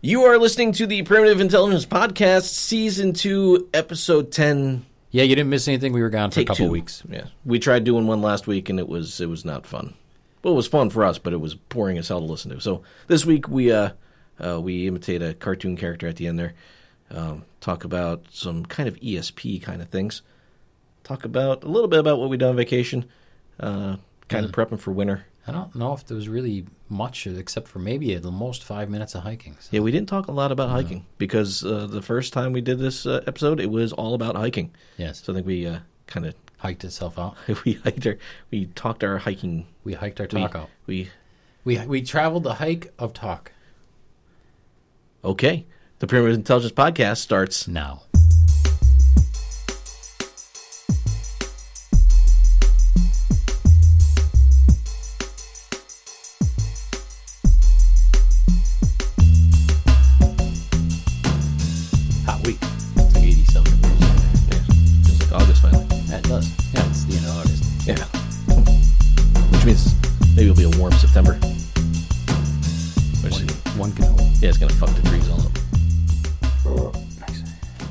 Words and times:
You 0.00 0.26
are 0.26 0.38
listening 0.38 0.70
to 0.74 0.86
the 0.86 1.02
Primitive 1.02 1.40
Intelligence 1.40 1.84
Podcast, 1.84 2.54
Season 2.54 3.12
2, 3.12 3.70
Episode 3.74 4.30
10. 4.30 4.86
Yeah, 5.10 5.24
you 5.24 5.34
didn't 5.34 5.50
miss 5.50 5.66
anything. 5.66 5.92
We 5.92 6.02
were 6.02 6.08
gone 6.08 6.30
for 6.30 6.38
a 6.38 6.44
couple 6.44 6.66
two. 6.66 6.70
weeks. 6.70 7.02
Yeah. 7.10 7.24
We 7.44 7.58
tried 7.58 7.82
doing 7.82 8.06
one 8.06 8.22
last 8.22 8.46
week 8.46 8.68
and 8.68 8.78
it 8.78 8.86
was 8.86 9.20
it 9.20 9.28
was 9.28 9.44
not 9.44 9.66
fun. 9.66 9.94
Well, 10.44 10.54
it 10.54 10.56
was 10.56 10.68
fun 10.68 10.90
for 10.90 11.02
us, 11.02 11.18
but 11.18 11.32
it 11.32 11.40
was 11.40 11.56
boring 11.56 11.98
as 11.98 12.06
hell 12.06 12.20
to 12.20 12.26
listen 12.26 12.52
to. 12.52 12.60
So 12.60 12.84
this 13.08 13.26
week 13.26 13.48
we 13.48 13.72
uh, 13.72 13.90
uh 14.40 14.60
we 14.60 14.86
imitate 14.86 15.20
a 15.20 15.34
cartoon 15.34 15.76
character 15.76 16.06
at 16.06 16.14
the 16.14 16.28
end 16.28 16.38
there. 16.38 16.54
Um, 17.10 17.44
talk 17.60 17.82
about 17.82 18.24
some 18.30 18.66
kind 18.66 18.88
of 18.88 18.94
ESP 19.00 19.60
kind 19.62 19.82
of 19.82 19.88
things. 19.88 20.22
Talk 21.02 21.24
about 21.24 21.64
a 21.64 21.68
little 21.68 21.88
bit 21.88 21.98
about 21.98 22.20
what 22.20 22.30
we 22.30 22.36
done 22.36 22.50
on 22.50 22.56
vacation. 22.56 23.06
Uh, 23.58 23.96
kind 24.28 24.44
of 24.44 24.52
prepping 24.52 24.78
for 24.78 24.92
winter. 24.92 25.24
I 25.48 25.52
don't 25.52 25.74
know 25.74 25.92
if 25.92 26.06
there 26.06 26.16
was 26.16 26.28
really 26.28 26.66
much 26.88 27.26
except 27.26 27.68
for 27.68 27.78
maybe 27.78 28.14
at 28.14 28.22
the 28.22 28.30
most 28.30 28.64
five 28.64 28.88
minutes 28.90 29.14
of 29.14 29.22
hiking. 29.22 29.56
So. 29.60 29.68
Yeah, 29.72 29.80
we 29.80 29.90
didn't 29.90 30.08
talk 30.08 30.28
a 30.28 30.32
lot 30.32 30.52
about 30.52 30.70
hiking 30.70 31.06
because 31.18 31.64
uh, 31.64 31.86
the 31.86 32.02
first 32.02 32.32
time 32.32 32.52
we 32.52 32.60
did 32.60 32.78
this 32.78 33.06
uh, 33.06 33.22
episode, 33.26 33.60
it 33.60 33.70
was 33.70 33.92
all 33.92 34.14
about 34.14 34.36
hiking. 34.36 34.72
Yes, 34.96 35.22
So 35.22 35.32
I 35.32 35.36
think 35.36 35.46
we 35.46 35.66
uh, 35.66 35.78
kind 36.06 36.26
of 36.26 36.34
hiked 36.58 36.84
itself 36.84 37.18
out. 37.18 37.36
we 37.64 37.74
hiked 37.74 38.06
our 38.06 38.18
we 38.50 38.66
talked 38.66 39.02
our 39.04 39.18
hiking. 39.18 39.66
We 39.84 39.94
hiked 39.94 40.20
our 40.20 40.28
We, 40.32 40.40
talk 40.40 40.54
out. 40.54 40.70
we 40.86 41.10
We 41.64 41.78
we 41.86 42.02
traveled 42.02 42.42
the 42.42 42.54
hike 42.54 42.92
of 42.98 43.12
talk. 43.12 43.52
okay. 45.24 45.66
The 46.00 46.06
Primitive 46.06 46.36
Intelligence 46.36 46.72
Podcast 46.72 47.16
starts. 47.16 47.66
Now, 47.66 48.02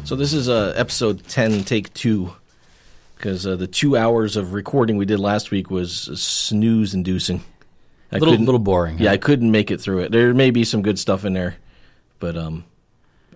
So 0.07 0.15
this 0.15 0.31
is 0.31 0.47
uh, 0.47 0.71
episode 0.77 1.27
ten, 1.27 1.65
take 1.65 1.93
two, 1.93 2.33
because 3.17 3.45
uh, 3.45 3.57
the 3.57 3.67
two 3.67 3.97
hours 3.97 4.37
of 4.37 4.53
recording 4.53 4.95
we 4.95 5.05
did 5.05 5.19
last 5.19 5.51
week 5.51 5.69
was 5.69 5.91
snooze 6.17 6.93
inducing. 6.93 7.43
A 8.13 8.17
little 8.17 8.35
little 8.35 8.57
boring. 8.57 8.99
Yeah, 8.99 9.09
huh? 9.09 9.15
I 9.15 9.17
couldn't 9.17 9.51
make 9.51 9.69
it 9.69 9.81
through 9.81 10.03
it. 10.03 10.13
There 10.13 10.33
may 10.33 10.49
be 10.49 10.63
some 10.63 10.81
good 10.81 10.97
stuff 10.97 11.25
in 11.25 11.33
there, 11.33 11.57
but 12.19 12.37
um, 12.37 12.63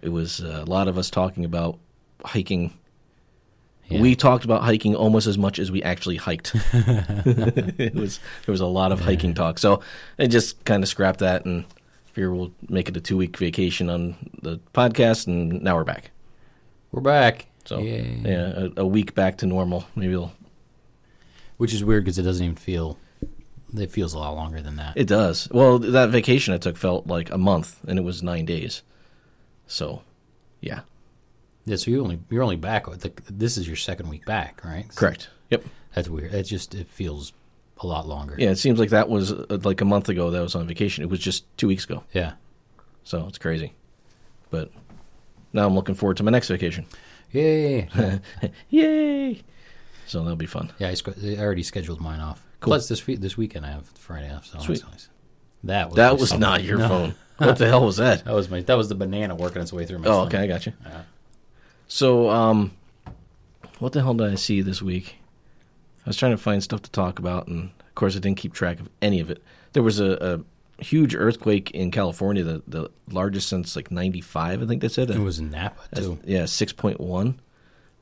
it 0.02 0.14
was 0.14 0.40
uh, 0.40 0.64
a 0.66 0.70
lot 0.70 0.88
of 0.88 0.98
us 0.98 1.10
talking 1.10 1.44
about 1.44 1.78
hiking. 2.24 2.74
Yeah. 3.90 4.00
We 4.00 4.16
talked 4.16 4.46
about 4.46 4.64
hiking 4.64 4.96
almost 4.96 5.28
as 5.28 5.38
much 5.38 5.60
as 5.60 5.74
we 5.74 5.84
actually 5.84 6.16
hiked. 6.16 6.54
it 6.74 7.96
was 7.96 8.22
there 8.46 8.54
was 8.54 8.62
a 8.62 8.66
lot 8.66 8.94
of 8.94 9.02
hiking 9.02 9.34
talk, 9.34 9.60
so 9.60 9.82
I 10.18 10.28
just 10.28 10.64
kind 10.64 10.84
of 10.84 10.88
scrapped 10.88 11.20
that 11.20 11.44
and 11.44 11.66
figure 12.14 12.34
we'll 12.34 12.54
make 12.70 12.88
it 12.88 12.96
a 12.96 13.02
two 13.02 13.18
week 13.18 13.36
vacation 13.36 13.90
on 13.90 14.16
the 14.42 14.62
podcast, 14.74 15.28
and 15.28 15.62
now 15.62 15.76
we're 15.76 15.84
back. 15.84 16.11
We're 16.92 17.02
back. 17.02 17.48
So 17.66 17.80
Yay. 17.80 18.20
yeah, 18.24 18.68
a, 18.78 18.82
a 18.82 18.86
week 18.88 19.14
back 19.16 19.38
to 19.40 19.46
normal. 19.46 19.86
Maybe 19.96 20.14
it'll, 20.14 20.34
Which 21.58 21.74
is 21.74 21.84
weird 21.84 22.04
because 22.04 22.18
it 22.18 22.24
doesn't 22.24 22.44
even 22.44 22.56
feel. 22.56 22.98
It 23.78 23.92
feels 23.92 24.14
a 24.14 24.20
lot 24.20 24.36
longer 24.36 24.62
than 24.62 24.76
that. 24.76 24.98
it 24.98 25.08
does. 25.08 25.48
Well, 25.52 25.80
that 25.80 26.10
vacation 26.10 26.54
I 26.54 26.58
took 26.58 26.76
felt 26.76 27.08
like 27.08 27.30
a 27.32 27.38
month, 27.38 27.80
and 27.88 27.98
it 27.98 28.02
was 28.02 28.22
nine 28.22 28.46
days. 28.46 28.82
So, 29.66 30.02
yeah, 30.60 30.82
yeah, 31.64 31.78
so 31.78 31.90
you 31.92 32.02
only 32.04 32.20
you're 32.30 32.44
only 32.44 32.58
back. 32.58 32.88
with 32.88 33.02
The, 33.02 33.14
this 33.32 33.58
is 33.58 33.68
your 33.68 33.78
second 33.78 34.10
week 34.10 34.26
back, 34.26 34.62
right? 34.66 34.92
So 34.92 35.00
correct. 35.00 35.30
Yep. 35.52 35.64
That's 35.96 36.10
weird. 36.10 36.34
It 36.34 36.44
just 36.44 36.76
it 36.76 36.88
feels 36.90 37.32
a 37.78 37.88
lot 37.88 38.08
longer. 38.08 38.36
Yeah, 38.38 38.50
it 38.50 38.58
seems 38.58 38.80
like 38.80 38.90
that 38.90 39.08
was 39.08 39.32
uh, 39.32 39.46
like 39.64 39.80
a 39.80 39.86
month 39.86 40.10
ago 40.10 40.30
that 40.32 40.40
I 40.40 40.42
was 40.42 40.56
on 40.56 40.68
vacation. 40.68 41.04
It 41.04 41.10
was 41.10 41.20
just 41.20 41.46
two 41.58 41.68
weeks 41.68 41.86
ago. 41.86 42.04
Yeah. 42.12 42.34
So 43.06 43.26
it's 43.28 43.38
crazy. 43.38 43.74
But 44.50 44.70
now 45.54 45.66
I'm 45.68 45.76
looking 45.76 45.96
forward 45.96 46.18
to 46.18 46.24
my 46.24 46.32
next 46.32 46.48
vacation. 46.48 46.86
Yay. 47.32 47.88
Yay! 48.70 49.42
So 50.08 50.20
that'll 50.22 50.36
be 50.36 50.46
fun. 50.46 50.72
yeah, 50.80 50.90
I, 50.90 50.94
sc- 50.96 51.18
I 51.24 51.38
already 51.38 51.64
scheduled 51.64 52.02
mine 52.02 52.20
off. 52.20 52.42
Cool. 52.60 52.72
Plus 52.72 52.88
this 52.90 53.08
week, 53.08 53.22
this 53.22 53.38
weekend 53.38 53.66
I 53.66 53.72
have 53.72 53.86
Friday 53.90 54.30
off. 54.34 54.46
So 54.46 54.60
Sweet. 54.60 54.80
that's 54.82 54.92
nice. 54.92 55.10
That 55.64 55.88
was 55.90 55.96
That 55.96 56.18
was 56.20 56.30
summer. 56.30 56.40
not 56.42 56.64
your 56.64 56.78
No. 56.80 56.88
phone. 56.88 57.16
What 57.38 57.58
the 57.58 57.68
hell 57.68 57.86
was 57.86 57.98
that? 57.98 58.24
That 58.26 58.34
was 58.34 58.50
my 58.50 58.62
that 58.62 58.76
was 58.78 58.90
the 58.90 58.96
banana 58.96 59.34
working 59.36 59.62
its 59.62 59.72
way 59.74 59.86
through 59.86 60.00
my. 60.00 60.08
Oh, 60.10 60.22
okay, 60.26 60.40
I 60.40 60.48
got 60.48 60.66
you. 60.66 60.74
Yeah. 60.86 61.02
So, 61.88 62.30
um, 62.30 62.72
what 63.80 63.94
the 63.94 64.02
hell 64.02 64.14
did 64.14 64.32
I 64.32 64.36
see 64.36 64.62
this 64.62 64.82
week? 64.82 65.16
I 66.06 66.10
was 66.10 66.18
trying 66.18 66.32
to 66.32 66.38
find 66.38 66.62
stuff 66.62 66.82
to 66.84 66.92
talk 66.92 67.20
about, 67.20 67.48
and 67.48 67.72
of 67.80 67.96
course, 67.96 68.16
I 68.16 68.20
didn't 68.20 68.38
keep 68.38 68.54
track 68.54 68.80
of 68.80 68.90
any 69.02 69.20
of 69.20 69.30
it. 69.32 69.42
There 69.74 69.84
was 69.84 70.00
a, 70.00 70.12
a 70.40 70.40
huge 70.82 71.16
earthquake 71.16 71.72
in 71.72 71.92
California, 71.92 72.44
the 72.44 72.62
the 72.68 72.90
largest 73.10 73.48
since 73.48 73.76
like 73.76 73.92
'95, 73.92 74.62
I 74.62 74.66
think 74.66 74.82
they 74.82 74.88
said. 74.90 75.10
It 75.10 75.20
was 75.20 75.40
in 75.40 75.50
Napa 75.52 75.82
too. 75.96 76.20
Yeah, 76.26 76.46
six 76.46 76.74
point 76.74 77.00
one. 77.00 77.40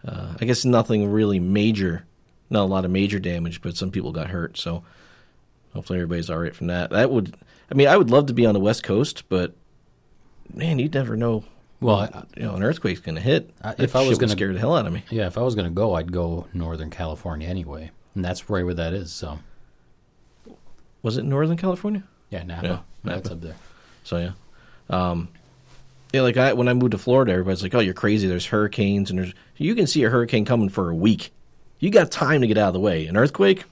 Uh, 0.08 0.34
I 0.40 0.46
guess 0.46 0.64
nothing 0.66 1.12
really 1.12 1.40
major, 1.40 2.06
not 2.50 2.64
a 2.64 2.72
lot 2.72 2.86
of 2.86 2.92
major 2.92 3.20
damage, 3.20 3.62
but 3.62 3.76
some 3.76 3.92
people 3.92 4.12
got 4.14 4.30
hurt. 4.30 4.58
So 4.58 4.84
hopefully 5.74 6.00
everybody's 6.00 6.30
all 6.30 6.40
right 6.40 6.56
from 6.56 6.68
that. 6.68 6.90
That 6.92 7.12
would, 7.12 7.36
I 7.70 7.74
mean, 7.76 7.88
I 7.88 7.98
would 7.98 8.10
love 8.10 8.28
to 8.28 8.34
be 8.34 8.46
on 8.46 8.54
the 8.54 8.62
West 8.62 8.82
Coast, 8.84 9.28
but 9.28 9.54
man, 10.54 10.80
you'd 10.80 10.94
never 10.94 11.18
know. 11.18 11.44
Well, 11.82 11.98
I, 11.98 12.24
You 12.38 12.44
know, 12.44 12.56
an 12.56 12.64
earthquake's 12.64 13.02
going 13.02 13.16
to 13.16 13.22
hit. 13.22 13.54
That 13.62 13.80
if 13.82 13.96
I 13.96 14.08
was 14.08 14.18
gonna- 14.18 14.32
scare 14.32 14.52
the 14.54 14.60
hell 14.60 14.76
out 14.76 14.86
of 14.88 14.94
me. 14.94 15.04
yeah, 15.10 15.28
if 15.28 15.38
I 15.38 15.42
was 15.42 15.54
gonna 15.56 15.70
go, 15.70 15.96
I'd 15.96 16.12
go 16.14 16.48
Northern 16.54 16.90
California 16.90 17.48
anyway, 17.50 17.92
and 18.16 18.24
that's 18.24 18.50
right 18.50 18.64
where 18.66 18.74
that 18.76 18.94
is. 18.94 19.12
So 19.12 19.40
Was 21.02 21.18
it 21.18 21.24
Northern 21.24 21.58
California? 21.58 22.04
Yeah, 22.30 22.44
Napa. 22.44 22.68
Yeah, 22.68 22.80
That's 23.04 23.30
up 23.30 23.42
there. 23.42 23.56
So 24.04 24.18
yeah, 24.18 24.32
um, 24.90 25.30
yeah. 26.14 26.22
Like 26.22 26.38
I, 26.38 26.54
when 26.54 26.68
I 26.68 26.74
moved 26.74 26.92
to 26.92 26.98
Florida, 26.98 27.32
everybody's 27.32 27.64
like, 27.64 27.76
"Oh, 27.76 27.80
you're 27.80 27.94
crazy." 27.94 28.28
There's 28.28 28.48
hurricanes, 28.48 29.10
and 29.10 29.20
there's 29.20 29.34
you 29.58 29.76
can 29.76 29.88
see 29.88 30.04
a 30.04 30.10
hurricane 30.10 30.46
coming 30.46 30.70
for 30.70 30.90
a 30.90 30.96
week. 30.96 31.32
You 31.80 31.90
got 31.92 32.12
time 32.12 32.42
to 32.42 32.48
get 32.48 32.58
out 32.58 32.70
of 32.70 32.74
the 32.74 32.80
way. 32.80 33.06
An 33.08 33.16
earthquake, 33.16 33.64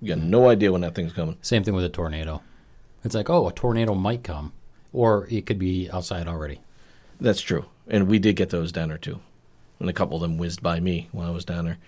you 0.00 0.08
got 0.08 0.18
no 0.22 0.48
idea 0.48 0.72
when 0.72 0.82
that 0.82 0.94
thing's 0.94 1.12
coming. 1.12 1.36
Same 1.42 1.64
thing 1.64 1.74
with 1.74 1.84
a 1.84 1.88
tornado. 1.88 2.42
It's 3.04 3.14
like, 3.14 3.30
oh, 3.30 3.48
a 3.48 3.52
tornado 3.52 3.94
might 3.94 4.22
come, 4.24 4.52
or 4.92 5.26
it 5.30 5.46
could 5.46 5.58
be 5.58 5.90
outside 5.90 6.26
already. 6.28 6.60
That's 7.20 7.40
true, 7.40 7.66
and 7.88 8.08
we 8.08 8.18
did 8.18 8.36
get 8.36 8.50
those 8.50 8.72
down 8.72 8.88
there 8.88 8.98
too, 8.98 9.20
and 9.78 9.88
a 9.88 9.92
couple 9.92 10.16
of 10.16 10.22
them 10.22 10.38
whizzed 10.38 10.62
by 10.62 10.80
me 10.80 11.08
when 11.12 11.26
I 11.26 11.30
was 11.30 11.44
down 11.44 11.64
there. 11.66 11.78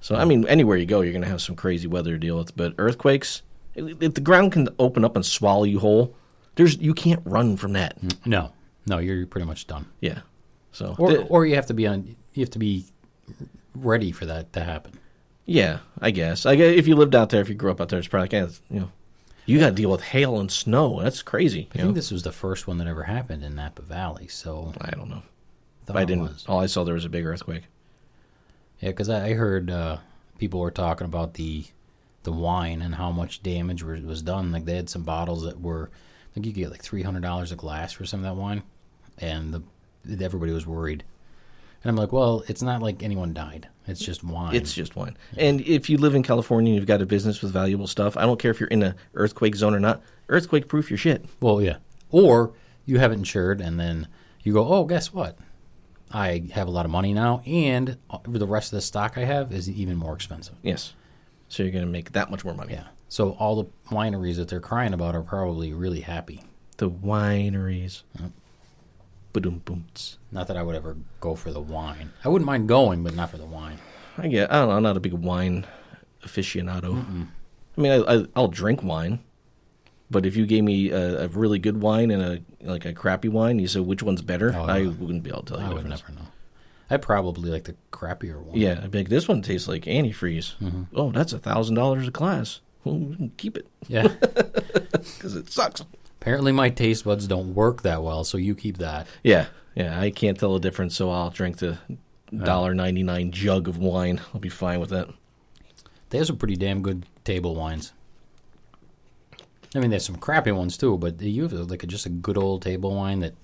So 0.00 0.16
I 0.16 0.26
mean, 0.26 0.46
anywhere 0.48 0.76
you 0.76 0.84
go, 0.84 1.00
you're 1.00 1.12
going 1.12 1.22
to 1.22 1.28
have 1.28 1.40
some 1.40 1.56
crazy 1.56 1.86
weather 1.86 2.12
to 2.12 2.18
deal 2.18 2.36
with. 2.36 2.54
But 2.54 2.74
earthquakes, 2.76 3.40
if 3.74 4.14
the 4.14 4.20
ground 4.20 4.52
can 4.52 4.68
open 4.78 5.04
up 5.04 5.16
and 5.16 5.24
swallow 5.24 5.64
you 5.64 5.80
whole, 5.80 6.14
there's 6.56 6.76
you 6.78 6.94
can't 6.94 7.20
run 7.24 7.56
from 7.56 7.72
that. 7.72 7.96
No, 8.26 8.52
no, 8.86 8.98
you're 8.98 9.26
pretty 9.26 9.46
much 9.46 9.66
done. 9.66 9.86
Yeah. 10.00 10.20
So 10.72 10.94
Or, 10.98 11.10
th- 11.10 11.26
or 11.30 11.46
you 11.46 11.54
have 11.54 11.66
to 11.66 11.74
be 11.74 11.86
on. 11.86 12.16
You 12.32 12.42
have 12.42 12.50
to 12.50 12.58
be 12.58 12.86
ready 13.74 14.12
for 14.12 14.26
that 14.26 14.52
to 14.54 14.60
happen. 14.64 14.98
Yeah, 15.46 15.80
I 16.00 16.10
guess. 16.10 16.46
I 16.46 16.56
guess 16.56 16.76
if 16.76 16.86
you 16.88 16.96
lived 16.96 17.14
out 17.14 17.28
there, 17.30 17.40
if 17.40 17.48
you 17.48 17.54
grew 17.54 17.70
up 17.70 17.80
out 17.80 17.90
there, 17.90 17.98
it's 17.98 18.08
probably 18.08 18.24
like, 18.24 18.32
yeah, 18.32 18.48
you 18.70 18.80
know, 18.80 18.92
you 19.46 19.60
got 19.60 19.68
to 19.70 19.74
deal 19.74 19.90
with 19.90 20.00
hail 20.02 20.40
and 20.40 20.50
snow. 20.50 21.00
That's 21.02 21.22
crazy. 21.22 21.68
I 21.74 21.78
you 21.78 21.78
know? 21.78 21.88
think 21.88 21.96
this 21.96 22.10
was 22.10 22.22
the 22.22 22.32
first 22.32 22.66
one 22.66 22.78
that 22.78 22.86
ever 22.86 23.02
happened 23.04 23.44
in 23.44 23.54
Napa 23.54 23.82
Valley. 23.82 24.26
So 24.28 24.72
I 24.80 24.90
don't 24.90 25.10
know. 25.10 25.22
thought 25.84 25.96
I 25.96 26.04
didn't. 26.04 26.24
was. 26.24 26.44
All 26.48 26.60
I 26.60 26.66
saw 26.66 26.82
there 26.84 26.94
was 26.94 27.04
a 27.04 27.10
big 27.10 27.26
earthquake. 27.26 27.64
Yeah, 28.80 28.88
because 28.90 29.08
I, 29.08 29.28
I 29.28 29.32
heard 29.34 29.70
uh, 29.70 29.98
people 30.38 30.60
were 30.60 30.70
talking 30.70 31.04
about 31.04 31.34
the 31.34 31.64
the 32.24 32.32
wine 32.32 32.82
and 32.82 32.96
how 32.96 33.10
much 33.10 33.42
damage 33.42 33.82
was, 33.82 34.00
was 34.02 34.22
done. 34.22 34.50
Like 34.52 34.64
they 34.64 34.76
had 34.76 34.90
some 34.90 35.02
bottles 35.02 35.44
that 35.44 35.60
were, 35.60 35.90
I 35.92 36.34
think 36.34 36.46
you 36.46 36.52
could 36.52 36.60
get 36.60 36.70
like 36.70 36.82
three 36.82 37.02
hundred 37.02 37.22
dollars 37.22 37.52
a 37.52 37.56
glass 37.56 37.92
for 37.92 38.04
some 38.04 38.20
of 38.20 38.24
that 38.24 38.40
wine, 38.40 38.62
and 39.18 39.54
the 39.54 40.24
everybody 40.24 40.52
was 40.52 40.66
worried. 40.66 41.04
And 41.82 41.90
I'm 41.90 41.96
like, 41.96 42.12
well, 42.12 42.42
it's 42.48 42.62
not 42.62 42.82
like 42.82 43.02
anyone 43.02 43.34
died. 43.34 43.68
It's 43.86 44.00
just 44.00 44.24
wine. 44.24 44.54
It's 44.54 44.72
just 44.72 44.96
wine. 44.96 45.18
And 45.36 45.60
if 45.60 45.90
you 45.90 45.98
live 45.98 46.14
in 46.14 46.22
California 46.22 46.70
and 46.70 46.76
you've 46.76 46.86
got 46.86 47.02
a 47.02 47.06
business 47.06 47.42
with 47.42 47.52
valuable 47.52 47.86
stuff, 47.86 48.16
I 48.16 48.22
don't 48.22 48.40
care 48.40 48.50
if 48.50 48.58
you're 48.58 48.70
in 48.70 48.82
an 48.82 48.94
earthquake 49.12 49.54
zone 49.54 49.74
or 49.74 49.80
not. 49.80 50.02
Earthquake 50.30 50.66
proof 50.66 50.90
your 50.90 50.96
shit. 50.96 51.26
well, 51.40 51.60
yeah. 51.60 51.76
Or 52.10 52.54
you 52.86 52.98
have 52.98 53.12
it 53.12 53.16
insured, 53.16 53.60
and 53.60 53.78
then 53.78 54.08
you 54.42 54.54
go, 54.54 54.66
oh, 54.66 54.84
guess 54.84 55.12
what? 55.12 55.36
I 56.10 56.44
have 56.52 56.68
a 56.68 56.70
lot 56.70 56.86
of 56.86 56.90
money 56.90 57.12
now, 57.12 57.42
and 57.44 57.98
the 58.26 58.46
rest 58.46 58.72
of 58.72 58.76
the 58.76 58.82
stock 58.82 59.18
I 59.18 59.24
have 59.24 59.52
is 59.52 59.68
even 59.68 59.96
more 59.96 60.14
expensive. 60.14 60.54
Yes. 60.62 60.94
So 61.48 61.62
you're 61.62 61.72
going 61.72 61.84
to 61.84 61.90
make 61.90 62.12
that 62.12 62.30
much 62.30 62.44
more 62.44 62.54
money. 62.54 62.74
Yeah. 62.74 62.84
So 63.08 63.32
all 63.32 63.62
the 63.62 63.70
wineries 63.94 64.36
that 64.36 64.48
they're 64.48 64.60
crying 64.60 64.92
about 64.92 65.14
are 65.14 65.22
probably 65.22 65.72
really 65.72 66.00
happy. 66.00 66.42
The 66.78 66.90
wineries. 66.90 68.02
Ba-dum 69.32 69.62
boom. 69.64 69.86
Not 70.32 70.48
that 70.48 70.56
I 70.56 70.62
would 70.62 70.74
ever 70.76 70.96
go 71.20 71.34
for 71.34 71.52
the 71.52 71.60
wine. 71.60 72.12
I 72.24 72.28
wouldn't 72.28 72.46
mind 72.46 72.68
going, 72.68 73.02
but 73.04 73.14
not 73.14 73.30
for 73.30 73.36
the 73.38 73.46
wine. 73.46 73.78
I 74.18 74.28
get. 74.28 74.50
I 74.52 74.60
don't 74.60 74.68
know. 74.68 74.76
I'm 74.76 74.82
not 74.82 74.96
a 74.96 75.00
big 75.00 75.12
wine 75.12 75.66
aficionado. 76.22 77.04
I 77.76 77.80
mean, 77.80 77.92
I, 77.92 78.14
I, 78.14 78.26
I'll 78.36 78.48
drink 78.48 78.82
wine. 78.82 79.20
But 80.10 80.26
if 80.26 80.36
you 80.36 80.46
gave 80.46 80.62
me 80.64 80.90
a, 80.90 81.24
a 81.24 81.28
really 81.28 81.58
good 81.58 81.80
wine 81.80 82.10
and 82.10 82.22
a 82.22 82.42
like 82.68 82.84
a 82.84 82.92
crappy 82.92 83.28
wine, 83.28 83.58
you 83.58 83.66
said 83.66 83.82
which 83.82 84.02
one's 84.02 84.22
better, 84.22 84.52
Oh, 84.54 84.62
I 84.64 84.86
wouldn't 84.86 85.22
be 85.22 85.30
able 85.30 85.42
to 85.42 85.54
tell 85.54 85.60
you. 85.60 85.66
I 85.66 85.74
would 85.74 85.86
never 85.86 86.12
know. 86.12 86.26
I 86.94 86.96
probably 86.98 87.50
like 87.50 87.64
the 87.64 87.76
crappier 87.92 88.40
one. 88.40 88.56
Yeah, 88.56 88.80
I'd 88.82 88.90
be 88.90 88.98
like, 88.98 89.08
this 89.08 89.28
one 89.28 89.42
tastes 89.42 89.68
like 89.68 89.84
antifreeze. 89.84 90.56
Mm-hmm. 90.58 90.82
Oh, 90.94 91.10
that's 91.10 91.32
a 91.32 91.38
thousand 91.38 91.74
dollars 91.74 92.08
a 92.08 92.10
glass. 92.10 92.60
Well, 92.84 92.96
we 92.96 93.16
can 93.16 93.30
keep 93.36 93.56
it 93.56 93.66
Yeah. 93.88 94.06
because 94.18 95.36
it 95.36 95.50
sucks. 95.50 95.82
Apparently, 96.20 96.52
my 96.52 96.70
taste 96.70 97.04
buds 97.04 97.26
don't 97.26 97.54
work 97.54 97.82
that 97.82 98.02
well, 98.02 98.24
so 98.24 98.38
you 98.38 98.54
keep 98.54 98.78
that. 98.78 99.06
Yeah, 99.22 99.46
yeah, 99.74 99.98
I 100.00 100.10
can't 100.10 100.38
tell 100.38 100.54
the 100.54 100.60
difference, 100.60 100.96
so 100.96 101.10
I'll 101.10 101.30
drink 101.30 101.58
the 101.58 101.78
dollar 102.34 102.74
ninety 102.74 103.02
nine 103.02 103.30
jug 103.30 103.68
of 103.68 103.76
wine. 103.78 104.20
I'll 104.32 104.40
be 104.40 104.48
fine 104.48 104.80
with 104.80 104.90
that. 104.90 105.08
They 106.10 106.18
have 106.18 106.26
some 106.26 106.36
pretty 106.38 106.56
damn 106.56 106.80
good 106.82 107.04
table 107.24 107.54
wines. 107.54 107.92
I 109.74 109.80
mean, 109.80 109.90
there's 109.90 110.06
some 110.06 110.16
crappy 110.16 110.52
ones 110.52 110.76
too, 110.76 110.96
but 110.96 111.20
you 111.20 111.42
have 111.42 111.52
like 111.52 111.82
a, 111.82 111.86
just 111.86 112.06
a 112.06 112.10
good 112.10 112.38
old 112.38 112.62
table 112.62 112.94
wine 112.94 113.20
that, 113.20 113.34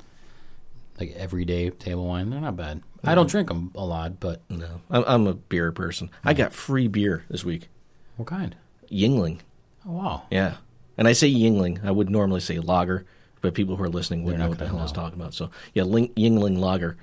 like 0.98 1.12
everyday 1.16 1.70
table 1.70 2.06
wine, 2.06 2.30
they're 2.30 2.40
not 2.40 2.56
bad. 2.56 2.82
I 3.04 3.14
don't 3.14 3.28
drink 3.30 3.48
them 3.48 3.70
a 3.74 3.84
lot, 3.84 4.20
but 4.20 4.42
No, 4.50 4.80
I'm, 4.90 5.04
I'm 5.06 5.26
a 5.26 5.34
beer 5.34 5.72
person. 5.72 6.10
I 6.24 6.34
got 6.34 6.52
free 6.52 6.86
beer 6.88 7.24
this 7.30 7.44
week. 7.44 7.68
what 8.16 8.28
kind? 8.28 8.54
Yuengling. 8.90 9.38
Oh 9.86 9.92
wow, 9.92 10.22
Yeah. 10.30 10.56
And 10.98 11.08
I 11.08 11.12
say 11.14 11.32
Yuengling. 11.32 11.82
I 11.84 11.90
would 11.90 12.10
normally 12.10 12.40
say 12.40 12.58
lager, 12.58 13.06
but 13.40 13.54
people 13.54 13.76
who 13.76 13.82
are 13.84 13.88
listening 13.88 14.24
wouldn't 14.24 14.38
They're 14.40 14.46
know 14.48 14.50
not 14.50 14.50
what 14.50 14.58
the 14.58 14.64
gonna 14.64 14.70
hell 14.72 14.80
I 14.80 14.82
was 14.82 14.92
know. 14.94 15.02
talking 15.02 15.18
about. 15.20 15.32
So, 15.34 15.50
yeah, 15.72 15.84
Ling- 15.84 16.12
Yuengling 16.14 16.58
lager. 16.58 16.96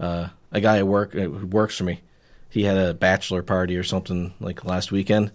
Uh, 0.00 0.28
a 0.50 0.60
guy 0.60 0.78
at 0.78 0.86
work 0.88 1.14
uh, 1.14 1.20
who 1.20 1.46
works 1.46 1.76
for 1.76 1.84
me, 1.84 2.00
he 2.50 2.64
had 2.64 2.76
a 2.76 2.94
bachelor 2.94 3.42
party 3.44 3.76
or 3.76 3.84
something 3.84 4.34
like 4.40 4.64
last 4.64 4.90
weekend. 4.90 5.30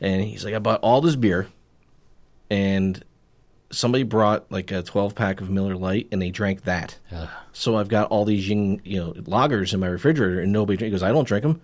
And 0.00 0.22
he's 0.24 0.44
like, 0.44 0.54
I 0.54 0.58
bought 0.58 0.80
all 0.80 1.00
this 1.00 1.14
beer, 1.14 1.46
and 2.50 3.02
somebody 3.72 4.04
brought 4.04 4.50
like 4.52 4.70
a 4.70 4.82
12 4.82 5.14
pack 5.14 5.40
of 5.40 5.50
Miller 5.50 5.74
Lite, 5.76 6.08
and 6.12 6.22
they 6.22 6.30
drank 6.30 6.62
that. 6.62 6.98
Ugh. 7.10 7.28
So 7.52 7.76
I've 7.76 7.88
got 7.88 8.10
all 8.10 8.24
these 8.24 8.48
Ying, 8.48 8.80
you 8.84 8.98
know, 9.00 9.12
lagers 9.14 9.74
in 9.74 9.80
my 9.80 9.88
refrigerator, 9.88 10.40
and 10.40 10.52
nobody 10.52 10.76
drink. 10.76 10.90
He 10.90 10.92
goes, 10.92 11.02
I 11.02 11.10
don't 11.12 11.26
drink 11.26 11.42
them. 11.42 11.60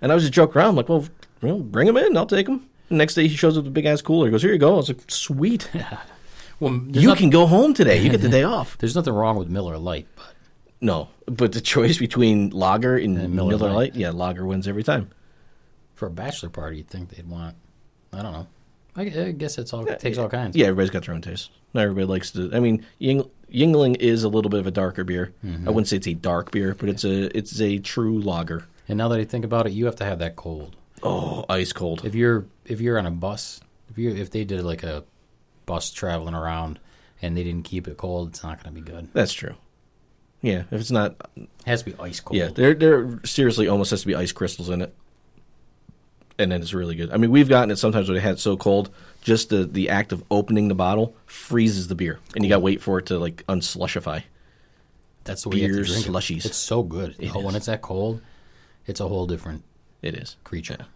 And 0.00 0.12
I 0.12 0.14
was 0.14 0.24
just 0.24 0.32
joking 0.34 0.56
around, 0.58 0.68
I'm 0.70 0.76
like, 0.76 0.88
well, 0.88 1.04
well, 1.42 1.58
bring 1.58 1.86
them 1.86 1.96
in, 1.96 2.16
I'll 2.16 2.26
take 2.26 2.46
them. 2.46 2.68
next 2.90 3.14
day 3.14 3.26
he 3.26 3.36
shows 3.36 3.56
up 3.58 3.64
with 3.64 3.68
a 3.72 3.74
big 3.74 3.86
ass 3.86 4.02
cooler. 4.02 4.26
He 4.26 4.30
goes, 4.30 4.42
here 4.42 4.52
you 4.52 4.58
go. 4.58 4.74
I 4.74 4.76
was 4.76 4.88
like, 4.88 5.10
sweet. 5.10 5.68
well, 6.60 6.72
you 6.90 7.08
not- 7.08 7.18
can 7.18 7.30
go 7.30 7.46
home 7.46 7.74
today. 7.74 8.00
You 8.02 8.10
get 8.10 8.20
the 8.20 8.28
day 8.28 8.42
off. 8.56 8.76
there's 8.78 8.94
nothing 8.94 9.12
wrong 9.14 9.36
with 9.36 9.48
Miller 9.48 9.76
Lite, 9.78 10.06
but 10.16 10.34
No, 10.80 11.08
but 11.26 11.52
the 11.52 11.60
choice 11.60 11.98
between 11.98 12.50
lager 12.50 12.96
and, 12.96 13.16
And 13.18 13.34
Miller, 13.34 13.50
Miller 13.56 13.68
Lite, 13.70 13.92
Lite. 13.92 13.96
yeah, 13.96 14.10
lager 14.10 14.46
wins 14.46 14.68
every 14.68 14.82
time. 14.84 15.10
for 15.94 16.06
a 16.06 16.10
bachelor 16.10 16.50
party, 16.50 16.78
you'd 16.78 16.88
think 16.88 17.10
they'd 17.10 17.26
want. 17.28 17.56
I 18.12 18.22
don't 18.22 18.32
know. 18.32 18.46
I, 18.96 19.02
I 19.02 19.30
guess 19.32 19.58
it's 19.58 19.72
all 19.72 19.86
it 19.86 20.00
takes 20.00 20.18
all 20.18 20.28
kinds. 20.28 20.56
Yeah, 20.56 20.66
everybody's 20.66 20.90
got 20.90 21.04
their 21.04 21.14
own 21.14 21.22
taste. 21.22 21.50
Not 21.74 21.82
everybody 21.82 22.06
likes 22.06 22.30
to. 22.32 22.50
I 22.54 22.60
mean, 22.60 22.84
Ying, 22.98 23.28
Yuengling 23.52 23.96
is 24.00 24.24
a 24.24 24.28
little 24.28 24.48
bit 24.50 24.60
of 24.60 24.66
a 24.66 24.70
darker 24.70 25.04
beer. 25.04 25.34
Mm-hmm. 25.44 25.68
I 25.68 25.70
wouldn't 25.70 25.88
say 25.88 25.96
it's 25.96 26.06
a 26.06 26.14
dark 26.14 26.50
beer, 26.50 26.74
but 26.74 26.88
it's 26.88 27.04
a 27.04 27.36
it's 27.36 27.60
a 27.60 27.78
true 27.78 28.20
lager. 28.20 28.66
And 28.88 28.96
now 28.98 29.08
that 29.08 29.18
I 29.20 29.24
think 29.24 29.44
about 29.44 29.66
it, 29.66 29.72
you 29.72 29.86
have 29.86 29.96
to 29.96 30.04
have 30.04 30.20
that 30.20 30.36
cold. 30.36 30.76
Oh, 31.02 31.44
ice 31.48 31.72
cold. 31.72 32.04
If 32.04 32.14
you're 32.14 32.46
if 32.64 32.80
you're 32.80 32.98
on 32.98 33.06
a 33.06 33.10
bus, 33.10 33.60
if 33.90 33.98
you 33.98 34.10
if 34.14 34.30
they 34.30 34.44
did 34.44 34.62
like 34.62 34.82
a 34.82 35.04
bus 35.66 35.90
traveling 35.90 36.34
around 36.34 36.78
and 37.20 37.36
they 37.36 37.42
didn't 37.44 37.64
keep 37.64 37.86
it 37.88 37.96
cold, 37.98 38.28
it's 38.30 38.42
not 38.42 38.62
going 38.62 38.74
to 38.74 38.80
be 38.80 38.90
good. 38.90 39.08
That's 39.12 39.32
true. 39.32 39.54
Yeah, 40.42 40.64
if 40.70 40.80
it's 40.80 40.90
not, 40.90 41.16
It 41.36 41.48
has 41.66 41.82
to 41.82 41.90
be 41.90 41.96
ice 42.00 42.20
cold. 42.20 42.38
yeah, 42.38 42.48
there 42.48 42.72
there 42.74 43.20
seriously 43.24 43.68
almost 43.68 43.90
has 43.90 44.02
to 44.02 44.06
be 44.06 44.14
ice 44.14 44.32
crystals 44.32 44.68
in 44.70 44.80
it, 44.82 44.94
and 46.38 46.50
then 46.52 46.60
it's 46.62 46.74
really 46.74 46.94
good. 46.94 47.10
I 47.12 47.16
mean, 47.16 47.30
we've 47.30 47.48
gotten 47.48 47.70
it 47.70 47.76
sometimes 47.76 48.08
when 48.08 48.16
it 48.16 48.20
had 48.22 48.34
it 48.34 48.38
so 48.40 48.56
cold, 48.56 48.90
just 49.22 49.48
the 49.50 49.64
the 49.64 49.88
act 49.90 50.12
of 50.12 50.22
opening 50.30 50.68
the 50.68 50.74
bottle 50.74 51.16
freezes 51.26 51.88
the 51.88 51.94
beer, 51.94 52.18
and 52.34 52.44
you 52.44 52.48
got 52.48 52.56
to 52.56 52.60
wait 52.60 52.82
for 52.82 52.98
it 52.98 53.06
to 53.06 53.18
like 53.18 53.44
unslushify. 53.46 54.22
That's 55.24 55.42
the 55.42 55.48
way 55.48 55.56
you 55.56 55.62
have 55.64 55.72
beer 55.72 55.84
to 55.84 55.90
drink 55.90 56.06
slushies. 56.06 56.38
it. 56.38 56.46
It's 56.46 56.56
so 56.56 56.82
good. 56.82 57.16
It 57.18 57.34
oh, 57.34 57.40
when 57.40 57.56
it's 57.56 57.66
that 57.66 57.82
cold, 57.82 58.20
it's 58.86 59.00
a 59.00 59.08
whole 59.08 59.26
different 59.26 59.64
It 60.02 60.14
is. 60.14 60.36
creature. 60.44 60.76
Yeah. 60.78 60.86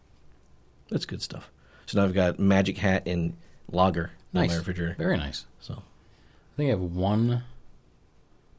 That's 0.91 1.05
good 1.05 1.23
stuff. 1.23 1.51
So 1.87 1.99
now 1.99 2.05
I've 2.05 2.15
got 2.15 2.39
Magic 2.39 2.79
Hat 2.79 3.03
and 3.07 3.37
Lager 3.73 4.13
in 4.33 4.41
Nice. 4.41 4.51
my 4.51 4.57
refrigerator. 4.57 4.95
Very 4.99 5.17
nice. 5.17 5.47
So 5.61 5.75
I 5.75 6.57
think 6.57 6.69
I 6.69 6.71
have 6.71 6.81
one 6.81 7.43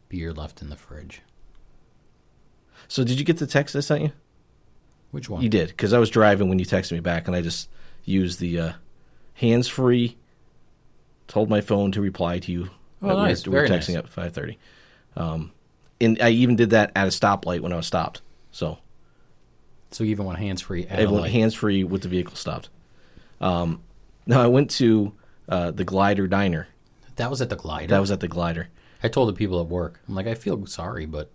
beer 0.09 0.33
left 0.33 0.61
in 0.61 0.69
the 0.69 0.75
fridge. 0.75 1.21
So 2.89 3.03
did 3.05 3.17
you 3.19 3.23
get 3.25 3.37
the 3.37 3.47
text 3.47 3.73
I 3.75 3.79
sent 3.79 4.01
you? 4.01 4.11
Which 5.11 5.29
one? 5.29 5.41
You 5.41 5.49
did 5.49 5.69
because 5.69 5.93
I 5.93 5.99
was 5.99 6.09
driving 6.09 6.49
when 6.49 6.59
you 6.59 6.65
texted 6.65 6.93
me 6.93 6.99
back, 6.99 7.27
and 7.27 7.35
I 7.35 7.41
just 7.41 7.69
used 8.05 8.39
the 8.39 8.59
uh, 8.59 8.71
hands 9.35 9.67
free. 9.67 10.17
Told 11.27 11.49
my 11.49 11.61
phone 11.61 11.91
to 11.93 12.01
reply 12.01 12.39
to 12.39 12.51
you. 12.51 12.69
Oh, 13.01 13.07
that 13.07 13.15
we 13.15 13.21
were- 13.21 13.27
nice. 13.27 13.47
We 13.47 13.53
were, 13.53 13.67
texting 13.67 13.95
nice. 13.95 14.03
at 14.03 14.09
five 14.09 14.33
thirty, 14.33 14.57
um, 15.15 15.51
and 15.99 16.21
I 16.21 16.29
even 16.29 16.55
did 16.55 16.71
that 16.71 16.91
at 16.95 17.07
a 17.07 17.11
stoplight 17.11 17.61
when 17.61 17.73
I 17.73 17.77
was 17.77 17.87
stopped. 17.87 18.21
So 18.51 18.79
So 19.91 20.03
you 20.03 20.11
even 20.11 20.25
went 20.25 20.39
hands 20.39 20.61
free 20.61 20.85
at 20.87 20.99
I 20.99 21.05
went 21.05 21.27
hands 21.27 21.53
free 21.53 21.83
with 21.83 22.01
the 22.01 22.09
vehicle 22.09 22.35
stopped. 22.35 22.69
Um, 23.39 23.81
now 24.25 24.41
I 24.41 24.47
went 24.47 24.71
to 24.71 25.13
uh, 25.49 25.71
the 25.71 25.83
Glider 25.83 26.27
Diner. 26.27 26.67
That 27.15 27.29
was 27.29 27.41
at 27.41 27.49
the 27.49 27.55
glider. 27.55 27.87
That 27.87 27.99
was 27.99 28.11
at 28.11 28.19
the 28.19 28.27
Glider. 28.27 28.69
I 29.03 29.07
told 29.07 29.29
the 29.29 29.33
people 29.33 29.59
at 29.59 29.67
work. 29.67 29.99
I'm 30.07 30.15
like, 30.15 30.27
I 30.27 30.35
feel 30.35 30.65
sorry, 30.65 31.05
but 31.05 31.29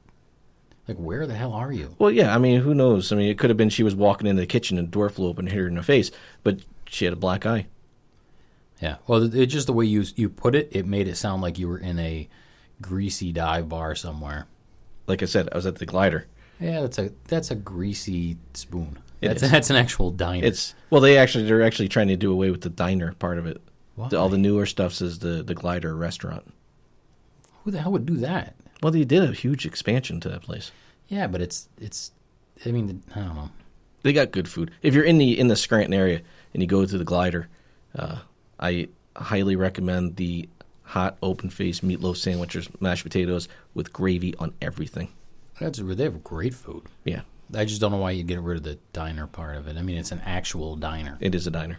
like, 0.88 0.96
where 0.96 1.26
the 1.26 1.34
hell 1.34 1.52
are 1.52 1.72
you? 1.72 1.94
Well, 1.98 2.10
yeah. 2.10 2.34
I 2.34 2.38
mean, 2.38 2.60
who 2.60 2.74
knows? 2.74 3.12
I 3.12 3.16
mean, 3.16 3.28
it 3.28 3.38
could 3.38 3.50
have 3.50 3.56
been 3.56 3.70
she 3.70 3.82
was 3.82 3.94
walking 3.94 4.26
into 4.26 4.40
the 4.40 4.46
kitchen 4.46 4.78
and 4.78 4.88
the 4.88 4.92
door 4.92 5.08
flew 5.08 5.28
open 5.28 5.46
and 5.46 5.52
hit 5.52 5.60
her 5.60 5.68
in 5.68 5.74
the 5.74 5.82
face, 5.82 6.10
but 6.42 6.60
she 6.86 7.04
had 7.04 7.12
a 7.12 7.16
black 7.16 7.44
eye. 7.44 7.66
Yeah. 8.80 8.96
Well, 9.06 9.34
it's 9.34 9.52
just 9.52 9.66
the 9.66 9.72
way 9.72 9.86
you 9.86 10.04
you 10.16 10.28
put 10.28 10.54
it. 10.54 10.68
It 10.70 10.86
made 10.86 11.08
it 11.08 11.16
sound 11.16 11.42
like 11.42 11.58
you 11.58 11.68
were 11.68 11.78
in 11.78 11.98
a 11.98 12.28
greasy 12.80 13.32
dive 13.32 13.68
bar 13.68 13.94
somewhere. 13.94 14.46
Like 15.06 15.22
I 15.22 15.26
said, 15.26 15.48
I 15.50 15.56
was 15.56 15.66
at 15.66 15.76
the 15.76 15.86
Glider. 15.86 16.26
Yeah, 16.60 16.82
that's 16.82 16.98
a 16.98 17.10
that's 17.26 17.50
a 17.50 17.54
greasy 17.54 18.36
spoon. 18.54 18.98
It 19.20 19.28
that's 19.28 19.42
is. 19.42 19.50
that's 19.50 19.70
an 19.70 19.76
actual 19.76 20.10
diner. 20.10 20.46
It's 20.46 20.74
well, 20.90 21.00
they 21.00 21.16
actually 21.16 21.44
they're 21.44 21.62
actually 21.62 21.88
trying 21.88 22.08
to 22.08 22.16
do 22.16 22.30
away 22.30 22.50
with 22.50 22.60
the 22.60 22.68
diner 22.70 23.12
part 23.14 23.38
of 23.38 23.46
it. 23.46 23.60
Why? 23.94 24.08
The- 24.08 24.18
all 24.18 24.28
the 24.28 24.38
newer 24.38 24.66
stuff 24.66 24.92
says 24.92 25.20
the 25.20 25.42
the 25.42 25.54
Glider 25.54 25.96
restaurant. 25.96 26.52
Who 27.64 27.70
the 27.70 27.80
hell 27.80 27.92
would 27.92 28.06
do 28.06 28.16
that? 28.18 28.54
Well, 28.82 28.93
they 28.93 29.05
did 29.05 29.23
a 29.23 29.32
huge 29.32 29.64
expansion 29.67 30.20
to 30.20 30.28
that 30.28 30.43
place. 30.43 30.70
Yeah, 31.08 31.26
but 31.26 31.40
it's 31.40 31.69
it's. 31.81 32.12
I 32.64 32.70
mean, 32.70 33.02
I 33.14 33.20
don't 33.20 33.34
know. 33.34 33.50
They 34.02 34.12
got 34.12 34.31
good 34.32 34.49
food. 34.49 34.70
If 34.82 34.94
you're 34.94 35.05
in 35.05 35.19
the 35.19 35.38
in 35.38 35.49
the 35.49 35.56
Scranton 35.56 35.94
area 35.94 36.20
and 36.52 36.62
you 36.62 36.67
go 36.69 36.84
to 36.84 36.99
the 36.99 37.05
Glider, 37.05 37.49
uh, 37.99 38.19
I 38.61 38.88
highly 39.17 39.56
recommend 39.56 40.17
the 40.17 40.49
hot 40.82 41.17
open 41.23 41.50
faced 41.50 41.84
meatloaf 41.87 42.17
sandwiches, 42.17 42.69
mashed 42.81 43.02
potatoes 43.02 43.49
with 43.75 43.93
gravy 43.93 44.34
on 44.37 44.52
everything. 44.62 45.08
That's 45.61 45.78
they 45.78 46.05
have 46.05 46.23
great 46.23 46.54
food. 46.54 46.85
Yeah, 47.04 47.23
I 47.54 47.64
just 47.64 47.80
don't 47.80 47.90
know 47.90 47.97
why 47.99 48.12
you 48.12 48.23
get 48.23 48.40
rid 48.40 48.59
of 48.59 48.62
the 48.62 48.78
diner 48.92 49.26
part 49.26 49.56
of 49.56 49.66
it. 49.68 49.76
I 49.76 49.83
mean, 49.83 49.97
it's 49.97 50.12
an 50.12 50.21
actual 50.25 50.76
diner. 50.76 51.16
it 51.21 51.35
is 51.35 51.47
a 51.47 51.50
diner, 51.50 51.78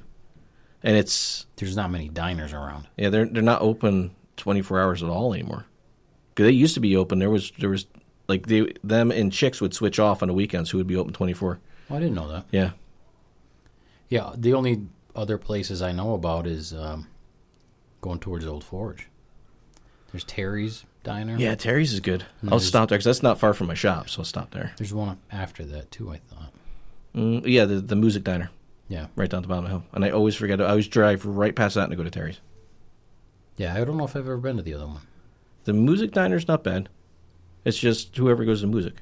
and 0.83 0.97
it's 0.97 1.45
There's 1.57 1.75
not 1.75 1.91
many 1.91 2.09
diners 2.09 2.53
around. 2.53 2.87
yeah 2.97 3.09
they're 3.09 3.25
they're 3.25 3.41
not 3.43 3.61
open 3.61 4.15
24 4.37 4.81
hours 4.81 5.03
at 5.03 5.09
all 5.09 5.33
anymore. 5.33 5.65
'Cause 6.37 6.45
they 6.45 6.51
used 6.51 6.75
to 6.75 6.79
be 6.79 6.95
open. 6.95 7.17
There 7.19 7.29
was 7.31 7.51
there 7.59 7.69
was 7.71 7.87
like 8.27 8.45
they 8.45 8.71
them 8.83 9.09
and 9.11 9.31
chicks 9.33 9.59
would 9.59 9.73
switch 9.73 9.97
off 9.99 10.21
on 10.21 10.27
the 10.27 10.33
weekends. 10.35 10.69
Who 10.69 10.77
would 10.77 10.85
be 10.87 10.95
open 10.95 11.11
24? 11.13 11.59
Oh, 11.89 11.95
I 11.95 11.99
didn't 11.99 12.13
know 12.15 12.27
that. 12.27 12.45
Yeah, 12.51 12.71
Yeah, 14.09 14.33
the 14.37 14.53
only 14.53 14.83
other 15.15 15.37
places 15.37 15.81
I 15.81 15.91
know 15.91 16.13
about 16.13 16.45
is 16.45 16.73
um, 16.73 17.07
going 18.01 18.19
towards 18.19 18.45
Old 18.45 18.63
Forge. 18.63 19.07
There's 20.11 20.23
Terry's 20.23 20.85
Diner. 21.03 21.37
yeah. 21.37 21.55
Terry's 21.55 21.91
is 21.93 21.99
good. 22.01 22.25
And 22.41 22.51
I'll 22.51 22.59
stop 22.59 22.89
there 22.89 22.97
because 22.97 23.05
that's 23.05 23.23
not 23.23 23.39
far 23.39 23.53
from 23.53 23.67
my 23.67 23.73
shop, 23.73 24.09
so 24.09 24.19
I'll 24.19 24.25
stop 24.25 24.51
there. 24.51 24.73
There's 24.77 24.93
one 24.93 25.17
after 25.31 25.65
that 25.65 25.89
too. 25.91 26.11
I 26.11 26.17
thought. 26.17 26.53
Mm, 27.15 27.43
yeah, 27.47 27.65
the 27.65 27.81
the 27.81 27.95
music 27.95 28.23
diner 28.23 28.51
Yeah, 28.89 29.07
right 29.15 29.29
down 29.29 29.41
the 29.41 29.47
bottom 29.47 29.65
of 29.65 29.71
the 29.71 29.77
hill, 29.79 29.85
and 29.93 30.05
I 30.05 30.11
always 30.11 30.35
forget. 30.35 30.61
I 30.61 30.65
always 30.69 30.87
drive 30.87 31.25
right 31.25 31.55
past 31.55 31.75
that 31.75 31.85
and 31.85 31.93
I 31.93 31.95
go 31.95 32.03
to 32.03 32.11
Terry's. 32.11 32.39
yeah. 33.57 33.73
I 33.73 33.83
don't 33.83 33.97
know 33.97 34.03
if 34.05 34.15
I've 34.15 34.25
ever 34.25 34.37
been 34.37 34.57
to 34.57 34.63
the 34.63 34.73
other 34.75 34.85
one. 34.87 35.01
The 35.67 35.73
music 35.73 36.13
diner's 36.13 36.47
not 36.47 36.63
bad. 36.63 36.87
It's 37.65 37.77
just 37.77 38.15
whoever 38.15 38.45
goes 38.45 38.61
to 38.61 38.67
music. 38.67 39.01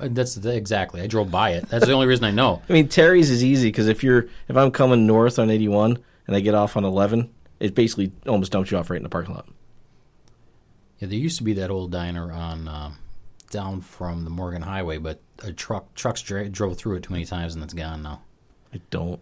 Uh, 0.00 0.08
That's 0.10 0.36
the, 0.36 0.56
exactly. 0.56 1.02
I 1.02 1.06
drove 1.06 1.30
by 1.30 1.50
it. 1.50 1.68
That's 1.68 1.84
the 1.84 1.92
only 1.92 2.06
reason 2.06 2.24
I 2.24 2.30
know. 2.30 2.62
I 2.70 2.72
mean, 2.72 2.88
Terry's 2.88 3.28
is 3.28 3.44
easy 3.44 3.68
because 3.68 3.88
if 3.88 4.02
you're 4.02 4.26
if 4.48 4.56
I'm 4.56 4.70
coming 4.70 5.06
north 5.06 5.38
on 5.38 5.50
81 5.50 5.98
and 6.26 6.34
I 6.34 6.40
get 6.40 6.54
off 6.54 6.78
on 6.78 6.84
11, 6.84 7.28
it 7.60 7.74
basically 7.74 8.10
almost 8.26 8.52
dumps 8.52 8.70
you 8.70 8.78
off 8.78 8.88
right 8.88 8.96
in 8.96 9.02
the 9.02 9.10
parking 9.10 9.34
lot. 9.34 9.46
Yeah, 10.98 11.08
there 11.08 11.18
used 11.18 11.36
to 11.36 11.44
be 11.44 11.52
that 11.52 11.70
old 11.70 11.92
diner 11.92 12.32
on 12.32 12.68
um, 12.68 12.96
down 13.50 13.82
from 13.82 14.24
the 14.24 14.30
Morgan 14.30 14.62
Highway, 14.62 14.96
but 14.96 15.20
a 15.44 15.52
truck 15.52 15.92
trucks 15.94 16.22
dra- 16.22 16.48
drove 16.48 16.78
through 16.78 16.96
it 16.96 17.02
too 17.02 17.12
many 17.12 17.26
times 17.26 17.54
and 17.54 17.62
it's 17.62 17.74
gone 17.74 18.02
now. 18.02 18.22
I 18.72 18.80
don't. 18.88 19.20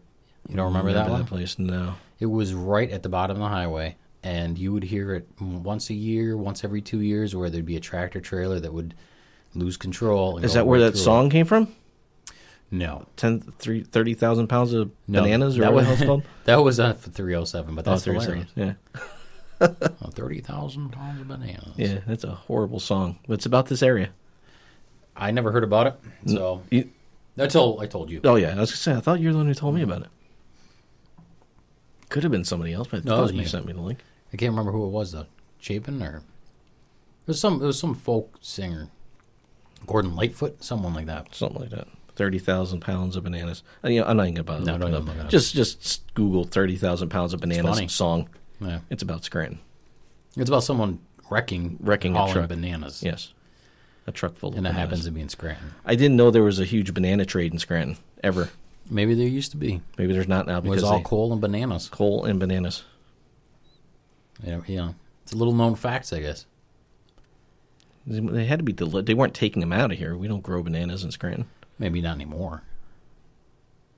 You 0.48 0.54
don't 0.54 0.66
remember, 0.66 0.92
that 0.92 1.10
one? 1.10 1.26
place? 1.26 1.58
No. 1.58 1.96
It 2.20 2.26
was 2.26 2.54
right 2.54 2.88
at 2.92 3.02
the 3.02 3.08
bottom 3.08 3.38
of 3.38 3.42
the 3.42 3.48
highway, 3.48 3.96
and 4.22 4.58
you 4.58 4.72
would 4.72 4.84
hear 4.84 5.14
it 5.14 5.28
once 5.40 5.90
a 5.90 5.94
year, 5.94 6.36
once 6.36 6.62
every 6.64 6.80
two 6.82 7.00
years, 7.00 7.34
where 7.34 7.48
there'd 7.50 7.64
be 7.66 7.76
a 7.76 7.80
tractor 7.80 8.20
trailer 8.20 8.60
that 8.60 8.72
would 8.72 8.94
lose 9.54 9.76
control. 9.76 10.38
Is 10.38 10.54
that 10.54 10.66
where 10.66 10.80
that 10.80 10.96
song 10.96 11.30
came 11.30 11.46
from? 11.46 11.74
No, 12.72 13.06
10, 13.16 13.40
three- 13.58 13.82
30,000 13.82 14.46
pounds 14.46 14.72
of 14.72 14.92
no, 15.08 15.22
bananas 15.22 15.58
or 15.58 15.62
that 15.62 15.72
whatever 15.72 15.90
was, 15.90 16.00
it's 16.00 16.06
called? 16.06 16.22
that 16.44 16.56
was 16.62 16.78
on 16.78 16.94
for 16.94 17.10
307, 17.10 17.74
but 17.74 17.86
Oh, 17.86 17.90
that's 17.90 18.04
37, 18.04 18.46
hilarious. 18.54 18.78
Oh 18.92 18.96
yeah. 18.96 19.02
Oh, 20.02 20.08
Thirty 20.10 20.40
thousand 20.40 20.88
pounds 20.90 21.20
of 21.20 21.28
bananas. 21.28 21.74
Yeah, 21.76 21.98
that's 22.06 22.24
a 22.24 22.30
horrible 22.30 22.80
song. 22.80 23.18
But 23.28 23.34
it's 23.34 23.44
about 23.44 23.66
this 23.66 23.82
area. 23.82 24.08
I 25.14 25.32
never 25.32 25.52
heard 25.52 25.64
about 25.64 25.86
it, 25.88 25.94
so 26.24 26.62
You, 26.70 26.88
I 27.36 27.46
told 27.46 27.82
I 27.82 27.86
told 27.86 28.08
you. 28.10 28.22
oh 28.24 28.36
yeah, 28.36 28.54
I 28.56 28.60
was 28.60 28.70
gonna 28.70 28.76
say 28.78 28.94
I 28.94 29.00
thought 29.00 29.20
you 29.20 29.26
were 29.26 29.32
the 29.32 29.38
one 29.38 29.46
who 29.48 29.52
told 29.54 29.74
me 29.74 29.82
about 29.82 30.00
it. 30.00 30.08
Could 32.08 32.22
have 32.22 32.32
been 32.32 32.44
somebody 32.46 32.72
else, 32.72 32.88
but 32.90 33.04
No, 33.04 33.18
it 33.18 33.22
was 33.22 33.32
you 33.32 33.38
me. 33.40 33.44
sent 33.44 33.66
me 33.66 33.74
the 33.74 33.82
link. 33.82 33.98
I 34.32 34.36
can't 34.36 34.50
remember 34.50 34.72
who 34.72 34.84
it 34.84 34.90
was 34.90 35.12
though. 35.12 35.26
Chapin 35.58 36.02
or 36.02 36.16
it 36.16 36.22
was 37.26 37.40
some 37.40 37.62
it 37.62 37.66
was 37.66 37.78
some 37.78 37.94
folk 37.94 38.36
singer. 38.40 38.88
Gordon 39.86 40.14
Lightfoot, 40.14 40.62
someone 40.62 40.94
like 40.94 41.06
that. 41.06 41.34
Something 41.34 41.60
like 41.62 41.70
that. 41.70 41.88
Thirty 42.16 42.38
thousand 42.38 42.80
pounds 42.80 43.16
of 43.16 43.24
bananas. 43.24 43.62
I, 43.82 43.88
you 43.88 44.00
know, 44.00 44.06
I'm 44.06 44.16
not 44.16 44.26
even 44.26 44.38
about 44.40 44.62
No, 44.62 44.76
don't 44.78 44.90
look 44.92 45.06
it 45.08 45.10
it 45.12 45.18
up. 45.18 45.24
up. 45.24 45.30
Just 45.30 45.54
just 45.54 46.02
Google 46.14 46.44
thirty 46.44 46.76
thousand 46.76 47.08
pounds 47.08 47.32
of 47.32 47.40
bananas 47.40 47.92
song. 47.92 48.28
Yeah. 48.60 48.80
It's 48.90 49.02
about 49.02 49.24
Scranton. 49.24 49.58
It's 50.36 50.50
about 50.50 50.64
someone 50.64 50.98
wrecking 51.30 51.78
Wrecking 51.80 52.16
a 52.16 52.30
truck. 52.30 52.48
bananas. 52.48 53.02
Yes, 53.02 53.32
a 54.06 54.12
truck 54.12 54.36
full 54.36 54.50
of 54.50 54.56
And 54.58 54.66
it 54.66 54.70
bananas. 54.70 54.88
happens 54.90 55.04
to 55.06 55.10
be 55.12 55.20
in 55.22 55.28
Scranton. 55.28 55.72
I 55.86 55.94
didn't 55.94 56.16
know 56.16 56.30
there 56.30 56.42
was 56.42 56.60
a 56.60 56.64
huge 56.64 56.92
banana 56.92 57.24
trade 57.24 57.52
in 57.52 57.58
Scranton 57.58 57.96
ever. 58.22 58.50
Maybe 58.90 59.14
there 59.14 59.26
used 59.28 59.52
to 59.52 59.56
be. 59.56 59.80
Maybe 59.96 60.12
there's 60.12 60.28
not 60.28 60.46
now 60.46 60.60
because 60.60 60.82
It 60.82 60.84
was 60.84 60.90
all 60.90 60.98
they, 60.98 61.04
coal 61.04 61.32
and 61.32 61.40
bananas. 61.40 61.88
coal 61.88 62.24
and 62.24 62.38
bananas. 62.38 62.82
Yeah, 64.42 64.60
you 64.66 64.76
know, 64.76 64.94
it's 65.22 65.32
a 65.32 65.36
little 65.36 65.54
known 65.54 65.74
facts, 65.74 66.12
I 66.12 66.20
guess. 66.20 66.46
They 68.06 68.20
they 68.20 68.46
had 68.46 68.58
to 68.58 68.64
be. 68.64 68.72
Deli- 68.72 69.02
they 69.02 69.14
weren't 69.14 69.34
taking 69.34 69.60
them 69.60 69.72
out 69.72 69.92
of 69.92 69.98
here. 69.98 70.16
We 70.16 70.28
don't 70.28 70.42
grow 70.42 70.62
bananas 70.62 71.04
in 71.04 71.10
Scranton. 71.10 71.46
Maybe 71.78 72.00
not 72.00 72.14
anymore. 72.14 72.62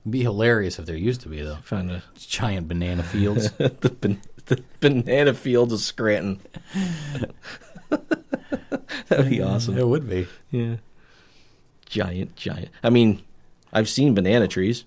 It'd 0.02 0.12
be 0.12 0.22
hilarious 0.22 0.78
if 0.78 0.86
there 0.86 0.96
used 0.96 1.20
to 1.22 1.28
be 1.28 1.42
though. 1.42 1.58
Found 1.64 1.90
a, 1.90 2.02
Giant 2.18 2.66
banana 2.68 3.02
fields. 3.04 3.50
the, 3.52 3.96
ban- 4.00 4.20
the 4.46 4.62
banana 4.80 5.34
fields 5.34 5.72
of 5.72 5.80
Scranton. 5.80 6.40
That'd 9.08 9.30
be 9.30 9.42
awesome. 9.42 9.78
it 9.78 9.86
would 9.86 10.08
be. 10.08 10.26
Yeah. 10.50 10.76
Giant, 11.86 12.34
giant. 12.36 12.70
I 12.82 12.90
mean, 12.90 13.22
I've 13.72 13.88
seen 13.88 14.14
banana 14.14 14.48
trees. 14.48 14.84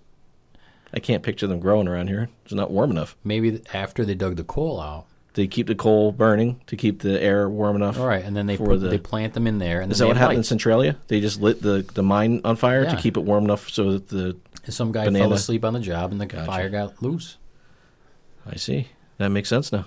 I 0.94 1.00
can't 1.00 1.24
picture 1.24 1.48
them 1.48 1.60
growing 1.60 1.88
around 1.88 2.08
here. 2.08 2.30
It's 2.44 2.54
not 2.54 2.72
warm 2.72 2.92
enough. 2.92 3.16
Maybe 3.24 3.62
after 3.74 4.04
they 4.06 4.16
dug 4.16 4.36
the 4.38 4.44
coal 4.44 4.80
out. 4.82 5.06
They 5.36 5.48
keep 5.48 5.68
the 5.68 5.76
coal 5.76 6.12
burning 6.14 6.62
to 6.68 6.76
keep 6.78 7.02
the 7.02 7.22
air 7.22 7.50
warm 7.50 7.76
enough. 7.76 8.00
All 8.00 8.08
right, 8.08 8.24
and 8.24 8.36
then 8.36 8.46
they 8.48 8.56
put, 8.58 8.80
the- 8.80 8.88
they 8.88 8.98
plant 8.98 9.34
them 9.34 9.48
in 9.48 9.60
there, 9.60 9.82
and 9.82 9.92
Is 9.92 10.00
then 10.00 10.08
that 10.08 10.14
what 10.14 10.18
happened 10.18 10.38
in. 10.40 10.44
Centralia? 10.44 10.98
They 11.08 11.20
just 11.22 11.40
lit 11.42 11.62
the, 11.62 11.86
the 11.94 12.02
mine 12.04 12.42
on 12.44 12.56
fire 12.56 12.86
to 12.86 12.96
keep 12.96 13.18
it 13.18 13.22
warm 13.22 13.44
enough 13.46 13.70
so 13.70 13.92
that 13.94 14.10
the. 14.10 14.38
Some 14.70 14.92
guy 14.92 15.06
banana- 15.06 15.26
fell 15.26 15.34
asleep 15.34 15.64
on 15.64 15.74
the 15.74 15.80
job, 15.80 16.12
and 16.12 16.20
the 16.20 16.26
Gotcha. 16.26 16.46
fire 16.48 16.70
got 16.70 17.02
loose. 17.02 17.38
I 18.48 18.56
see. 18.56 18.88
That 19.18 19.30
makes 19.30 19.48
sense 19.50 19.72
now. 19.72 19.86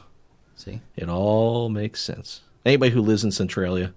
See, 0.54 0.80
It 0.96 1.08
all 1.08 1.68
makes 1.68 2.00
sense. 2.02 2.42
Anybody 2.64 2.92
who 2.92 3.00
lives 3.00 3.24
in 3.24 3.30
Centralia, 3.32 3.92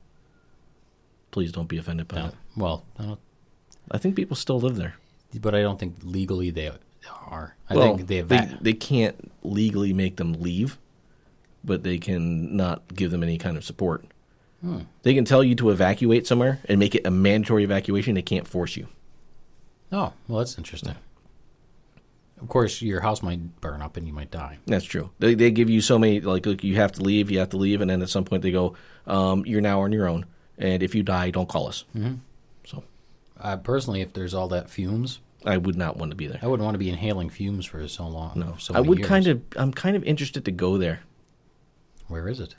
please 1.31 1.51
don't 1.51 1.67
be 1.67 1.77
offended 1.77 2.08
by 2.08 2.17
no. 2.17 2.25
it. 2.27 2.34
well, 2.55 2.86
I 3.00 3.03
don't, 3.03 3.20
I 3.91 3.98
think 3.98 4.15
people 4.15 4.36
still 4.36 4.60
live 4.60 4.75
there. 4.75 4.96
but 5.39 5.53
I 5.55 5.62
don't 5.62 5.79
think 5.79 5.96
legally 6.03 6.50
they 6.50 6.70
are. 7.31 7.55
I 7.70 7.75
well, 7.75 7.96
think 7.96 8.08
they 8.08 8.17
have 8.17 8.27
they, 8.29 8.50
they 8.62 8.74
can't 8.74 9.31
legally 9.43 9.93
make 9.93 10.17
them 10.17 10.34
leave, 10.34 10.77
but 11.63 11.84
they 11.84 11.98
can 11.98 12.56
not 12.56 12.94
give 12.94 13.12
them 13.12 13.24
any 13.24 13.38
kind 13.38 13.58
of 13.58 13.63
support. 13.63 14.06
Hmm. 14.62 14.82
They 15.03 15.13
can 15.13 15.25
tell 15.25 15.44
you 15.44 15.56
to 15.56 15.70
evacuate 15.72 16.27
somewhere 16.27 16.60
and 16.65 16.80
make 16.80 16.94
it 16.96 17.06
a 17.06 17.12
mandatory 17.12 17.63
evacuation. 17.63 18.15
They 18.15 18.22
can't 18.22 18.48
force 18.48 18.77
you. 18.77 18.88
Oh, 19.91 20.13
well, 20.27 20.39
that's 20.39 20.58
interesting. 20.58 20.96
Of 22.41 22.48
course, 22.48 22.82
your 22.82 23.01
house 23.01 23.22
might 23.22 23.60
burn 23.62 23.82
up 23.82 23.98
and 23.98 24.08
you 24.08 24.13
might 24.13 24.32
die. 24.32 24.58
That's 24.65 24.86
true. 24.86 25.12
They, 25.20 25.36
they 25.36 25.51
give 25.51 25.70
you 25.70 25.82
so 25.82 26.00
many 26.00 26.22
like, 26.22 26.46
look, 26.46 26.63
you 26.63 26.75
have 26.75 26.91
to 26.94 27.01
leave, 27.03 27.30
you 27.30 27.39
have 27.39 27.50
to 27.50 27.58
leave, 27.58 27.82
and 27.82 27.89
then 27.89 28.01
at 28.01 28.10
some 28.10 28.24
point 28.24 28.41
they 28.41 28.51
go, 28.51 28.75
um, 29.06 29.46
you're 29.46 29.62
now 29.62 29.82
on 29.82 29.91
your 29.91 30.08
own, 30.08 30.25
and 30.58 30.82
if 30.82 30.96
you 30.96 31.03
die, 31.03 31.30
don't 31.30 31.50
call 31.50 31.68
us. 31.68 31.84
Mm-hmm. 31.96 32.15
So 32.65 32.84
Uh, 33.39 33.58
personally, 33.58 34.01
if 34.01 34.13
there's 34.13 34.34
all 34.34 34.48
that 34.50 34.70
fumes, 34.72 35.20
I 35.46 35.58
would 35.58 35.75
not 35.75 35.98
want 35.98 36.12
to 36.12 36.15
be 36.15 36.25
there. 36.27 36.39
I 36.41 36.48
wouldn't 36.48 36.63
want 36.63 36.75
to 36.75 36.80
be 36.80 36.89
inhaling 36.89 37.30
fumes 37.30 37.65
for 37.65 37.88
so 37.88 38.08
long. 38.08 38.39
No, 38.39 38.56
so 38.58 38.74
I 38.74 38.80
would 38.80 39.00
years. 39.00 39.08
kind 39.08 39.27
of. 39.27 39.41
I'm 39.56 39.72
kind 39.74 39.96
of 39.96 40.03
interested 40.03 40.46
to 40.46 40.51
go 40.51 40.77
there, 40.77 41.01
Where 42.12 42.27
is 42.27 42.39
it? 42.39 42.56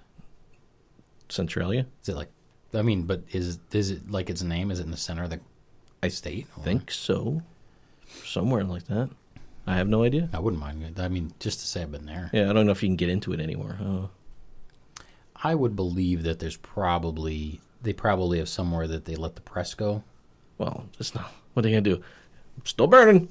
Centralia. 1.29 1.87
Is 2.03 2.09
it 2.09 2.17
like? 2.17 2.31
I 2.75 2.83
mean, 2.83 3.03
but 3.03 3.23
is 3.33 3.59
is 3.73 3.91
it 3.91 4.11
like 4.11 4.31
its 4.31 4.43
name? 4.43 4.71
Is 4.71 4.81
it 4.81 4.85
in 4.85 4.91
the 4.91 4.97
center 4.97 5.25
of 5.25 5.31
the 5.31 5.41
I 6.03 6.09
state? 6.09 6.47
I 6.57 6.61
or- 6.61 6.65
think 6.65 6.91
so, 6.91 7.43
somewhere 8.25 8.65
like 8.65 8.87
that. 8.87 9.11
I 9.67 9.77
have 9.77 9.89
no 9.89 10.03
idea. 10.03 10.29
I 10.33 10.41
wouldn't 10.41 10.61
mind. 10.61 10.83
it. 10.83 10.99
I 11.01 11.07
mean, 11.09 11.33
just 11.39 11.61
to 11.61 11.67
say 11.67 11.83
I've 11.83 11.93
been 11.93 12.07
there. 12.07 12.31
Yeah, 12.33 12.51
I 12.51 12.53
don't 12.53 12.67
know 12.67 12.73
if 12.73 12.83
you 12.83 12.89
can 12.89 12.97
get 12.97 13.09
into 13.11 13.33
it 13.33 13.39
anymore. 13.41 13.79
Oh. 13.81 14.11
I 15.45 15.55
would 15.55 15.77
believe 15.77 16.25
that 16.25 16.39
there's 16.41 16.57
probably 16.57 17.61
they 17.83 17.93
probably 17.93 18.39
have 18.39 18.49
somewhere 18.49 18.89
that 18.89 19.05
they 19.05 19.17
let 19.17 19.35
the 19.35 19.41
press 19.43 19.75
go. 19.75 20.03
Well, 20.59 20.87
it's 20.99 21.15
not. 21.15 21.31
What 21.53 21.61
are 21.61 21.69
they 21.69 21.71
gonna 21.71 21.83
do? 21.83 22.03
Still 22.65 22.87
burning. 22.87 23.29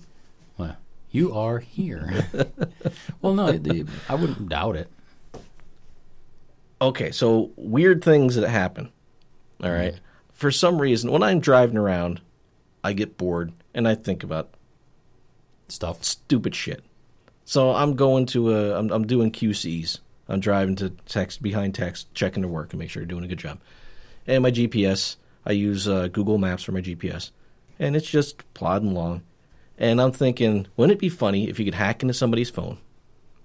Well, 0.58 0.78
you 1.12 1.34
are 1.34 1.60
here. 1.60 2.28
well, 3.22 3.34
no, 3.34 3.52
they, 3.52 3.86
I 4.08 4.16
wouldn't 4.16 4.48
doubt 4.50 4.76
it. 4.76 4.90
Okay, 6.82 7.12
so 7.12 7.52
weird 7.56 8.04
things 8.04 8.36
that 8.36 8.50
happen. 8.50 8.92
All 9.64 9.72
right. 9.72 10.00
For 10.34 10.50
some 10.50 10.82
reason, 10.82 11.12
when 11.12 11.22
I'm 11.22 11.40
driving 11.40 11.78
around, 11.78 12.22
I 12.84 12.94
get 12.94 13.18
bored 13.18 13.54
and 13.74 13.88
I 13.88 13.96
think 13.96 14.24
about 14.24 14.56
Stuff. 15.68 16.04
stupid 16.04 16.54
shit. 16.54 16.84
So 17.46 17.72
I'm 17.72 17.96
going 17.96 18.26
to 18.28 18.54
a. 18.54 18.78
I'm, 18.78 18.92
I'm 18.92 19.08
doing 19.08 19.32
QCs. 19.32 20.00
I'm 20.28 20.40
driving 20.40 20.76
to 20.78 20.90
text 21.06 21.42
behind 21.42 21.76
text, 21.76 22.14
checking 22.14 22.44
to 22.44 22.50
work 22.50 22.74
and 22.74 22.80
make 22.80 22.90
sure 22.90 23.02
you're 23.02 23.08
doing 23.08 23.24
a 23.24 23.28
good 23.28 23.40
job. 23.40 23.60
And 24.28 24.44
my 24.44 24.52
GPS, 24.52 25.16
I 25.46 25.52
use 25.52 25.88
uh, 25.88 26.08
Google 26.08 26.38
Maps 26.38 26.64
for 26.64 26.72
my 26.72 26.82
GPS, 26.82 27.32
and 27.80 27.96
it's 27.96 28.10
just 28.10 28.54
plodding 28.54 28.92
along. 28.92 29.24
And 29.78 30.02
I'm 30.02 30.12
thinking, 30.12 30.68
wouldn't 30.78 30.98
it 30.98 31.00
be 31.00 31.10
funny 31.10 31.50
if 31.50 31.58
you 31.58 31.66
could 31.66 31.74
hack 31.74 32.02
into 32.02 32.14
somebody's 32.14 32.50
phone, 32.50 32.78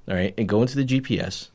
all 0.08 0.14
right, 0.14 0.34
and 0.36 0.48
go 0.48 0.62
into 0.62 0.76
the 0.76 0.84
GPS, 0.84 1.48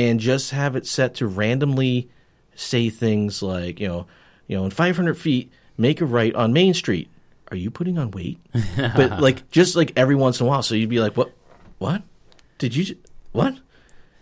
and 0.00 0.18
just 0.20 0.50
have 0.52 0.76
it 0.76 0.86
set 0.86 1.14
to 1.16 1.26
randomly 1.26 2.08
say 2.54 2.88
things 2.90 3.42
like, 3.42 3.80
you 3.80 3.88
know, 3.88 4.06
you 4.46 4.56
know, 4.56 4.64
in 4.64 4.70
500 4.70 5.14
feet, 5.18 5.52
make 5.76 6.00
a 6.00 6.06
right 6.06 6.34
on 6.34 6.52
Main 6.52 6.74
Street. 6.74 7.08
Are 7.50 7.56
you 7.56 7.70
putting 7.70 7.98
on 7.98 8.10
weight? 8.12 8.38
but 8.76 9.20
like, 9.20 9.50
just 9.50 9.76
like 9.76 9.92
every 9.96 10.14
once 10.14 10.40
in 10.40 10.46
a 10.46 10.48
while, 10.48 10.62
so 10.62 10.74
you'd 10.74 10.88
be 10.88 11.00
like, 11.00 11.16
what, 11.16 11.32
what? 11.78 12.02
Did 12.58 12.74
you, 12.76 12.96
what? 13.32 13.56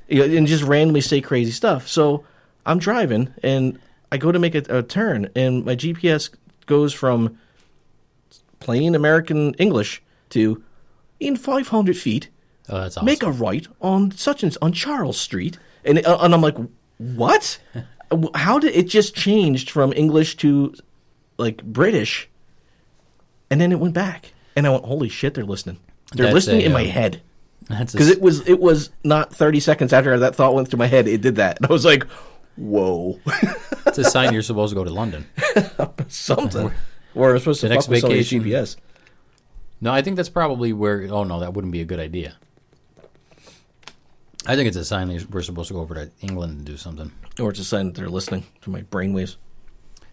You 0.08 0.26
know, 0.26 0.36
and 0.36 0.46
just 0.46 0.64
randomly 0.64 1.00
say 1.00 1.20
crazy 1.20 1.52
stuff. 1.52 1.86
So 1.88 2.24
I'm 2.66 2.78
driving 2.78 3.32
and 3.42 3.78
I 4.10 4.16
go 4.16 4.32
to 4.32 4.38
make 4.38 4.54
a, 4.54 4.78
a 4.78 4.82
turn, 4.82 5.28
and 5.36 5.64
my 5.64 5.76
GPS 5.76 6.30
goes 6.66 6.92
from 6.94 7.38
plain 8.60 8.94
American 8.94 9.54
English 9.54 10.02
to 10.30 10.62
in 11.20 11.36
500 11.36 11.96
feet, 11.96 12.28
Oh, 12.70 12.76
awesome. 12.84 13.04
make 13.04 13.22
a 13.22 13.30
right 13.30 13.66
on 13.80 14.10
such 14.10 14.42
and 14.42 14.56
on 14.60 14.72
Charles 14.72 15.18
Street, 15.18 15.58
and 15.88 16.06
uh, 16.06 16.18
and 16.20 16.34
I'm 16.34 16.42
like, 16.42 16.56
what? 16.98 17.58
How 18.34 18.58
did 18.58 18.74
it 18.74 18.88
just 18.88 19.14
changed 19.14 19.70
from 19.70 19.92
English 19.92 20.36
to 20.38 20.74
like 21.36 21.62
British, 21.64 22.28
and 23.50 23.60
then 23.60 23.72
it 23.72 23.80
went 23.80 23.94
back, 23.94 24.32
and 24.56 24.66
I 24.66 24.70
went, 24.70 24.84
holy 24.84 25.08
shit, 25.08 25.34
they're 25.34 25.44
listening. 25.44 25.78
They're 26.12 26.26
That's 26.26 26.34
listening 26.34 26.62
a, 26.62 26.66
in 26.66 26.72
my 26.72 26.84
um, 26.84 26.88
head 26.88 27.22
That's 27.68 27.92
because 27.92 28.08
it 28.08 28.20
was 28.20 28.46
it 28.48 28.60
was 28.60 28.90
not 29.04 29.34
30 29.34 29.60
seconds 29.60 29.92
after 29.92 30.18
that 30.18 30.34
thought 30.34 30.54
went 30.54 30.68
through 30.68 30.78
my 30.78 30.86
head. 30.86 31.08
It 31.08 31.20
did 31.20 31.36
that, 31.36 31.58
and 31.58 31.66
I 31.66 31.72
was 31.72 31.84
like, 31.84 32.04
whoa, 32.56 33.20
It's 33.86 33.98
a 33.98 34.04
sign 34.04 34.32
you're 34.32 34.42
supposed 34.42 34.70
to 34.70 34.74
go 34.74 34.84
to 34.84 34.90
London. 34.90 35.26
something. 36.08 36.72
Or 37.14 37.32
I'm 37.32 37.38
supposed 37.38 37.60
to 37.62 37.68
The 37.68 37.74
next 37.74 37.86
fuck 37.86 38.02
vacation. 38.02 38.42
GPS. 38.42 38.76
No, 39.80 39.92
I 39.92 40.02
think 40.02 40.16
that's 40.16 40.28
probably 40.28 40.72
where. 40.72 41.06
Oh 41.10 41.24
no, 41.24 41.40
that 41.40 41.54
wouldn't 41.54 41.72
be 41.72 41.80
a 41.80 41.84
good 41.84 42.00
idea. 42.00 42.36
I 44.48 44.56
think 44.56 44.66
it's 44.66 44.76
a 44.76 44.84
sign 44.84 45.08
that 45.08 45.30
we're 45.30 45.42
supposed 45.42 45.68
to 45.68 45.74
go 45.74 45.80
over 45.80 45.94
to 45.94 46.10
England 46.20 46.56
and 46.56 46.64
do 46.64 46.76
something. 46.76 47.12
Or 47.38 47.50
it's 47.50 47.60
a 47.60 47.64
sign 47.64 47.86
that 47.86 47.94
they're 47.94 48.08
listening 48.08 48.44
to 48.62 48.70
my 48.70 48.82
brainwaves. 48.82 49.36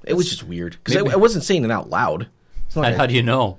It 0.03 0.13
was 0.13 0.29
just 0.29 0.43
weird 0.43 0.77
because 0.83 0.97
I, 0.97 1.13
I 1.13 1.15
wasn't 1.15 1.43
saying 1.43 1.63
it 1.63 1.71
out 1.71 1.89
loud. 1.89 2.27
It's 2.67 2.75
not 2.75 2.83
How, 2.83 2.89
like 2.91 2.97
how 2.97 3.05
do 3.07 3.15
you 3.15 3.23
know? 3.23 3.57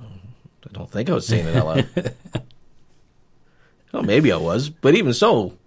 I 0.00 0.72
don't 0.72 0.90
think 0.90 1.10
I 1.10 1.14
was 1.14 1.26
saying 1.26 1.46
it 1.46 1.54
out 1.54 1.66
loud. 1.66 1.88
oh, 3.94 4.02
maybe 4.02 4.32
I 4.32 4.36
was, 4.36 4.70
but 4.70 4.94
even 4.94 5.12
so, 5.12 5.58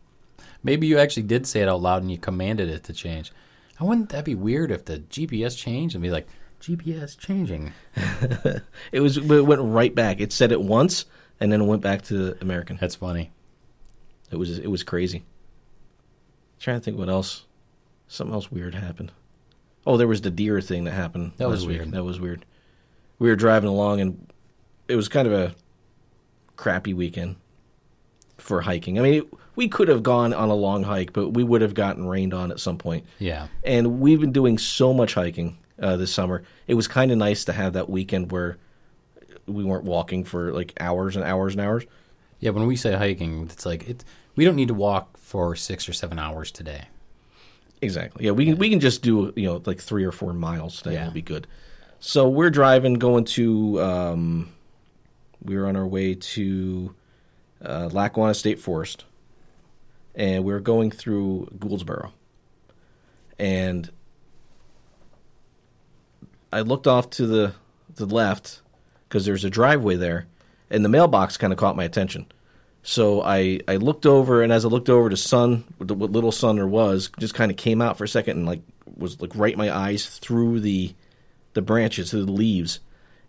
Maybe 0.66 0.88
you 0.88 0.98
actually 0.98 1.24
did 1.24 1.46
say 1.46 1.62
it 1.62 1.70
out 1.70 1.84
loud 1.84 2.02
and 2.02 2.12
you 2.12 2.18
commanded 2.18 2.70
it 2.70 2.84
to 2.86 2.94
change. 2.94 3.32
I 3.80 3.84
wouldn't 3.84 4.10
that 4.10 4.26
be 4.26 4.34
weird 4.34 4.72
if 4.72 4.86
the 4.86 4.98
GPS 4.98 5.56
changed 5.56 5.94
and 5.94 6.02
be 6.02 6.10
like 6.10 6.28
GPS 6.60 7.16
changing? 7.16 7.72
it 8.92 9.00
was. 9.00 9.18
It 9.18 9.46
went 9.46 9.62
right 9.62 9.94
back. 9.94 10.20
It 10.20 10.34
said 10.34 10.52
it 10.52 10.60
once, 10.60 11.06
and 11.40 11.52
then 11.52 11.62
it 11.62 11.66
went 11.66 11.84
back 11.84 12.02
to 12.06 12.36
American. 12.42 12.80
That's 12.82 12.96
funny. 12.96 13.32
It 14.32 14.38
was. 14.38 14.58
It 14.60 14.68
was 14.68 14.84
crazy. 14.84 15.24
trying 16.60 16.80
to 16.80 16.84
think 16.84 16.98
what 16.98 17.10
else. 17.10 17.46
Something 18.08 18.34
else 18.34 18.52
weird 18.52 18.76
happened. 18.76 19.12
Oh, 19.88 19.98
there 19.98 20.08
was 20.08 20.22
the 20.22 20.32
deer 20.32 20.62
thing 20.62 20.84
that 20.86 20.92
happened. 20.92 21.34
That 21.38 21.48
was 21.50 21.62
last 21.62 21.68
week. 21.68 21.78
weird. 21.80 21.92
That 21.92 22.04
was 22.04 22.20
weird. 22.20 22.46
We 23.20 23.30
were 23.30 23.36
driving 23.36 23.70
along, 23.70 24.02
and 24.02 24.28
it 24.88 24.96
was 24.96 25.08
kind 25.08 25.28
of 25.28 25.34
a 25.34 25.56
crappy 26.56 26.94
weekend. 26.94 27.36
for 28.38 28.62
hiking. 28.62 29.00
I 29.00 29.02
mean, 29.02 29.24
we 29.56 29.68
could 29.70 29.88
have 29.88 30.04
gone 30.04 30.34
on 30.34 30.50
a 30.50 30.54
long 30.56 30.84
hike, 30.84 31.14
but 31.14 31.30
we 31.30 31.44
would 31.44 31.62
have 31.62 31.74
gotten 31.74 32.06
rained 32.06 32.34
on 32.34 32.52
at 32.52 32.60
some 32.60 32.78
point. 32.78 33.06
Yeah. 33.18 33.48
And 33.64 34.02
we've 34.02 34.20
been 34.20 34.34
doing 34.34 34.58
so 34.58 34.94
much 34.94 35.14
hiking 35.14 35.58
uh, 35.82 35.96
this 35.96 36.14
summer. 36.14 36.44
It 36.68 36.74
was 36.74 36.88
kind 36.88 37.12
of 37.12 37.18
nice 37.18 37.46
to 37.46 37.54
have 37.54 37.74
that 37.74 37.90
weekend 37.90 38.32
where 38.34 38.58
we 39.48 39.64
weren't 39.64 39.86
walking 39.86 40.26
for 40.26 40.52
like 40.52 40.74
hours 40.82 41.16
and 41.16 41.24
hours 41.24 41.54
and 41.54 41.62
hours. 41.62 41.86
Yeah, 42.46 42.52
when 42.52 42.68
we 42.68 42.76
say 42.76 42.94
hiking, 42.94 43.50
it's 43.52 43.66
like 43.66 43.90
it. 43.90 44.06
We 44.36 44.46
don't 44.46 44.56
need 44.56 44.68
to 44.68 44.76
walk 44.76 45.18
for 45.18 45.56
six 45.56 45.90
or 45.90 45.94
seven 45.94 46.20
hours 46.20 46.52
today. 46.52 46.90
Exactly. 47.82 48.24
Yeah, 48.24 48.34
we 48.34 48.46
can 48.46 48.60
we 48.60 48.70
can 48.70 48.80
just 48.80 49.02
do 49.02 49.34
you 49.36 49.48
know 49.48 49.64
like 49.66 49.80
three 49.80 50.06
or 50.06 50.12
four 50.12 50.32
miles 50.32 50.80
today. 50.80 50.94
Yeah. 50.94 51.06
Will 51.06 51.14
be 51.14 51.24
good. 51.24 51.48
So 52.00 52.30
we're 52.30 52.52
driving, 52.52 53.00
going 53.00 53.26
to. 53.26 53.82
Um, 53.82 54.54
we 55.44 55.58
were 55.58 55.66
on 55.66 55.76
our 55.76 55.88
way 55.88 56.14
to 56.14 56.94
uh, 57.64 57.90
Lackawanna 57.92 58.36
State 58.36 58.60
Forest, 58.60 59.06
and 60.14 60.44
we 60.44 60.54
were 60.54 60.60
going 60.60 60.92
through 60.92 61.50
Gouldsboro, 61.58 62.12
and 63.40 63.90
I 66.54 66.62
looked 66.62 66.86
off 66.86 67.10
to 67.10 67.26
the 67.26 67.56
the 67.96 68.06
left 68.06 68.62
because 69.10 69.26
there's 69.26 69.46
a 69.46 69.50
driveway 69.50 69.96
there, 69.96 70.28
and 70.70 70.86
the 70.86 70.90
mailbox 70.90 71.38
kind 71.38 71.52
of 71.52 71.58
caught 71.58 71.76
my 71.76 71.86
attention. 71.86 72.28
So 72.88 73.24
I, 73.24 73.62
I 73.68 73.78
looked 73.78 74.06
over, 74.06 74.44
and 74.44 74.54
as 74.54 74.64
I 74.64 74.68
looked 74.68 74.90
over, 74.90 75.10
the 75.10 75.18
sun, 75.18 75.64
what 75.80 75.90
what 75.92 76.12
little 76.12 76.32
sun 76.32 76.58
there 76.58 76.68
was, 76.68 77.10
just 77.18 77.34
kind 77.34 77.50
of 77.50 77.58
came 77.58 77.82
out 77.82 77.98
for 77.98 78.04
a 78.04 78.08
second 78.08 78.38
and 78.38 78.46
like 78.46 78.62
was 78.96 79.20
like 79.20 79.32
right 79.34 79.54
in 79.54 79.58
my 79.58 79.76
eyes 79.76 80.06
through 80.20 80.60
the 80.60 80.94
the 81.54 81.64
branches, 81.64 82.12
through 82.12 82.26
the 82.26 82.32
leaves, 82.32 82.82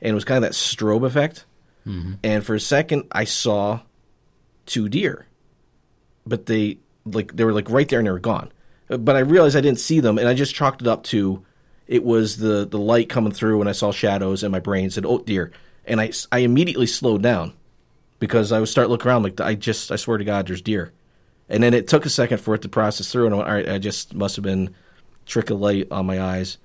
and 0.03 0.11
it 0.11 0.15
was 0.15 0.27
kind 0.27 0.45
of 0.45 0.51
that 0.51 0.55
strobe 0.55 1.07
effect. 1.07 1.47
Mm-hmm. 1.87 2.15
And 2.23 2.45
for 2.45 2.55
a 2.55 2.61
second, 2.61 3.05
I 3.11 3.25
saw 3.25 3.81
two 4.67 4.91
deer, 4.91 5.27
but 6.27 6.45
they 6.45 6.77
like 7.07 7.35
they 7.35 7.45
were 7.45 7.55
like 7.55 7.71
right 7.71 7.89
there 7.89 7.99
and 7.99 8.07
they 8.07 8.13
were 8.13 8.19
gone. 8.19 8.53
But 8.89 9.17
I 9.17 9.21
realized 9.21 9.57
I 9.57 9.63
didn't 9.63 9.81
see 9.81 10.01
them, 10.01 10.19
and 10.19 10.29
I 10.29 10.35
just 10.35 10.55
chalked 10.55 10.83
it 10.83 10.87
up 10.87 11.03
to 11.05 11.43
it 11.87 12.05
was 12.05 12.37
the 12.37 12.67
the 12.67 12.79
light 12.79 13.09
coming 13.09 13.33
through, 13.33 13.61
and 13.61 13.71
I 13.71 13.73
saw 13.73 13.91
shadows, 13.91 14.43
and 14.43 14.53
my 14.53 14.61
brain 14.61 14.91
said, 14.91 15.07
"Oh 15.07 15.17
dear," 15.17 15.51
and 15.87 15.99
I 15.99 16.13
I 16.31 16.41
immediately 16.41 16.87
slowed 16.87 17.23
down 17.23 17.55
because 18.19 18.53
I 18.53 18.59
would 18.59 18.69
start 18.69 18.89
looking 18.89 19.09
around 19.09 19.23
like 19.23 19.41
I 19.41 19.55
just 19.55 19.93
I 19.93 19.97
swear 19.97 20.19
to 20.19 20.25
God, 20.25 20.47
there's 20.47 20.63
deer, 20.63 20.93
and 21.49 21.63
then 21.63 21.75
it 21.75 21.89
took 21.89 22.07
a 22.07 22.11
second 22.11 22.39
for 22.39 22.55
it 22.55 22.63
to 22.63 22.69
process 22.69 23.11
through, 23.11 23.27
and 23.27 23.35
I 23.35 23.39
went, 23.39 23.49
all 23.49 23.55
right, 23.55 23.69
I 23.69 23.79
just 23.79 24.15
must 24.15 24.37
have 24.37 24.43
been 24.43 24.75
trick 25.25 25.51
of 25.51 25.61
light 25.61 25.89
on 25.91 26.07
my 26.07 26.21
eyes. 26.21 26.59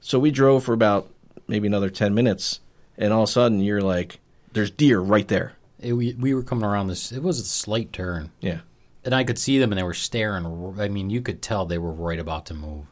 So 0.00 0.18
we 0.18 0.30
drove 0.30 0.64
for 0.64 0.72
about 0.72 1.10
maybe 1.46 1.66
another 1.66 1.90
ten 1.90 2.14
minutes, 2.14 2.60
and 2.96 3.12
all 3.12 3.24
of 3.24 3.28
a 3.28 3.32
sudden 3.32 3.60
you're 3.60 3.80
like, 3.80 4.20
there's 4.52 4.70
deer 4.70 5.00
right 5.00 5.28
there. 5.28 5.54
It, 5.80 5.92
we 5.92 6.14
we 6.14 6.34
were 6.34 6.42
coming 6.42 6.64
around 6.64 6.88
this. 6.88 7.12
It 7.12 7.22
was 7.22 7.40
a 7.40 7.44
slight 7.44 7.92
turn, 7.92 8.30
Yeah, 8.40 8.60
and 9.04 9.14
I 9.14 9.24
could 9.24 9.38
see 9.38 9.58
them, 9.58 9.72
and 9.72 9.78
they 9.78 9.84
were 9.84 9.94
staring. 9.94 10.46
I 10.78 10.88
mean, 10.88 11.10
you 11.10 11.20
could 11.20 11.42
tell 11.42 11.66
they 11.66 11.78
were 11.78 11.92
right 11.92 12.18
about 12.18 12.46
to 12.46 12.54
move. 12.54 12.86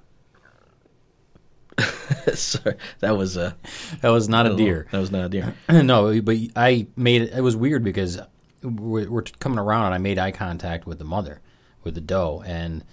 so 2.35 2.59
that 3.01 3.17
was 3.17 3.37
a 3.37 3.57
That 4.01 4.11
was 4.11 4.29
not 4.29 4.47
a 4.47 4.57
deer. 4.57 4.87
That 4.91 4.99
was 4.99 5.11
not 5.11 5.27
a 5.27 5.29
deer. 5.29 5.55
no, 5.69 6.21
but 6.23 6.37
I 6.55 6.87
made 6.97 7.23
it. 7.23 7.33
It 7.35 7.43
was 7.43 7.57
weird 7.57 7.85
because 7.85 8.19
we're, 8.63 9.09
we're 9.11 9.23
coming 9.23 9.59
around, 9.59 9.87
and 9.87 9.95
I 9.95 9.99
made 9.99 10.19
eye 10.19 10.31
contact 10.31 10.87
with 10.87 10.99
the 10.99 11.05
mother, 11.05 11.41
with 11.85 11.95
the 11.95 12.01
doe, 12.01 12.43
and 12.47 12.85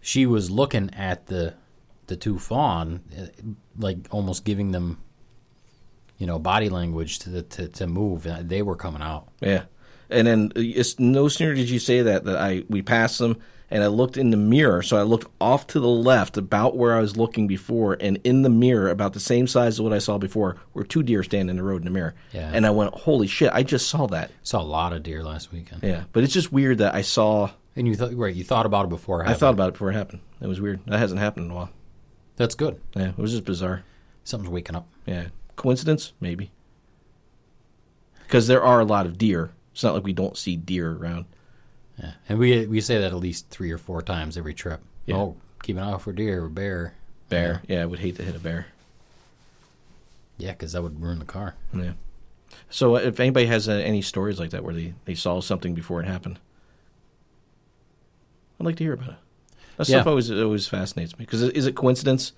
she 0.00 0.26
was 0.26 0.50
looking 0.50 0.90
at 0.94 1.26
the 1.26 1.54
the 2.06 2.16
two 2.16 2.38
fawn, 2.38 3.02
eh, 3.14 3.26
like 3.78 3.98
almost 4.10 4.44
giving 4.44 4.72
them, 4.72 4.98
you 6.16 6.26
know, 6.26 6.38
body 6.38 6.68
language 6.68 7.18
to 7.20 7.30
the, 7.30 7.42
to 7.42 7.68
to 7.68 7.86
move. 7.86 8.26
They 8.48 8.62
were 8.62 8.76
coming 8.76 9.02
out. 9.02 9.28
Yeah, 9.40 9.64
and 10.10 10.26
then 10.26 10.52
uh, 10.56 10.60
it's, 10.60 10.98
no 10.98 11.28
sooner 11.28 11.54
did 11.54 11.68
you 11.68 11.78
say 11.78 12.02
that 12.02 12.24
that 12.24 12.36
I 12.36 12.64
we 12.68 12.82
passed 12.82 13.18
them, 13.18 13.38
and 13.70 13.84
I 13.84 13.88
looked 13.88 14.16
in 14.16 14.30
the 14.30 14.36
mirror. 14.36 14.82
So 14.82 14.96
I 14.96 15.02
looked 15.02 15.26
off 15.40 15.66
to 15.68 15.80
the 15.80 15.86
left, 15.88 16.36
about 16.36 16.76
where 16.76 16.94
I 16.96 17.00
was 17.00 17.16
looking 17.16 17.46
before, 17.46 17.96
and 18.00 18.18
in 18.24 18.42
the 18.42 18.48
mirror, 18.50 18.88
about 18.90 19.12
the 19.12 19.20
same 19.20 19.46
size 19.46 19.74
as 19.74 19.80
what 19.80 19.92
I 19.92 19.98
saw 19.98 20.16
before, 20.18 20.56
were 20.74 20.84
two 20.84 21.02
deer 21.02 21.22
standing 21.22 21.50
in 21.50 21.56
the 21.56 21.62
road 21.62 21.82
in 21.82 21.84
the 21.84 21.90
mirror. 21.90 22.14
Yeah. 22.32 22.50
and 22.52 22.64
I 22.66 22.70
went, 22.70 22.94
"Holy 22.94 23.26
shit! 23.26 23.50
I 23.52 23.62
just 23.62 23.88
saw 23.88 24.06
that." 24.08 24.30
Saw 24.42 24.60
a 24.60 24.64
lot 24.64 24.92
of 24.92 25.02
deer 25.02 25.22
last 25.22 25.52
weekend, 25.52 25.82
Yeah, 25.82 26.04
but 26.12 26.24
it's 26.24 26.32
just 26.32 26.52
weird 26.52 26.78
that 26.78 26.94
I 26.94 27.02
saw. 27.02 27.50
and 27.76 27.86
you 27.86 27.94
thought 27.94 28.14
right, 28.14 28.34
you 28.34 28.44
thought 28.44 28.66
about 28.66 28.86
it 28.86 28.88
before. 28.90 29.22
It 29.22 29.28
I 29.28 29.34
thought 29.34 29.54
about 29.54 29.68
it 29.68 29.72
before 29.72 29.90
it 29.90 29.94
happened. 29.94 30.20
It 30.40 30.46
was 30.46 30.60
weird. 30.60 30.80
That 30.86 30.98
hasn't 30.98 31.20
happened 31.20 31.46
in 31.46 31.52
a 31.52 31.54
while. 31.54 31.70
that's 32.36 32.54
good. 32.54 32.80
Yeah, 32.96 33.10
it 33.10 33.18
was 33.18 33.32
just 33.32 33.44
bizarre. 33.44 33.84
Something's 34.24 34.50
waking 34.52 34.76
up. 34.76 34.86
Yeah, 35.06 35.26
coincidence 35.56 36.12
maybe. 36.20 36.50
Because 38.26 38.46
there 38.46 38.62
are 38.62 38.80
a 38.80 38.84
lot 38.84 39.06
of 39.06 39.16
deer. 39.18 39.52
It's 39.72 39.82
not 39.82 39.94
like 39.94 40.04
we 40.04 40.12
don't 40.12 40.36
see 40.36 40.56
deer 40.56 40.92
around. 40.92 41.24
Yeah, 41.98 42.12
and 42.28 42.38
we 42.38 42.66
we 42.66 42.80
say 42.80 42.98
that 42.98 43.06
at 43.12 43.16
least 43.18 43.48
three 43.50 43.70
or 43.72 43.78
four 43.78 44.02
times 44.02 44.36
every 44.36 44.54
trip. 44.54 44.80
Yeah. 45.06 45.16
Oh, 45.16 45.36
keep 45.62 45.76
an 45.76 45.82
eye 45.82 45.92
out 45.92 46.02
for 46.02 46.12
deer 46.12 46.44
or 46.44 46.48
bear. 46.48 46.94
Bear. 47.28 47.62
Yeah, 47.68 47.82
I 47.82 47.86
would 47.86 47.98
hate 47.98 48.16
to 48.16 48.22
hit 48.22 48.36
a 48.36 48.38
bear. 48.38 48.66
Yeah, 50.38 50.52
because 50.52 50.72
that 50.72 50.82
would 50.82 51.02
ruin 51.02 51.18
the 51.18 51.24
car. 51.24 51.54
Yeah. 51.74 51.92
So 52.70 52.96
uh, 52.96 53.00
if 53.00 53.18
anybody 53.20 53.46
has 53.46 53.68
uh, 53.68 53.72
any 53.72 54.00
stories 54.02 54.38
like 54.38 54.50
that 54.50 54.62
where 54.64 54.72
they, 54.74 54.94
they 55.04 55.14
saw 55.14 55.40
something 55.40 55.74
before 55.74 56.00
it 56.00 56.06
happened, 56.06 56.38
I'd 58.60 58.66
like 58.66 58.76
to 58.76 58.84
hear 58.84 58.92
about 58.94 59.08
it. 59.10 59.14
That 59.76 59.88
Yeah. 59.88 59.96
stuff 59.96 60.06
always 60.08 60.30
always 60.30 60.66
fascinates 60.66 61.18
me 61.18 61.24
because 61.24 61.42
is 61.42 61.66
it 61.66 61.74
coincidence? 61.74 62.32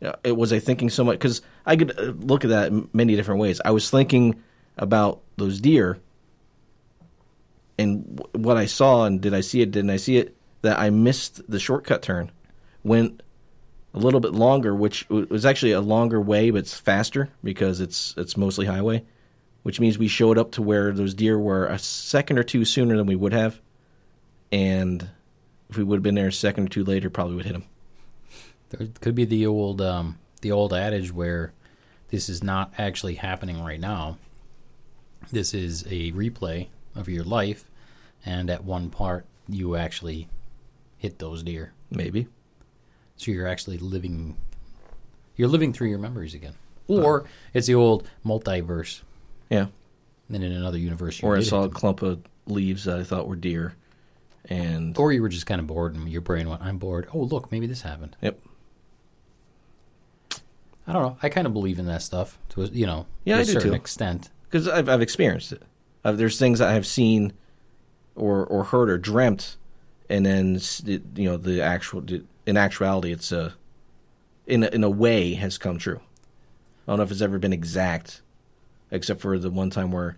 Yeah, 0.00 0.14
It 0.22 0.36
was 0.36 0.52
I 0.52 0.60
thinking 0.60 0.90
so 0.90 1.02
much 1.02 1.14
because 1.14 1.42
I 1.66 1.76
could 1.76 1.98
uh, 1.98 2.12
look 2.24 2.44
at 2.44 2.50
that 2.50 2.68
in 2.68 2.88
many 2.92 3.16
different 3.16 3.40
ways. 3.40 3.60
I 3.64 3.72
was 3.72 3.90
thinking 3.90 4.40
about 4.76 5.20
those 5.36 5.60
deer 5.60 5.98
and 7.78 8.20
what 8.32 8.56
I 8.56 8.66
saw 8.66 9.04
and 9.04 9.20
did 9.20 9.32
I 9.32 9.40
see 9.40 9.60
it? 9.60 9.70
Didn't 9.70 9.90
I 9.90 9.96
see 9.96 10.16
it? 10.16 10.36
That 10.62 10.78
I 10.78 10.90
missed 10.90 11.48
the 11.48 11.60
shortcut 11.60 12.02
turn, 12.02 12.32
went 12.82 13.22
a 13.94 13.98
little 13.98 14.20
bit 14.20 14.32
longer, 14.32 14.74
which 14.74 15.08
was 15.08 15.46
actually 15.46 15.72
a 15.72 15.80
longer 15.80 16.20
way, 16.20 16.50
but 16.50 16.58
it's 16.58 16.78
faster 16.78 17.30
because 17.44 17.80
it's 17.80 18.14
it's 18.16 18.36
mostly 18.36 18.66
highway, 18.66 19.04
which 19.62 19.78
means 19.78 19.98
we 19.98 20.08
showed 20.08 20.36
up 20.36 20.50
to 20.52 20.62
where 20.62 20.92
those 20.92 21.14
deer 21.14 21.38
were 21.38 21.66
a 21.66 21.78
second 21.78 22.38
or 22.38 22.42
two 22.42 22.64
sooner 22.64 22.96
than 22.96 23.06
we 23.06 23.14
would 23.14 23.32
have, 23.32 23.60
and 24.50 25.08
if 25.70 25.76
we 25.76 25.84
would 25.84 25.96
have 25.96 26.02
been 26.02 26.16
there 26.16 26.28
a 26.28 26.32
second 26.32 26.64
or 26.64 26.68
two 26.68 26.84
later, 26.84 27.08
probably 27.08 27.36
would 27.36 27.46
hit 27.46 27.52
them. 27.52 27.64
There 28.70 28.88
could 29.00 29.14
be 29.14 29.24
the 29.24 29.46
old 29.46 29.80
um, 29.80 30.18
the 30.40 30.50
old 30.50 30.74
adage 30.74 31.12
where 31.12 31.52
this 32.10 32.28
is 32.28 32.42
not 32.42 32.72
actually 32.78 33.14
happening 33.14 33.62
right 33.62 33.80
now. 33.80 34.18
This 35.30 35.54
is 35.54 35.84
a 35.84 36.10
replay 36.12 36.68
of 36.98 37.08
your 37.08 37.24
life, 37.24 37.70
and 38.26 38.50
at 38.50 38.64
one 38.64 38.90
part 38.90 39.24
you 39.48 39.76
actually 39.76 40.28
hit 40.98 41.18
those 41.18 41.42
deer. 41.42 41.72
Maybe. 41.90 42.26
So 43.16 43.30
you're 43.30 43.46
actually 43.46 43.78
living. 43.78 44.36
You're 45.36 45.48
living 45.48 45.72
through 45.72 45.88
your 45.88 45.98
memories 45.98 46.34
again, 46.34 46.54
or 46.88 47.24
it's 47.54 47.66
the 47.68 47.74
old 47.74 48.08
multiverse. 48.24 49.02
Yeah. 49.50 49.66
And 50.30 50.42
in 50.44 50.52
another 50.52 50.78
universe, 50.78 51.22
you 51.22 51.28
Or 51.28 51.36
I 51.36 51.40
saw 51.40 51.62
a 51.64 51.68
clump 51.70 52.02
of 52.02 52.20
leaves 52.46 52.84
that 52.84 52.98
I 52.98 53.04
thought 53.04 53.26
were 53.28 53.36
deer, 53.36 53.74
and 54.44 54.96
or 54.98 55.12
you 55.12 55.22
were 55.22 55.28
just 55.28 55.46
kind 55.46 55.60
of 55.60 55.66
bored, 55.66 55.94
and 55.94 56.08
your 56.08 56.20
brain 56.20 56.48
went, 56.48 56.60
"I'm 56.62 56.78
bored. 56.78 57.08
Oh, 57.14 57.20
look, 57.20 57.50
maybe 57.50 57.66
this 57.66 57.82
happened." 57.82 58.16
yep. 58.20 58.38
I 60.86 60.92
don't 60.92 61.02
know. 61.02 61.16
I 61.22 61.28
kind 61.28 61.46
of 61.46 61.52
believe 61.52 61.78
in 61.78 61.86
that 61.86 62.02
stuff 62.02 62.38
to 62.50 62.62
a, 62.62 62.66
you 62.66 62.86
know 62.86 63.06
Yeah, 63.24 63.36
to 63.36 63.42
a 63.42 63.44
do 63.44 63.52
certain 63.52 63.70
too. 63.70 63.74
extent. 63.76 64.30
because 64.44 64.66
I've 64.68 64.88
I've 64.88 65.02
experienced 65.02 65.52
it. 65.52 65.62
Uh, 66.08 66.12
there's 66.12 66.38
things 66.38 66.60
I 66.60 66.72
have 66.72 66.86
seen, 66.86 67.34
or 68.16 68.44
or 68.46 68.64
heard 68.64 68.88
or 68.88 68.96
dreamt, 68.96 69.56
and 70.08 70.24
then 70.24 70.56
it, 70.86 71.02
you 71.16 71.28
know 71.28 71.36
the 71.36 71.60
actual 71.60 72.02
in 72.46 72.56
actuality 72.56 73.12
it's 73.12 73.30
a 73.30 73.54
in 74.46 74.64
a, 74.64 74.68
in 74.68 74.82
a 74.82 74.90
way 74.90 75.34
has 75.34 75.58
come 75.58 75.78
true. 75.78 76.00
I 76.86 76.92
don't 76.92 76.98
know 76.98 77.02
if 77.02 77.10
it's 77.10 77.20
ever 77.20 77.38
been 77.38 77.52
exact, 77.52 78.22
except 78.90 79.20
for 79.20 79.38
the 79.38 79.50
one 79.50 79.68
time 79.68 79.92
where 79.92 80.16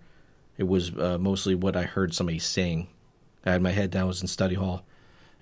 it 0.57 0.69
was 0.69 0.97
uh, 0.97 1.19
mostly 1.19 1.57
what 1.57 1.77
I 1.77 1.83
heard 1.83 2.15
somebody 2.15 2.39
saying. 2.39 2.87
I 3.45 3.51
had 3.51 3.63
my 3.63 3.73
head 3.73 3.91
down, 3.91 4.03
I 4.03 4.05
was 4.05 4.23
in 4.23 4.29
study 4.29 4.55
hall, 4.55 4.85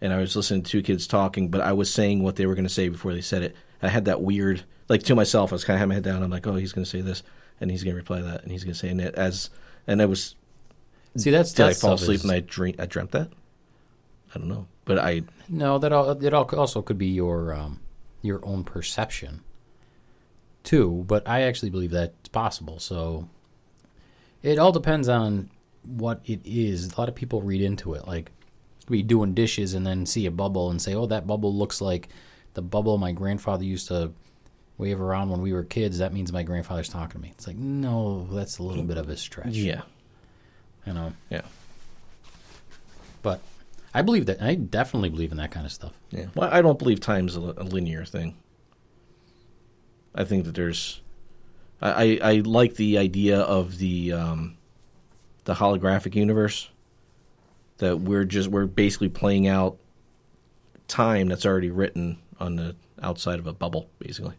and 0.01 0.13
I 0.13 0.19
was 0.19 0.35
listening 0.35 0.63
to 0.63 0.71
two 0.71 0.83
kids 0.83 1.07
talking, 1.07 1.51
but 1.51 1.61
I 1.61 1.73
was 1.73 1.93
saying 1.93 2.23
what 2.23 2.37
they 2.37 2.47
were 2.47 2.55
going 2.55 2.65
to 2.65 2.73
say 2.73 2.89
before 2.89 3.13
they 3.13 3.21
said 3.21 3.43
it. 3.43 3.57
I 3.83 3.89
had 3.89 4.07
that 4.07 4.23
weird, 4.23 4.63
like 4.89 5.03
to 5.03 5.15
myself, 5.15 5.53
I 5.53 5.57
was 5.57 5.65
kind 5.65 5.75
of 5.75 5.81
having 5.81 5.91
my 5.91 5.95
head 5.97 6.05
down. 6.05 6.23
I'm 6.23 6.31
like, 6.31 6.47
oh, 6.47 6.55
he's 6.55 6.73
going 6.73 6.85
to 6.85 6.91
say 6.91 7.03
this, 7.03 7.23
and 7.61 7.71
he's 7.71 7.85
going 7.85 7.95
to 7.95 8.01
reply 8.01 8.23
that, 8.23 8.43
and 8.43 8.51
he's 8.51 8.65
going 8.65 8.73
to 8.73 8.79
say 8.79 8.89
and 8.89 9.01
it 9.01 9.15
as, 9.17 9.51
and 9.87 10.01
I 10.01 10.07
was, 10.07 10.37
See, 11.19 11.31
that's 11.31 11.53
did 11.53 11.67
I 11.67 11.75
fall 11.75 11.95
asleep 11.95 12.17
is- 12.17 12.25
and 12.25 12.33
I 12.33 12.41
dream, 12.41 12.75
I 12.79 12.87
dreamt 12.87 13.11
that? 13.13 13.31
I 14.35 14.39
don't 14.39 14.49
know, 14.49 14.67
but 14.85 14.99
I, 14.99 15.23
No, 15.49 15.79
that 15.79 15.93
all 15.93 16.11
it 16.11 16.33
al- 16.35 16.45
also 16.59 16.83
could 16.83 16.99
be 16.99 17.07
your 17.09 17.55
um, 17.55 17.81
your 18.23 18.45
own 18.45 18.63
perception 18.65 19.43
too. 20.65 21.05
But 21.07 21.27
I 21.29 21.43
actually 21.43 21.71
believe 21.71 21.91
that's 21.93 22.29
possible. 22.29 22.79
So 22.79 23.29
it 24.43 24.59
all 24.59 24.73
depends 24.73 25.09
on 25.09 25.51
what 25.85 26.21
it 26.27 26.41
is. 26.45 26.93
A 26.93 27.01
lot 27.01 27.09
of 27.09 27.15
people 27.15 27.41
read 27.43 27.63
into 27.63 27.95
it, 27.95 28.07
like 28.07 28.31
be 28.89 29.03
doing 29.03 29.35
dishes 29.35 29.75
and 29.75 29.87
then 29.87 30.07
see 30.07 30.27
a 30.27 30.31
bubble 30.31 30.71
and 30.71 30.81
say, 30.81 30.95
"Oh, 30.95 31.07
that 31.07 31.27
bubble 31.27 31.55
looks 31.55 31.81
like 31.81 32.09
the 32.55 32.63
bubble 32.63 32.99
my 32.99 33.13
grandfather 33.13 33.65
used 33.65 33.89
to." 33.89 34.13
Wave 34.77 35.01
around 35.01 35.31
when 35.31 35.41
we 35.41 35.53
were 35.53 35.65
kids. 35.65 35.99
That 35.99 36.13
means 36.13 36.33
my 36.33 36.45
grandfather's 36.45 36.89
talking 36.89 37.11
to 37.11 37.19
me. 37.19 37.33
It's 37.35 37.49
like 37.49 37.57
no, 37.57 38.29
that's 38.31 38.59
a 38.59 38.63
little 38.63 38.85
bit 38.85 38.97
of 38.97 39.09
a 39.09 39.17
stretch. 39.17 39.55
yeah, 39.57 39.81
you 40.89 40.95
know. 40.95 41.13
yeah. 41.29 41.43
But 43.23 43.41
I 43.93 44.01
believe 44.01 44.27
that. 44.27 44.41
I 44.41 44.55
definitely 44.55 45.11
believe 45.11 45.31
in 45.31 45.37
that 45.37 45.51
kind 45.51 45.67
of 45.67 45.73
stuff. 45.73 45.93
Yeah. 46.11 46.27
Well, 46.35 46.49
I 46.51 46.63
don't 46.63 46.79
believe 46.79 46.99
time's 46.99 47.37
a, 47.37 47.41
a 47.41 47.65
linear 47.65 48.05
thing. 48.05 48.37
I 50.15 50.25
think 50.25 50.47
that 50.47 50.55
there's, 50.55 51.03
I, 51.83 51.91
I, 51.91 52.19
I 52.23 52.35
like 52.37 52.75
the 52.75 52.97
idea 52.97 53.41
of 53.41 53.79
the 53.79 54.13
um, 54.13 54.57
the 55.45 55.55
holographic 55.55 56.15
universe. 56.15 56.71
That 57.77 58.01
we're 58.01 58.25
just 58.25 58.49
we're 58.49 58.67
basically 58.67 59.11
playing 59.11 59.47
out 59.47 59.77
time 60.89 61.29
that's 61.29 61.45
already 61.45 61.71
written 61.71 62.19
on 62.41 62.57
the 62.57 62.75
outside 63.03 63.39
of 63.39 63.47
a 63.47 63.53
bubble, 63.53 63.89
basically. 63.99 64.35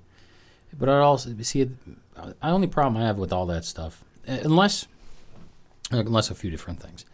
But 0.77 0.89
I 0.89 0.97
also 0.97 1.33
see 1.43 1.63
the 1.63 2.35
only 2.41 2.67
problem 2.67 3.01
I 3.01 3.05
have 3.05 3.17
with 3.17 3.31
all 3.31 3.45
that 3.45 3.65
stuff, 3.65 4.03
unless 4.25 4.88
unless 5.91 6.30
a 6.30 6.36
few 6.36 6.49
different 6.52 6.82
things, 6.82 7.06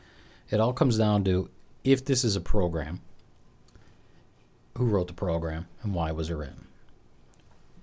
it 0.49 0.59
all 0.59 0.73
comes 0.73 0.97
down 0.97 1.23
to 1.25 1.49
if 1.83 2.03
this 2.03 2.23
is 2.23 2.35
a 2.35 2.41
program, 2.41 3.01
who 4.77 4.85
wrote 4.85 5.07
the 5.07 5.13
program 5.13 5.67
and 5.81 5.93
why 5.93 6.11
was 6.11 6.29
it 6.29 6.35
written, 6.35 6.67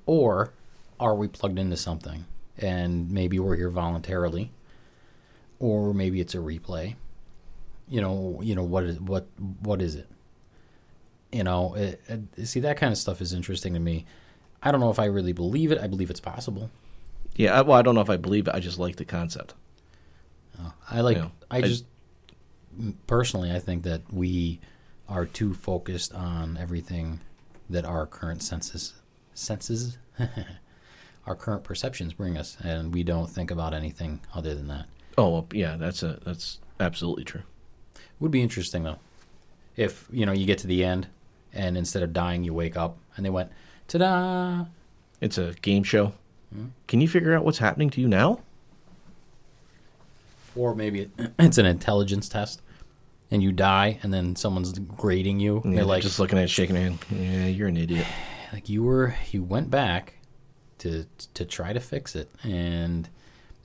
or 0.06 0.52
are 1.00 1.14
we 1.14 1.26
plugged 1.26 1.58
into 1.58 1.76
something 1.76 2.26
and 2.58 3.10
maybe 3.10 3.38
we're 3.38 3.56
here 3.56 3.70
voluntarily, 3.70 4.50
or 5.58 5.94
maybe 5.94 6.20
it's 6.20 6.34
a 6.34 6.38
replay. 6.38 6.96
You 7.88 8.00
know, 8.00 8.38
you 8.42 8.54
know 8.54 8.62
what 8.62 8.84
is 8.84 9.00
what 9.00 9.26
what 9.60 9.82
is 9.82 9.96
it? 9.96 10.08
You 11.30 11.44
know, 11.44 11.74
it, 11.74 12.00
it, 12.08 12.46
see 12.46 12.60
that 12.60 12.76
kind 12.76 12.92
of 12.92 12.98
stuff 12.98 13.20
is 13.20 13.32
interesting 13.32 13.72
to 13.74 13.80
me. 13.80 14.04
I 14.62 14.70
don't 14.70 14.80
know 14.80 14.90
if 14.90 14.98
I 14.98 15.06
really 15.06 15.32
believe 15.32 15.72
it. 15.72 15.78
I 15.78 15.86
believe 15.86 16.10
it's 16.10 16.20
possible. 16.20 16.70
Yeah, 17.34 17.62
well, 17.62 17.78
I 17.78 17.82
don't 17.82 17.94
know 17.94 18.02
if 18.02 18.10
I 18.10 18.18
believe 18.18 18.48
it. 18.48 18.54
I 18.54 18.60
just 18.60 18.78
like 18.78 18.96
the 18.96 19.04
concept. 19.06 19.54
I 20.90 21.00
like. 21.00 21.16
You 21.16 21.22
know, 21.24 21.32
I, 21.50 21.58
I 21.58 21.60
just 21.62 21.84
personally, 23.06 23.50
I 23.50 23.58
think 23.58 23.82
that 23.84 24.02
we 24.12 24.60
are 25.08 25.26
too 25.26 25.54
focused 25.54 26.14
on 26.14 26.56
everything 26.60 27.20
that 27.68 27.84
our 27.84 28.06
current 28.06 28.42
senses 28.42 28.94
senses 29.34 29.98
our 31.26 31.34
current 31.34 31.64
perceptions 31.64 32.12
bring 32.12 32.36
us, 32.36 32.56
and 32.62 32.92
we 32.92 33.02
don't 33.02 33.28
think 33.28 33.50
about 33.50 33.74
anything 33.74 34.20
other 34.34 34.54
than 34.54 34.68
that. 34.68 34.86
Oh 35.16 35.28
well, 35.28 35.46
yeah, 35.52 35.76
that's 35.76 36.02
a 36.02 36.18
that's 36.24 36.60
absolutely 36.80 37.24
true. 37.24 37.42
Would 38.20 38.30
be 38.30 38.42
interesting 38.42 38.82
though, 38.82 38.98
if 39.76 40.06
you 40.10 40.26
know 40.26 40.32
you 40.32 40.46
get 40.46 40.58
to 40.58 40.66
the 40.66 40.84
end, 40.84 41.08
and 41.52 41.76
instead 41.76 42.02
of 42.02 42.12
dying, 42.12 42.44
you 42.44 42.54
wake 42.54 42.76
up, 42.76 42.98
and 43.16 43.24
they 43.24 43.30
went, 43.30 43.50
"Ta-da!" 43.88 44.66
It's 45.20 45.38
a 45.38 45.54
game 45.62 45.84
show. 45.84 46.14
Hmm? 46.52 46.66
Can 46.88 47.00
you 47.00 47.08
figure 47.08 47.34
out 47.34 47.44
what's 47.44 47.58
happening 47.58 47.90
to 47.90 48.00
you 48.00 48.08
now? 48.08 48.40
Or 50.54 50.74
maybe 50.74 51.10
it's 51.38 51.58
an 51.58 51.66
intelligence 51.66 52.28
test, 52.28 52.62
and 53.30 53.42
you 53.42 53.52
die, 53.52 53.98
and 54.02 54.12
then 54.12 54.36
someone's 54.36 54.78
grading 54.78 55.40
you. 55.40 55.62
Yeah, 55.64 55.76
they're 55.76 55.84
like 55.84 56.02
just 56.02 56.18
looking 56.18 56.38
at 56.38 56.44
it, 56.44 56.50
shaking 56.50 56.74
their 56.74 56.84
hand. 56.84 56.98
Yeah, 57.10 57.46
you're 57.46 57.68
an 57.68 57.76
idiot. 57.76 58.06
Like 58.52 58.68
you 58.68 58.82
were, 58.82 59.14
you 59.30 59.42
went 59.42 59.70
back 59.70 60.18
to 60.76 61.06
to 61.32 61.46
try 61.46 61.72
to 61.72 61.80
fix 61.80 62.14
it, 62.14 62.30
and 62.42 63.08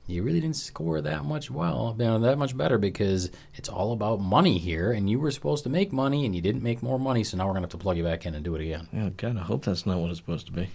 you 0.08 0.24
really 0.24 0.40
didn't 0.40 0.56
score 0.56 1.02
that 1.02 1.26
much 1.26 1.52
well, 1.52 1.94
you 2.00 2.06
know, 2.06 2.20
that 2.20 2.38
much 2.38 2.56
better 2.56 2.78
because 2.78 3.30
it's 3.56 3.68
all 3.68 3.92
about 3.92 4.22
money 4.22 4.58
here, 4.58 4.94
and 4.94 5.10
you 5.10 5.20
were 5.20 5.30
supposed 5.32 5.64
to 5.66 5.70
make 5.70 5.92
money, 5.92 6.26
and 6.26 6.34
you 6.34 6.42
didn't 6.42 6.64
make 6.64 6.82
more 6.82 6.98
money, 6.98 7.26
so 7.26 7.36
now 7.36 7.46
we're 7.46 7.52
gonna 7.52 7.66
have 7.66 7.72
to 7.72 7.78
plug 7.78 7.98
you 7.98 8.04
back 8.04 8.26
in 8.26 8.34
and 8.34 8.46
do 8.46 8.56
it 8.56 8.62
again. 8.62 8.88
Yeah, 8.94 9.10
God, 9.10 9.36
I 9.36 9.42
hope 9.42 9.66
that's 9.66 9.86
not 9.86 9.98
what 9.98 10.10
it's 10.10 10.20
supposed 10.20 10.46
to 10.46 10.54
be. 10.54 10.70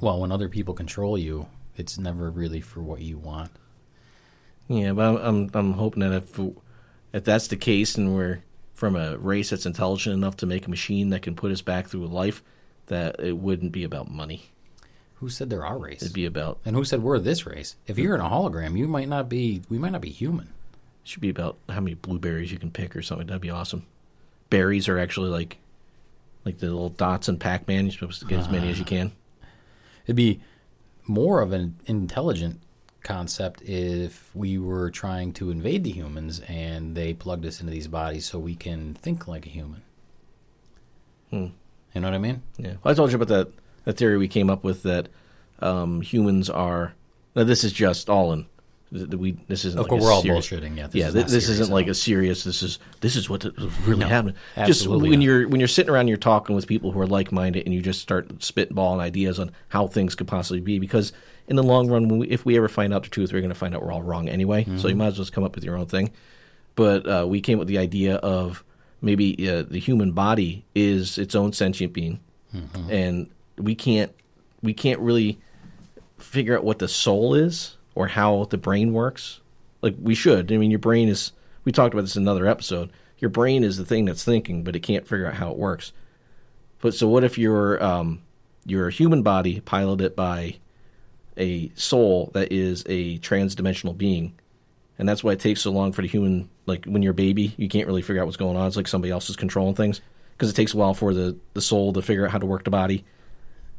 Well, 0.00 0.18
when 0.18 0.32
other 0.32 0.48
people 0.48 0.72
control 0.72 1.18
you, 1.18 1.46
it's 1.76 1.98
never 1.98 2.30
really 2.30 2.60
for 2.60 2.80
what 2.80 3.02
you 3.02 3.18
want. 3.18 3.50
Yeah, 4.68 4.92
but 4.92 5.02
I'm 5.02 5.16
I'm, 5.16 5.50
I'm 5.54 5.72
hoping 5.72 6.00
that 6.00 6.12
if 6.12 6.40
if 7.12 7.24
that's 7.24 7.48
the 7.48 7.56
case, 7.56 7.96
and 7.96 8.14
we're 8.14 8.42
from 8.74 8.96
a 8.96 9.16
race 9.16 9.50
that's 9.50 9.66
intelligent 9.66 10.14
enough 10.14 10.36
to 10.38 10.46
make 10.46 10.66
a 10.66 10.70
machine 10.70 11.10
that 11.10 11.22
can 11.22 11.36
put 11.36 11.52
us 11.52 11.62
back 11.62 11.86
through 11.88 12.06
life, 12.06 12.42
that 12.86 13.20
it 13.20 13.36
wouldn't 13.36 13.72
be 13.72 13.84
about 13.84 14.10
money. 14.10 14.50
Who 15.16 15.28
said 15.28 15.50
there 15.50 15.64
are 15.64 15.78
race? 15.78 16.02
It'd 16.02 16.14
be 16.14 16.26
about. 16.26 16.58
And 16.64 16.74
who 16.74 16.84
said 16.84 17.00
we're 17.00 17.20
this 17.20 17.46
race? 17.46 17.76
If 17.86 17.96
you're 17.96 18.16
in 18.16 18.20
a 18.20 18.28
hologram, 18.28 18.76
you 18.76 18.88
might 18.88 19.08
not 19.08 19.28
be. 19.28 19.62
We 19.68 19.78
might 19.78 19.92
not 19.92 20.00
be 20.00 20.10
human. 20.10 20.46
It 20.46 21.08
should 21.08 21.20
be 21.20 21.30
about 21.30 21.58
how 21.68 21.80
many 21.80 21.94
blueberries 21.94 22.50
you 22.50 22.58
can 22.58 22.72
pick 22.72 22.96
or 22.96 23.02
something. 23.02 23.28
That'd 23.28 23.40
be 23.40 23.50
awesome. 23.50 23.86
Berries 24.50 24.88
are 24.88 24.98
actually 24.98 25.30
like, 25.30 25.58
like 26.44 26.58
the 26.58 26.66
little 26.66 26.88
dots 26.88 27.28
in 27.28 27.38
Pac-Man. 27.38 27.84
You're 27.84 27.92
supposed 27.92 28.20
to 28.20 28.26
get 28.26 28.40
as 28.40 28.48
many 28.48 28.68
as 28.68 28.78
you 28.78 28.84
ah. 28.84 28.88
can. 28.88 29.12
It'd 30.06 30.16
be 30.16 30.40
more 31.06 31.40
of 31.40 31.52
an 31.52 31.76
intelligent 31.86 32.60
concept 33.02 33.62
if 33.62 34.30
we 34.34 34.58
were 34.58 34.90
trying 34.90 35.32
to 35.34 35.50
invade 35.50 35.84
the 35.84 35.90
humans 35.90 36.40
and 36.48 36.96
they 36.96 37.12
plugged 37.12 37.44
us 37.44 37.60
into 37.60 37.72
these 37.72 37.88
bodies 37.88 38.26
so 38.26 38.38
we 38.38 38.54
can 38.54 38.94
think 38.94 39.26
like 39.26 39.46
a 39.46 39.50
human. 39.50 39.82
Hmm. 41.30 41.46
You 41.94 42.00
know 42.00 42.08
what 42.08 42.14
I 42.14 42.18
mean? 42.18 42.42
Yeah. 42.58 42.74
Well, 42.82 42.92
I 42.92 42.94
told 42.94 43.10
you 43.10 43.16
about 43.16 43.28
that 43.28 43.48
that 43.84 43.96
theory 43.96 44.16
we 44.16 44.28
came 44.28 44.48
up 44.48 44.64
with 44.64 44.82
that 44.84 45.08
um, 45.60 46.00
humans 46.00 46.48
are. 46.48 46.94
Now 47.34 47.44
this 47.44 47.64
is 47.64 47.72
just 47.72 48.08
all 48.08 48.32
in. 48.32 48.46
We 48.90 49.32
this 49.48 49.64
isn't. 49.64 49.78
Of 49.78 49.84
like 49.84 49.90
course, 49.90 50.02
we're 50.02 50.12
all 50.12 50.22
serious, 50.22 50.48
bullshitting. 50.48 50.76
Yeah, 50.76 50.86
this 50.86 50.94
yeah. 50.94 51.08
Is 51.08 51.14
this, 51.14 51.32
this 51.32 51.48
isn't 51.48 51.70
like 51.70 51.86
a 51.86 51.94
serious. 51.94 52.44
This 52.44 52.62
is 52.62 52.78
this 53.00 53.16
is 53.16 53.28
what 53.30 53.44
really 53.86 54.00
no, 54.00 54.06
happened. 54.06 54.34
Just 54.66 54.86
when 54.86 55.00
not. 55.00 55.20
you're 55.22 55.48
when 55.48 55.60
you're 55.60 55.68
sitting 55.68 55.90
around, 55.90 56.00
and 56.00 56.08
you're 56.10 56.18
talking 56.18 56.54
with 56.54 56.66
people 56.66 56.92
who 56.92 57.00
are 57.00 57.06
like 57.06 57.32
minded, 57.32 57.64
and 57.64 57.74
you 57.74 57.80
just 57.80 58.02
start 58.02 58.28
spitballing 58.38 59.00
ideas 59.00 59.38
on 59.38 59.50
how 59.68 59.86
things 59.86 60.14
could 60.14 60.28
possibly 60.28 60.60
be. 60.60 60.78
Because 60.78 61.14
in 61.48 61.56
the 61.56 61.62
long 61.62 61.88
run, 61.88 62.08
we, 62.08 62.28
if 62.28 62.44
we 62.44 62.56
ever 62.56 62.68
find 62.68 62.94
out 62.94 63.02
the 63.02 63.08
truth, 63.08 63.32
we're 63.32 63.40
going 63.40 63.50
to 63.50 63.58
find 63.58 63.74
out 63.74 63.82
we're 63.82 63.92
all 63.92 64.02
wrong 64.02 64.28
anyway. 64.28 64.62
Mm-hmm. 64.64 64.78
So 64.78 64.88
you 64.88 64.96
might 64.96 65.08
as 65.08 65.14
well 65.14 65.24
just 65.24 65.32
come 65.32 65.44
up 65.44 65.54
with 65.54 65.64
your 65.64 65.76
own 65.76 65.86
thing. 65.86 66.12
But 66.74 67.06
uh, 67.06 67.26
we 67.28 67.40
came 67.40 67.58
up 67.58 67.60
with 67.60 67.68
the 67.68 67.78
idea 67.78 68.16
of 68.16 68.64
maybe 69.00 69.48
uh, 69.48 69.62
the 69.62 69.78
human 69.78 70.12
body 70.12 70.64
is 70.74 71.18
its 71.18 71.34
own 71.34 71.52
sentient 71.52 71.92
being, 71.92 72.20
mm-hmm. 72.54 72.90
and 72.90 73.30
we 73.58 73.74
can't 73.74 74.12
we 74.62 74.72
can't 74.72 75.00
really 75.00 75.38
figure 76.18 76.56
out 76.56 76.64
what 76.64 76.78
the 76.78 76.88
soul 76.88 77.34
is 77.34 77.76
or 77.94 78.06
how 78.06 78.44
the 78.44 78.56
brain 78.56 78.92
works. 78.92 79.40
Like 79.82 79.96
we 80.00 80.14
should. 80.14 80.50
I 80.52 80.56
mean, 80.56 80.70
your 80.70 80.78
brain 80.78 81.08
is. 81.08 81.32
We 81.64 81.72
talked 81.72 81.94
about 81.94 82.02
this 82.02 82.16
in 82.16 82.22
another 82.22 82.46
episode. 82.46 82.90
Your 83.18 83.30
brain 83.30 83.62
is 83.62 83.76
the 83.76 83.84
thing 83.84 84.04
that's 84.04 84.24
thinking, 84.24 84.64
but 84.64 84.74
it 84.74 84.80
can't 84.80 85.06
figure 85.06 85.26
out 85.26 85.34
how 85.34 85.50
it 85.50 85.58
works. 85.58 85.92
But 86.80 86.94
so, 86.94 87.06
what 87.06 87.24
if 87.24 87.36
your 87.36 87.82
um, 87.82 88.22
your 88.64 88.90
human 88.90 89.22
body 89.22 89.60
piloted 89.60 90.16
by 90.16 90.56
a 91.36 91.70
soul 91.74 92.30
that 92.34 92.52
is 92.52 92.84
a 92.86 93.18
trans-dimensional 93.18 93.94
being, 93.94 94.34
and 94.98 95.08
that's 95.08 95.24
why 95.24 95.32
it 95.32 95.40
takes 95.40 95.60
so 95.62 95.70
long 95.70 95.92
for 95.92 96.02
the 96.02 96.08
human. 96.08 96.48
Like 96.66 96.84
when 96.84 97.02
you're 97.02 97.12
a 97.12 97.14
baby, 97.14 97.54
you 97.56 97.68
can't 97.68 97.86
really 97.86 98.02
figure 98.02 98.22
out 98.22 98.26
what's 98.26 98.36
going 98.36 98.56
on. 98.56 98.66
It's 98.66 98.76
like 98.76 98.88
somebody 98.88 99.10
else 99.10 99.30
is 99.30 99.36
controlling 99.36 99.74
things 99.74 100.00
because 100.32 100.50
it 100.50 100.54
takes 100.54 100.74
a 100.74 100.76
while 100.76 100.94
for 100.94 101.12
the 101.14 101.36
the 101.54 101.60
soul 101.60 101.92
to 101.94 102.02
figure 102.02 102.24
out 102.24 102.30
how 102.30 102.38
to 102.38 102.46
work 102.46 102.64
the 102.64 102.70
body 102.70 103.04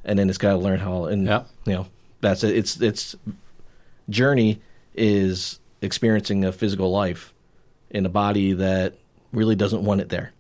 and 0.06 0.18
then 0.18 0.30
it's 0.30 0.38
got 0.38 0.52
to 0.52 0.58
learn 0.58 0.80
how. 0.80 1.06
And 1.06 1.26
yeah. 1.26 1.44
you 1.66 1.74
know, 1.74 1.88
that's 2.22 2.44
it. 2.44 2.56
It's 2.56 2.80
it's 2.82 3.16
journey 4.10 4.62
is 4.96 5.60
experiencing 5.82 6.46
a 6.46 6.52
physical 6.52 6.92
life 6.92 7.34
in 7.90 8.06
a 8.06 8.10
body 8.10 8.54
that 8.54 8.96
really 9.32 9.56
doesn't 9.56 9.84
want 9.84 10.02
it 10.02 10.10
there. 10.10 10.32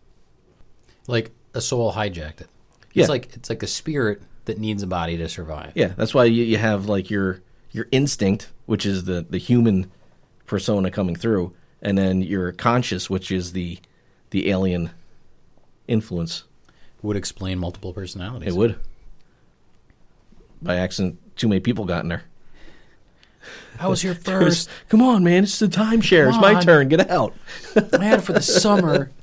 Like 1.07 1.31
a 1.53 1.61
soul 1.61 1.91
hijacked 1.91 2.41
it. 2.41 2.47
Yeah. 2.93 3.03
It's 3.03 3.09
like 3.09 3.33
it's 3.35 3.49
like 3.49 3.63
a 3.63 3.67
spirit 3.67 4.21
that 4.45 4.57
needs 4.57 4.83
a 4.83 4.87
body 4.87 5.17
to 5.17 5.29
survive. 5.29 5.71
Yeah, 5.75 5.93
that's 5.95 6.13
why 6.13 6.25
you, 6.25 6.43
you 6.43 6.57
have 6.57 6.87
like 6.87 7.09
your 7.09 7.41
your 7.71 7.87
instinct, 7.91 8.49
which 8.65 8.85
is 8.85 9.05
the 9.05 9.25
the 9.29 9.37
human 9.37 9.91
persona 10.45 10.91
coming 10.91 11.15
through, 11.15 11.53
and 11.81 11.97
then 11.97 12.21
your 12.21 12.51
conscious, 12.51 13.09
which 13.09 13.31
is 13.31 13.53
the 13.53 13.79
the 14.29 14.49
alien 14.49 14.91
influence. 15.87 16.43
Would 17.01 17.17
explain 17.17 17.59
multiple 17.59 17.91
personalities. 17.91 18.47
It 18.47 18.57
would 18.57 18.79
by 20.61 20.77
accident, 20.77 21.19
too 21.35 21.49
many 21.49 21.59
people 21.59 21.83
got 21.83 22.03
in 22.03 22.09
there. 22.09 22.23
I 23.77 23.87
was 23.87 24.01
here 24.01 24.15
first. 24.15 24.69
Come 24.89 25.01
on, 25.01 25.21
man! 25.23 25.43
It's 25.43 25.59
the 25.59 25.67
timeshare. 25.67 26.29
It's 26.29 26.37
my 26.37 26.61
turn. 26.61 26.87
Get 26.87 27.09
out. 27.09 27.33
I 27.75 28.03
had 28.05 28.19
it 28.19 28.21
for 28.23 28.33
the 28.33 28.41
summer. 28.41 29.11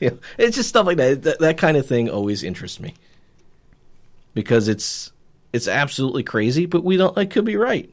Yeah, 0.00 0.10
it's 0.36 0.56
just 0.56 0.68
stuff 0.68 0.84
like 0.84 0.96
that. 0.96 1.22
that. 1.22 1.38
That 1.38 1.58
kind 1.58 1.76
of 1.76 1.86
thing 1.86 2.10
always 2.10 2.42
interests 2.42 2.80
me 2.80 2.94
because 4.34 4.68
it's 4.68 5.12
it's 5.52 5.68
absolutely 5.68 6.22
crazy, 6.22 6.66
but 6.66 6.84
we 6.84 6.96
don't. 6.96 7.16
It 7.18 7.30
could 7.30 7.44
be 7.44 7.56
right. 7.56 7.92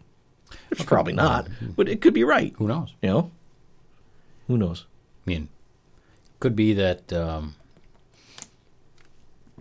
It's 0.71 0.83
probably 0.83 1.13
not, 1.13 1.47
but 1.75 1.89
it 1.89 2.01
could 2.01 2.13
be 2.13 2.23
right. 2.23 2.53
Who 2.57 2.67
knows? 2.67 2.93
You 3.01 3.09
know, 3.09 3.31
who 4.47 4.57
knows? 4.57 4.85
I 5.25 5.29
mean, 5.29 5.49
could 6.39 6.55
be 6.55 6.73
that 6.73 7.11
um, 7.13 7.55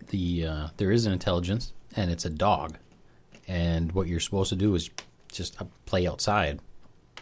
the 0.09 0.47
uh, 0.47 0.69
there 0.77 0.91
is 0.91 1.07
an 1.07 1.13
intelligence 1.13 1.73
and 1.97 2.11
it's 2.11 2.25
a 2.25 2.31
dog, 2.31 2.79
and 3.47 3.93
what 3.93 4.07
you're 4.07 4.21
supposed 4.21 4.51
to 4.51 4.57
do 4.57 4.75
is 4.75 4.91
just 5.31 5.57
play 5.87 6.07
outside 6.07 6.61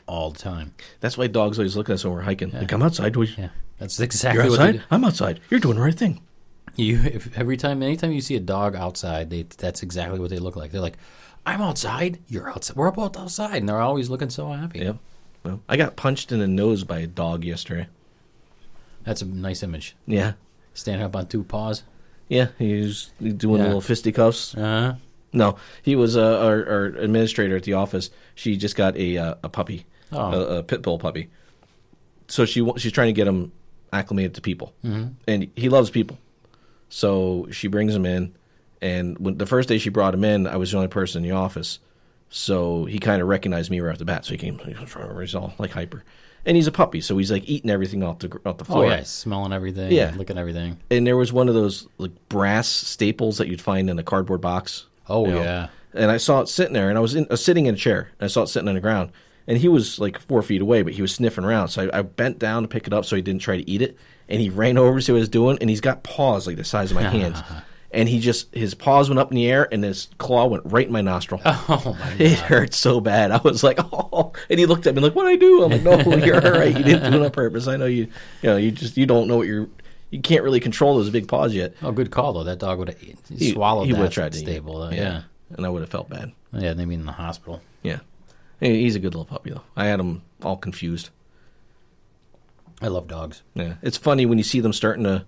all 0.06 0.30
the 0.30 0.38
time. 0.38 0.74
That's 1.00 1.18
why 1.18 1.26
dogs 1.26 1.58
always 1.58 1.76
look 1.76 1.90
at 1.90 1.94
us 1.94 2.04
when 2.04 2.14
we're 2.14 2.22
hiking. 2.22 2.52
Like, 2.52 2.72
I'm 2.72 2.82
outside. 2.82 3.16
Yeah, 3.16 3.48
that's 3.78 3.98
exactly 4.00 4.44
You're 4.44 4.50
what 4.50 4.60
outside? 4.60 4.82
I'm 4.90 5.04
outside. 5.04 5.40
You're 5.50 5.60
doing 5.60 5.76
the 5.76 5.82
right 5.82 5.94
thing. 5.94 6.20
You 6.76 7.00
if, 7.04 7.36
every 7.38 7.56
time, 7.56 7.82
anytime 7.82 8.12
you 8.12 8.20
see 8.20 8.36
a 8.36 8.40
dog 8.40 8.76
outside, 8.76 9.30
they 9.30 9.42
that's 9.42 9.82
exactly 9.82 10.18
what 10.18 10.30
they 10.30 10.38
look 10.38 10.56
like. 10.56 10.72
They're 10.72 10.80
like, 10.80 10.98
"I'm 11.46 11.60
outside. 11.62 12.18
You're 12.28 12.50
outside. 12.50 12.76
We're 12.76 12.90
both 12.90 13.16
outside," 13.16 13.56
and 13.56 13.68
they're 13.68 13.80
always 13.80 14.10
looking 14.10 14.30
so 14.30 14.52
happy. 14.52 14.80
Yeah. 14.80 14.92
Well, 15.42 15.60
I 15.68 15.76
got 15.76 15.96
punched 15.96 16.32
in 16.32 16.38
the 16.40 16.46
nose 16.48 16.84
by 16.84 16.98
a 17.00 17.06
dog 17.06 17.44
yesterday. 17.44 17.86
That's 19.04 19.22
a 19.22 19.26
nice 19.26 19.62
image. 19.62 19.94
Yeah, 20.06 20.32
Standing 20.74 21.04
up 21.06 21.14
on 21.14 21.26
two 21.28 21.44
paws. 21.44 21.84
yeah. 22.28 22.48
He 22.58 22.80
was 22.80 23.10
doing 23.20 23.60
Yeah. 23.60 23.66
little 23.68 23.80
fisticuffs. 23.80 24.54
Uh-huh. 24.56 24.94
No, 25.32 25.56
he 25.82 25.94
was 25.96 26.16
uh, 26.16 26.38
our, 26.44 26.66
our 26.68 26.84
administrator 26.86 27.56
at 27.56 27.62
the 27.62 27.74
office. 27.74 28.10
She 28.34 28.56
just 28.56 28.74
got 28.74 28.96
a 28.96 29.16
uh, 29.18 29.34
a 29.44 29.48
puppy, 29.48 29.86
Oh. 30.12 30.18
a, 30.32 30.58
a 30.58 30.62
pit 30.62 30.82
bull 30.82 30.98
puppy. 30.98 31.28
So 32.28 32.44
she 32.44 32.68
she's 32.78 32.92
trying 32.92 33.08
to 33.08 33.12
get 33.12 33.28
him 33.28 33.52
acclimated 33.92 34.34
to 34.34 34.40
people, 34.40 34.74
mm-hmm. 34.84 35.08
and 35.28 35.50
he 35.56 35.68
loves 35.68 35.90
people. 35.90 36.18
So 36.88 37.48
she 37.50 37.68
brings 37.68 37.94
him 37.94 38.06
in, 38.06 38.34
and 38.80 39.18
when 39.18 39.38
the 39.38 39.46
first 39.46 39.68
day 39.68 39.78
she 39.78 39.90
brought 39.90 40.14
him 40.14 40.24
in, 40.24 40.46
I 40.46 40.56
was 40.56 40.70
the 40.70 40.76
only 40.76 40.88
person 40.88 41.22
in 41.24 41.28
the 41.28 41.34
office. 41.36 41.78
So 42.28 42.84
he 42.86 42.98
kind 42.98 43.22
of 43.22 43.28
recognized 43.28 43.70
me 43.70 43.80
right 43.80 43.92
off 43.92 43.98
the 43.98 44.04
bat. 44.04 44.24
So 44.24 44.32
he 44.32 44.38
came, 44.38 44.58
he's 44.58 45.34
all 45.34 45.54
like 45.58 45.70
hyper, 45.70 46.04
and 46.44 46.56
he's 46.56 46.66
a 46.66 46.72
puppy, 46.72 47.00
so 47.00 47.16
he's 47.18 47.30
like 47.32 47.48
eating 47.48 47.70
everything 47.70 48.02
off 48.02 48.18
the 48.20 48.28
off 48.44 48.58
the 48.58 48.64
Oh 48.64 48.72
floor. 48.74 48.86
yeah, 48.86 49.02
smelling 49.04 49.52
everything. 49.52 49.92
Yeah. 49.92 50.12
looking 50.16 50.38
everything. 50.38 50.78
And 50.90 51.06
there 51.06 51.16
was 51.16 51.32
one 51.32 51.48
of 51.48 51.54
those 51.54 51.86
like 51.98 52.12
brass 52.28 52.68
staples 52.68 53.38
that 53.38 53.48
you'd 53.48 53.60
find 53.60 53.88
in 53.90 53.98
a 53.98 54.02
cardboard 54.02 54.40
box. 54.40 54.86
Oh 55.08 55.26
you 55.26 55.34
know. 55.34 55.42
yeah. 55.42 55.68
And 55.94 56.10
I 56.10 56.18
saw 56.18 56.40
it 56.42 56.48
sitting 56.48 56.74
there, 56.74 56.90
and 56.90 56.98
I 56.98 57.00
was, 57.00 57.14
in, 57.14 57.24
I 57.24 57.28
was 57.34 57.44
sitting 57.44 57.66
in 57.66 57.74
a 57.74 57.78
chair, 57.78 58.10
and 58.18 58.26
I 58.26 58.28
saw 58.28 58.42
it 58.42 58.48
sitting 58.48 58.68
on 58.68 58.74
the 58.74 58.80
ground. 58.82 59.12
And 59.46 59.56
he 59.56 59.68
was 59.68 59.98
like 59.98 60.18
four 60.18 60.42
feet 60.42 60.60
away, 60.60 60.82
but 60.82 60.92
he 60.92 61.00
was 61.00 61.14
sniffing 61.14 61.44
around. 61.44 61.68
So 61.68 61.88
I, 61.90 62.00
I 62.00 62.02
bent 62.02 62.38
down 62.38 62.62
to 62.62 62.68
pick 62.68 62.86
it 62.86 62.92
up 62.92 63.04
so 63.06 63.16
he 63.16 63.22
didn't 63.22 63.40
try 63.40 63.56
to 63.56 63.70
eat 63.70 63.80
it. 63.80 63.96
And 64.28 64.40
he 64.40 64.50
ran 64.50 64.76
over 64.76 64.98
to 64.98 65.02
see 65.04 65.12
what 65.12 65.18
I 65.18 65.20
was 65.20 65.28
doing, 65.28 65.58
and 65.60 65.70
he's 65.70 65.80
got 65.80 66.02
paws 66.02 66.46
like 66.46 66.56
the 66.56 66.64
size 66.64 66.90
of 66.90 66.96
my 66.96 67.02
hands. 67.08 67.38
and 67.92 68.08
he 68.08 68.18
just, 68.18 68.52
his 68.54 68.74
paws 68.74 69.08
went 69.08 69.20
up 69.20 69.30
in 69.30 69.36
the 69.36 69.48
air, 69.48 69.68
and 69.72 69.84
his 69.84 70.08
claw 70.18 70.46
went 70.46 70.64
right 70.66 70.86
in 70.86 70.92
my 70.92 71.00
nostril. 71.00 71.40
Oh 71.44 71.96
my 71.98 72.12
It 72.18 72.38
hurt 72.38 72.74
so 72.74 73.00
bad. 73.00 73.30
I 73.30 73.38
was 73.38 73.62
like, 73.62 73.78
oh. 73.92 74.32
And 74.50 74.58
he 74.58 74.66
looked 74.66 74.86
at 74.88 74.94
me 74.96 75.00
like, 75.00 75.14
what 75.14 75.26
I 75.26 75.36
do? 75.36 75.62
I'm 75.64 75.70
like, 75.70 75.82
no, 76.06 76.16
you're 76.16 76.44
all 76.44 76.58
right. 76.58 76.76
You 76.76 76.82
didn't 76.82 77.12
do 77.12 77.22
it 77.22 77.24
on 77.24 77.30
purpose. 77.30 77.68
I 77.68 77.76
know 77.76 77.86
you, 77.86 78.04
you 78.42 78.50
know, 78.50 78.56
you 78.56 78.72
just, 78.72 78.96
you 78.96 79.06
don't 79.06 79.28
know 79.28 79.36
what 79.36 79.46
you're, 79.46 79.68
you 80.10 80.20
can't 80.20 80.42
really 80.42 80.60
control 80.60 80.96
those 80.96 81.10
big 81.10 81.28
paws 81.28 81.54
yet. 81.54 81.74
Oh, 81.82 81.92
good 81.92 82.10
call 82.10 82.32
though. 82.32 82.44
That 82.44 82.58
dog 82.58 82.78
would 82.80 82.88
have 82.88 83.00
He- 83.00 83.52
swallowed 83.52 83.86
he 83.86 83.92
that 83.92 83.98
would've 83.98 84.12
tried 84.14 84.32
to 84.32 84.38
eat 84.38 84.42
stable. 84.42 84.80
though. 84.80 84.90
Yeah. 84.90 85.22
And 85.56 85.64
I 85.64 85.68
would 85.68 85.82
have 85.82 85.90
felt 85.90 86.08
bad. 86.08 86.32
yeah, 86.52 86.72
They 86.74 86.84
mean 86.84 87.00
in 87.00 87.06
the 87.06 87.12
hospital. 87.12 87.60
Yeah. 87.84 88.00
He- 88.60 88.82
He's 88.82 88.96
a 88.96 88.98
good 88.98 89.14
little 89.14 89.24
puppy, 89.24 89.50
though. 89.50 89.62
I 89.76 89.86
had 89.86 90.00
him 90.00 90.22
all 90.42 90.56
confused. 90.56 91.10
I 92.82 92.88
love 92.88 93.06
dogs. 93.08 93.42
Yeah. 93.54 93.74
It's 93.82 93.96
funny 93.96 94.26
when 94.26 94.38
you 94.38 94.44
see 94.44 94.60
them 94.60 94.72
starting 94.72 95.04
to, 95.04 95.24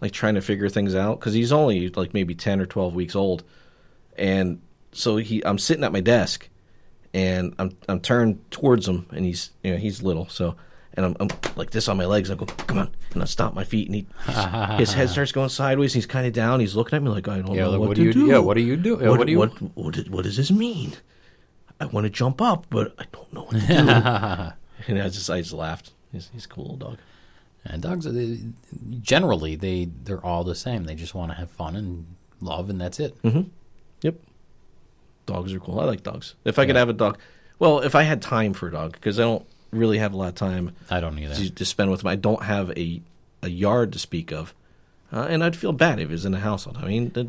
like, 0.00 0.12
trying 0.12 0.34
to 0.34 0.40
figure 0.40 0.68
things 0.68 0.94
out, 0.94 1.20
because 1.20 1.32
he's 1.34 1.52
only, 1.52 1.88
like, 1.90 2.12
maybe 2.14 2.34
10 2.34 2.60
or 2.60 2.66
12 2.66 2.94
weeks 2.94 3.14
old. 3.14 3.44
And 4.16 4.60
so 4.92 5.16
he, 5.16 5.44
I'm 5.46 5.58
sitting 5.58 5.84
at 5.84 5.92
my 5.92 6.00
desk, 6.00 6.48
and 7.14 7.54
I'm, 7.58 7.76
I'm 7.88 8.00
turned 8.00 8.50
towards 8.50 8.88
him, 8.88 9.06
and 9.12 9.24
he's, 9.24 9.50
you 9.62 9.72
know, 9.72 9.76
he's 9.78 10.02
little, 10.02 10.28
so, 10.28 10.56
and 10.94 11.06
I'm, 11.06 11.16
I'm 11.20 11.28
like 11.56 11.70
this 11.70 11.88
on 11.88 11.96
my 11.96 12.04
legs. 12.04 12.30
I 12.30 12.34
go, 12.34 12.44
come 12.46 12.78
on. 12.78 12.90
And 13.14 13.22
I 13.22 13.26
stomp 13.26 13.54
my 13.54 13.64
feet, 13.64 13.86
and 13.88 13.94
he, 13.94 14.06
his 14.78 14.92
head 14.92 15.08
starts 15.08 15.30
going 15.32 15.48
sideways, 15.50 15.92
and 15.94 16.02
he's 16.02 16.06
kind 16.06 16.26
of 16.26 16.32
down. 16.32 16.60
He's 16.60 16.74
looking 16.76 16.96
at 16.96 17.02
me 17.02 17.08
like, 17.10 17.28
I 17.28 17.40
don't 17.40 17.54
Yeah, 17.54 17.62
know 17.64 17.70
like, 17.70 17.80
what, 17.80 17.88
what 17.90 17.96
to 17.96 18.00
do 18.02 18.06
you 18.08 18.12
do. 18.12 18.26
Yeah, 18.26 18.38
what 18.38 18.54
do 18.54 18.60
you 18.62 18.76
do? 18.76 18.96
What, 18.96 19.18
what 19.18 19.26
do 19.26 19.32
you- 19.32 19.38
what, 19.38 19.50
what, 19.76 19.94
did- 19.94 20.10
what 20.10 20.24
does 20.24 20.36
this 20.36 20.50
mean? 20.50 20.94
I 21.80 21.86
want 21.86 22.04
to 22.04 22.10
jump 22.10 22.40
up, 22.42 22.66
but 22.70 22.94
I 22.98 23.04
don't 23.12 23.32
know 23.32 23.42
what 23.44 23.52
to 23.52 23.66
do. 23.66 23.72
and 24.92 25.00
I 25.02 25.08
just, 25.08 25.30
I 25.30 25.40
just 25.40 25.52
laughed. 25.52 25.92
He's, 26.12 26.30
he's 26.32 26.44
a 26.44 26.48
cool 26.48 26.64
little 26.64 26.76
dog. 26.90 26.98
And 27.64 27.80
dogs, 27.82 28.06
are 28.06 28.12
they, 28.12 28.38
generally, 29.00 29.54
they 29.56 29.88
they're 30.04 30.24
all 30.24 30.44
the 30.44 30.54
same. 30.54 30.84
They 30.84 30.94
just 30.94 31.14
want 31.14 31.30
to 31.30 31.36
have 31.36 31.50
fun 31.50 31.76
and 31.76 32.06
love, 32.40 32.68
and 32.70 32.80
that's 32.80 32.98
it. 33.00 33.16
Yep. 34.02 34.16
Dogs 35.26 35.52
are 35.54 35.60
cool. 35.60 35.78
I 35.80 35.84
like 35.84 36.02
dogs. 36.02 36.34
If 36.44 36.58
I 36.58 36.66
could 36.66 36.74
Yeah. 36.74 36.80
have 36.80 36.88
a 36.88 36.92
dog, 36.94 37.18
well, 37.58 37.78
if 37.80 37.94
I 37.94 38.02
had 38.02 38.20
time 38.20 38.52
for 38.52 38.66
a 38.68 38.72
dog, 38.72 38.92
because 38.94 39.20
I 39.20 39.22
don't 39.22 39.46
really 39.70 39.98
have 39.98 40.12
a 40.12 40.16
lot 40.16 40.28
of 40.30 40.34
time 40.34 40.72
I 40.90 41.00
don't 41.00 41.18
either. 41.18 41.34
to, 41.36 41.50
to 41.50 41.64
spend 41.64 41.90
with 41.90 42.00
them. 42.00 42.08
I 42.08 42.16
don't 42.16 42.42
have 42.42 42.70
a 42.76 43.00
a 43.44 43.48
yard 43.48 43.92
to 43.92 43.98
speak 43.98 44.32
of, 44.32 44.54
uh, 45.12 45.26
and 45.30 45.42
I'd 45.44 45.56
feel 45.56 45.72
bad 45.72 45.98
if 46.00 46.08
it 46.08 46.12
was 46.12 46.24
in 46.24 46.32
the 46.32 46.40
house 46.40 46.66
all 46.66 46.72
the 46.72 46.80
time. 46.80 46.88
I 46.88 46.90
mean, 46.90 47.10
that, 47.10 47.28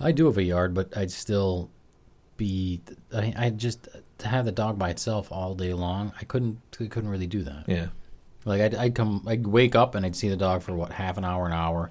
I 0.00 0.12
do 0.12 0.26
have 0.26 0.38
a 0.38 0.42
yard, 0.44 0.74
but 0.74 0.96
I'd 0.96 1.10
still 1.10 1.70
be. 2.36 2.80
I, 3.12 3.34
I 3.36 3.50
just 3.50 3.88
to 4.18 4.28
have 4.28 4.44
the 4.44 4.52
dog 4.52 4.78
by 4.78 4.90
itself 4.90 5.32
all 5.32 5.54
day 5.56 5.72
long. 5.74 6.12
I 6.20 6.24
couldn't. 6.24 6.60
I 6.80 6.86
couldn't 6.86 7.10
really 7.10 7.26
do 7.26 7.42
that. 7.42 7.64
yeah, 7.66 7.88
Like 8.46 8.60
I'd, 8.62 8.74
I'd 8.74 8.94
come, 8.94 9.22
I'd 9.26 9.46
wake 9.46 9.74
up 9.74 9.94
and 9.94 10.06
I'd 10.06 10.16
see 10.16 10.28
the 10.30 10.36
dog 10.36 10.62
for 10.62 10.72
what 10.74 10.92
half 10.92 11.18
an 11.18 11.24
hour, 11.24 11.44
an 11.46 11.52
hour, 11.52 11.90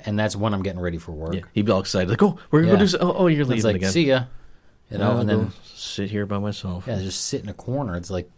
and 0.00 0.18
that's 0.18 0.34
when 0.34 0.52
I'm 0.54 0.62
getting 0.64 0.80
ready 0.80 0.98
for 0.98 1.12
work. 1.12 1.34
yeah. 1.34 1.42
He'd 1.52 1.66
be 1.66 1.70
all 1.72 1.80
excited, 1.80 2.08
like, 2.10 2.22
"Oh, 2.22 2.38
we're 2.50 2.62
gonna 2.62 2.72
Yeah. 2.72 2.78
go 2.78 2.84
do. 2.84 2.88
So- 2.88 2.98
oh, 3.00 3.14
oh, 3.18 3.26
you're 3.28 3.42
It's 3.42 3.50
leaving 3.50 3.64
like 3.64 3.76
again." 3.76 3.92
see 3.92 4.06
ya, 4.08 4.24
you 4.90 4.98
know, 4.98 5.10
I'll 5.12 5.18
and 5.18 5.28
go 5.30 5.36
then 5.38 5.52
sit 5.74 6.10
here 6.10 6.26
by 6.26 6.38
myself. 6.38 6.84
yeah, 6.88 6.98
just 6.98 7.20
sit 7.26 7.42
in 7.42 7.48
a 7.48 7.54
corner. 7.54 7.96
It's 7.96 8.10
like 8.10 8.28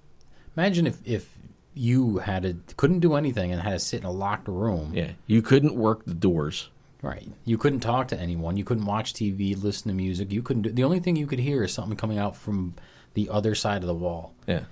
imagine 0.56 0.86
if 0.86 0.98
if 1.06 1.28
you 1.76 2.18
had 2.18 2.42
to 2.42 2.56
couldn't 2.76 3.00
do 3.00 3.14
anything 3.14 3.50
and 3.52 3.60
had 3.62 3.70
to 3.72 3.78
sit 3.78 4.00
in 4.00 4.06
a 4.06 4.12
locked 4.12 4.48
room. 4.48 4.92
Yeah, 4.94 5.12
you 5.26 5.40
couldn't 5.42 5.74
work 5.74 6.04
the 6.04 6.14
doors. 6.14 6.68
Right. 7.02 7.28
You 7.44 7.58
couldn't 7.58 7.80
talk 7.80 8.08
to 8.08 8.18
anyone. 8.18 8.56
You 8.56 8.64
couldn't 8.64 8.86
watch 8.86 9.12
TV, 9.12 9.54
listen 9.62 9.88
to 9.90 9.94
music. 9.94 10.32
You 10.32 10.40
couldn't 10.42 10.62
do. 10.62 10.70
The 10.70 10.84
only 10.84 11.00
thing 11.00 11.16
you 11.16 11.26
could 11.26 11.38
hear 11.40 11.62
is 11.62 11.72
something 11.72 11.96
coming 11.98 12.16
out 12.18 12.34
from 12.34 12.74
the 13.12 13.28
other 13.28 13.54
side 13.54 13.82
of 13.82 13.86
the 13.86 13.94
wall. 13.94 14.32
Yeah, 14.46 14.62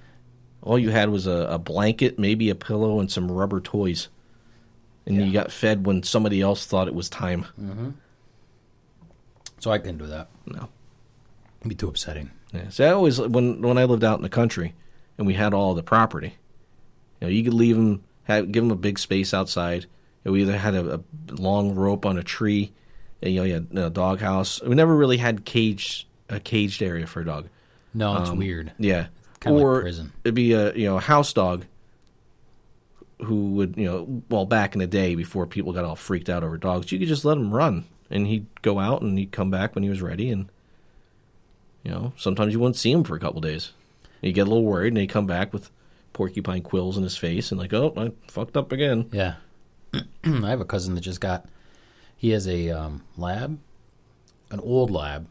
all 0.62 0.78
you 0.78 0.90
had 0.90 1.10
was 1.10 1.26
a, 1.26 1.46
a 1.50 1.58
blanket, 1.58 2.18
maybe 2.18 2.48
a 2.50 2.54
pillow, 2.54 3.00
and 3.00 3.10
some 3.10 3.30
rubber 3.30 3.60
toys, 3.60 4.08
and 5.06 5.16
you 5.16 5.32
got 5.32 5.50
fed 5.52 5.86
when 5.86 6.02
somebody 6.02 6.40
else 6.40 6.64
thought 6.66 6.88
it 6.88 6.94
was 6.94 7.08
time. 7.08 7.46
So 9.58 9.70
I 9.70 9.78
couldn't 9.78 9.98
do 9.98 10.06
that. 10.06 10.28
No. 10.46 10.68
It'd 11.60 11.68
be 11.68 11.74
too 11.74 11.88
upsetting. 11.88 12.30
Yeah. 12.52 12.68
See, 12.70 12.84
I 12.84 12.90
always 12.90 13.20
when 13.20 13.62
when 13.62 13.78
I 13.78 13.84
lived 13.84 14.04
out 14.04 14.18
in 14.18 14.22
the 14.22 14.28
country, 14.28 14.74
and 15.18 15.26
we 15.26 15.34
had 15.34 15.54
all 15.54 15.74
the 15.74 15.82
property. 15.82 16.34
You 17.20 17.28
know, 17.28 17.32
you 17.32 17.44
could 17.44 17.54
leave 17.54 17.76
them, 17.76 18.02
have, 18.24 18.50
give 18.50 18.64
them 18.64 18.72
a 18.72 18.76
big 18.76 18.98
space 18.98 19.32
outside. 19.32 19.86
Know, 20.24 20.32
we 20.32 20.42
either 20.42 20.56
had 20.58 20.74
a, 20.74 20.94
a 20.96 21.00
long 21.32 21.74
rope 21.74 22.04
on 22.06 22.18
a 22.18 22.22
tree, 22.22 22.72
and, 23.22 23.32
you 23.32 23.40
know, 23.40 23.44
you 23.44 23.54
had 23.54 23.68
a 23.76 23.90
dog 23.90 24.20
house. 24.20 24.60
We 24.62 24.74
never 24.74 24.94
really 24.96 25.16
had 25.18 25.44
caged 25.44 26.06
a 26.28 26.40
caged 26.40 26.82
area 26.82 27.06
for 27.06 27.20
a 27.20 27.24
dog. 27.24 27.48
No, 27.94 28.16
it's 28.20 28.30
Um, 28.30 28.38
weird. 28.38 28.72
Yeah, 28.78 29.06
Kinda 29.42 29.58
like 29.58 29.66
or 29.66 29.80
prison. 29.80 30.12
it'd 30.24 30.34
be 30.34 30.52
a 30.52 30.72
you 30.74 30.86
know 30.86 30.98
a 30.98 31.00
house 31.00 31.32
dog 31.32 31.64
who 33.24 33.52
would 33.52 33.76
you 33.76 33.86
know 33.86 34.22
well 34.28 34.46
back 34.46 34.74
in 34.74 34.78
the 34.78 34.86
day 34.86 35.14
before 35.14 35.46
people 35.46 35.72
got 35.72 35.84
all 35.84 35.96
freaked 35.96 36.28
out 36.28 36.44
over 36.44 36.56
dogs, 36.56 36.92
you 36.92 36.98
could 36.98 37.08
just 37.08 37.24
let 37.24 37.36
him 37.38 37.52
run, 37.52 37.84
and 38.10 38.26
he'd 38.26 38.46
go 38.62 38.78
out 38.78 39.02
and 39.02 39.18
he'd 39.18 39.32
come 39.32 39.50
back 39.50 39.74
when 39.74 39.82
he 39.82 39.90
was 39.90 40.02
ready, 40.02 40.30
and 40.30 40.48
you 41.82 41.90
know 41.90 42.12
sometimes 42.16 42.52
you 42.52 42.60
wouldn't 42.60 42.76
see 42.76 42.92
him 42.92 43.04
for 43.04 43.16
a 43.16 43.20
couple 43.20 43.40
days. 43.40 43.72
You 44.20 44.32
get 44.32 44.42
a 44.42 44.50
little 44.50 44.64
worried, 44.64 44.92
and 44.92 44.98
he'd 44.98 45.08
come 45.08 45.26
back 45.26 45.52
with 45.52 45.70
porcupine 46.12 46.62
quills 46.62 46.96
in 46.96 47.02
his 47.02 47.16
face, 47.16 47.50
and 47.50 47.60
like, 47.60 47.72
oh, 47.72 47.92
I 47.96 48.12
fucked 48.30 48.56
up 48.56 48.70
again. 48.70 49.08
Yeah. 49.12 49.34
I 50.24 50.50
have 50.50 50.60
a 50.60 50.64
cousin 50.64 50.94
that 50.94 51.00
just 51.00 51.20
got. 51.20 51.46
He 52.16 52.30
has 52.30 52.46
a 52.46 52.70
um, 52.70 53.02
lab, 53.16 53.58
an 54.50 54.60
old 54.60 54.92
lab, 54.92 55.26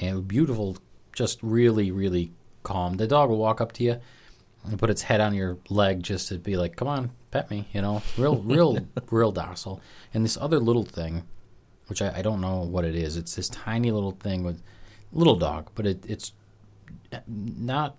and 0.00 0.26
beautiful, 0.26 0.78
just 1.12 1.38
really, 1.42 1.90
really 1.90 2.32
calm. 2.62 2.96
The 2.96 3.06
dog 3.06 3.30
will 3.30 3.38
walk 3.38 3.60
up 3.60 3.72
to 3.72 3.84
you 3.84 4.00
and 4.64 4.78
put 4.78 4.90
its 4.90 5.02
head 5.02 5.20
on 5.20 5.34
your 5.34 5.58
leg 5.68 6.02
just 6.02 6.28
to 6.28 6.38
be 6.38 6.56
like, 6.56 6.76
"Come 6.76 6.88
on, 6.88 7.10
pet 7.30 7.50
me," 7.50 7.68
you 7.72 7.82
know, 7.82 8.02
real, 8.16 8.36
real, 8.42 8.78
real 9.10 9.32
docile. 9.32 9.80
And 10.14 10.24
this 10.24 10.36
other 10.36 10.58
little 10.58 10.84
thing, 10.84 11.24
which 11.88 12.02
I, 12.02 12.18
I 12.18 12.22
don't 12.22 12.40
know 12.40 12.60
what 12.60 12.84
it 12.84 12.94
is. 12.94 13.16
It's 13.16 13.34
this 13.34 13.48
tiny 13.48 13.90
little 13.90 14.12
thing 14.12 14.44
with 14.44 14.62
little 15.12 15.36
dog, 15.36 15.70
but 15.74 15.86
it, 15.86 16.04
it's 16.06 16.32
not 17.26 17.96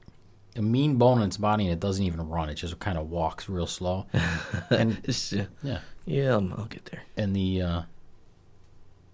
a 0.56 0.62
mean 0.62 0.98
bone 0.98 1.20
in 1.20 1.28
its 1.28 1.38
body, 1.38 1.66
and 1.66 1.74
it 1.74 1.80
doesn't 1.80 2.04
even 2.04 2.28
run. 2.30 2.50
It 2.50 2.56
just 2.56 2.78
kind 2.80 2.98
of 2.98 3.10
walks 3.10 3.50
real 3.50 3.68
slow. 3.68 4.06
and 4.70 4.98
uh, 5.08 5.46
yeah, 5.62 5.80
yeah, 6.06 6.34
I'll 6.34 6.54
I'll 6.54 6.66
get 6.66 6.86
there. 6.86 7.04
and 7.18 7.36
the 7.36 7.62
uh, 7.62 7.82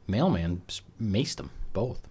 mailman 0.08 0.62
maced 1.02 1.38
them 1.38 1.52
both 1.74 2.08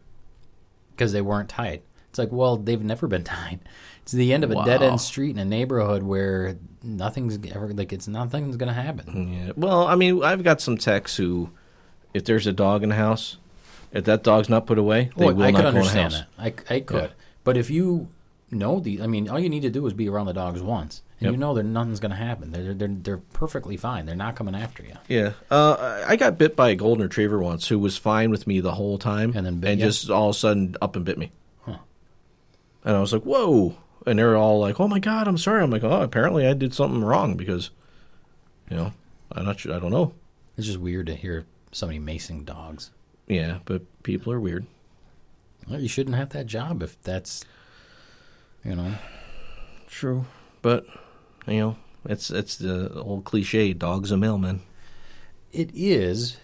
because 0.91 1.13
they 1.13 1.21
weren't 1.21 1.49
tied. 1.49 1.83
It's 2.11 2.19
like, 2.19 2.33
well, 2.33 2.57
they've 2.57 2.83
never 2.83 3.07
been 3.07 3.25
tied. 3.25 3.61
It's 4.03 4.13
the 4.13 4.33
end 4.33 4.43
of 4.45 4.51
a 4.51 4.65
dead 4.65 4.83
end 4.83 5.01
street 5.01 5.31
in 5.31 5.39
a 5.39 5.45
neighborhood 5.45 6.03
where 6.03 6.57
nothing's 6.83 7.39
ever 7.55 7.69
like 7.75 7.93
it's 7.93 8.09
nothing's 8.09 8.57
gonna 8.57 8.73
happen. 8.73 9.33
Yeah. 9.33 9.53
Well, 9.57 9.87
I 9.87 9.95
mean, 9.97 10.25
I've 10.25 10.43
got 10.43 10.61
some 10.63 10.79
techs 10.79 11.17
who, 11.17 11.51
if 12.15 12.25
there's 12.25 12.47
a 12.47 12.53
dog 12.53 12.83
in 12.83 12.89
the 12.89 12.95
house, 12.95 13.37
if 13.93 14.05
that 14.07 14.23
dog's 14.23 14.49
not 14.49 14.67
put 14.67 14.79
away, 14.79 15.11
they 15.17 15.27
Well, 15.27 15.35
will 15.35 15.43
I 15.45 15.51
not 15.51 15.57
could 15.59 15.63
go 15.65 15.69
in 15.69 15.75
the 15.75 15.81
understand 15.81 16.13
house. 16.15 16.23
that. 16.39 16.63
I, 16.71 16.75
I 16.77 16.81
could, 16.81 17.03
Yeah. 17.03 17.09
but 17.45 17.57
if 17.59 17.69
you 17.69 18.09
know 18.51 18.81
the, 18.81 19.03
I 19.03 19.07
mean, 19.07 19.29
all 19.29 19.39
you 19.39 19.51
need 19.51 19.63
to 19.63 19.71
do 19.71 19.87
is 19.87 19.93
be 19.93 20.09
around 20.09 20.25
the 20.27 20.33
dogs 20.33 20.63
once, 20.63 21.03
and 21.21 21.27
Yep. 21.27 21.33
you 21.33 21.37
know 21.37 21.53
that 21.53 21.65
nothing's 21.65 22.01
gonna 22.01 22.15
happen. 22.17 22.51
They're 22.51 22.73
they're 22.73 22.89
they're 22.89 23.19
perfectly 23.19 23.77
fine. 23.77 24.07
They're 24.07 24.17
not 24.17 24.37
coming 24.37 24.55
after 24.55 24.83
you. 24.83 24.95
Yeah, 25.09 25.33
uh, 25.51 26.03
I 26.07 26.17
got 26.17 26.39
bit 26.39 26.57
by 26.57 26.71
a 26.71 26.75
golden 26.75 27.03
retriever 27.03 27.39
once 27.39 27.69
who 27.69 27.79
was 27.79 27.99
fine 27.99 28.31
with 28.31 28.47
me 28.47 28.61
the 28.61 28.73
whole 28.73 28.97
time, 28.97 29.33
And 29.37 29.45
then 29.45 29.61
bit 29.61 29.73
and 29.73 29.81
just 29.81 30.09
all 30.09 30.31
of 30.31 30.37
a 30.37 30.39
sudden 30.39 30.77
up 30.81 30.97
and 30.97 31.05
bit 31.05 31.19
me. 31.19 31.31
And 32.89 32.97
I 32.97 33.01
was 33.01 33.13
like, 33.13 33.25
"Whoa!" 33.25 33.77
And 34.07 34.19
they're 34.19 34.35
all 34.35 34.61
like, 34.61 34.81
"Oh 34.81 34.89
my 34.89 34.99
god, 34.99 35.29
I'm 35.29 35.37
sorry." 35.37 35.63
I'm 35.63 35.71
like, 35.71 35.85
"Oh, 35.85 36.01
apparently 36.01 36.47
I 36.47 36.55
did 36.55 36.73
something 36.73 37.05
wrong 37.05 37.37
because, 37.37 37.69
you 38.71 38.79
know, 38.79 38.95
I'm 39.31 39.45
not 39.45 39.61
sure. 39.61 39.75
I 39.75 39.79
don't 39.79 39.91
know." 39.91 40.15
It's 40.57 40.67
just 40.67 40.81
weird 40.81 41.05
to 41.09 41.15
hear 41.15 41.45
somebody 41.71 42.01
macing 42.01 42.47
dogs. 42.47 42.91
Yeah, 43.27 43.59
but 43.67 43.83
people 44.05 44.33
are 44.33 44.41
weird. 44.41 44.65
Well, 45.69 45.81
you 45.81 45.87
shouldn't 45.87 46.17
have 46.17 46.31
that 46.31 46.47
job 46.47 46.83
if 46.83 46.99
that's, 47.03 47.45
you 48.65 48.75
know. 48.75 48.95
True, 49.87 50.25
but 50.63 50.87
you 51.47 51.59
know, 51.59 51.77
it's 52.07 52.31
it's 52.31 52.57
the 52.57 52.91
old 52.95 53.25
cliche. 53.25 53.75
Dog's 53.75 54.13
a 54.13 54.17
mailman. 54.17 54.63
It 55.53 55.71
is. 55.75 56.39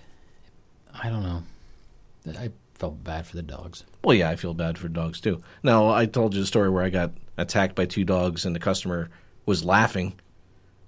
I 0.92 1.08
don't 1.08 1.22
know. 1.22 1.42
I 2.38 2.50
felt 2.74 3.02
bad 3.04 3.26
for 3.26 3.36
the 3.36 3.42
dogs. 3.42 3.84
Well, 4.02 4.16
yeah, 4.16 4.30
I 4.30 4.36
feel 4.36 4.54
bad 4.54 4.78
for 4.78 4.88
dogs 4.88 5.20
too. 5.20 5.42
Now, 5.62 5.88
I 5.88 6.06
told 6.06 6.34
you 6.34 6.40
the 6.40 6.46
story 6.46 6.70
where 6.70 6.84
I 6.84 6.90
got 6.90 7.12
attacked 7.36 7.74
by 7.74 7.86
two 7.86 8.04
dogs, 8.04 8.44
and 8.44 8.54
the 8.54 8.60
customer 8.60 9.10
was 9.46 9.64
laughing, 9.64 10.14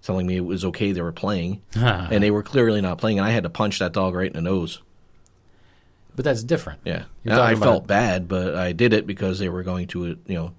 telling 0.03 0.27
me 0.27 0.37
it 0.37 0.44
was 0.44 0.64
okay 0.66 0.92
they 0.92 1.03
were 1.03 1.12
playing, 1.12 1.62
and 1.75 2.22
they 2.22 2.31
were 2.31 2.42
clearly 2.42 2.81
not 2.81 2.99
playing, 2.99 3.18
and 3.18 3.27
I 3.27 3.31
had 3.31 3.44
to 3.44 3.51
punch 3.51 3.79
that 3.79 3.92
dog 3.92 4.14
right 4.14 4.27
in 4.27 4.35
the 4.35 4.42
nose. 4.42 4.83
But 6.14 6.25
that's 6.25 6.42
different. 6.42 6.81
Yeah, 6.85 7.05
I 7.29 7.55
felt 7.55 7.87
bad, 7.87 8.27
but 8.27 8.55
I 8.55 8.72
did 8.72 8.94
it 8.94 9.07
because 9.07 9.38
they 9.38 9.51
were 9.51 9.62
going 9.62 9.87
to, 9.88 10.18
you 10.27 10.35
know, 10.35 10.55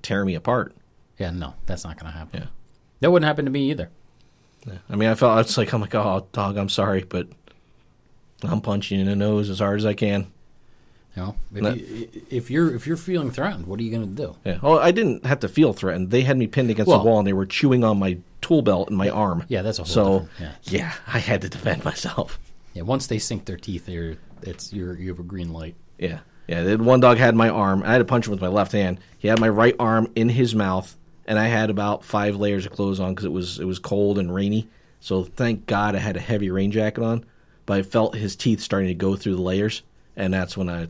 tear 0.00 0.24
me 0.24 0.34
apart. 0.34 0.74
Yeah, 1.18 1.30
no, 1.30 1.54
that's 1.66 1.84
not 1.84 1.98
going 1.98 2.10
to 2.12 2.18
happen. 2.18 2.40
Yeah. 2.40 2.46
That 3.00 3.10
wouldn't 3.10 3.26
happen 3.26 3.44
to 3.44 3.50
me 3.50 3.70
either. 3.70 3.90
I 4.88 4.96
mean, 4.96 5.08
I 5.08 5.14
felt 5.14 5.38
it's 5.40 5.56
like 5.56 5.72
I'm 5.72 5.80
like, 5.80 5.94
oh, 5.94 6.26
dog, 6.32 6.56
I'm 6.56 6.68
sorry, 6.68 7.04
but 7.04 7.28
I'm 8.42 8.60
punching 8.60 8.98
in 8.98 9.06
the 9.06 9.14
nose 9.14 9.50
as 9.50 9.60
hard 9.60 9.78
as 9.78 9.86
I 9.86 9.94
can. 9.94 10.32
You 11.16 11.22
know, 11.22 11.36
if, 11.54 11.62
No. 11.62 11.70
you, 11.72 12.08
if 12.30 12.50
you're 12.50 12.74
if 12.74 12.86
you're 12.86 12.96
feeling 12.98 13.30
threatened, 13.30 13.66
what 13.66 13.80
are 13.80 13.82
you 13.82 13.90
going 13.90 14.14
to 14.14 14.22
do? 14.22 14.36
Yeah. 14.44 14.58
Oh, 14.62 14.78
I 14.78 14.90
didn't 14.90 15.24
have 15.24 15.40
to 15.40 15.48
feel 15.48 15.72
threatened. 15.72 16.10
They 16.10 16.22
had 16.22 16.36
me 16.36 16.46
pinned 16.46 16.68
against 16.70 16.88
Well- 16.88 16.98
the 16.98 17.04
wall, 17.06 17.18
and 17.18 17.26
they 17.26 17.32
were 17.32 17.46
chewing 17.46 17.82
on 17.84 17.98
my 17.98 18.18
tool 18.42 18.60
belt 18.62 18.88
and 18.88 18.96
my 18.98 19.08
arm. 19.08 19.44
Yeah, 19.48 19.62
that's 19.62 19.78
a 19.78 19.82
whole 19.82 19.86
so. 19.86 20.18
different- 20.38 20.54
Yeah, 20.64 20.92
I 21.06 21.18
had 21.18 21.40
to 21.42 21.48
defend 21.48 21.84
myself. 21.84 22.38
Yeah, 22.74 22.82
once 22.82 23.06
they 23.06 23.18
sink 23.18 23.46
their 23.46 23.56
teeth, 23.56 23.88
you're 23.88 24.16
it's 24.42 24.72
you're 24.72 24.94
you 24.94 25.08
have 25.08 25.18
a 25.18 25.22
green 25.22 25.52
light. 25.52 25.74
Yeah, 25.98 26.18
yeah. 26.46 26.74
One 26.74 27.00
dog 27.00 27.16
had 27.16 27.34
my 27.34 27.48
arm. 27.48 27.82
I 27.84 27.92
had 27.92 27.98
to 27.98 28.04
punch 28.04 28.26
him 28.26 28.32
with 28.32 28.42
my 28.42 28.48
left 28.48 28.72
hand. 28.72 28.98
He 29.18 29.28
had 29.28 29.40
my 29.40 29.48
right 29.48 29.74
arm 29.80 30.08
in 30.14 30.28
his 30.28 30.54
mouth, 30.54 30.94
and 31.26 31.38
I 31.38 31.46
had 31.46 31.70
about 31.70 32.04
five 32.04 32.36
layers 32.36 32.66
of 32.66 32.72
clothes 32.72 33.00
on 33.00 33.14
because 33.14 33.24
it 33.24 33.32
was 33.32 33.58
it 33.58 33.64
was 33.64 33.78
cold 33.78 34.18
and 34.18 34.34
rainy. 34.34 34.68
So 35.00 35.24
thank 35.24 35.64
God 35.66 35.94
I 35.96 36.00
had 36.00 36.16
a 36.18 36.20
heavy 36.20 36.50
rain 36.50 36.70
jacket 36.70 37.02
on. 37.02 37.24
But 37.64 37.78
I 37.78 37.82
felt 37.82 38.14
his 38.14 38.36
teeth 38.36 38.60
starting 38.60 38.88
to 38.88 38.94
go 38.94 39.16
through 39.16 39.34
the 39.36 39.42
layers, 39.42 39.82
and 40.14 40.32
that's 40.34 40.56
when 40.56 40.68
I, 40.68 40.86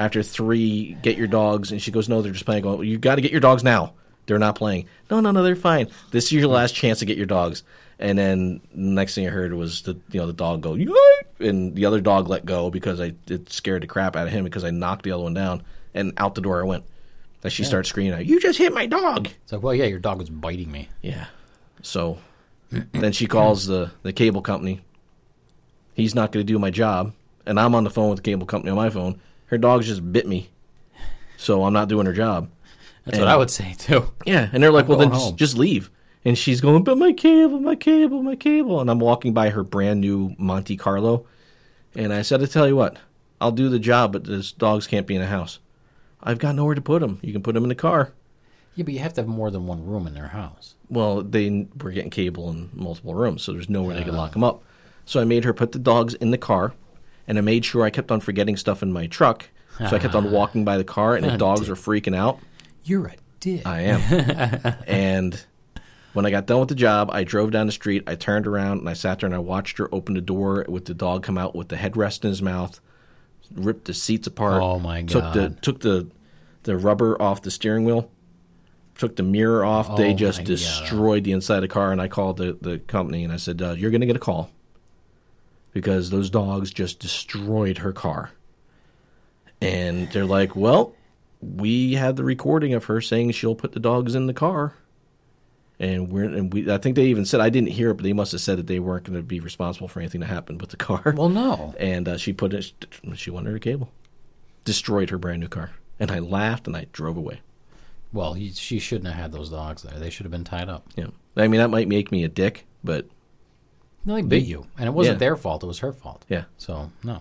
after 0.00 0.22
three, 0.22 0.96
get 1.02 1.18
your 1.18 1.26
dogs, 1.26 1.72
and 1.72 1.80
she 1.80 1.90
goes, 1.90 2.08
no, 2.08 2.22
they're 2.22 2.32
just 2.32 2.46
playing. 2.46 2.60
I 2.60 2.62
go, 2.62 2.80
you 2.80 2.96
got 2.96 3.16
to 3.16 3.20
get 3.20 3.32
your 3.32 3.40
dogs 3.40 3.62
now. 3.62 3.92
They're 4.24 4.38
not 4.38 4.54
playing. 4.54 4.86
No, 5.10 5.20
no, 5.20 5.30
no, 5.30 5.42
they're 5.42 5.54
fine. 5.54 5.88
This 6.10 6.24
is 6.26 6.32
your 6.32 6.46
last 6.48 6.74
chance 6.74 7.00
to 7.00 7.04
get 7.04 7.18
your 7.18 7.26
dogs. 7.26 7.62
And 7.98 8.18
then 8.18 8.62
the 8.72 8.80
next 8.80 9.14
thing 9.14 9.26
I 9.26 9.30
heard 9.30 9.52
was 9.52 9.82
the 9.82 9.98
you 10.10 10.20
know 10.20 10.26
the 10.26 10.32
dog 10.32 10.62
go 10.62 10.74
and 11.38 11.74
the 11.74 11.84
other 11.84 12.00
dog 12.00 12.30
let 12.30 12.46
go 12.46 12.70
because 12.70 12.98
I 12.98 13.12
it 13.28 13.52
scared 13.52 13.82
the 13.82 13.86
crap 13.86 14.16
out 14.16 14.26
of 14.26 14.32
him 14.32 14.42
because 14.42 14.64
I 14.64 14.70
knocked 14.70 15.02
the 15.02 15.12
other 15.12 15.24
one 15.24 15.34
down 15.34 15.62
and 15.92 16.14
out 16.16 16.34
the 16.34 16.40
door 16.40 16.62
I 16.62 16.64
went. 16.64 16.84
As 17.44 17.52
she 17.52 17.62
starts 17.62 17.90
screaming 17.90 18.26
"You 18.26 18.40
just 18.40 18.58
hit 18.58 18.72
my 18.72 18.86
dog!" 18.86 19.26
It's 19.26 19.52
like, 19.52 19.62
well, 19.62 19.74
yeah, 19.74 19.84
your 19.84 19.98
dog 19.98 20.18
was 20.18 20.30
biting 20.30 20.72
me. 20.72 20.88
Yeah. 21.02 21.26
So 21.82 22.16
then 22.70 23.12
she 23.12 23.26
calls 23.26 23.66
the 23.66 23.90
the 24.02 24.14
cable 24.14 24.40
company. 24.40 24.80
He's 25.92 26.14
not 26.14 26.32
going 26.32 26.46
to 26.46 26.50
do 26.50 26.58
my 26.58 26.70
job, 26.70 27.12
and 27.44 27.60
I'm 27.60 27.74
on 27.74 27.84
the 27.84 27.90
phone 27.90 28.08
with 28.08 28.20
the 28.20 28.22
cable 28.22 28.46
company 28.46 28.70
on 28.70 28.76
my 28.76 28.88
phone. 28.88 29.20
Her 29.50 29.58
dog 29.58 29.82
just 29.82 30.12
bit 30.12 30.26
me, 30.28 30.48
so 31.36 31.64
I'm 31.64 31.72
not 31.72 31.88
doing 31.88 32.06
her 32.06 32.12
job. 32.12 32.48
That's 33.04 33.18
And- 33.18 33.24
what 33.26 33.32
I 33.32 33.36
would 33.36 33.50
say 33.50 33.74
too. 33.78 34.12
Yeah, 34.24 34.48
and 34.52 34.62
they're 34.62 34.72
like, 34.72 34.88
"Well, 34.88 34.98
then 34.98 35.10
just, 35.10 35.36
just 35.36 35.58
leave." 35.58 35.90
And 36.24 36.36
she's 36.38 36.60
going, 36.60 36.84
"But 36.84 36.98
my 36.98 37.12
cable, 37.12 37.58
my 37.60 37.74
cable, 37.74 38.22
my 38.22 38.36
cable." 38.36 38.80
And 38.80 38.90
I'm 38.90 39.00
walking 39.00 39.32
by 39.34 39.50
her 39.50 39.64
brand 39.64 40.00
new 40.00 40.34
Monte 40.38 40.76
Carlo, 40.76 41.24
and 41.96 42.12
I 42.12 42.22
said, 42.22 42.42
"I 42.42 42.46
tell 42.46 42.68
you 42.68 42.76
what, 42.76 42.96
I'll 43.40 43.50
do 43.52 43.68
the 43.68 43.78
job, 43.78 44.12
but 44.12 44.24
those 44.24 44.52
dogs 44.52 44.86
can't 44.86 45.06
be 45.06 45.14
in 45.16 45.20
the 45.20 45.26
house. 45.26 45.58
I've 46.22 46.38
got 46.38 46.54
nowhere 46.54 46.74
to 46.74 46.80
put 46.82 47.00
them. 47.00 47.18
You 47.22 47.32
can 47.32 47.42
put 47.42 47.54
them 47.54 47.64
in 47.64 47.68
the 47.70 47.74
car." 47.74 48.12
Yeah, 48.76 48.84
but 48.84 48.94
you 48.94 49.00
have 49.00 49.14
to 49.14 49.22
have 49.22 49.28
more 49.28 49.50
than 49.50 49.66
one 49.66 49.84
room 49.84 50.06
in 50.06 50.14
their 50.14 50.28
house. 50.28 50.74
Well, 50.88 51.22
they 51.22 51.66
were 51.82 51.90
getting 51.90 52.10
cable 52.10 52.48
in 52.50 52.70
multiple 52.72 53.14
rooms, 53.14 53.42
so 53.42 53.52
there's 53.52 53.68
nowhere 53.68 53.96
they 53.96 54.04
could 54.04 54.14
lock 54.14 54.32
them 54.32 54.44
up. 54.44 54.62
So 55.06 55.20
I 55.20 55.24
made 55.24 55.44
her 55.44 55.52
put 55.52 55.72
the 55.72 55.78
dogs 55.80 56.14
in 56.14 56.30
the 56.30 56.38
car, 56.38 56.72
and 57.30 57.38
I 57.38 57.42
made 57.42 57.64
sure 57.64 57.84
I 57.84 57.90
kept 57.90 58.10
on 58.10 58.18
forgetting 58.18 58.56
stuff 58.56 58.82
in 58.82 58.92
my 58.92 59.06
truck. 59.06 59.48
So 59.78 59.96
I 59.96 60.00
kept 60.00 60.16
on 60.16 60.32
walking 60.32 60.64
by 60.64 60.76
the 60.76 60.84
car, 60.84 61.14
and 61.14 61.24
the 61.24 61.38
dogs 61.38 61.68
were 61.68 61.76
freaking 61.76 62.14
out. 62.14 62.40
You're 62.82 63.06
a 63.06 63.14
dick. 63.38 63.64
I 63.64 63.82
am. 63.82 64.74
and 64.86 65.42
when 66.12 66.26
I 66.26 66.30
got 66.30 66.46
done 66.46 66.58
with 66.58 66.68
the 66.68 66.74
job, 66.74 67.08
I 67.12 67.22
drove 67.22 67.52
down 67.52 67.66
the 67.66 67.72
street. 67.72 68.02
I 68.06 68.16
turned 68.16 68.48
around 68.48 68.80
and 68.80 68.88
I 68.88 68.94
sat 68.94 69.20
there 69.20 69.28
and 69.28 69.34
I 69.34 69.38
watched 69.38 69.78
her 69.78 69.88
open 69.94 70.16
the 70.16 70.20
door 70.20 70.66
with 70.68 70.86
the 70.86 70.92
dog 70.92 71.22
come 71.22 71.38
out 71.38 71.54
with 71.54 71.68
the 71.68 71.76
headrest 71.76 72.24
in 72.24 72.30
his 72.30 72.42
mouth, 72.42 72.80
ripped 73.54 73.84
the 73.84 73.94
seats 73.94 74.26
apart. 74.26 74.60
Oh, 74.60 74.80
my 74.80 75.02
god! 75.02 75.08
Took 75.08 75.32
the 75.32 75.60
took 75.62 75.80
the 75.80 76.08
the 76.64 76.76
rubber 76.76 77.20
off 77.22 77.42
the 77.42 77.52
steering 77.52 77.84
wheel. 77.84 78.10
Took 78.96 79.14
the 79.16 79.22
mirror 79.22 79.64
off. 79.64 79.88
Oh, 79.88 79.96
they 79.96 80.14
just 80.14 80.40
my 80.40 80.44
God. 80.44 80.48
destroyed 80.48 81.24
the 81.24 81.32
inside 81.32 81.58
of 81.58 81.62
the 81.62 81.68
car. 81.68 81.92
And 81.92 82.02
I 82.02 82.08
called 82.08 82.38
the, 82.38 82.58
the 82.60 82.80
company 82.80 83.22
and 83.22 83.32
I 83.32 83.36
said, 83.36 83.62
uh, 83.62 83.70
"You're 83.70 83.92
going 83.92 84.02
to 84.02 84.06
get 84.06 84.16
a 84.16 84.18
call 84.18 84.50
because 85.72 86.10
those 86.10 86.30
dogs 86.30 86.72
just 86.72 86.98
destroyed 87.00 87.78
her 87.78 87.92
car." 87.92 88.30
And 89.60 90.10
they're 90.12 90.24
like, 90.24 90.56
"Well, 90.56 90.94
we 91.40 91.94
had 91.94 92.16
the 92.16 92.24
recording 92.24 92.74
of 92.74 92.84
her 92.84 93.00
saying 93.00 93.32
she'll 93.32 93.54
put 93.54 93.72
the 93.72 93.80
dogs 93.80 94.14
in 94.14 94.26
the 94.26 94.34
car." 94.34 94.74
And 95.78 96.10
we're 96.10 96.24
and 96.24 96.52
we 96.52 96.70
I 96.70 96.76
think 96.76 96.94
they 96.94 97.06
even 97.06 97.24
said 97.24 97.40
I 97.40 97.48
didn't 97.48 97.70
hear 97.70 97.90
it, 97.90 97.94
but 97.94 98.04
they 98.04 98.12
must 98.12 98.32
have 98.32 98.42
said 98.42 98.58
that 98.58 98.66
they 98.66 98.78
weren't 98.78 99.04
going 99.04 99.16
to 99.16 99.22
be 99.22 99.40
responsible 99.40 99.88
for 99.88 100.00
anything 100.00 100.20
that 100.20 100.26
happened 100.26 100.60
with 100.60 100.70
the 100.70 100.76
car. 100.76 101.14
Well, 101.16 101.30
no. 101.30 101.74
and 101.80 102.06
uh, 102.06 102.18
she 102.18 102.34
put 102.34 102.52
it. 102.52 102.72
She 103.14 103.30
wanted 103.30 103.50
her 103.52 103.58
cable, 103.58 103.90
destroyed 104.64 105.08
her 105.08 105.16
brand 105.16 105.40
new 105.40 105.48
car, 105.48 105.70
and 105.98 106.10
I 106.10 106.18
laughed 106.18 106.66
and 106.66 106.76
I 106.76 106.86
drove 106.92 107.16
away. 107.16 107.40
Well, 108.12 108.34
he, 108.34 108.50
she 108.50 108.78
shouldn't 108.78 109.06
have 109.06 109.16
had 109.16 109.32
those 109.32 109.50
dogs 109.50 109.82
there. 109.82 109.98
They 109.98 110.10
should 110.10 110.24
have 110.24 110.32
been 110.32 110.44
tied 110.44 110.68
up. 110.68 110.86
Yeah, 110.96 111.06
I 111.34 111.48
mean 111.48 111.60
that 111.60 111.70
might 111.70 111.88
make 111.88 112.12
me 112.12 112.24
a 112.24 112.28
dick, 112.28 112.66
but 112.84 113.06
No, 114.04 114.14
they 114.14 114.22
bit 114.22 114.44
you, 114.44 114.66
and 114.78 114.86
it 114.86 114.92
wasn't 114.92 115.16
Yeah. 115.16 115.18
their 115.18 115.36
fault. 115.36 115.62
It 115.62 115.66
was 115.66 115.80
her 115.80 115.92
fault. 115.92 116.24
yeah, 116.28 116.44
So 116.56 116.90
no. 117.04 117.18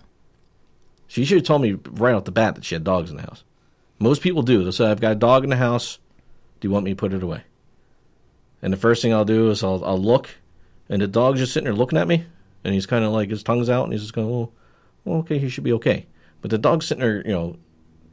she 1.07 1.25
should 1.25 1.37
have 1.39 1.45
told 1.45 1.61
me 1.61 1.73
right 1.91 2.13
off 2.13 2.23
the 2.25 2.31
bat 2.31 2.55
that 2.55 2.63
she 2.65 2.75
had 2.75 2.83
dogs 2.83 3.09
in 3.11 3.17
the 3.17 3.23
house. 3.23 3.43
Most 3.99 4.21
people 4.21 4.41
do. 4.43 4.63
They'll 4.63 4.71
say, 4.71 4.89
"I've 4.89 5.01
got 5.01 5.11
a 5.11 5.15
dog 5.15 5.43
in 5.43 5.49
the 5.49 5.57
house. 5.57 5.99
Do 6.59 6.67
you 6.67 6.71
want 6.71 6.85
me 6.85 6.91
to 6.91 6.95
put 6.95 7.13
it 7.13 7.21
away?" 7.23 7.43
And 8.61 8.71
the 8.73 8.77
first 8.77 9.01
thing 9.01 9.13
I'll 9.13 9.25
do 9.25 9.49
is 9.51 9.63
I'll 9.63 9.83
I'll 9.83 9.97
look, 10.01 10.29
and 10.87 11.01
the 11.01 11.07
dog's 11.07 11.39
just 11.39 11.53
sitting 11.53 11.65
there 11.65 11.73
looking 11.73 11.97
at 11.97 12.07
me, 12.07 12.25
and 12.63 12.73
he's 12.73 12.85
kind 12.85 13.03
of 13.03 13.11
like 13.11 13.29
his 13.29 13.43
tongue's 13.43 13.69
out, 13.69 13.83
and 13.83 13.91
he's 13.93 14.01
just 14.01 14.13
going, 14.13 14.27
"Oh, 14.29 14.51
well, 15.03 15.19
okay, 15.19 15.37
he 15.37 15.49
should 15.49 15.63
be 15.65 15.73
okay." 15.73 16.05
But 16.41 16.51
the 16.51 16.57
dog's 16.57 16.87
sitting 16.87 17.01
there, 17.01 17.17
you 17.25 17.33
know, 17.33 17.57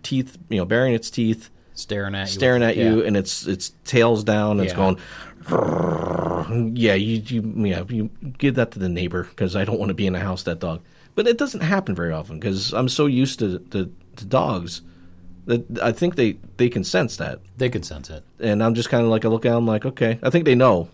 teeth, 0.02 0.36
you 0.48 0.56
know, 0.58 0.64
baring 0.64 0.92
its 0.94 1.08
teeth, 1.10 1.50
Staring 1.76 2.14
at 2.14 2.26
you. 2.28 2.32
staring 2.32 2.62
at 2.62 2.76
you, 2.76 3.00
Yeah. 3.00 3.06
and 3.06 3.16
its 3.16 3.46
its 3.46 3.72
tail's 3.84 4.24
down, 4.24 4.52
and 4.58 4.62
it's 4.62 4.72
Yeah. 4.72 4.76
going. 4.76 6.74
Yeah, 6.74 6.94
you, 6.94 7.22
you 7.26 7.66
yeah 7.66 7.82
you 7.88 8.10
give 8.38 8.54
that 8.56 8.70
to 8.72 8.78
the 8.78 8.88
neighbor 8.88 9.24
because 9.24 9.54
I 9.56 9.64
don't 9.64 9.78
want 9.78 9.90
to 9.90 9.94
be 9.94 10.06
in 10.06 10.12
the 10.12 10.20
house 10.20 10.42
that 10.44 10.58
dog. 10.60 10.80
But 11.14 11.26
it 11.26 11.38
doesn't 11.38 11.60
happen 11.62 11.94
very 11.94 12.12
often 12.12 12.38
because 12.38 12.72
I'm 12.74 12.88
so 12.88 13.06
used 13.06 13.38
to, 13.40 13.58
to 13.70 13.90
to 14.16 14.24
dogs 14.24 14.82
that 15.46 15.78
I 15.80 15.92
think 15.92 16.16
they 16.16 16.36
they 16.56 16.68
can 16.68 16.84
sense 16.84 17.16
that, 17.16 17.40
They 17.56 17.68
can 17.68 17.82
sense 17.82 18.10
it. 18.10 18.22
and 18.40 18.62
I'm 18.62 18.74
just 18.74 18.88
kind 18.90 19.02
of 19.04 19.08
like 19.10 19.24
I 19.24 19.28
look 19.28 19.46
at 19.46 19.52
them 19.54 19.66
like 19.66 19.84
okay, 19.86 20.18
I 20.22 20.30
think 20.30 20.44
they 20.44 20.54
know. 20.54 20.88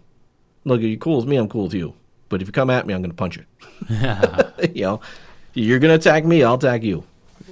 Look, 0.65 0.81
you're 0.81 0.97
cool 0.97 1.17
with 1.17 1.27
me, 1.27 1.37
I'm 1.37 1.49
cool 1.49 1.65
with 1.65 1.75
you. 1.75 1.95
But 2.29 2.41
if 2.41 2.49
you 2.49 2.53
come 2.53 2.71
at 2.71 2.87
me, 2.87 2.95
I'm 2.95 3.03
going 3.03 3.11
to 3.11 3.17
punch 3.17 3.37
you. 3.37 3.45
you 4.75 4.83
know, 4.83 5.01
you're 5.55 5.79
going 5.81 5.91
to 5.91 5.97
attack 5.97 6.25
me, 6.25 6.43
I'll 6.45 6.55
attack 6.55 6.83
you. 6.83 7.05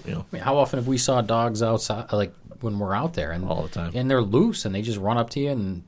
You 0.06 0.12
know, 0.14 0.20
I 0.32 0.36
mean, 0.36 0.42
how 0.42 0.56
often 0.56 0.78
have 0.78 0.86
we 0.86 0.96
saw 0.96 1.20
dogs 1.20 1.62
outside, 1.62 2.10
like 2.12 2.32
when 2.60 2.78
we're 2.78 2.94
out 2.94 3.14
there, 3.14 3.30
and 3.32 3.44
All 3.46 3.62
the 3.62 3.68
time. 3.68 3.92
and 3.94 4.10
they're 4.10 4.22
loose, 4.22 4.64
and 4.64 4.74
they 4.74 4.82
just 4.82 4.98
run 4.98 5.18
up 5.18 5.30
to 5.30 5.40
you, 5.40 5.50
and 5.50 5.82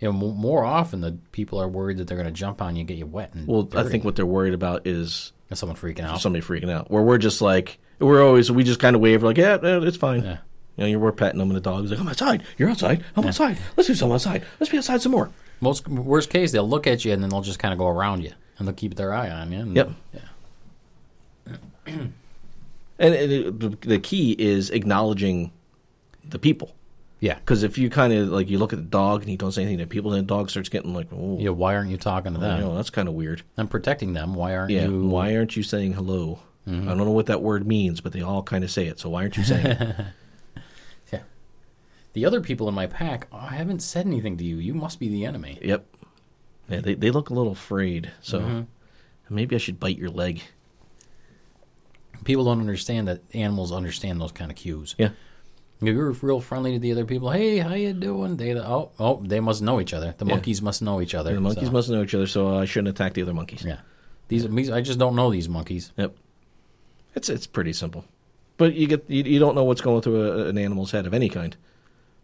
you 0.00 0.10
know, 0.10 0.12
more 0.12 0.64
often 0.64 1.00
the 1.00 1.16
people 1.32 1.60
are 1.60 1.68
worried 1.68 1.98
that 1.98 2.06
they're 2.08 2.16
going 2.16 2.26
to 2.26 2.32
jump 2.32 2.60
on 2.60 2.74
you, 2.76 2.80
and 2.80 2.88
get 2.88 2.98
you 2.98 3.06
wet, 3.06 3.34
and 3.34 3.46
well, 3.46 3.68
I 3.74 3.84
think 3.84 4.04
what 4.04 4.16
they're 4.16 4.26
worried 4.26 4.54
about 4.54 4.86
is 4.86 5.32
And 5.50 5.58
someone 5.58 5.76
freaking 5.76 6.00
out. 6.04 6.20
somebody 6.20 6.44
freaking 6.44 6.70
out. 6.70 6.90
Where 6.90 7.02
we're 7.02 7.18
just 7.18 7.40
like 7.40 7.78
we're 7.98 8.22
always 8.24 8.50
we 8.50 8.64
just 8.64 8.80
kind 8.80 8.96
of 8.96 9.02
wave 9.02 9.22
like 9.22 9.36
yeah, 9.38 9.58
it's 9.62 9.96
fine. 9.96 10.22
Yeah. 10.24 10.38
You 10.76 10.84
know, 10.84 10.86
you're 10.86 10.98
we're 10.98 11.12
petting 11.12 11.38
them, 11.38 11.48
and 11.50 11.56
the 11.56 11.60
dog's 11.60 11.90
like 11.90 12.00
I'm 12.00 12.08
outside. 12.08 12.42
You're 12.58 12.70
outside. 12.70 13.04
I'm 13.16 13.26
outside. 13.26 13.58
Let's 13.76 13.86
do 13.86 13.94
something 13.94 14.14
outside. 14.14 14.44
Let's 14.58 14.70
be 14.72 14.78
outside 14.78 15.02
some 15.02 15.12
more. 15.12 15.30
Most 15.60 15.86
worst 15.86 16.30
case, 16.30 16.50
they'll 16.50 16.68
look 16.68 16.86
at 16.88 17.04
you, 17.04 17.12
and 17.12 17.22
then 17.22 17.28
they'll 17.30 17.42
just 17.42 17.58
kind 17.60 17.72
of 17.72 17.78
go 17.78 17.86
around 17.88 18.22
you, 18.24 18.32
and 18.58 18.66
they'll 18.66 18.74
keep 18.74 18.94
their 18.96 19.12
eye 19.14 19.30
on 19.30 19.52
you. 19.52 19.58
And, 19.60 19.76
Yep. 19.76 19.90
Yeah. 20.14 20.20
And 22.98 23.14
it, 23.14 23.58
the, 23.58 23.68
the 23.88 23.98
key 23.98 24.32
is 24.38 24.70
acknowledging 24.70 25.50
the 26.24 26.38
people. 26.38 26.74
Yeah. 27.20 27.34
Because 27.36 27.62
if 27.62 27.78
you 27.78 27.88
kind 27.88 28.12
of 28.12 28.28
like 28.28 28.50
you 28.50 28.58
look 28.58 28.72
at 28.72 28.78
the 28.80 28.84
dog 28.84 29.22
and 29.22 29.30
you 29.30 29.36
don't 29.36 29.52
say 29.52 29.62
anything 29.62 29.78
to 29.78 29.86
people, 29.86 30.10
then 30.10 30.20
the 30.20 30.26
dog 30.26 30.50
starts 30.50 30.68
getting 30.68 30.92
like, 30.92 31.06
oh, 31.12 31.38
Yeah. 31.38 31.50
Why 31.50 31.76
aren't 31.76 31.90
you 31.90 31.96
talking 31.96 32.32
to 32.34 32.38
you 32.40 32.44
them? 32.44 32.60
know, 32.60 32.74
that's 32.74 32.90
kind 32.90 33.06
of 33.08 33.14
weird. 33.14 33.42
I'm 33.56 33.68
protecting 33.68 34.12
them. 34.12 34.34
Why 34.34 34.56
aren't 34.56 34.70
Yeah. 34.72 34.86
you? 34.88 35.06
Why 35.06 35.36
aren't 35.36 35.56
you 35.56 35.62
saying 35.62 35.92
hello? 35.92 36.40
I 36.66 36.70
don't 36.70 36.96
know 36.98 37.10
what 37.10 37.26
that 37.26 37.42
word 37.42 37.66
means, 37.66 38.00
but 38.00 38.12
they 38.12 38.22
all 38.22 38.42
kind 38.44 38.62
of 38.62 38.70
say 38.70 38.86
it. 38.86 39.00
So 39.00 39.08
why 39.10 39.22
aren't 39.22 39.36
you 39.36 39.44
saying 39.44 39.66
it? 39.66 39.96
Yeah. 41.12 41.22
The 42.12 42.24
other 42.24 42.40
people 42.40 42.68
in 42.68 42.74
my 42.74 42.86
pack, 42.86 43.26
oh, 43.32 43.38
I 43.38 43.54
haven't 43.54 43.80
said 43.80 44.06
anything 44.06 44.36
to 44.38 44.44
you. 44.44 44.56
You 44.56 44.72
must 44.74 45.00
be 45.00 45.08
the 45.08 45.24
enemy. 45.24 45.58
Yep. 45.62 45.84
Yeah, 46.68 46.80
they 46.80 46.94
they 46.94 47.10
look 47.10 47.30
a 47.30 47.34
little 47.34 47.52
afraid. 47.52 48.10
So 48.20 48.38
Mm-hmm. 48.40 48.60
maybe 49.34 49.54
I 49.56 49.58
should 49.58 49.80
bite 49.80 49.98
your 49.98 50.10
leg. 50.10 50.42
People 52.24 52.44
don't 52.44 52.60
understand 52.60 53.08
that 53.08 53.22
animals 53.34 53.72
understand 53.72 54.20
those 54.20 54.32
kind 54.32 54.50
of 54.50 54.56
cues. 54.56 54.94
Yeah. 54.98 55.10
You 55.82 55.96
were 55.96 56.12
real 56.12 56.40
friendly 56.40 56.72
to 56.72 56.78
the 56.78 56.92
other 56.92 57.04
people. 57.04 57.30
Hey, 57.30 57.58
how 57.58 57.74
you 57.74 57.92
doing? 57.92 58.36
They 58.36 58.54
oh 58.56 58.90
oh 59.00 59.20
they 59.24 59.40
must 59.40 59.60
know 59.62 59.80
each 59.80 59.92
other. 59.92 60.14
The 60.16 60.24
Yeah. 60.24 60.34
monkeys 60.34 60.62
must 60.62 60.80
know 60.80 61.00
each 61.00 61.14
other. 61.14 61.34
The 61.34 61.40
monkeys 61.40 61.66
so- 61.66 61.72
must 61.72 61.88
know 61.90 62.02
each 62.02 62.14
other, 62.14 62.26
so 62.28 62.56
I 62.56 62.64
shouldn't 62.66 62.88
attack 62.88 63.14
the 63.14 63.22
other 63.22 63.34
monkeys. 63.34 63.64
Yeah, 63.64 63.80
these 64.28 64.48
these 64.48 64.70
I 64.70 64.80
just 64.80 64.98
don't 64.98 65.16
know 65.16 65.30
these 65.30 65.48
monkeys. 65.48 65.90
Yep. 65.96 66.14
It's 67.14 67.28
it's 67.28 67.46
pretty 67.46 67.72
simple, 67.72 68.04
but 68.56 68.74
you 68.74 68.86
get 68.86 69.04
you, 69.08 69.24
you 69.24 69.38
don't 69.40 69.54
know 69.54 69.64
what's 69.64 69.80
going 69.80 70.02
through 70.02 70.22
a, 70.30 70.46
an 70.48 70.56
animal's 70.56 70.92
head 70.92 71.06
of 71.06 71.12
any 71.14 71.28
kind, 71.28 71.56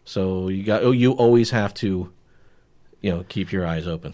so 0.05 0.47
you 0.47 0.63
got 0.63 0.81
oh, 0.83 0.91
you 0.91 1.11
always 1.11 1.51
have 1.51 1.73
to, 1.75 2.11
you 3.01 3.11
know, 3.11 3.25
keep 3.27 3.51
your 3.51 3.67
eyes 3.67 3.85
open. 3.87 4.13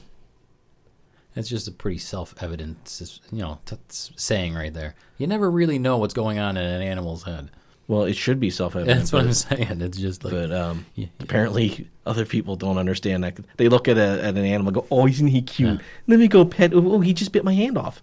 It's 1.36 1.50
just 1.50 1.68
a 1.68 1.72
pretty 1.72 1.98
self-evident, 1.98 3.20
you 3.32 3.39
know, 3.39 3.60
t- 3.66 3.76
saying 3.89 4.54
right 4.56 4.74
there. 4.74 4.96
You 5.18 5.28
never 5.28 5.52
really 5.52 5.78
know 5.78 5.98
what's 5.98 6.14
going 6.14 6.39
on 6.39 6.56
in 6.56 6.64
an 6.66 6.82
animal's 6.82 7.24
head. 7.24 7.52
Well, 7.88 8.04
it 8.06 8.16
should 8.16 8.40
be 8.40 8.50
self-evident. 8.50 8.98
That's 9.00 9.14
what 9.14 9.20
but- 9.20 9.28
I'm 9.28 9.34
saying. 9.34 9.82
It's 9.82 9.98
just 9.98 10.24
like 10.24 10.34
but 10.34 10.52
um, 10.52 10.86
Yeah. 10.96 11.08
apparently 11.20 11.88
other 12.06 12.26
people 12.26 12.56
don't 12.56 12.78
understand 12.80 13.24
that. 13.24 13.38
They 13.58 13.70
look 13.70 13.88
at, 13.88 13.98
a, 13.98 14.24
at 14.24 14.36
an 14.36 14.38
animal, 14.46 14.70
and 14.70 14.76
go, 14.76 14.88
"Oh, 14.90 15.08
isn't 15.08 15.28
he 15.28 15.42
cute? 15.44 15.80
Let 16.08 16.20
me 16.20 16.28
go 16.28 16.46
pet. 16.46 16.72
Oh, 16.74 17.00
he 17.02 17.14
just 17.14 17.32
bit 17.32 17.44
my 17.44 17.54
hand 17.54 17.78
off." 17.78 18.02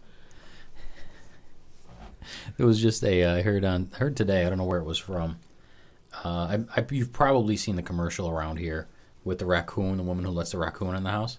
It 2.58 2.64
was 2.64 2.80
just 2.80 3.02
a 3.02 3.24
uh, 3.24 3.36
I 3.36 3.42
heard 3.42 3.64
on 3.64 3.90
heard 3.98 4.16
today. 4.16 4.46
I 4.46 4.48
don't 4.48 4.58
know 4.58 4.64
where 4.64 4.78
it 4.78 4.84
was 4.84 4.98
from. 4.98 5.38
Uh, 6.24 6.28
I, 6.74 6.80
I, 6.80 6.84
you've 6.90 7.12
probably 7.12 7.56
seen 7.56 7.76
the 7.76 7.82
commercial 7.82 8.28
around 8.28 8.58
here 8.58 8.86
with 9.24 9.38
the 9.38 9.46
raccoon, 9.46 9.96
the 9.96 10.02
woman 10.02 10.24
who 10.24 10.30
lets 10.30 10.52
the 10.52 10.58
raccoon 10.58 10.94
in 10.94 11.02
the 11.04 11.10
house. 11.10 11.38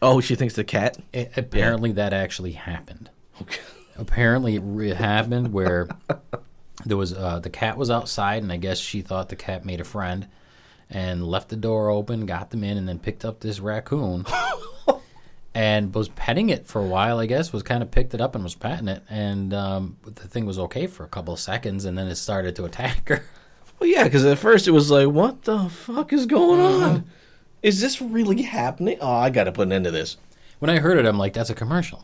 Oh, 0.00 0.20
she 0.20 0.34
thinks 0.36 0.54
the 0.54 0.64
cat. 0.64 0.98
It, 1.12 1.32
apparently, 1.36 1.92
that 1.92 2.12
actually 2.12 2.52
happened. 2.52 3.10
Okay. 3.42 3.60
Apparently, 3.98 4.56
it 4.56 4.96
happened 4.96 5.52
where 5.52 5.88
there 6.84 6.96
was 6.96 7.12
uh, 7.12 7.38
the 7.40 7.50
cat 7.50 7.76
was 7.76 7.90
outside, 7.90 8.42
and 8.42 8.50
I 8.52 8.56
guess 8.56 8.78
she 8.78 9.00
thought 9.02 9.28
the 9.28 9.36
cat 9.36 9.64
made 9.64 9.80
a 9.80 9.84
friend, 9.84 10.26
and 10.90 11.26
left 11.26 11.48
the 11.48 11.56
door 11.56 11.88
open, 11.90 12.26
got 12.26 12.50
them 12.50 12.64
in, 12.64 12.76
and 12.76 12.88
then 12.88 12.98
picked 12.98 13.24
up 13.24 13.40
this 13.40 13.60
raccoon. 13.60 14.26
And 15.56 15.94
was 15.94 16.08
petting 16.08 16.50
it 16.50 16.66
for 16.66 16.80
a 16.80 16.84
while, 16.84 17.20
I 17.20 17.26
guess. 17.26 17.52
Was 17.52 17.62
kind 17.62 17.80
of 17.80 17.92
picked 17.92 18.12
it 18.12 18.20
up 18.20 18.34
and 18.34 18.42
was 18.42 18.56
patting 18.56 18.88
it, 18.88 19.04
and 19.08 19.54
um, 19.54 19.96
the 20.02 20.26
thing 20.26 20.46
was 20.46 20.58
okay 20.58 20.88
for 20.88 21.04
a 21.04 21.08
couple 21.08 21.32
of 21.32 21.38
seconds, 21.38 21.84
and 21.84 21.96
then 21.96 22.08
it 22.08 22.16
started 22.16 22.56
to 22.56 22.64
attack 22.64 23.08
her. 23.08 23.24
Well, 23.78 23.88
yeah, 23.88 24.02
because 24.02 24.24
at 24.24 24.38
first 24.38 24.66
it 24.66 24.72
was 24.72 24.90
like, 24.90 25.06
"What 25.08 25.42
the 25.42 25.68
fuck 25.68 26.12
is 26.12 26.26
going 26.26 26.58
Uh-huh. 26.60 26.84
on? 26.88 27.04
Is 27.62 27.80
this 27.80 28.02
really 28.02 28.42
happening? 28.42 28.98
Oh, 29.00 29.12
I 29.14 29.30
got 29.30 29.44
to 29.44 29.52
put 29.52 29.68
an 29.68 29.72
end 29.72 29.84
to 29.84 29.92
this." 29.92 30.16
When 30.58 30.70
I 30.70 30.78
heard 30.80 30.98
it, 30.98 31.06
I'm 31.06 31.18
like, 31.18 31.34
that's 31.34 31.50
a 31.50 31.54
commercial. 31.54 32.02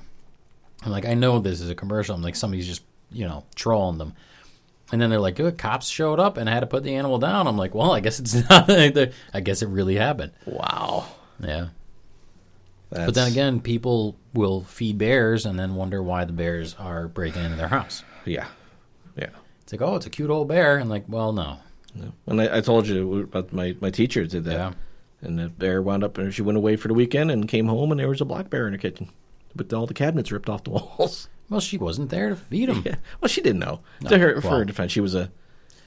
I'm 0.85 0.93
like, 0.93 1.05
I 1.07 1.15
know 1.15 1.41
this 1.41 1.61
is 1.61 1.71
a 1.71 1.75
commercial. 1.75 2.15
I'm 2.15 2.23
like, 2.23 2.37
somebody's 2.37 2.67
just, 2.69 2.83
you 3.11 3.27
know, 3.27 3.45
trolling 3.57 3.99
them. 3.99 4.15
And 4.93 5.01
then 5.01 5.11
they're 5.11 5.21
like, 5.21 5.37
good, 5.37 5.57
cops 5.57 5.89
showed 5.89 6.19
up 6.19 6.37
and 6.37 6.51
I 6.51 6.53
had 6.53 6.61
to 6.61 6.67
put 6.67 6.83
the 6.83 6.95
animal 6.97 7.19
down. 7.19 7.47
I'm 7.47 7.57
like, 7.57 7.75
well, 7.75 7.93
I 7.93 8.01
guess 8.01 8.19
it's 8.19 8.35
not. 8.51 8.69
I 8.69 9.41
guess 9.41 9.63
it 9.63 9.69
really 9.69 9.95
happened. 9.97 10.33
Wow. 10.47 11.07
Yeah. 11.39 11.69
That's, 12.91 13.07
But 13.07 13.15
then 13.15 13.29
again, 13.31 13.61
people 13.61 14.17
will 14.35 14.63
feed 14.65 14.99
bears 14.99 15.47
and 15.47 15.57
then 15.59 15.77
wonder 15.77 16.03
why 16.03 16.25
the 16.25 16.33
bears 16.33 16.75
are 16.79 17.07
breaking 17.07 17.45
into 17.45 17.57
their 17.57 17.69
house. 17.69 18.03
yeah, 18.25 18.49
yeah. 19.17 19.29
It's 19.63 19.73
like, 19.73 19.81
oh, 19.83 19.95
it's 19.95 20.07
a 20.07 20.11
cute 20.11 20.29
old 20.31 20.49
bear. 20.49 20.77
And 20.79 20.91
like, 20.91 21.05
well, 21.09 21.33
no. 21.33 21.59
And 22.27 22.41
I, 22.41 22.59
I 22.59 22.61
told 22.61 22.89
you 22.89 23.21
about 23.23 23.53
my 23.53 23.77
my 23.81 23.91
teacher 23.91 24.25
did 24.27 24.45
that, 24.45 24.53
Yeah. 24.53 24.73
and 25.23 25.39
the 25.39 25.49
bear 25.49 25.83
wound 25.83 26.03
up, 26.05 26.19
and 26.19 26.33
she 26.35 26.43
went 26.43 26.57
away 26.59 26.75
for 26.77 26.89
the 26.89 26.95
weekend 26.95 27.31
and 27.31 27.47
came 27.49 27.67
home, 27.67 27.91
and 27.93 28.01
there 28.01 28.09
was 28.09 28.21
a 28.21 28.25
black 28.25 28.49
bear 28.51 28.67
in 28.67 28.73
her 28.73 28.79
kitchen 28.79 29.11
with 29.57 29.73
all 29.73 29.87
the 29.87 29.95
cabinets 29.95 30.31
ripped 30.33 30.49
off 30.49 30.63
the 30.65 30.71
walls. 30.99 31.29
Well, 31.51 31.61
she 31.61 31.77
wasn't 31.77 32.11
there 32.11 32.31
to 32.31 32.37
feed 32.37 32.69
him. 32.69 32.83
Yeah. 32.87 32.95
Well, 33.21 33.29
she 33.29 33.43
didn't 33.43 33.59
know. 33.59 33.81
No, 34.01 34.11
to 34.11 34.19
her, 34.19 34.41
for 34.41 34.49
well. 34.49 34.59
her 34.59 34.65
defense, 34.65 34.93
she 34.93 35.01
was 35.01 35.15
a 35.15 35.31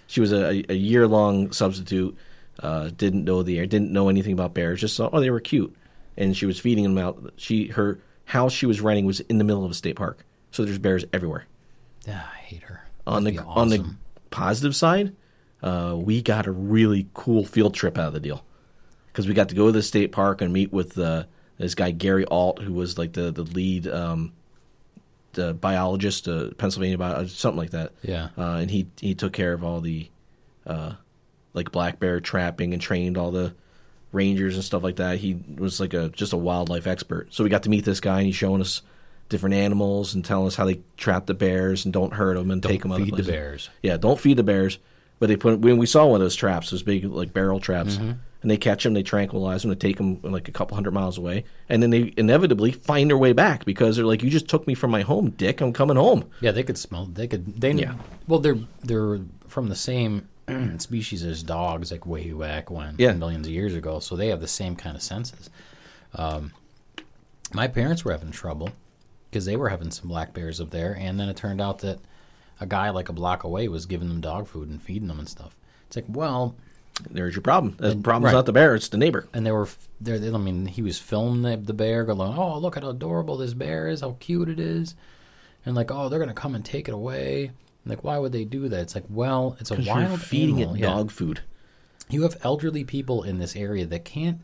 she 0.08 0.22
was 0.22 0.32
a, 0.32 0.64
a 0.70 0.76
year 0.76 1.08
long 1.08 1.52
substitute. 1.52 2.16
Uh, 2.60 2.92
didn't 2.96 3.24
know 3.24 3.42
the 3.42 3.58
air, 3.58 3.66
didn't 3.66 3.92
know 3.92 4.10
anything 4.10 4.34
about 4.34 4.54
bears. 4.54 4.82
Just 4.82 4.96
saw 4.96 5.10
oh 5.12 5.20
they 5.20 5.32
were 5.32 5.40
cute, 5.40 5.76
and 6.18 6.38
she 6.38 6.46
was 6.46 6.60
feeding 6.60 6.84
them 6.84 6.98
out. 7.00 7.34
She 7.38 7.68
her 7.70 8.00
house 8.26 8.54
she 8.54 8.66
was 8.66 8.82
renting 8.82 9.06
was 9.06 9.22
in 9.22 9.38
the 9.40 9.44
middle 9.44 9.66
of 9.66 9.72
a 9.72 9.74
state 9.74 9.96
park, 9.96 10.24
so 10.52 10.64
there's 10.64 10.78
bears 10.78 11.06
everywhere. 11.14 11.46
Yeah, 12.06 12.22
I 12.22 12.38
hate 12.38 12.64
her. 12.64 12.86
On 13.08 13.24
the 13.24 13.32
That'd 13.32 13.46
be 13.46 13.52
on 13.54 13.70
the 13.70 13.80
awesome. 13.80 14.00
positive 14.30 14.76
side, 14.76 15.16
uh, 15.64 15.96
we 15.98 16.22
got 16.22 16.46
a 16.46 16.52
really 16.52 17.08
cool 17.14 17.46
field 17.46 17.74
trip 17.74 17.98
out 17.98 18.08
of 18.08 18.14
the 18.14 18.20
deal 18.20 18.44
because 19.08 19.28
we 19.28 19.34
got 19.34 19.50
to 19.50 19.56
go 19.56 19.68
to 19.68 19.72
the 19.72 19.82
state 19.82 20.12
park 20.12 20.42
and 20.42 20.54
meet 20.54 20.72
with 20.72 20.98
uh, 20.98 21.24
this 21.58 21.74
guy 21.74 21.92
Gary 21.92 22.26
Alt, 22.26 22.60
who 22.60 22.74
was 22.74 22.98
like 22.98 23.14
the 23.14 23.32
the 23.32 23.44
lead 23.44 23.88
um, 23.88 24.34
the 25.34 25.54
biologist, 25.54 26.28
uh, 26.28 26.50
Pennsylvania 26.58 26.98
bio, 26.98 27.26
something 27.28 27.58
like 27.58 27.72
that. 27.72 27.92
Yeah. 28.02 28.30
uh, 28.38 28.56
and 28.62 28.72
he 28.72 28.88
he 29.00 29.14
took 29.16 29.34
care 29.34 29.54
of 29.54 29.64
all 29.64 29.82
the 29.82 30.10
uh, 30.66 30.94
like 31.54 31.72
black 31.72 32.00
bear 32.00 32.20
trapping 32.20 32.74
and 32.74 32.82
trained 32.82 33.18
all 33.18 33.32
the 33.32 33.54
rangers 34.12 34.56
and 34.56 34.64
stuff 34.64 34.84
like 34.84 34.98
that. 34.98 35.18
He 35.20 35.38
was 35.58 35.80
like 35.80 35.94
a 35.94 36.10
just 36.10 36.34
a 36.34 36.38
wildlife 36.38 36.88
expert. 36.88 37.34
So 37.34 37.44
we 37.44 37.50
got 37.50 37.64
to 37.64 37.70
meet 37.70 37.86
this 37.86 38.00
guy, 38.00 38.18
and 38.20 38.28
he's 38.28 38.36
showing 38.36 38.62
us 38.62 38.82
different 39.30 39.56
animals 39.56 40.14
and 40.14 40.24
telling 40.24 40.48
us 40.48 40.56
how 40.56 40.66
they 40.66 40.80
trap 40.98 41.26
the 41.26 41.34
bears 41.34 41.86
and 41.86 41.94
don't 41.94 42.14
hurt 42.14 42.36
them 42.36 42.52
and 42.52 42.62
Don't 42.62 42.72
take 42.72 42.82
them 42.84 42.92
other 42.92 43.04
feed 43.06 43.12
the 43.14 43.16
places. 43.18 43.32
bears. 43.32 43.70
Yeah, 43.82 43.98
don't 43.98 44.20
feed 44.20 44.38
the 44.38 44.44
bears. 44.44 44.78
But 45.20 45.28
they 45.28 45.38
put 45.38 45.60
when 45.60 45.78
we 45.78 45.86
saw 45.86 46.06
one 46.06 46.16
of 46.16 46.22
those 46.26 46.36
traps, 46.36 46.70
those 46.72 46.84
big 46.84 47.06
like 47.06 47.34
barrel 47.34 47.60
traps, 47.60 47.96
Mm-hmm. 47.96 48.12
And 48.44 48.52
they 48.52 48.58
catch 48.58 48.84
them, 48.84 48.94
they 48.94 49.02
tranquilize 49.02 49.64
them, 49.64 49.70
they 49.70 49.76
take 49.76 49.98
them 49.98 50.20
like 50.22 50.48
a 50.48 50.52
couple 50.52 50.76
hundred 50.76 50.94
miles 50.94 51.18
away, 51.18 51.44
and 51.70 51.82
then 51.82 51.90
they 51.90 52.14
inevitably 52.18 52.72
find 52.72 53.10
their 53.10 53.18
way 53.18 53.34
back 53.34 53.66
because 53.66 53.96
they're 53.96 54.06
like, 54.06 54.22
"You 54.22 54.30
just 54.30 54.48
took 54.48 54.68
me 54.68 54.76
from 54.76 54.92
my 54.92 55.02
home, 55.02 55.32
Dick. 55.32 55.60
I'm 55.62 55.74
coming 55.74 55.98
home." 55.98 56.30
Yeah, 56.42 56.52
they 56.52 56.62
could 56.64 56.78
smell. 56.78 57.06
They 57.06 57.26
could. 57.28 57.60
They 57.60 57.72
Yeah. 57.72 57.96
Well, 58.28 58.40
they're 58.40 58.60
they're 58.84 59.22
from 59.48 59.70
the 59.70 59.76
same 59.76 60.28
species 60.78 61.24
as 61.24 61.42
dogs, 61.42 61.92
like 61.92 62.06
way 62.06 62.32
back 62.34 62.70
when, 62.70 62.96
Yeah. 63.00 63.14
millions 63.14 63.48
of 63.48 63.54
years 63.54 63.74
ago. 63.76 64.00
So 64.00 64.16
they 64.16 64.28
have 64.28 64.42
the 64.42 64.48
same 64.48 64.76
kind 64.76 64.96
of 64.96 65.02
senses. 65.02 65.50
Um, 66.14 66.52
my 67.54 67.68
parents 67.68 68.04
were 68.04 68.12
having 68.12 68.32
trouble 68.32 68.70
because 69.30 69.46
they 69.46 69.56
were 69.56 69.70
having 69.70 69.90
some 69.92 70.10
black 70.10 70.34
bears 70.34 70.60
up 70.62 70.70
there, 70.72 70.96
and 71.00 71.20
then 71.20 71.30
it 71.30 71.38
turned 71.38 71.62
out 71.62 71.80
that 71.80 72.00
a 72.60 72.66
guy 72.66 72.90
like 72.90 73.10
a 73.10 73.14
block 73.14 73.44
away 73.44 73.68
was 73.68 73.86
giving 73.86 74.08
them 74.08 74.22
dog 74.22 74.48
food 74.48 74.70
and 74.70 74.82
feeding 74.82 75.08
them 75.08 75.20
and 75.20 75.28
stuff. 75.30 75.56
It's 75.88 75.96
like, 75.96 76.06
well, 76.08 76.56
There's 77.10 77.36
your 77.36 77.42
problem. 77.42 77.76
The 77.78 77.92
And- 77.92 78.04
problem's 78.04 78.34
right. 78.34 78.38
not 78.40 78.46
the 78.46 78.54
bear; 78.54 78.76
it's 78.76 78.88
the 78.90 78.98
neighbor. 78.98 79.28
and 79.34 79.46
they 79.46 79.52
were 79.52 79.68
there. 80.00 80.16
I 80.16 80.38
mean, 80.38 80.68
he 80.68 80.82
was 80.82 81.00
filming 81.00 81.42
the, 81.42 81.58
the 81.58 81.74
bear, 81.74 82.04
going, 82.04 82.38
"Oh, 82.38 82.60
look 82.60 82.76
how 82.76 82.88
adorable 82.90 83.38
this 83.38 83.54
bear 83.54 83.88
is! 83.88 84.02
How 84.02 84.16
cute 84.20 84.48
it 84.50 84.60
is!" 84.60 84.96
And 85.66 85.76
like, 85.76 85.92
"Oh, 85.92 86.08
they're 86.10 86.20
gonna 86.20 86.34
come 86.34 86.54
and 86.56 86.64
take 86.64 86.88
it 86.88 86.94
away." 86.94 87.46
And 87.84 87.90
like, 87.90 88.04
why 88.04 88.18
would 88.18 88.32
they 88.32 88.46
do 88.46 88.70
that? 88.70 88.80
It's 88.80 88.96
like, 88.96 89.04
well, 89.10 89.58
it's 89.60 89.70
a 89.72 89.76
wild 89.76 90.10
you're 90.10 90.18
feeding 90.18 90.58
animal. 90.62 90.76
it 90.76 90.80
yeah. 90.80 90.86
dog 90.88 91.12
food. 91.12 91.42
You 92.10 92.22
have 92.22 92.38
elderly 92.42 92.84
people 92.86 93.24
in 93.24 93.40
this 93.40 93.56
area 93.58 93.86
that 93.88 94.06
can't. 94.06 94.40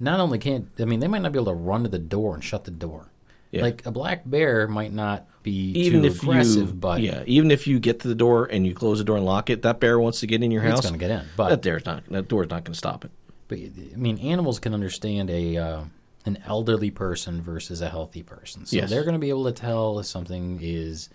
Not 0.00 0.20
only 0.20 0.38
can't, 0.38 0.68
I 0.78 0.84
mean, 0.84 1.00
they 1.00 1.08
might 1.08 1.22
not 1.22 1.32
be 1.32 1.38
able 1.38 1.52
to 1.52 1.58
run 1.58 1.82
to 1.84 1.88
the 1.88 1.98
door 1.98 2.34
and 2.34 2.44
shut 2.44 2.64
the 2.64 2.70
door. 2.70 3.06
Yeah. 3.50 3.62
Like 3.62 3.86
a 3.86 3.90
black 3.90 4.22
bear 4.28 4.68
might 4.68 4.92
not 4.92 5.26
be 5.42 5.70
Even 5.72 6.04
if 6.04 6.22
aggressive, 6.22 6.68
you, 6.68 6.74
but 6.74 7.00
yeah, 7.00 7.22
even 7.26 7.50
if 7.50 7.66
you 7.66 7.80
get 7.80 8.00
to 8.00 8.08
the 8.08 8.14
door 8.14 8.44
and 8.44 8.66
you 8.66 8.74
close 8.74 8.98
the 8.98 9.04
door 9.04 9.16
and 9.16 9.24
lock 9.24 9.48
it, 9.48 9.62
that 9.62 9.80
bear 9.80 9.98
wants 9.98 10.20
to 10.20 10.26
get 10.26 10.42
in 10.42 10.50
your 10.50 10.60
house. 10.62 10.80
it's 10.80 10.86
going 10.88 10.98
to 11.00 11.06
get 11.06 11.10
in. 11.10 11.26
But 11.36 11.48
that 11.48 11.62
door's 11.62 11.86
not. 11.86 12.04
That 12.10 12.28
door's 12.28 12.50
not 12.50 12.64
going 12.64 12.72
to 12.74 12.78
stop 12.78 13.04
it. 13.06 13.10
But 13.48 13.58
I 13.58 13.96
mean, 13.96 14.18
animals 14.18 14.58
can 14.58 14.74
understand 14.74 15.30
a 15.30 15.56
uh, 15.56 15.80
an 16.26 16.38
elderly 16.44 16.90
person 16.90 17.40
versus 17.40 17.80
a 17.80 17.88
healthy 17.88 18.22
person, 18.22 18.66
so 18.66 18.76
Yes. 18.76 18.90
they're 18.90 19.04
going 19.04 19.14
to 19.14 19.18
be 19.18 19.30
able 19.30 19.44
to 19.46 19.52
tell 19.52 19.98
if 19.98 20.04
something 20.04 20.58
is 20.62 21.08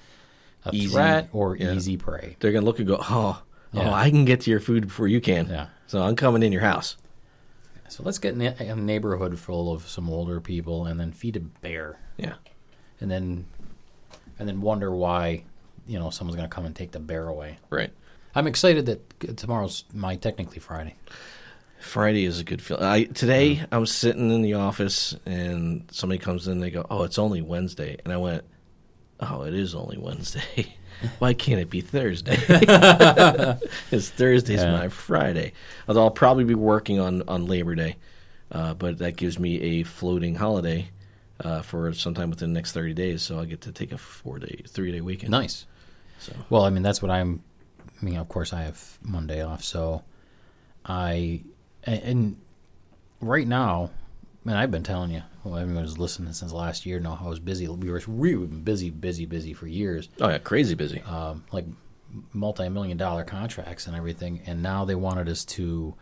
a 0.65 0.73
Easy, 0.73 0.87
threat 0.87 1.29
or 1.33 1.55
yeah. 1.55 1.73
easy 1.73 1.97
prey. 1.97 2.35
They're 2.39 2.51
going 2.51 2.63
to 2.63 2.65
look 2.65 2.79
and 2.79 2.87
go, 2.87 2.97
"Oh, 2.99 3.43
Yeah. 3.73 3.89
oh, 3.91 3.93
I 3.93 4.09
can 4.09 4.25
get 4.25 4.41
to 4.41 4.49
your 4.49 4.59
food 4.59 4.87
before 4.87 5.07
you 5.07 5.21
can." 5.21 5.47
Yeah. 5.47 5.67
So 5.85 6.01
I'm 6.01 6.15
coming 6.15 6.41
in 6.41 6.51
your 6.51 6.61
house. 6.63 6.97
So 7.93 8.01
let's 8.01 8.17
get 8.17 8.33
in 8.33 8.41
a 8.41 8.55
a 8.71 8.75
neighborhood 8.75 9.37
full 9.37 9.71
of 9.71 9.87
some 9.87 10.09
older 10.09 10.41
people 10.41 10.87
and 10.87 10.99
then 10.99 11.11
feed 11.11 11.35
a 11.35 11.39
bear, 11.39 11.99
Yeah. 12.17 12.33
and 12.99 13.11
then 13.11 13.45
and 14.39 14.47
then 14.47 14.61
wonder 14.61 14.89
why 14.89 15.43
you 15.85 15.99
know 15.99 16.09
someone's 16.09 16.35
going 16.35 16.49
to 16.49 16.53
come 16.55 16.65
and 16.65 16.75
take 16.75 16.91
the 16.91 16.99
bear 16.99 17.27
away. 17.27 17.59
Right. 17.69 17.91
I'm 18.33 18.47
excited 18.47 18.87
that 18.87 19.37
tomorrow's 19.37 19.83
my 19.93 20.15
technically 20.15 20.57
Friday. 20.57 20.95
Friday 21.81 22.25
is 22.25 22.39
a 22.39 22.43
good 22.43 22.63
feeling. 22.63 22.83
I 22.83 23.03
today 23.03 23.63
I 23.71 23.77
was 23.77 23.91
sitting 23.93 24.31
in 24.31 24.41
the 24.41 24.55
office 24.55 25.15
and 25.27 25.87
somebody 25.91 26.17
comes 26.17 26.47
in. 26.47 26.61
They 26.61 26.71
go, 26.71 26.87
"Oh, 26.89 27.03
it's 27.03 27.19
only 27.19 27.43
Wednesday," 27.43 27.97
and 28.03 28.11
I 28.11 28.17
went, 28.17 28.43
"Oh, 29.19 29.43
it 29.43 29.53
is 29.53 29.75
only 29.75 29.99
Wednesday. 29.99 30.73
Why 31.19 31.33
can't 31.33 31.59
it 31.59 31.69
be 31.69 31.81
Thursday? 31.81 32.37
Because 32.47 34.09
Thursday's 34.09 34.61
Yeah. 34.61 34.71
my 34.71 34.89
Friday. 34.89 35.53
Although 35.87 36.03
I'll 36.03 36.11
probably 36.11 36.43
be 36.43 36.55
working 36.55 36.99
on 36.99 37.23
on 37.27 37.45
Labor 37.45 37.75
Day, 37.75 37.95
uh, 38.51 38.73
but 38.73 38.97
that 38.99 39.15
gives 39.15 39.37
me 39.39 39.59
a 39.61 39.83
floating 39.83 40.35
holiday 40.35 40.89
uh, 41.43 41.61
for 41.61 41.93
sometime 41.93 42.29
within 42.29 42.53
the 42.53 42.57
next 42.59 42.71
thirty 42.71 42.93
days. 42.93 43.21
So 43.21 43.39
I 43.39 43.45
get 43.45 43.61
to 43.61 43.71
take 43.71 43.91
a 43.91 43.97
four 43.97 44.39
day, 44.39 44.61
three 44.67 44.91
day 44.91 45.01
weekend. 45.01 45.31
Nice. 45.31 45.65
So 46.19 46.33
Well, 46.49 46.63
I 46.63 46.69
mean, 46.69 46.83
that's 46.83 47.01
what 47.01 47.11
I'm. 47.11 47.41
I 48.01 48.05
mean, 48.05 48.17
of 48.17 48.27
course, 48.29 48.53
I 48.53 48.63
have 48.63 48.97
Monday 49.01 49.41
off, 49.43 49.63
so 49.63 50.03
I 50.85 51.41
and, 51.83 52.03
and 52.03 52.37
right 53.21 53.47
now, 53.47 53.91
man, 54.43 54.55
I've 54.57 54.71
been 54.71 54.83
telling 54.83 55.11
you. 55.11 55.23
Well, 55.43 55.57
everyone 55.57 55.83
who's 55.83 55.97
listening 55.97 56.31
since 56.33 56.53
last 56.53 56.85
year 56.85 56.99
know 56.99 57.15
how 57.15 57.25
I 57.25 57.29
was 57.29 57.39
busy. 57.39 57.67
We 57.67 57.89
were 57.89 58.01
we 58.07 58.35
were 58.35 58.45
busy, 58.45 58.89
busy, 58.89 59.25
busy 59.25 59.53
for 59.53 59.67
years. 59.67 60.09
oh 60.21 60.29
yeah, 60.29 60.37
crazy 60.37 60.75
busy. 60.75 61.01
Um, 61.01 61.43
like 61.51 61.65
multi-million 62.31 62.97
dollar 62.97 63.23
contracts 63.23 63.87
and 63.87 63.95
everything, 63.95 64.41
and 64.45 64.63
now 64.63 64.85
they 64.85 64.95
wanted 64.95 65.27
us 65.27 65.43
to 65.45 65.95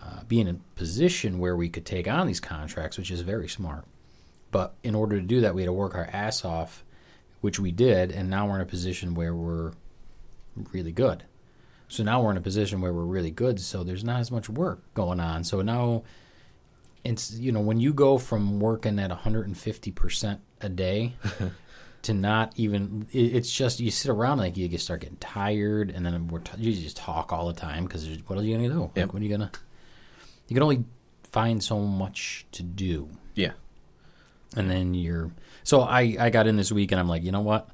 uh, 0.00 0.22
be 0.26 0.40
in 0.40 0.48
a 0.48 0.54
position 0.76 1.38
where 1.38 1.56
we 1.56 1.68
could 1.68 1.84
take 1.84 2.08
on 2.08 2.26
these 2.26 2.40
contracts, 2.40 2.96
which 2.96 3.10
is 3.10 3.20
very 3.20 3.48
smart. 3.48 3.84
But 4.50 4.74
in 4.82 4.94
order 4.94 5.20
to 5.20 5.26
do 5.26 5.42
that, 5.42 5.54
we 5.54 5.62
had 5.62 5.66
to 5.66 5.72
work 5.72 5.94
our 5.94 6.08
ass 6.12 6.44
off, 6.44 6.84
which 7.40 7.60
we 7.60 7.72
did, 7.72 8.10
and 8.10 8.30
now 8.30 8.48
we're 8.48 8.56
in 8.56 8.62
a 8.62 8.66
position 8.66 9.14
where 9.14 9.34
we're 9.34 9.72
really 10.72 10.92
good. 10.92 11.24
So 11.88 12.02
now 12.02 12.22
we're 12.22 12.30
in 12.30 12.36
a 12.36 12.42
position 12.42 12.80
where 12.80 12.92
we're 12.92 13.02
really 13.02 13.30
good. 13.32 13.60
So 13.60 13.82
there's 13.84 14.04
not 14.04 14.20
as 14.20 14.30
much 14.30 14.48
work 14.48 14.82
going 14.94 15.20
on. 15.20 15.44
So 15.44 15.60
now 15.60 16.04
it's 17.04 17.32
you 17.34 17.52
know 17.52 17.60
when 17.60 17.80
you 17.80 17.92
go 17.94 18.18
from 18.18 18.60
working 18.60 18.98
at 18.98 19.10
150 19.10 19.90
percent 19.92 20.40
a 20.60 20.68
day 20.68 21.14
to 22.02 22.14
not 22.14 22.52
even 22.56 23.06
it, 23.12 23.36
it's 23.36 23.50
just 23.52 23.80
you 23.80 23.90
sit 23.90 24.10
around 24.10 24.38
like 24.38 24.56
you 24.56 24.68
get 24.68 24.80
start 24.80 25.00
getting 25.00 25.16
tired 25.16 25.90
and 25.90 26.04
then 26.04 26.28
we're 26.28 26.40
t- 26.40 26.52
you 26.60 26.72
just 26.72 26.96
talk 26.96 27.32
all 27.32 27.46
the 27.46 27.54
time 27.54 27.84
because 27.84 28.06
what 28.26 28.38
are 28.38 28.42
you 28.42 28.56
gonna 28.56 28.68
do? 28.68 28.80
Yep. 28.94 28.96
Like, 28.96 29.12
what 29.14 29.20
are 29.22 29.24
you 29.24 29.30
gonna? 29.30 29.50
You 30.48 30.54
can 30.54 30.62
only 30.62 30.84
find 31.32 31.62
so 31.62 31.78
much 31.78 32.44
to 32.52 32.62
do, 32.64 33.08
Yeah. 33.36 33.52
and 34.56 34.68
then 34.70 34.94
you're. 34.94 35.30
So 35.62 35.82
I 35.82 36.16
I 36.18 36.30
got 36.30 36.46
in 36.46 36.56
this 36.56 36.72
week 36.72 36.90
and 36.92 37.00
I'm 37.00 37.08
like, 37.08 37.22
you 37.22 37.32
know 37.32 37.40
what? 37.40 37.68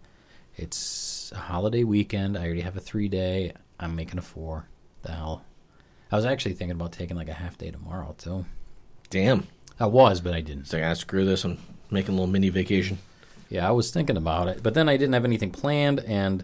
It's 0.56 1.32
a 1.32 1.38
holiday 1.38 1.84
weekend. 1.84 2.36
I 2.36 2.44
already 2.44 2.60
have 2.62 2.76
a 2.76 2.80
three 2.80 3.08
day. 3.08 3.52
I'm 3.80 3.94
making 3.96 4.18
a 4.18 4.22
four. 4.22 4.68
The 5.02 5.12
hell. 5.12 5.42
I 6.10 6.16
was 6.16 6.24
actually 6.24 6.54
thinking 6.54 6.76
about 6.76 6.92
taking 6.92 7.16
like 7.16 7.28
a 7.28 7.32
half 7.34 7.58
day 7.58 7.70
tomorrow 7.70 8.14
too. 8.18 8.44
Damn. 9.10 9.46
I 9.78 9.86
was, 9.86 10.20
but 10.20 10.34
I 10.34 10.40
didn't. 10.40 10.66
So 10.66 10.82
I 10.82 10.92
screw 10.94 11.24
this. 11.24 11.44
I'm 11.44 11.58
making 11.90 12.10
a 12.10 12.12
little 12.12 12.26
mini 12.26 12.48
vacation. 12.48 12.98
Yeah, 13.48 13.68
I 13.68 13.72
was 13.72 13.90
thinking 13.90 14.16
about 14.16 14.48
it, 14.48 14.62
but 14.62 14.74
then 14.74 14.88
I 14.88 14.96
didn't 14.96 15.12
have 15.12 15.24
anything 15.24 15.50
planned, 15.50 16.00
and 16.00 16.42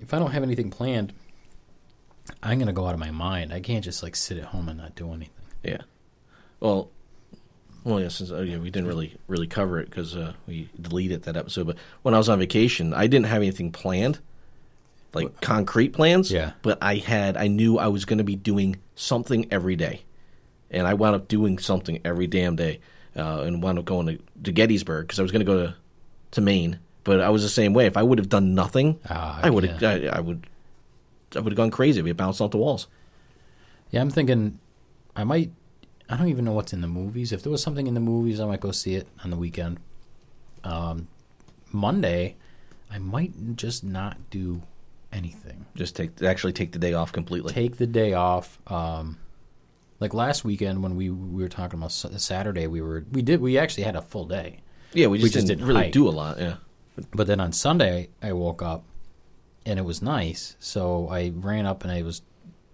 if 0.00 0.14
I 0.14 0.18
don't 0.18 0.30
have 0.30 0.42
anything 0.42 0.70
planned, 0.70 1.12
I'm 2.42 2.58
gonna 2.58 2.72
go 2.72 2.86
out 2.86 2.94
of 2.94 3.00
my 3.00 3.10
mind. 3.10 3.52
I 3.52 3.60
can't 3.60 3.84
just 3.84 4.02
like 4.02 4.14
sit 4.14 4.38
at 4.38 4.44
home 4.44 4.68
and 4.68 4.78
not 4.78 4.94
do 4.94 5.08
anything. 5.08 5.30
Yeah. 5.64 5.82
Well, 6.60 6.90
well, 7.82 8.00
yeah. 8.00 8.08
Since 8.08 8.30
oh, 8.30 8.42
yeah, 8.42 8.58
we 8.58 8.70
didn't 8.70 8.88
really 8.88 9.16
really 9.26 9.48
cover 9.48 9.80
it 9.80 9.90
because 9.90 10.16
uh, 10.16 10.34
we 10.46 10.68
deleted 10.80 11.24
that 11.24 11.36
episode. 11.36 11.66
But 11.66 11.78
when 12.02 12.14
I 12.14 12.18
was 12.18 12.28
on 12.28 12.38
vacation, 12.38 12.94
I 12.94 13.06
didn't 13.08 13.26
have 13.26 13.42
anything 13.42 13.72
planned, 13.72 14.20
like 15.12 15.40
concrete 15.40 15.92
plans. 15.92 16.30
Yeah. 16.30 16.52
But 16.62 16.78
I 16.80 16.96
had. 16.96 17.36
I 17.36 17.48
knew 17.48 17.78
I 17.78 17.88
was 17.88 18.04
going 18.04 18.18
to 18.18 18.24
be 18.24 18.36
doing 18.36 18.76
something 18.94 19.48
every 19.50 19.74
day, 19.74 20.02
and 20.70 20.86
I 20.86 20.94
wound 20.94 21.16
up 21.16 21.28
doing 21.28 21.58
something 21.58 22.00
every 22.04 22.26
damn 22.26 22.56
day, 22.56 22.80
uh, 23.16 23.40
and 23.42 23.62
wound 23.62 23.78
up 23.78 23.84
going 23.84 24.06
to, 24.06 24.18
to 24.44 24.52
Gettysburg 24.52 25.06
because 25.06 25.18
I 25.18 25.22
was 25.22 25.32
going 25.32 25.40
to 25.40 25.52
go 25.52 25.66
to 25.66 25.74
to 26.32 26.40
Maine. 26.40 26.78
But 27.02 27.20
I 27.20 27.30
was 27.30 27.42
the 27.42 27.48
same 27.48 27.72
way. 27.72 27.86
If 27.86 27.96
I 27.96 28.02
would 28.02 28.18
have 28.18 28.28
done 28.28 28.54
nothing, 28.54 29.00
Ah, 29.08 29.40
I 29.42 29.48
would 29.50 29.64
have. 29.64 29.80
yeah. 29.80 30.10
I, 30.12 30.18
I 30.18 30.20
would. 30.20 30.46
I 31.34 31.40
would 31.40 31.52
have 31.52 31.56
gone 31.56 31.70
crazy. 31.70 31.98
I'd 32.00 32.04
be 32.04 32.12
bouncing 32.12 32.44
off 32.44 32.50
the 32.50 32.58
walls. 32.58 32.88
Yeah, 33.90 34.00
I'm 34.02 34.10
thinking 34.10 34.58
I 35.16 35.24
might. 35.24 35.50
I 36.08 36.16
don't 36.16 36.28
even 36.28 36.44
know 36.44 36.52
what's 36.52 36.72
in 36.72 36.80
the 36.80 36.88
movies. 36.88 37.32
If 37.32 37.42
there 37.42 37.52
was 37.52 37.62
something 37.62 37.86
in 37.86 37.94
the 37.94 38.00
movies, 38.00 38.40
I 38.40 38.46
might 38.46 38.60
go 38.60 38.70
see 38.72 38.96
it 38.96 39.06
on 39.24 39.30
the 39.30 39.36
weekend. 39.36 39.78
Um, 40.64 41.08
Monday, 41.72 42.36
I 42.90 42.98
might 42.98 43.56
just 43.56 43.84
not 43.84 44.18
do 44.30 44.62
anything. 45.12 45.66
Just 45.76 45.96
take 45.96 46.20
actually 46.22 46.52
take 46.52 46.72
the 46.72 46.78
day 46.78 46.92
off 46.94 47.12
completely. 47.12 47.52
take 47.52 47.76
the 47.76 47.86
day 47.86 48.12
off. 48.12 48.58
Um, 48.66 49.18
like 50.00 50.14
last 50.14 50.44
weekend 50.44 50.82
when 50.82 50.96
we 50.96 51.10
we 51.10 51.42
were 51.42 51.48
talking 51.48 51.78
about 51.78 51.92
Saturday, 51.92 52.66
we 52.66 52.80
were 52.80 53.04
we 53.12 53.22
did 53.22 53.40
we 53.40 53.58
actually 53.58 53.84
had 53.84 53.96
a 53.96 54.02
full 54.02 54.24
day. 54.24 54.60
Yeah, 54.92 55.06
we 55.06 55.18
just, 55.18 55.22
We 55.22 55.30
just 55.30 55.46
didn't, 55.46 55.58
didn't 55.60 55.68
really 55.68 55.84
hike. 55.84 55.92
do 55.92 56.08
a 56.08 56.10
lot. 56.10 56.40
Yeah, 56.40 56.56
But 57.12 57.28
then 57.28 57.38
on 57.38 57.52
Sunday, 57.52 58.08
I 58.20 58.32
woke 58.32 58.60
up 58.60 58.84
and 59.64 59.78
it 59.78 59.84
was 59.84 60.02
nice. 60.02 60.56
So 60.58 61.08
I 61.08 61.32
ran 61.34 61.64
up 61.64 61.84
and 61.84 61.92
I 61.92 62.02
was 62.02 62.22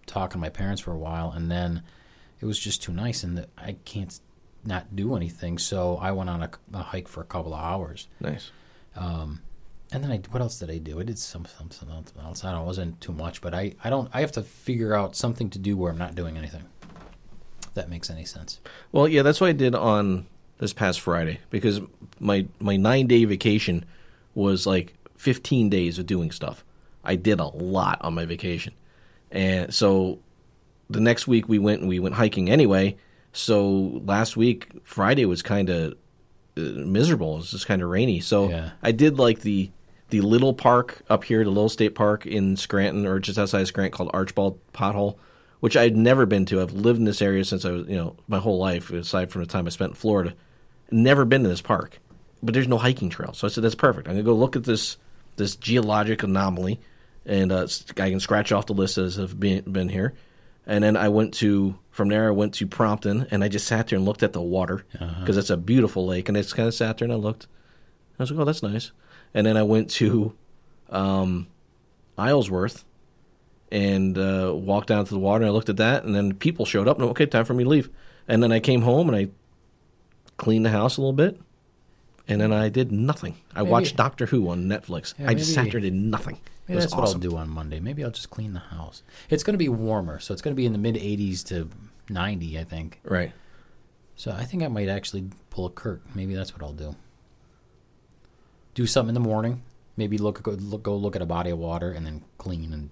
talking 0.07 0.39
to 0.39 0.39
my 0.39 0.49
parents 0.49 0.81
for 0.81 0.93
a 0.93 0.99
while, 0.99 1.33
and 1.33 1.51
then 1.51 1.83
it 2.41 2.47
was 2.47 2.59
just 2.59 2.83
too 2.83 2.93
nice, 2.93 3.23
and 3.25 3.37
the, 3.39 3.49
I 3.59 3.77
can't 3.85 4.19
not 4.65 4.95
do 4.97 5.15
anything. 5.17 5.59
So 5.59 5.97
I 5.97 6.13
went 6.13 6.31
on 6.31 6.43
a, 6.45 6.51
a 6.73 6.83
hike 6.83 7.09
for 7.09 7.21
a 7.21 7.25
couple 7.25 7.53
of 7.53 7.61
hours, 7.61 8.09
nice. 8.21 8.51
Um, 8.95 9.43
and 9.93 10.03
then 10.03 10.11
I 10.11 10.19
what 10.31 10.41
else 10.41 10.59
did 10.59 10.71
I 10.71 10.79
do? 10.79 11.01
I 11.01 11.03
did 11.03 11.19
some 11.19 11.45
some 11.59 11.71
something 11.71 12.23
else. 12.23 12.45
I 12.45 12.53
don't. 12.53 12.63
It 12.63 12.67
wasn't 12.67 13.01
too 13.01 13.13
much, 13.13 13.41
but 13.41 13.53
I 13.53 13.75
I 13.85 13.91
don't. 13.91 14.09
I 14.15 14.21
have 14.21 14.33
to 14.33 14.43
figure 14.43 14.95
out 14.95 15.17
something 15.17 15.51
to 15.51 15.59
do 15.59 15.77
where 15.77 15.91
I'm 15.93 15.99
not 15.99 16.15
doing 16.15 16.37
anything. 16.39 16.65
That 17.77 17.89
makes 17.89 18.11
any 18.11 18.25
sense. 18.25 18.61
Well, 18.91 19.07
yeah, 19.07 19.23
that's 19.23 19.41
what 19.41 19.49
I 19.49 19.53
did 19.53 19.75
on 19.75 20.27
this 20.59 20.73
past 20.73 21.01
Friday 21.01 21.39
because 21.51 21.81
my 22.19 22.47
my 22.59 22.77
nine 22.77 23.07
day 23.07 23.25
vacation 23.25 23.85
was 24.35 24.67
like 24.67 24.95
fifteen 25.17 25.69
days 25.71 25.99
of 25.99 26.07
doing 26.07 26.31
stuff. 26.33 26.65
I 27.05 27.15
did 27.17 27.39
a 27.39 27.47
lot 27.47 27.99
on 28.03 28.15
my 28.15 28.25
vacation, 28.27 28.75
and 29.31 29.73
so 29.73 30.19
the 30.91 31.01
next 31.01 31.27
week 31.29 31.49
we 31.49 31.59
went 31.59 31.81
and 31.81 31.89
we 31.89 31.99
went 32.01 32.15
hiking 32.17 32.51
anyway. 32.51 32.97
So 33.33 34.01
last 34.05 34.37
week 34.37 34.69
Friday 34.85 35.27
was 35.27 35.43
kind 35.43 35.69
of 35.69 35.93
uh, 36.57 36.61
miserable. 36.61 37.35
It 37.35 37.39
was 37.39 37.51
just 37.51 37.67
kind 37.67 37.83
of 37.83 37.89
rainy. 37.91 38.21
So 38.21 38.49
Yeah. 38.49 38.71
I 38.83 38.93
did 38.93 39.19
like 39.19 39.41
the 39.41 39.71
the 40.11 40.21
little 40.21 40.55
park 40.55 41.03
up 41.11 41.25
here, 41.25 41.43
the 41.45 41.51
little 41.51 41.69
state 41.69 41.95
park 41.95 42.27
in 42.27 42.57
Scranton 42.57 43.07
or 43.07 43.19
just 43.19 43.39
outside 43.39 43.61
of 43.61 43.69
Scranton 43.69 43.97
called 43.97 44.11
Archbald 44.15 44.59
Pothole, 44.73 45.17
which 45.61 45.77
I'd 45.77 45.97
never 45.97 46.27
been 46.27 46.45
to. 46.47 46.61
I've 46.61 46.73
lived 46.73 46.99
in 46.99 47.05
this 47.05 47.23
area 47.23 47.45
since 47.45 47.65
I 47.65 47.71
was, 47.71 47.89
you 47.89 47.97
know, 47.97 48.17
my 48.29 48.39
whole 48.39 48.59
life, 48.59 48.91
aside 48.91 49.31
from 49.31 49.43
the 49.43 49.49
time 49.49 49.67
I 49.67 49.71
spent 49.71 49.91
in 49.93 49.97
Florida. 49.97 50.35
Never 50.91 51.25
been 51.25 51.43
to 51.43 51.49
this 51.49 51.63
park, 51.63 51.99
but 52.43 52.55
there's 52.55 52.69
no 52.69 52.79
hiking 52.79 53.11
trail. 53.11 53.33
So 53.33 53.47
I 53.47 53.51
said 53.51 53.65
that's 53.65 53.75
perfect. 53.75 54.07
I'm 54.09 54.15
gonna 54.15 54.23
go 54.23 54.35
look 54.35 54.57
at 54.57 54.65
this 54.65 54.97
this 55.37 55.57
geologic 55.57 56.23
anomaly, 56.23 56.81
and 57.25 57.51
uh, 57.53 57.67
I 57.99 58.11
can 58.11 58.21
scratch 58.21 58.53
off 58.53 58.67
the 58.67 58.75
list 58.75 58.99
as 58.99 59.17
have 59.17 59.39
been 59.39 59.63
been 59.71 59.89
here. 59.89 60.15
And 60.69 60.83
then 60.83 60.97
I 60.97 61.09
went 61.09 61.35
to 61.35 61.79
from 61.91 62.09
there. 62.09 62.29
I 62.29 62.33
went 62.33 62.55
to 62.55 62.67
Prompton, 62.67 63.27
and 63.31 63.43
I 63.45 63.49
just 63.49 63.67
sat 63.67 63.89
there 63.89 63.97
and 63.97 64.05
looked 64.05 64.23
at 64.23 64.33
the 64.33 64.41
water 64.43 64.85
because 65.21 65.37
it's 65.37 65.51
a 65.51 65.57
beautiful 65.57 66.07
lake. 66.07 66.29
And 66.29 66.37
I 66.37 66.43
just 66.43 66.57
kind 66.57 66.69
of 66.69 66.75
sat 66.75 66.99
there 66.99 67.07
and 67.07 67.13
I 67.13 67.17
looked. 67.17 67.47
I 68.19 68.23
was 68.23 68.31
like, 68.31 68.41
"Oh, 68.41 68.45
that's 68.45 68.63
nice." 68.63 68.93
And 69.35 69.47
then 69.47 69.57
I 69.57 69.63
went 69.63 69.91
to 69.93 70.35
um, 70.91 71.47
Islesworth 72.19 72.85
and 73.71 74.17
uh, 74.17 74.53
walked 74.55 74.89
down 74.89 75.05
to 75.05 75.13
the 75.13 75.19
water. 75.19 75.43
And 75.45 75.51
I 75.51 75.53
looked 75.53 75.69
at 75.69 75.77
that, 75.79 76.05
and 76.05 76.15
then 76.15 76.35
people 76.35 76.65
showed 76.65 76.89
up. 76.89 76.99
And 77.01 77.09
okay, 77.11 77.27
time 77.27 77.45
for 77.45 77.55
me 77.55 77.65
to 77.65 77.71
leave. 77.71 77.91
And 78.29 78.43
then 78.43 78.53
I 78.53 78.61
came 78.61 78.83
home 78.83 79.09
and 79.09 79.17
I 79.17 79.29
cleaned 80.37 80.65
the 80.67 80.71
house 80.71 80.97
a 80.97 81.01
little 81.01 81.13
bit, 81.13 81.41
and 82.29 82.41
then 82.41 82.53
I 82.53 82.69
did 82.69 82.91
nothing. 82.93 83.37
I 83.55 83.61
Maybe- 83.61 83.71
watched 83.71 83.97
Doctor 83.97 84.27
Who 84.27 84.49
on 84.49 84.65
Netflix. 84.65 85.15
Yeah, 85.19 85.29
I 85.31 85.35
just 85.35 85.55
sat 85.55 85.65
maybe- 85.65 85.71
there 85.71 85.79
and 85.79 85.85
did 85.85 85.95
nothing. 85.95 86.39
Maybe 86.69 86.77
was 86.77 86.85
that's 86.87 86.97
what. 86.97 87.09
I'll 87.09 87.15
do 87.15 87.37
on 87.37 87.49
Monday. 87.49 87.79
Maybe 87.79 88.03
I'll 88.03 88.11
just 88.11 88.31
clean 88.31 88.53
the 88.53 88.59
house. 88.59 89.03
It's 89.31 89.45
going 89.45 89.55
to 89.55 89.59
be 89.59 89.69
warmer, 89.69 90.19
so 90.19 90.33
it's 90.33 90.43
going 90.43 90.53
to 90.53 90.57
be 90.57 90.67
in 90.67 90.73
the 90.73 90.79
mid 90.79 90.97
80s 90.97 91.45
to 91.47 91.71
90, 92.11 92.59
I 92.59 92.65
think. 92.65 93.01
Right. 93.05 93.33
So 94.17 94.33
I 94.33 94.45
think 94.45 94.65
I 94.65 94.69
might 94.69 94.89
actually 94.89 95.31
pull 95.51 95.67
a 95.67 95.71
Kurt. 95.71 96.03
Maybe 96.17 96.35
that's 96.35 96.53
what 96.53 96.63
I'll 96.65 96.73
do. 96.73 96.97
Do 98.75 98.87
something 98.87 99.15
in 99.15 99.23
the 99.23 99.27
morning. 99.29 99.63
Maybe 99.97 100.19
look 100.19 100.43
go 100.43 100.51
look, 100.53 100.83
go 100.83 100.97
look 100.97 101.15
at 101.17 101.23
a 101.23 101.27
body 101.27 101.51
of 101.51 101.59
water 101.59 101.91
and 101.91 102.05
then 102.05 102.23
clean 102.37 102.73
and 102.73 102.91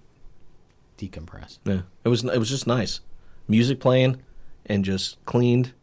decompress. 0.97 1.59
Yeah, 1.65 1.81
it 2.03 2.09
was 2.09 2.23
it 2.23 2.37
was 2.37 2.49
just 2.49 2.67
nice, 2.67 3.01
music 3.47 3.79
playing, 3.79 4.21
and 4.65 4.85
just 4.85 5.23
cleaned, 5.25 5.73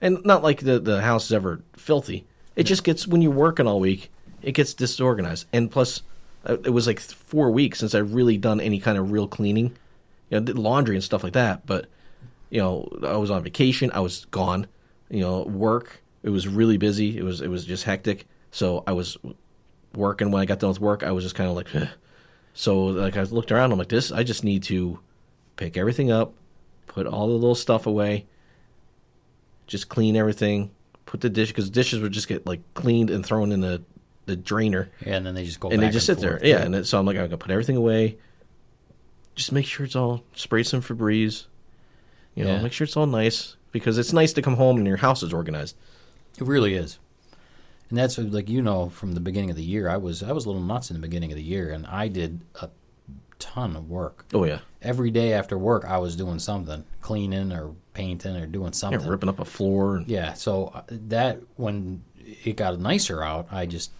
and 0.00 0.24
not 0.24 0.42
like 0.42 0.60
the 0.60 0.78
the 0.78 1.02
house 1.02 1.26
is 1.26 1.32
ever 1.32 1.62
filthy. 1.74 2.26
It 2.56 2.64
just 2.64 2.84
gets 2.84 3.06
when 3.06 3.22
you're 3.22 3.32
working 3.32 3.66
all 3.66 3.80
week, 3.80 4.10
it 4.42 4.52
gets 4.52 4.74
disorganized, 4.74 5.46
and 5.52 5.70
plus, 5.70 6.02
uh, 6.46 6.56
it 6.64 6.70
was 6.70 6.86
like 6.86 7.00
four 7.00 7.50
weeks 7.50 7.80
since 7.80 7.94
I've 7.94 8.14
really 8.14 8.38
done 8.38 8.60
any 8.60 8.78
kind 8.78 8.98
of 8.98 9.10
real 9.10 9.26
cleaning, 9.26 9.76
you 10.30 10.40
know, 10.40 10.52
laundry 10.52 10.94
and 10.96 11.04
stuff 11.04 11.24
like 11.24 11.32
that. 11.32 11.66
But 11.66 11.86
you 12.50 12.60
know, 12.60 12.88
I 13.02 13.16
was 13.16 13.30
on 13.30 13.42
vacation, 13.42 13.90
I 13.92 14.00
was 14.00 14.26
gone, 14.26 14.66
you 15.10 15.20
know, 15.20 15.42
work. 15.42 16.02
It 16.22 16.30
was 16.30 16.48
really 16.48 16.78
busy. 16.78 17.18
It 17.18 17.22
was 17.22 17.40
it 17.40 17.48
was 17.48 17.64
just 17.64 17.84
hectic. 17.84 18.26
So 18.50 18.84
I 18.86 18.92
was 18.92 19.18
working 19.94 20.30
when 20.30 20.40
I 20.40 20.46
got 20.46 20.60
done 20.60 20.70
with 20.70 20.80
work. 20.80 21.02
I 21.02 21.12
was 21.12 21.24
just 21.24 21.34
kind 21.34 21.50
of 21.50 21.56
like. 21.56 21.68
So 22.54 22.84
like 22.84 23.16
I 23.16 23.22
looked 23.24 23.50
around, 23.52 23.72
I'm 23.72 23.78
like, 23.78 23.88
this. 23.88 24.10
I 24.12 24.22
just 24.22 24.44
need 24.44 24.62
to 24.64 25.00
pick 25.56 25.76
everything 25.76 26.10
up, 26.10 26.32
put 26.86 27.06
all 27.06 27.26
the 27.26 27.34
little 27.34 27.54
stuff 27.56 27.86
away, 27.86 28.26
just 29.66 29.88
clean 29.88 30.16
everything, 30.16 30.70
put 31.06 31.20
the 31.20 31.28
dish 31.30 31.48
because 31.48 31.68
dishes 31.70 32.00
would 32.00 32.12
just 32.12 32.28
get 32.28 32.46
like 32.46 32.60
cleaned 32.74 33.10
and 33.10 33.24
thrown 33.24 33.52
in 33.52 33.60
the 33.60 33.82
the 34.26 34.36
drainer, 34.36 34.90
Yeah, 35.04 35.16
and 35.16 35.26
then 35.26 35.34
they 35.34 35.44
just 35.44 35.60
go 35.60 35.68
and 35.68 35.82
they 35.82 35.90
just 35.90 36.06
sit 36.06 36.18
there. 36.18 36.38
forth. 36.38 36.44
Yeah, 36.44 36.62
and 36.62 36.74
it, 36.74 36.86
so 36.86 36.98
I'm 36.98 37.04
like, 37.04 37.16
I'm 37.16 37.24
gonna 37.26 37.36
put 37.36 37.50
everything 37.50 37.76
away. 37.76 38.16
Just 39.34 39.52
make 39.52 39.66
sure 39.66 39.84
it's 39.84 39.96
all 39.96 40.22
spray 40.34 40.62
some 40.62 40.80
Febreze. 40.80 41.46
You 42.34 42.44
know, 42.44 42.54
Yeah. 42.54 42.62
make 42.62 42.72
sure 42.72 42.84
it's 42.86 42.96
all 42.96 43.06
nice 43.06 43.56
because 43.70 43.98
it's 43.98 44.12
nice 44.12 44.32
to 44.32 44.42
come 44.42 44.56
home 44.56 44.78
and 44.78 44.86
your 44.86 44.96
house 44.98 45.22
is 45.22 45.32
organized. 45.32 45.76
It 46.38 46.46
really 46.46 46.74
is. 46.74 46.98
And 47.90 47.98
that's 47.98 48.16
what, 48.18 48.30
like 48.30 48.48
you 48.48 48.62
know 48.62 48.88
from 48.88 49.12
the 49.12 49.20
beginning 49.20 49.50
of 49.50 49.56
the 49.56 49.62
year, 49.62 49.88
I 49.88 49.96
was 49.96 50.22
I 50.22 50.32
was 50.32 50.44
a 50.46 50.48
little 50.48 50.62
nuts 50.62 50.90
in 50.90 50.94
the 50.96 51.00
beginning 51.02 51.30
of 51.32 51.36
the 51.36 51.42
year, 51.44 51.70
and 51.70 51.86
I 51.86 52.08
did 52.08 52.40
a 52.60 52.68
ton 53.38 53.76
of 53.76 53.88
work. 53.90 54.24
Oh 54.32 54.44
yeah, 54.44 54.60
Every 54.82 55.10
day 55.10 55.32
after 55.32 55.58
work, 55.58 55.84
I 55.84 55.98
was 55.98 56.16
doing 56.16 56.38
something, 56.38 56.84
cleaning 57.00 57.52
or 57.52 57.72
painting 57.92 58.36
or 58.36 58.46
doing 58.46 58.66
yeah, 58.68 58.72
something. 58.72 59.06
ripping 59.06 59.28
up 59.28 59.38
a 59.38 59.44
floor. 59.44 59.96
And, 59.96 60.08
Yeah, 60.08 60.32
so 60.32 60.72
uh, 60.74 60.82
that 60.88 61.40
when 61.56 62.02
it 62.44 62.56
got 62.56 62.78
nicer 62.80 63.22
out, 63.22 63.48
I 63.52 63.66
just 63.66 63.90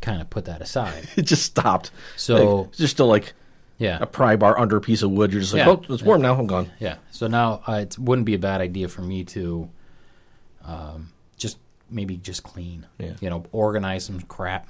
kind 0.00 0.20
of 0.20 0.30
put 0.30 0.46
that 0.46 0.62
aside. 0.62 1.08
it 1.16 1.22
just 1.22 1.42
stopped. 1.44 1.90
So 2.16 2.62
Like, 2.62 2.72
just 2.72 2.94
still 2.94 3.06
like 3.06 3.34
Yeah. 3.78 3.98
a 4.00 4.06
pry 4.06 4.36
bar 4.36 4.58
under 4.58 4.76
a 4.76 4.80
piece 4.80 5.02
of 5.02 5.10
wood. 5.10 5.30
You're 5.32 5.42
just 5.42 5.52
like, 5.52 5.64
Yeah. 5.66 5.76
oh, 5.88 5.94
it's 5.94 6.02
warm 6.02 6.22
now. 6.22 6.34
I'm 6.38 6.46
gone. 6.46 6.70
Yeah. 6.80 6.96
So 7.10 7.26
now 7.26 7.60
uh, 7.68 7.80
it 7.82 7.98
wouldn't 7.98 8.24
be 8.26 8.34
a 8.34 8.38
bad 8.38 8.60
idea 8.60 8.88
for 8.88 9.02
me 9.02 9.24
to 9.24 9.68
um, 10.64 11.12
maybe 11.90 12.16
just 12.16 12.42
clean. 12.42 12.86
Yeah. 12.98 13.14
You 13.20 13.30
know, 13.30 13.44
organize 13.52 14.04
some 14.04 14.20
crap, 14.22 14.68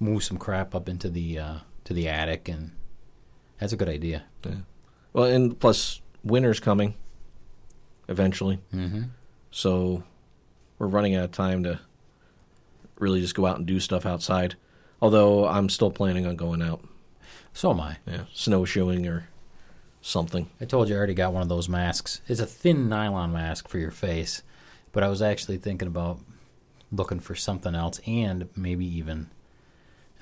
move 0.00 0.22
some 0.24 0.36
crap 0.38 0.74
up 0.74 0.88
into 0.88 1.08
the 1.08 1.38
uh, 1.38 1.54
to 1.84 1.92
the 1.94 2.08
attic, 2.08 2.48
and 2.48 2.72
that's 3.58 3.72
a 3.72 3.76
good 3.76 3.88
idea. 3.88 4.24
Well, 5.12 5.24
and 5.26 5.58
plus 5.58 6.00
winter's 6.24 6.60
coming 6.60 6.94
eventually, 8.08 8.58
Mm-hmm. 8.74 9.02
so 9.50 10.02
we're 10.78 10.86
running 10.88 11.14
out 11.14 11.24
of 11.24 11.32
time 11.32 11.62
to 11.64 11.80
really 12.98 13.20
just 13.20 13.34
go 13.34 13.46
out 13.46 13.58
and 13.58 13.66
do 13.66 13.78
stuff 13.80 14.04
outside. 14.06 14.56
Although 15.00 15.46
I'm 15.46 15.68
still 15.68 15.90
planning 15.90 16.26
on 16.26 16.36
going 16.36 16.62
out, 16.62 16.84
So 17.52 17.70
am 17.70 17.80
I. 17.80 17.96
yeah, 18.06 18.24
snowshoeing 18.32 19.06
or 19.06 19.28
something. 20.00 20.48
I 20.60 20.64
told 20.64 20.88
you 20.88 20.94
I 20.94 20.98
already 20.98 21.14
got 21.14 21.32
one 21.32 21.42
of 21.42 21.48
those 21.48 21.68
masks. 21.68 22.20
It's 22.28 22.40
a 22.40 22.46
thin 22.46 22.88
nylon 22.88 23.32
mask 23.32 23.68
for 23.68 23.78
your 23.78 23.90
face, 23.90 24.42
but 24.92 25.02
I 25.02 25.08
was 25.08 25.20
actually 25.22 25.58
thinking 25.58 25.88
about 25.88 26.18
looking 26.92 27.18
for 27.20 27.34
something 27.34 27.74
else 27.74 28.00
and 28.06 28.48
maybe 28.54 28.84
even 28.84 29.30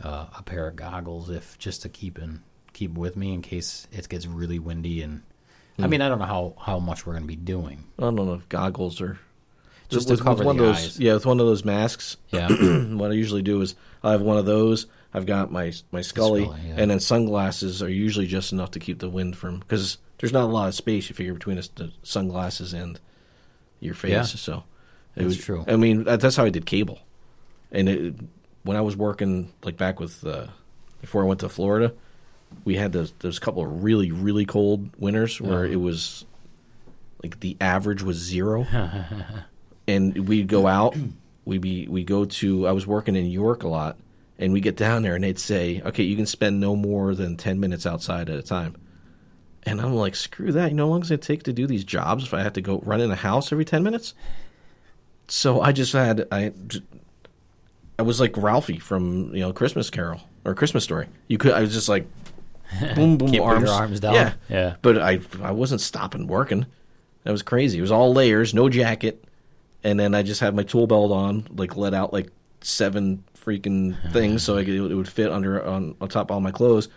uh, 0.02 0.26
a 0.38 0.42
pair 0.42 0.68
of 0.68 0.76
goggles 0.76 1.28
if 1.28 1.58
just 1.58 1.82
to 1.82 1.88
keep 1.88 2.18
in 2.18 2.42
keep 2.72 2.92
with 2.94 3.16
me 3.16 3.34
in 3.34 3.42
case 3.42 3.86
it 3.92 4.08
gets 4.08 4.24
really 4.26 4.58
windy 4.58 5.02
and 5.02 5.22
I 5.78 5.82
Hmm. 5.84 5.90
mean 5.90 6.02
I 6.02 6.08
don't 6.08 6.18
know 6.20 6.24
how 6.26 6.54
how 6.58 6.78
much 6.78 7.04
we're 7.06 7.14
going 7.14 7.24
to 7.24 7.28
be 7.28 7.36
doing. 7.36 7.84
I 7.98 8.02
don't 8.02 8.14
know 8.14 8.32
if 8.34 8.48
goggles 8.48 9.00
are 9.00 9.18
Just 9.88 10.06
to 10.08 10.14
with, 10.14 10.22
cover 10.22 10.38
with 10.38 10.46
one 10.46 10.56
the 10.58 10.64
of 10.64 10.76
those. 10.76 10.84
eyes. 10.84 11.00
Yeah, 11.00 11.14
with 11.14 11.26
one 11.26 11.40
of 11.40 11.46
those 11.46 11.64
masks. 11.64 12.16
Yeah. 12.30 12.48
what 12.94 13.10
I 13.10 13.14
usually 13.14 13.42
do 13.42 13.60
is 13.62 13.74
I 14.02 14.12
have 14.12 14.20
one 14.22 14.36
of 14.36 14.46
those. 14.46 14.86
I've 15.12 15.26
got 15.26 15.50
my 15.50 15.72
my 15.90 16.02
Scully, 16.02 16.44
Scully, 16.44 16.60
yeah. 16.68 16.74
and 16.78 16.90
then 16.90 17.00
sunglasses 17.00 17.82
are 17.82 17.88
usually 17.88 18.26
just 18.26 18.52
enough 18.52 18.70
to 18.72 18.78
keep 18.78 18.98
the 19.00 19.08
wind 19.08 19.36
from 19.36 19.58
because 19.58 19.98
there's 20.18 20.32
not 20.32 20.44
a 20.44 20.52
lot 20.52 20.68
of 20.68 20.74
space 20.74 21.08
you 21.08 21.14
figure 21.16 21.34
between 21.34 21.56
the, 21.56 21.68
the 21.74 21.90
sunglasses 22.04 22.72
and 22.72 23.00
your 23.80 23.94
face. 23.94 24.10
Yeah. 24.12 24.22
So 24.22 24.64
it 25.16 25.22
That's 25.22 25.36
was, 25.36 25.38
true. 25.44 25.64
I 25.66 25.76
mean 25.76 26.04
that's 26.04 26.36
how 26.36 26.44
I 26.44 26.50
did 26.50 26.66
cable, 26.66 26.98
and 27.72 27.88
it, 27.88 28.14
when 28.62 28.76
I 28.76 28.80
was 28.80 28.96
working 28.96 29.52
like 29.64 29.76
back 29.76 29.98
with 30.00 30.24
uh, 30.26 30.46
before 31.00 31.22
I 31.22 31.26
went 31.26 31.40
to 31.40 31.48
Florida, 31.48 31.92
we 32.64 32.76
had 32.76 32.92
those 32.92 33.12
those 33.20 33.38
couple 33.38 33.62
of 33.62 33.82
really 33.82 34.12
really 34.12 34.44
cold 34.46 34.90
winters 34.98 35.40
where 35.40 35.64
Yeah. 35.66 35.72
it 35.72 35.80
was 35.80 36.24
like 37.22 37.40
the 37.40 37.56
average 37.60 38.02
was 38.02 38.16
zero 38.16 38.64
and 39.88 40.28
we'd 40.28 40.48
go 40.48 40.66
out. 40.66 40.96
We'd 41.44 41.60
be 41.60 41.86
we 41.88 42.04
go 42.04 42.24
to. 42.26 42.66
I 42.68 42.72
was 42.72 42.86
working 42.86 43.16
in 43.16 43.24
New 43.24 43.30
York 43.30 43.62
a 43.62 43.68
lot, 43.68 43.96
and 44.38 44.52
we 44.52 44.60
get 44.60 44.76
down 44.76 45.02
there, 45.02 45.14
and 45.14 45.24
they'd 45.24 45.38
say, 45.38 45.82
"Okay, 45.84 46.02
you 46.04 46.14
can 46.16 46.26
spend 46.26 46.60
no 46.60 46.76
more 46.76 47.14
than 47.14 47.36
ten 47.36 47.58
minutes 47.58 47.86
outside 47.86 48.28
at 48.30 48.38
a 48.38 48.42
time." 48.42 48.76
And 49.64 49.80
I'm 49.80 49.94
like, 49.94 50.14
"Screw 50.14 50.52
that! 50.52 50.70
You 50.70 50.76
know 50.76 50.84
how 50.86 50.90
long 50.90 51.00
does 51.00 51.10
it 51.10 51.22
take 51.22 51.42
to 51.44 51.52
do 51.52 51.66
these 51.66 51.82
jobs 51.84 52.24
if 52.24 52.34
I 52.34 52.42
have 52.42 52.52
to 52.54 52.60
go 52.60 52.80
run 52.84 53.00
in 53.00 53.10
a 53.10 53.16
house 53.16 53.50
every 53.52 53.64
ten 53.64 53.82
minutes?" 53.82 54.14
So 55.30 55.60
I 55.60 55.72
just 55.72 55.92
had 55.92 56.26
I. 56.30 56.52
I 57.98 58.02
was 58.02 58.18
like 58.18 58.34
Ralphie 58.36 58.78
from 58.78 59.34
you 59.34 59.40
know 59.40 59.52
Christmas 59.52 59.90
Carol 59.90 60.22
or 60.44 60.54
Christmas 60.54 60.84
Story. 60.84 61.06
You 61.28 61.38
could 61.38 61.52
I 61.52 61.60
was 61.60 61.72
just 61.72 61.88
like 61.88 62.06
boom 62.94 63.18
boom 63.18 63.30
Can't 63.30 63.44
arms 63.44 63.64
your 63.64 63.72
arms 63.72 64.00
down. 64.00 64.14
Yeah, 64.14 64.32
Yeah. 64.48 64.76
But 64.82 64.98
I 64.98 65.20
I 65.42 65.52
wasn't 65.52 65.80
stopping 65.80 66.26
working. 66.26 66.66
That 67.24 67.32
was 67.32 67.42
crazy. 67.42 67.78
It 67.78 67.82
was 67.82 67.92
all 67.92 68.14
layers, 68.14 68.54
no 68.54 68.68
jacket, 68.68 69.22
and 69.84 70.00
then 70.00 70.14
I 70.14 70.22
just 70.22 70.40
had 70.40 70.54
my 70.54 70.62
tool 70.62 70.86
belt 70.86 71.12
on, 71.12 71.46
like 71.54 71.76
let 71.76 71.92
out 71.92 72.12
like 72.12 72.30
seven 72.62 73.22
freaking 73.36 73.96
things 74.12 74.42
so 74.42 74.56
I 74.56 74.64
could, 74.64 74.74
it 74.74 74.94
would 74.94 75.08
fit 75.08 75.30
under 75.30 75.64
on, 75.64 75.94
on 76.00 76.08
top 76.08 76.30
of 76.30 76.34
all 76.34 76.40
my 76.40 76.50
clothes, 76.50 76.88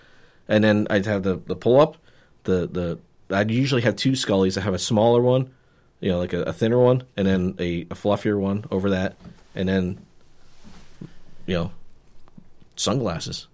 and 0.48 0.64
then 0.64 0.88
I'd 0.90 1.06
have 1.06 1.24
the 1.24 1.36
the 1.46 1.56
pull 1.56 1.82
up, 1.82 1.98
the 2.46 2.68
the 2.68 3.36
I'd 3.36 3.52
usually 3.52 3.82
have 3.82 3.96
two 3.96 4.14
scullies. 4.14 4.58
I 4.58 4.62
have 4.62 4.74
a 4.74 4.80
smaller 4.80 5.22
one, 5.22 5.54
you 6.04 6.10
know, 6.10 6.20
like 6.20 6.34
a, 6.34 6.44
a 6.44 6.54
thinner 6.54 6.78
one, 6.78 7.04
and 7.16 7.26
then 7.26 7.56
a, 7.60 7.82
a 7.84 7.96
fluffier 7.96 8.38
one 8.38 8.66
over 8.70 8.90
that, 8.90 9.16
and 9.56 9.70
then 9.70 10.06
you 11.46 11.54
know 11.54 11.72
sunglasses. 12.76 13.48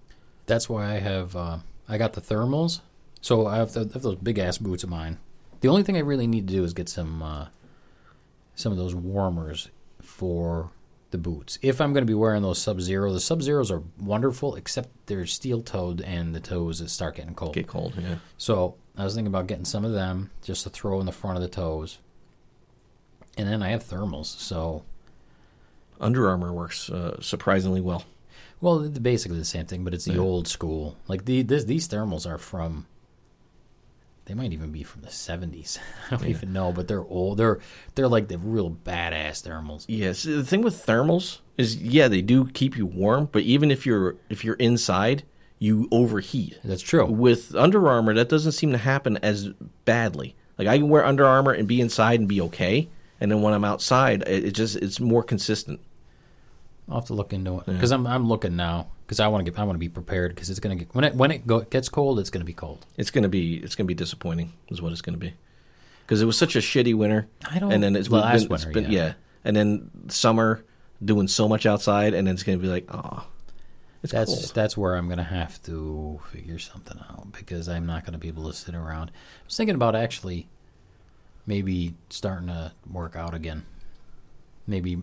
That's 0.47 0.68
why 0.68 0.95
I 0.95 1.00
have 1.00 1.36
uh, 1.36 1.60
I 1.88 2.00
got 2.00 2.14
the 2.14 2.22
thermals. 2.22 2.80
So 3.22 3.45
I 3.45 3.58
have, 3.58 3.74
the, 3.74 3.82
I 3.82 3.93
have 3.93 4.02
those 4.02 4.16
big 4.16 4.39
ass 4.39 4.58
boots 4.58 4.84
of 4.84 4.89
mine. 4.89 5.20
The 5.62 5.68
only 5.68 5.84
thing 5.84 5.95
I 5.95 6.00
really 6.00 6.26
need 6.26 6.47
to 6.47 6.54
do 6.56 6.64
is 6.64 6.74
get 6.74 6.89
some 6.89 7.22
uh, 7.22 7.47
some 8.56 8.72
of 8.72 8.80
those 8.80 8.95
warmers 8.95 9.70
for 10.02 10.72
the 11.12 11.20
boots. 11.20 11.60
If 11.62 11.80
I'm 11.80 11.93
going 11.93 12.02
to 12.02 12.12
be 12.12 12.16
wearing 12.16 12.41
those 12.41 12.60
Sub 12.60 12.82
Zero, 12.82 13.14
the 13.14 13.20
Sub 13.20 13.43
Zeros 13.43 13.70
are 13.70 13.84
wonderful, 14.00 14.56
except 14.56 14.89
they're 15.06 15.28
steel 15.28 15.62
toed 15.62 16.02
and 16.02 16.34
the 16.34 16.39
toes 16.39 16.80
that 16.80 16.89
start 16.89 17.18
getting 17.18 17.36
cold. 17.36 17.54
Get 17.54 17.68
cold, 17.68 17.93
yeah. 17.95 18.16
So 18.39 18.76
I 18.97 19.04
was 19.04 19.14
thinking 19.14 19.28
about 19.28 19.45
getting 19.45 19.66
some 19.66 19.86
of 19.86 19.91
them 19.91 20.32
just 20.41 20.64
to 20.64 20.72
throw 20.72 21.00
in 21.00 21.06
the 21.06 21.12
front 21.12 21.38
of 21.38 21.43
the 21.43 21.47
toes. 21.47 22.00
And 23.40 23.48
then 23.48 23.64
I 23.64 23.70
have 23.70 23.86
thermals, 23.86 24.26
so 24.26 24.84
Under 26.00 26.28
Armour 26.28 26.52
works 26.52 26.90
uh, 26.90 27.22
surprisingly 27.22 27.80
well. 27.80 28.04
Well, 28.60 28.90
basically 28.90 29.38
the 29.38 29.46
same 29.46 29.66
thing, 29.66 29.86
but 29.86 29.94
it's 29.94 30.04
the 30.04 30.14
Yeah. 30.16 30.20
old 30.20 30.46
school. 30.50 30.98
Like 31.08 31.24
the 31.24 31.42
this, 31.44 31.64
these 31.64 31.88
thermals 31.88 32.28
are 32.30 32.38
from. 32.38 32.86
They 34.26 34.34
might 34.34 34.52
even 34.52 34.72
be 34.74 34.84
from 34.84 35.04
the 35.04 35.10
seventies. 35.10 35.80
I 36.12 36.18
don't 36.18 36.24
Yeah. 36.24 36.30
even 36.36 36.52
know, 36.52 36.74
but 36.74 36.90
they're 36.90 37.06
old. 37.06 37.38
They're 37.38 37.60
they're 37.96 38.10
like 38.10 38.28
the 38.28 38.38
real 38.38 38.70
badass 38.72 39.48
thermals. 39.48 39.86
Yes, 39.88 40.24
the 40.24 40.44
thing 40.44 40.62
with 40.62 40.86
thermals 40.86 41.40
is 41.58 41.78
yeah, 41.78 42.10
they 42.10 42.22
do 42.22 42.46
keep 42.50 42.76
you 42.78 42.86
warm, 42.86 43.30
but 43.32 43.44
even 43.44 43.72
if 43.72 43.86
you're 43.86 44.18
if 44.30 44.44
you're 44.44 44.56
inside, 44.56 45.24
you 45.60 45.88
overheat. 45.92 46.60
That's 46.66 46.82
true. 46.82 47.06
With 47.06 47.56
Under 47.56 47.88
Armour, 47.88 48.14
that 48.16 48.28
doesn't 48.28 48.52
seem 48.52 48.74
to 48.74 48.78
happen 48.78 49.16
as 49.24 49.48
badly. 49.86 50.36
Like 50.58 50.68
I 50.68 50.78
can 50.78 50.90
wear 50.90 51.06
Under 51.06 51.26
Armour 51.26 51.54
and 51.54 51.70
be 51.70 51.80
inside 51.80 52.20
and 52.20 52.28
be 52.28 52.42
okay, 52.42 52.90
and 53.20 53.32
then 53.32 53.42
when 53.42 53.54
I'm 53.54 53.66
outside, 53.66 54.24
it, 54.28 54.46
it 54.46 54.52
just 54.52 54.76
it's 54.78 55.00
more 55.00 55.24
consistent. 55.24 55.80
I'll 56.88 56.96
have 57.02 57.06
to 57.08 57.14
look 57.14 57.34
into 57.34 57.58
it 57.60 57.64
Yeah. 57.68 57.74
because 57.74 57.92
I'm 57.92 58.08
I'm 58.08 58.28
looking 58.28 58.56
now 58.56 58.88
because 59.06 59.20
I 59.20 59.28
want 59.28 59.46
to 59.46 59.52
get 59.52 59.60
I 59.60 59.64
want 59.64 59.76
to 59.76 59.80
be 59.80 59.90
prepared 59.90 60.34
because 60.34 60.50
it's 60.50 60.60
gonna 60.60 60.76
get 60.76 60.94
when 60.96 61.04
it 61.04 61.14
when 61.16 61.32
it 61.32 61.46
go, 61.46 61.62
gets 61.62 61.88
cold 61.90 62.20
it's 62.20 62.30
gonna 62.32 62.46
be 62.46 62.54
cold. 62.54 62.86
It's 62.98 63.12
gonna 63.12 63.30
be 63.30 63.58
it's 63.58 63.76
gonna 63.76 63.88
be 63.88 63.94
disappointing, 63.94 64.54
is 64.70 64.82
what 64.82 64.92
it's 64.92 65.02
gonna 65.02 65.18
be, 65.18 65.34
because 66.06 66.22
it 66.22 66.26
was 66.26 66.38
such 66.38 66.56
a 66.56 66.60
shitty 66.60 66.96
winter, 66.96 67.28
I 67.50 67.60
don't. 67.60 67.72
and 67.72 67.84
then 67.84 67.96
it's 67.96 68.10
last 68.10 68.48
been, 68.48 68.56
it's 68.56 68.66
winter, 68.66 68.82
been- 68.82 68.92
yeah. 68.92 69.06
yeah, 69.06 69.14
and 69.44 69.56
then 69.56 69.92
summer 70.10 70.64
doing 71.04 71.28
so 71.28 71.48
much 71.48 71.66
outside, 71.68 72.14
and 72.16 72.28
then 72.28 72.34
it's 72.34 72.44
gonna 72.44 72.58
be 72.58 72.68
like, 72.68 72.86
oh, 72.94 73.26
it's 74.02 74.12
That's 74.12 74.34
cold. 74.34 74.52
that's 74.56 74.76
where 74.76 74.96
I'm 74.96 75.08
gonna 75.10 75.24
have 75.24 75.62
to 75.64 76.20
figure 76.32 76.58
something 76.58 76.98
out 77.12 77.32
because 77.34 77.70
I'm 77.70 77.86
not 77.86 78.04
gonna 78.06 78.18
be 78.18 78.30
able 78.30 78.48
to 78.50 78.54
sit 78.58 78.74
around. 78.74 79.10
I 79.12 79.46
was 79.46 79.56
thinking 79.58 79.76
about 79.76 79.96
actually 79.96 80.48
maybe 81.50 81.95
starting 82.12 82.47
to 82.47 82.72
work 82.89 83.16
out 83.18 83.34
again. 83.34 83.66
Maybe 84.68 84.97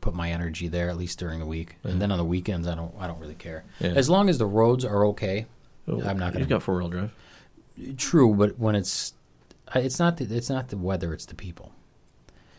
put 0.00 0.14
my 0.14 0.30
energy 0.32 0.66
there 0.66 0.88
at 0.88 0.96
least 0.96 1.18
during 1.18 1.38
the 1.38 1.46
week, 1.46 1.76
Yeah. 1.84 1.90
and 1.92 2.00
then 2.02 2.10
on 2.10 2.16
the 2.18 2.24
weekends 2.24 2.66
I 2.66 2.74
don't 2.74 2.92
I 2.98 3.06
don't 3.06 3.20
really 3.20 3.34
care 3.34 3.64
Yeah. 3.78 3.88
as 3.90 4.08
long 4.08 4.28
as 4.30 4.38
the 4.38 4.46
roads 4.46 4.84
are 4.84 5.04
okay. 5.08 5.46
Oh, 5.86 6.00
I'm 6.00 6.18
not 6.18 6.32
gonna- 6.32 6.40
You've 6.40 6.48
got 6.48 6.62
four 6.62 6.78
wheel 6.78 6.88
drive. 6.88 7.12
True, 7.98 8.34
but 8.34 8.58
when 8.58 8.74
it's 8.74 9.12
it's 9.74 9.98
not 9.98 10.16
the, 10.16 10.24
it's 10.34 10.48
not 10.48 10.68
the 10.68 10.78
weather, 10.78 11.12
it's 11.12 11.26
the 11.26 11.34
people. 11.34 11.72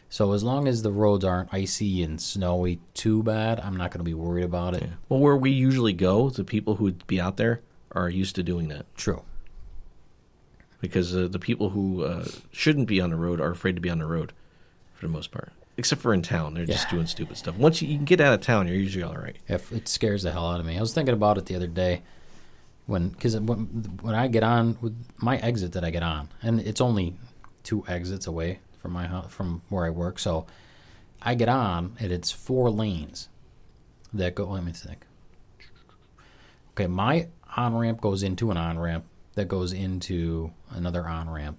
So 0.09 0.33
as 0.33 0.43
long 0.43 0.67
as 0.67 0.83
the 0.83 0.91
roads 0.91 1.25
aren't 1.25 1.51
icy 1.53 2.03
and 2.03 2.21
snowy 2.21 2.79
too 2.93 3.23
bad, 3.23 3.59
I'm 3.59 3.75
not 3.75 3.89
going 3.91 3.99
to 3.99 4.03
be 4.05 4.13
worried 4.13 4.43
about 4.45 4.75
it. 4.75 4.83
Yeah. 4.83 4.89
Well, 5.09 5.19
where 5.19 5.35
we 5.35 5.49
usually 5.51 5.93
go, 5.93 6.29
the 6.29 6.43
people 6.43 6.75
who 6.75 6.83
would 6.85 7.05
be 7.07 7.19
out 7.19 7.37
there 7.37 7.61
are 7.91 8.09
used 8.09 8.35
to 8.35 8.43
doing 8.43 8.67
that 8.69 8.85
True. 8.95 9.23
Because 10.87 11.15
uh, 11.15 11.27
the 11.27 11.39
people 11.39 11.69
who 11.69 12.03
uh, 12.03 12.25
shouldn't 12.51 12.87
be 12.87 13.01
on 13.01 13.09
the 13.09 13.15
road 13.15 13.39
are 13.39 13.51
afraid 13.51 13.75
to 13.75 13.81
be 13.81 13.89
on 13.89 13.99
the 13.99 14.05
road 14.05 14.33
for 14.93 15.05
the 15.05 15.11
most 15.11 15.31
part. 15.31 15.51
Except 15.77 16.01
for 16.01 16.13
in 16.13 16.21
town, 16.21 16.53
they're 16.53 16.65
just 16.65 16.89
doing 16.89 17.05
stupid 17.05 17.35
stuff. 17.35 17.57
Once 17.57 17.81
you, 17.81 17.89
you 17.89 17.97
can 17.97 18.05
get 18.05 18.21
out 18.21 18.33
of 18.33 18.39
town, 18.39 18.67
you're 18.67 18.77
usually 18.77 19.03
all 19.03 19.15
right. 19.15 19.35
If 19.47 19.73
it 19.73 19.89
scares 19.89 20.23
the 20.23 20.31
hell 20.31 20.49
out 20.49 20.61
of 20.61 20.65
me. 20.65 20.77
I 20.77 20.79
was 20.79 20.93
thinking 20.93 21.13
about 21.13 21.37
it 21.37 21.47
the 21.47 21.55
other 21.55 21.67
day 21.67 22.01
when 22.85 23.09
because 23.09 23.37
when, 23.37 23.65
when 24.01 24.15
I 24.15 24.27
get 24.27 24.43
on 24.43 24.77
with 24.79 24.95
my 25.17 25.37
exit 25.37 25.73
that 25.73 25.83
I 25.83 25.89
get 25.89 26.03
on, 26.03 26.29
and 26.41 26.61
it's 26.61 26.79
only 26.79 27.15
two 27.63 27.83
exits 27.87 28.25
away 28.25 28.59
from 28.81 28.93
my 28.93 29.07
house 29.07 29.33
from 29.33 29.63
where 29.69 29.85
I 29.85 29.89
work, 29.89 30.17
so 30.17 30.45
I 31.21 31.35
get 31.35 31.49
on 31.49 31.95
and 31.99 32.11
it's 32.11 32.31
four 32.31 32.69
lanes 32.69 33.27
that 34.13 34.35
go. 34.35 34.45
Let 34.45 34.63
me 34.63 34.71
think. 34.71 35.05
Okay, 36.71 36.87
my 36.87 37.27
on 37.57 37.75
ramp 37.75 37.99
goes 38.01 38.23
into 38.23 38.51
an 38.51 38.57
on 38.57 38.79
ramp 38.79 39.05
that 39.35 39.47
goes 39.47 39.73
into 39.73 40.51
another 40.71 41.07
on 41.07 41.29
ramp 41.29 41.57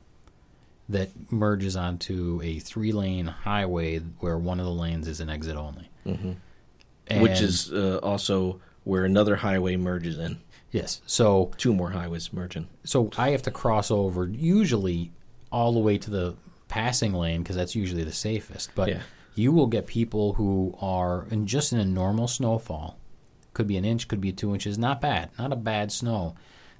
that 0.88 1.10
merges 1.32 1.76
onto 1.76 2.40
a 2.44 2.58
three 2.60 2.92
lane 2.92 3.26
highway 3.26 3.98
where 4.20 4.38
one 4.38 4.60
of 4.60 4.66
the 4.66 4.72
lanes 4.72 5.08
is 5.08 5.20
an 5.20 5.28
exit 5.28 5.56
only. 5.56 5.88
Mm-hmm. 6.06 7.20
Which 7.20 7.40
is 7.40 7.72
uh, 7.72 7.98
also 8.02 8.60
where 8.84 9.04
another 9.04 9.36
highway 9.36 9.76
merges 9.76 10.18
in. 10.18 10.38
yes. 10.70 11.00
So 11.06 11.52
Two 11.56 11.74
more 11.74 11.90
highways 11.90 12.32
merge 12.32 12.56
in. 12.56 12.66
so 12.84 13.10
I 13.16 13.30
have 13.30 13.42
to 13.42 13.50
cross 13.50 13.90
over 13.90 14.26
usually 14.26 15.12
all 15.52 15.72
the 15.72 15.80
way 15.80 15.98
to 15.98 16.10
the 16.10 16.34
passing 16.68 17.12
lane 17.12 17.42
because 17.42 17.56
that's 17.56 17.74
usually 17.76 18.04
the 18.04 18.12
safest. 18.12 18.70
But 18.74 18.88
Yeah. 18.88 19.00
you 19.34 19.52
will 19.52 19.66
get 19.68 19.86
people 19.86 20.34
who 20.34 20.76
are 20.80 21.26
in 21.30 21.46
just 21.46 21.72
in 21.72 21.78
a 21.80 21.84
normal 21.84 22.26
snowfall, 22.28 22.96
could 23.54 23.66
be 23.68 23.76
an 23.76 23.84
inch, 23.84 24.06
could 24.08 24.20
be 24.20 24.32
two 24.32 24.52
inches, 24.52 24.76
not 24.78 25.00
bad, 25.00 25.30
not 25.38 25.52
a 25.52 25.56
bad 25.56 25.90
snow. 25.92 26.34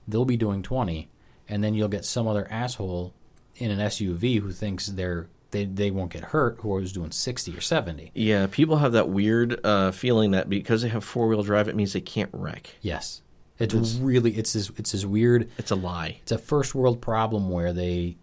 They'll 0.08 0.24
be 0.24 0.36
doing 0.36 0.62
20, 0.62 1.08
and 1.48 1.62
then 1.62 1.74
you'll 1.74 1.88
get 1.88 2.04
some 2.04 2.26
other 2.26 2.46
asshole 2.50 3.14
in 3.56 3.70
an 3.70 3.78
SUV 3.78 4.40
who 4.40 4.52
thinks 4.52 4.86
they're 4.86 5.28
they, 5.52 5.64
they 5.64 5.90
won't 5.90 6.12
get 6.12 6.24
hurt 6.24 6.58
who 6.60 6.76
is 6.78 6.92
doing 6.92 7.12
60 7.12 7.56
or 7.56 7.60
70. 7.60 8.10
Yeah, 8.14 8.46
people 8.50 8.76
have 8.78 8.92
that 8.92 9.08
weird 9.08 9.64
uh, 9.64 9.92
feeling 9.92 10.32
that 10.32 10.50
because 10.50 10.82
they 10.82 10.88
have 10.88 11.04
four 11.04 11.28
wheel 11.28 11.42
drive, 11.44 11.68
it 11.68 11.76
means 11.76 11.92
they 11.92 12.00
can't 12.00 12.30
wreck. 12.32 12.74
Yes. 12.82 13.22
It's, 13.58 13.72
really 13.94 14.32
it's 14.32 14.52
this 14.52 14.70
it's 14.76 14.92
this 14.92 15.06
weird 15.06 15.50
It's 15.56 15.70
a 15.70 15.76
lie. 15.76 16.18
it's 16.20 16.32
a 16.32 16.36
first 16.36 16.74
world 16.74 17.00
problem 17.00 17.48
where 17.48 17.72
they 17.72 18.18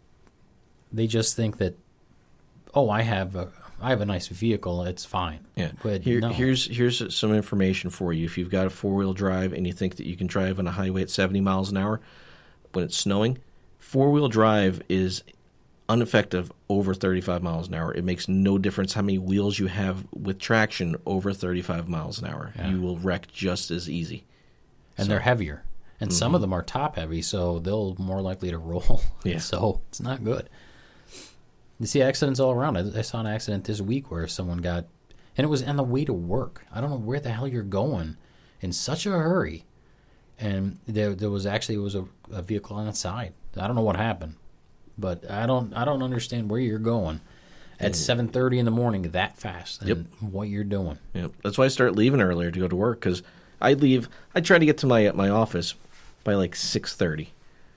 they 0.92 1.08
just 1.08 1.36
think 1.36 1.58
that 1.58 1.76
oh 2.76 2.88
I 2.90 3.02
have 3.02 3.36
a 3.36 3.52
I 3.84 3.90
have 3.90 4.02
a 4.02 4.06
nice 4.06 4.28
vehicle 4.30 4.84
it's 4.84 5.06
fine 5.06 5.42
Yeah. 5.56 5.72
but 5.84 6.02
Here, 6.02 6.20
no. 6.22 6.30
Here's 6.30 6.66
here's 6.68 7.14
some 7.16 7.34
information 7.34 7.90
for 7.90 8.14
you. 8.14 8.26
If 8.26 8.38
you've 8.38 8.50
got 8.50 8.66
a 8.66 8.70
four 8.70 8.96
wheel 8.96 9.14
drive 9.14 9.54
and 9.54 9.68
you 9.68 9.74
think 9.74 9.98
that 9.98 10.06
you 10.08 10.16
can 10.16 10.28
drive 10.28 10.58
on 10.60 10.68
a 10.68 10.72
highway 10.72 11.02
at 11.02 11.10
70 11.10 11.42
miles 11.42 11.70
an 11.70 11.78
hour 11.78 12.00
when 12.72 12.86
it's 12.86 12.98
snowing, 12.98 13.40
four 13.80 14.10
wheel 14.12 14.30
drive 14.30 14.82
is 14.90 15.24
ineffective 15.90 16.52
over 16.70 16.94
35 16.94 17.44
miles 17.44 17.68
an 17.68 17.74
hour. 17.76 17.94
It 17.94 18.04
makes 18.04 18.28
no 18.30 18.58
difference 18.58 18.94
how 18.94 19.02
many 19.02 19.18
wheels 19.18 19.60
you 19.60 19.68
have 19.68 20.06
with 20.14 20.40
traction 20.40 20.96
over 21.06 21.34
35 21.34 21.90
miles 21.90 22.20
an 22.20 22.28
hour. 22.28 22.54
Yeah. 22.56 22.70
You 22.70 22.82
will 22.82 22.98
wreck 22.98 23.28
just 23.32 23.70
as 23.70 23.90
easy. 23.90 24.24
and 24.98 25.10
they're 25.10 25.20
heavier 25.20 25.64
and 26.00 26.10
Mm-hmm. 26.10 26.18
some 26.18 26.36
of 26.36 26.42
them 26.42 26.54
are 26.54 26.62
top 26.64 26.96
heavy 26.96 27.22
so 27.22 27.60
they'll 27.60 27.96
more 27.98 28.22
likely 28.22 28.50
to 28.52 28.58
roll 28.58 29.02
Yeah. 29.24 29.38
so 29.52 29.82
it's 29.90 30.00
not 30.02 30.24
good 30.24 30.50
you 31.80 31.86
see 31.88 32.02
accidents 32.02 32.40
all 32.40 32.52
around 32.52 32.78
I, 32.78 33.00
I 33.00 33.02
saw 33.02 33.20
an 33.20 33.28
accident 33.28 33.66
this 33.66 33.82
week 33.82 34.12
where 34.12 34.28
someone 34.28 34.60
got 34.60 34.86
and 35.38 35.46
it 35.46 35.50
was 35.50 35.64
on 35.64 35.78
the 35.78 35.84
way 35.84 36.06
to 36.06 36.14
work 36.14 36.66
I 36.74 36.82
don't 36.82 36.90
know 36.90 36.98
where 36.98 37.20
the 37.20 37.32
hell 37.32 37.48
you're 37.48 37.64
going 37.64 38.18
in 38.62 38.72
such 38.72 39.06
a 39.06 39.12
hurry 39.12 39.66
and 40.40 40.80
there 40.88 41.14
there 41.14 41.30
was 41.30 41.46
actually 41.46 41.76
it 41.76 41.80
was 41.80 41.96
a, 41.96 42.06
a 42.32 42.42
vehicle 42.42 42.78
on 42.78 42.86
the 42.86 42.94
side 42.94 43.34
I 43.58 43.68
don't 43.68 43.76
know 43.76 43.82
what 43.82 43.96
happened 43.96 44.36
but 44.98 45.30
I 45.30 45.46
don't 45.46 45.74
I 45.74 45.86
don't 45.86 46.04
understand 46.04 46.50
where 46.50 46.60
you're 46.60 46.80
going 46.80 47.22
at 47.80 47.94
mm. 47.94 48.30
7:30 48.32 48.60
in 48.60 48.66
the 48.66 48.72
morning 48.72 49.02
that 49.04 49.38
fast 49.38 49.82
and 49.82 49.90
Yep. 49.90 49.98
what 50.32 50.50
you're 50.50 50.64
doing 50.64 51.00
Yeah, 51.14 51.28
that's 51.44 51.58
why 51.58 51.66
I 51.66 51.70
start 51.70 51.96
leaving 51.96 52.22
earlier 52.22 52.52
to 52.52 52.60
go 52.60 52.68
to 52.68 52.76
work 52.76 53.00
because 53.00 53.24
I 53.64 53.74
leave. 53.74 54.10
I 54.36 54.42
try 54.42 54.60
to 54.60 54.66
get 54.66 54.78
to 54.80 54.88
my 54.88 55.10
my 55.12 55.30
office 55.30 55.74
by 56.24 56.34
like 56.36 56.56
six 56.56 56.94
thirty. 56.96 57.32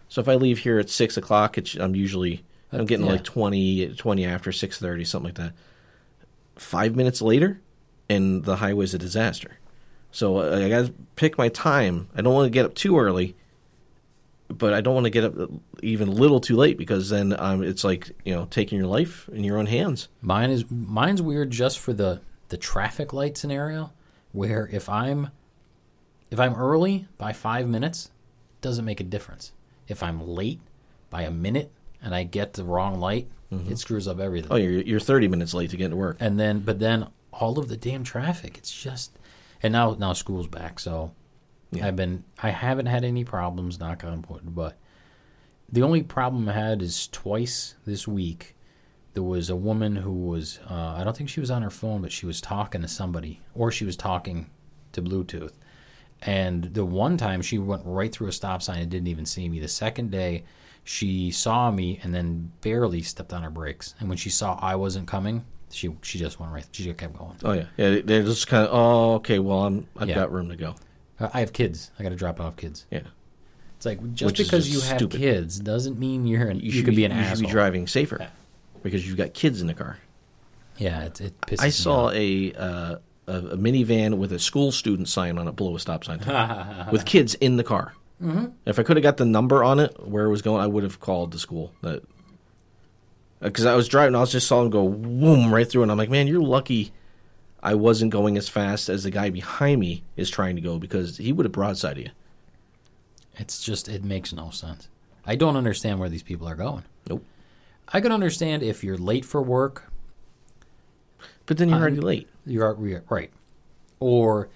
So 0.08 0.20
if 0.20 0.28
I 0.28 0.34
leave 0.34 0.58
here 0.58 0.78
at 0.78 0.90
six 0.90 1.16
o'clock, 1.16 1.56
it's, 1.56 1.76
I'm 1.76 1.94
usually 1.94 2.42
I'm 2.72 2.86
getting 2.86 3.06
yeah. 3.06 3.12
like 3.12 3.24
20, 3.24 3.94
20 3.94 4.24
after 4.24 4.52
six 4.52 4.78
thirty, 4.78 5.04
something 5.04 5.28
like 5.28 5.36
that. 5.36 5.52
Five 6.56 6.96
minutes 6.96 7.22
later, 7.22 7.60
and 8.08 8.44
the 8.44 8.56
highway's 8.56 8.94
a 8.94 8.98
disaster. 8.98 9.58
So 10.10 10.38
uh, 10.38 10.64
I 10.64 10.68
got 10.68 10.86
to 10.86 10.94
pick 11.16 11.36
my 11.38 11.48
time. 11.48 12.08
I 12.16 12.22
don't 12.22 12.34
want 12.34 12.46
to 12.46 12.50
get 12.50 12.64
up 12.64 12.74
too 12.74 12.98
early, 12.98 13.36
but 14.48 14.72
I 14.72 14.80
don't 14.80 14.94
want 14.94 15.04
to 15.04 15.10
get 15.10 15.24
up 15.24 15.50
even 15.82 16.08
a 16.08 16.12
little 16.12 16.40
too 16.40 16.56
late 16.56 16.78
because 16.78 17.10
then 17.10 17.34
um, 17.38 17.62
it's 17.62 17.84
like 17.84 18.10
you 18.24 18.34
know 18.34 18.46
taking 18.46 18.78
your 18.78 18.86
life 18.86 19.28
in 19.32 19.44
your 19.44 19.58
own 19.58 19.66
hands. 19.66 20.08
Mine 20.20 20.50
is 20.50 20.64
mine's 20.70 21.20
weird 21.20 21.50
just 21.50 21.78
for 21.78 21.92
the 21.92 22.20
the 22.48 22.56
traffic 22.56 23.12
light 23.12 23.36
scenario 23.36 23.92
where 24.32 24.68
if 24.72 24.88
I'm 24.88 25.30
if 26.30 26.40
I'm 26.40 26.54
early 26.54 27.06
by 27.18 27.32
5 27.32 27.68
minutes 27.68 28.10
doesn't 28.60 28.84
make 28.84 29.00
a 29.00 29.04
difference. 29.04 29.52
If 29.88 30.02
I'm 30.02 30.26
late 30.26 30.60
by 31.10 31.22
a 31.22 31.30
minute 31.30 31.70
and 32.06 32.14
I 32.14 32.22
get 32.22 32.54
the 32.54 32.64
wrong 32.64 32.98
light, 33.00 33.28
it 33.50 33.78
screws 33.78 34.06
up 34.08 34.18
everything. 34.20 34.52
Oh, 34.52 34.56
you're 34.56 34.82
you're 34.82 35.00
thirty 35.00 35.28
minutes 35.28 35.52
late 35.54 35.70
to 35.70 35.76
get 35.76 35.88
to 35.90 35.96
work. 35.96 36.16
And 36.20 36.38
then 36.40 36.60
but 36.60 36.78
then 36.78 37.08
all 37.32 37.58
of 37.58 37.68
the 37.68 37.76
damn 37.76 38.04
traffic, 38.04 38.56
it's 38.58 38.72
just 38.72 39.18
and 39.62 39.72
now 39.72 39.94
now 39.98 40.12
school's 40.14 40.46
back, 40.46 40.78
so 40.78 41.12
Yeah. 41.72 41.86
I've 41.86 41.96
been 41.96 42.24
I 42.42 42.50
haven't 42.50 42.86
had 42.86 43.04
any 43.04 43.24
problems 43.24 43.78
knock 43.78 44.04
on 44.04 44.24
wood, 44.28 44.54
but 44.54 44.76
the 45.72 45.82
only 45.82 46.02
problem 46.02 46.48
I 46.48 46.52
had 46.52 46.82
is 46.82 47.08
twice 47.08 47.74
this 47.86 48.06
week 48.06 48.54
there 49.14 49.22
was 49.22 49.48
a 49.48 49.56
woman 49.56 49.96
who 49.96 50.12
was 50.12 50.58
uh, 50.70 50.94
I 50.98 51.02
don't 51.04 51.16
think 51.16 51.30
she 51.30 51.40
was 51.40 51.50
on 51.50 51.62
her 51.62 51.70
phone, 51.70 52.02
but 52.02 52.12
she 52.12 52.26
was 52.26 52.40
talking 52.40 52.82
to 52.82 52.88
somebody 52.88 53.40
or 53.54 53.70
she 53.72 53.84
was 53.86 53.96
talking 53.96 54.50
to 54.92 55.00
Bluetooth. 55.02 55.52
And 56.22 56.74
the 56.74 56.84
one 56.84 57.16
time 57.16 57.42
she 57.42 57.58
went 57.58 57.82
right 57.84 58.12
through 58.12 58.28
a 58.28 58.32
stop 58.32 58.60
sign 58.62 58.80
and 58.80 58.90
didn't 58.90 59.08
even 59.08 59.24
see 59.26 59.48
me. 59.48 59.60
The 59.60 59.68
second 59.68 60.10
day 60.10 60.44
she 60.88 61.30
saw 61.32 61.70
me 61.70 61.98
and 62.02 62.14
then 62.14 62.52
barely 62.62 63.02
stepped 63.02 63.32
on 63.32 63.42
her 63.42 63.50
brakes. 63.50 63.94
And 64.00 64.08
when 64.08 64.16
she 64.16 64.30
saw 64.30 64.58
I 64.62 64.76
wasn't 64.76 65.06
coming, 65.08 65.44
she 65.70 65.94
she 66.02 66.18
just 66.18 66.38
went 66.40 66.52
right. 66.52 66.64
She 66.72 66.84
just 66.84 66.96
kept 66.96 67.18
going. 67.18 67.36
Oh 67.44 67.52
yeah, 67.52 67.66
yeah. 67.76 68.00
They're 68.04 68.22
just 68.22 68.46
kind 68.46 68.66
of 68.66 68.70
oh 68.72 69.14
okay. 69.16 69.38
Well, 69.40 69.64
I'm 69.66 69.88
I've 69.98 70.08
Yeah. 70.08 70.14
got 70.14 70.32
room 70.32 70.48
to 70.48 70.56
go. 70.56 70.76
Uh, 71.18 71.28
I 71.34 71.40
have 71.40 71.52
kids. 71.52 71.90
I 71.98 72.02
got 72.04 72.10
to 72.10 72.16
drop 72.16 72.40
off 72.40 72.56
kids. 72.56 72.86
Yeah, 72.90 73.00
It's 73.76 73.86
like 73.86 73.98
just 74.14 74.26
Which 74.26 74.38
because 74.38 74.66
just 74.68 74.70
you 74.84 74.88
have 74.88 74.98
stupid. 74.98 75.18
kids 75.20 75.58
doesn't 75.58 75.98
mean 75.98 76.26
you're 76.26 76.46
an, 76.48 76.60
you, 76.60 76.70
should 76.70 76.84
could 76.84 76.94
be, 76.94 77.04
an 77.04 77.10
you 77.10 77.16
asshole. 77.18 77.36
should 77.36 77.46
be 77.46 77.50
driving 77.50 77.86
safer 77.86 78.18
Yeah. 78.20 78.28
because 78.82 79.06
you've 79.08 79.16
got 79.16 79.32
kids 79.34 79.60
in 79.60 79.66
the 79.66 79.74
car. 79.74 79.98
Yeah, 80.78 81.04
it, 81.04 81.20
it 81.20 81.40
pisses 81.40 81.60
I 81.62 81.64
me 81.66 81.70
saw 81.70 82.04
off. 82.08 82.14
a, 82.14 82.52
uh, 82.52 82.96
a 83.28 83.32
a 83.32 83.56
minivan 83.56 84.18
with 84.18 84.30
a 84.32 84.38
school 84.38 84.70
student 84.72 85.08
sign 85.08 85.36
on 85.38 85.48
it 85.48 85.56
below 85.56 85.74
a 85.74 85.80
stop 85.80 86.04
sign 86.04 86.18
with 86.92 87.04
kids 87.06 87.34
in 87.34 87.56
the 87.56 87.64
car. 87.64 87.94
Mm-hmm. 88.22 88.46
If 88.64 88.78
I 88.78 88.82
could 88.82 88.96
have 88.96 89.02
got 89.02 89.18
the 89.18 89.24
number 89.26 89.62
on 89.62 89.78
it 89.78 89.94
where 90.06 90.24
it 90.24 90.30
was 90.30 90.42
going, 90.42 90.62
I 90.62 90.66
would 90.66 90.82
have 90.84 91.00
called 91.00 91.32
the 91.32 91.38
school. 91.38 91.72
That 91.82 92.02
because 93.40 93.66
I 93.66 93.74
was 93.74 93.88
driving, 93.88 94.14
I 94.14 94.20
was 94.20 94.32
just 94.32 94.46
saw 94.46 94.62
him 94.62 94.70
go 94.70 94.88
boom 94.88 95.52
right 95.52 95.68
through, 95.70 95.82
and 95.82 95.92
I'm 95.92 95.98
like, 95.98 96.08
man, 96.10 96.26
you're 96.26 96.40
lucky. 96.42 96.92
I 97.62 97.74
wasn't 97.74 98.12
going 98.12 98.36
as 98.38 98.48
fast 98.48 98.88
as 98.88 99.02
the 99.04 99.10
guy 99.10 99.28
behind 99.30 99.80
me 99.80 100.02
is 100.16 100.30
trying 100.30 100.56
to 100.56 100.62
go 100.62 100.78
because 100.78 101.18
he 101.18 101.32
would 101.32 101.44
have 101.44 101.52
broadside 101.52 101.98
you. 101.98 102.10
It's 103.36 103.62
just 103.62 103.88
it 103.88 104.02
makes 104.04 104.32
no 104.32 104.50
sense. 104.50 104.88
I 105.26 105.34
don't 105.36 105.56
understand 105.56 105.98
where 105.98 106.08
these 106.08 106.22
people 106.22 106.48
are 106.48 106.54
going. 106.54 106.84
Nope. 107.08 107.24
I 107.88 108.00
can 108.00 108.12
understand 108.12 108.62
if 108.62 108.82
you're 108.82 108.96
late 108.96 109.24
for 109.24 109.42
work, 109.42 109.90
But 111.46 111.58
then 111.58 111.68
you're 111.68 111.76
Um, 111.76 111.82
already 111.82 112.00
late. 112.00 112.28
you're 112.46 112.76
you're- 112.84 113.02
right, 113.08 113.30
or 114.00 114.48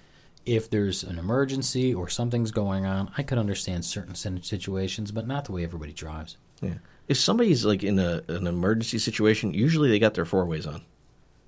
if 0.45 0.69
there's 0.69 1.03
an 1.03 1.19
emergency 1.19 1.93
or 1.93 2.09
something's 2.09 2.51
going 2.51 2.85
on. 2.85 3.11
I 3.17 3.23
could 3.23 3.37
understand 3.37 3.85
certain 3.85 4.15
situations, 4.15 5.11
but 5.11 5.27
not 5.27 5.45
the 5.45 5.51
way 5.51 5.63
everybody 5.63 5.93
drives. 5.93 6.37
Yeah. 6.61 6.75
If 7.07 7.17
somebody's 7.17 7.65
like 7.65 7.83
in 7.83 7.99
a, 7.99 8.23
an 8.27 8.47
emergency 8.47 8.99
situation, 8.99 9.53
usually 9.53 9.89
they 9.89 9.99
got 9.99 10.13
their 10.13 10.25
four 10.25 10.45
ways 10.45 10.65
on, 10.65 10.81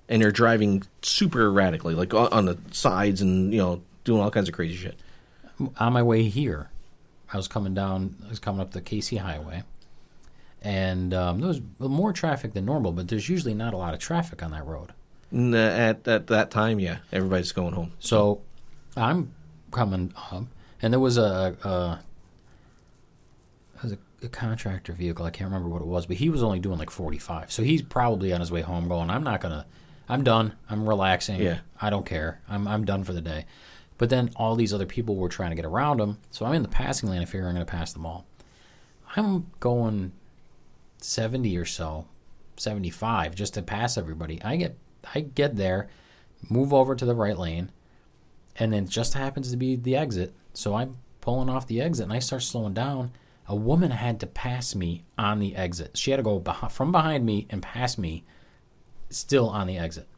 and 0.08 0.20
they're 0.20 0.32
driving 0.32 0.82
super 1.02 1.42
erratically, 1.46 1.94
like 1.94 2.12
on, 2.12 2.28
on 2.32 2.44
the 2.46 2.58
sides, 2.70 3.20
and 3.20 3.52
you 3.52 3.58
know 3.58 3.82
doing 4.04 4.20
all 4.20 4.30
kinds 4.30 4.48
of 4.48 4.54
crazy 4.54 4.76
shit. 4.76 4.98
on 5.78 5.92
my 5.92 6.02
way 6.02 6.24
here, 6.24 6.70
I 7.32 7.36
was 7.36 7.48
coming 7.48 7.74
down. 7.74 8.16
I 8.26 8.28
was 8.28 8.38
coming 8.38 8.60
up 8.60 8.72
the 8.72 8.80
Casey 8.80 9.16
Highway, 9.16 9.62
and 10.60 11.14
um, 11.14 11.40
there 11.40 11.48
was 11.48 11.60
more 11.78 12.12
traffic 12.12 12.52
than 12.52 12.66
normal. 12.66 12.92
But 12.92 13.08
there's 13.08 13.28
usually 13.28 13.54
not 13.54 13.72
a 13.72 13.76
lot 13.78 13.94
of 13.94 14.00
traffic 14.00 14.42
on 14.42 14.50
that 14.50 14.66
road. 14.66 14.92
At 15.32 16.06
at 16.06 16.26
that 16.26 16.50
time, 16.50 16.78
yeah, 16.78 16.98
everybody's 17.10 17.52
going 17.52 17.72
home. 17.74 17.92
So 18.00 18.42
I'm 18.96 19.34
coming 19.70 20.12
up, 20.30 20.44
and 20.80 20.92
there 20.92 21.00
was 21.00 21.18
a, 21.18 21.56
a 21.64 22.00
it 23.76 23.82
was 23.82 23.92
a, 23.92 23.98
a 24.22 24.28
contractor 24.28 24.92
vehicle. 24.92 25.24
I 25.24 25.30
can't 25.30 25.50
remember 25.50 25.68
what 25.68 25.82
it 25.82 25.88
was, 25.88 26.06
but 26.06 26.16
he 26.16 26.28
was 26.30 26.42
only 26.42 26.60
doing 26.60 26.78
like 26.78 26.90
45. 26.90 27.50
So 27.50 27.62
he's 27.62 27.82
probably 27.82 28.32
on 28.32 28.40
his 28.40 28.50
way 28.50 28.62
home, 28.62 28.88
going, 28.88 29.10
"I'm 29.10 29.24
not 29.24 29.40
gonna, 29.40 29.66
I'm 30.08 30.22
done. 30.22 30.54
I'm 30.70 30.88
relaxing. 30.88 31.40
Yeah. 31.40 31.58
I 31.80 31.90
don't 31.90 32.06
care. 32.06 32.40
I'm 32.48 32.68
I'm 32.68 32.84
done 32.84 33.04
for 33.04 33.12
the 33.12 33.20
day." 33.20 33.46
But 33.96 34.10
then 34.10 34.30
all 34.36 34.56
these 34.56 34.74
other 34.74 34.86
people 34.86 35.16
were 35.16 35.28
trying 35.28 35.50
to 35.50 35.56
get 35.56 35.64
around 35.64 36.00
him, 36.00 36.18
so 36.30 36.44
I'm 36.44 36.54
in 36.54 36.62
the 36.62 36.68
passing 36.68 37.08
lane. 37.08 37.22
I 37.22 37.26
figure 37.26 37.46
I'm 37.46 37.54
gonna 37.54 37.64
pass 37.64 37.92
them 37.92 38.06
all. 38.06 38.26
I'm 39.16 39.50
going 39.60 40.12
70 40.98 41.56
or 41.56 41.64
so, 41.64 42.06
75 42.56 43.34
just 43.34 43.54
to 43.54 43.62
pass 43.62 43.96
everybody. 43.96 44.42
I 44.42 44.56
get 44.56 44.76
I 45.14 45.20
get 45.20 45.56
there, 45.56 45.88
move 46.48 46.72
over 46.72 46.94
to 46.94 47.04
the 47.04 47.14
right 47.14 47.38
lane, 47.38 47.70
and 48.56 48.72
then 48.72 48.84
it 48.84 48.90
just 48.90 49.14
happens 49.14 49.50
to 49.50 49.56
be 49.56 49.76
the 49.76 49.96
exit. 49.96 50.34
So 50.52 50.74
I'm 50.74 50.96
pulling 51.20 51.48
off 51.48 51.66
the 51.66 51.80
exit 51.80 52.04
and 52.04 52.12
I 52.12 52.18
start 52.18 52.42
slowing 52.42 52.74
down. 52.74 53.12
A 53.46 53.54
woman 53.56 53.90
had 53.90 54.20
to 54.20 54.26
pass 54.26 54.74
me 54.74 55.04
on 55.18 55.38
the 55.38 55.54
exit. 55.56 55.96
She 55.96 56.10
had 56.10 56.16
to 56.18 56.22
go 56.22 56.40
beh- 56.40 56.70
from 56.70 56.92
behind 56.92 57.26
me 57.26 57.46
and 57.50 57.62
pass 57.62 57.98
me 57.98 58.24
still 59.10 59.48
on 59.48 59.66
the 59.66 59.76
exit. 59.78 60.08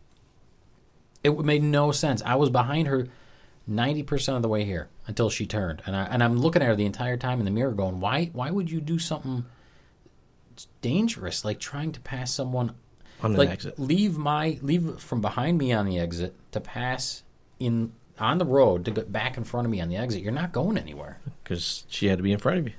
It 1.25 1.37
made 1.39 1.63
no 1.63 1.91
sense. 1.93 2.23
I 2.23 2.37
was 2.37 2.51
behind 2.51 2.87
her 2.87 3.09
90% 3.69 4.37
of 4.37 4.43
the 4.43 4.49
way 4.49 4.65
here 4.65 4.89
until 5.09 5.29
she 5.29 5.45
turned. 5.45 5.83
And 5.87 5.97
I 5.97 6.05
and 6.05 6.23
I'm 6.23 6.39
looking 6.39 6.63
at 6.63 6.69
her 6.69 6.77
the 6.77 6.85
entire 6.87 7.17
time 7.17 7.41
in 7.41 7.45
the 7.45 7.51
mirror 7.51 7.73
going, 7.73 7.99
"Why 7.99 8.27
why 8.33 8.51
would 8.51 8.71
you 8.71 8.81
do 8.81 8.99
something 8.99 9.45
dangerous 10.81 11.45
like 11.45 11.59
trying 11.59 11.93
to 11.93 12.01
pass 12.01 12.33
someone 12.33 12.75
On 13.23 13.33
the 13.33 13.39
like 13.39 13.51
exit. 13.51 13.79
leave 13.79 14.17
my 14.17 14.59
leave 14.63 15.01
from 15.01 15.21
behind 15.21 15.59
me 15.59 15.73
on 15.73 15.87
the 15.87 15.99
exit 15.99 16.35
to 16.53 16.61
pass 16.61 17.25
in 17.59 17.93
on 18.19 18.39
the 18.39 18.45
road 18.45 18.85
to 18.87 18.91
get 18.91 19.13
back 19.13 19.37
in 19.37 19.45
front 19.45 19.67
of 19.67 19.71
me 19.71 19.81
on 19.81 19.89
the 19.89 19.97
exit. 19.97 20.23
You're 20.23 20.33
not 20.33 20.53
going 20.53 20.79
anywhere. 20.79 21.19
because 21.43 21.85
she 21.89 22.07
had 22.07 22.19
to 22.19 22.23
be 22.23 22.33
in 22.33 22.39
front 22.39 22.59
of 22.59 22.67
you. 22.69 22.75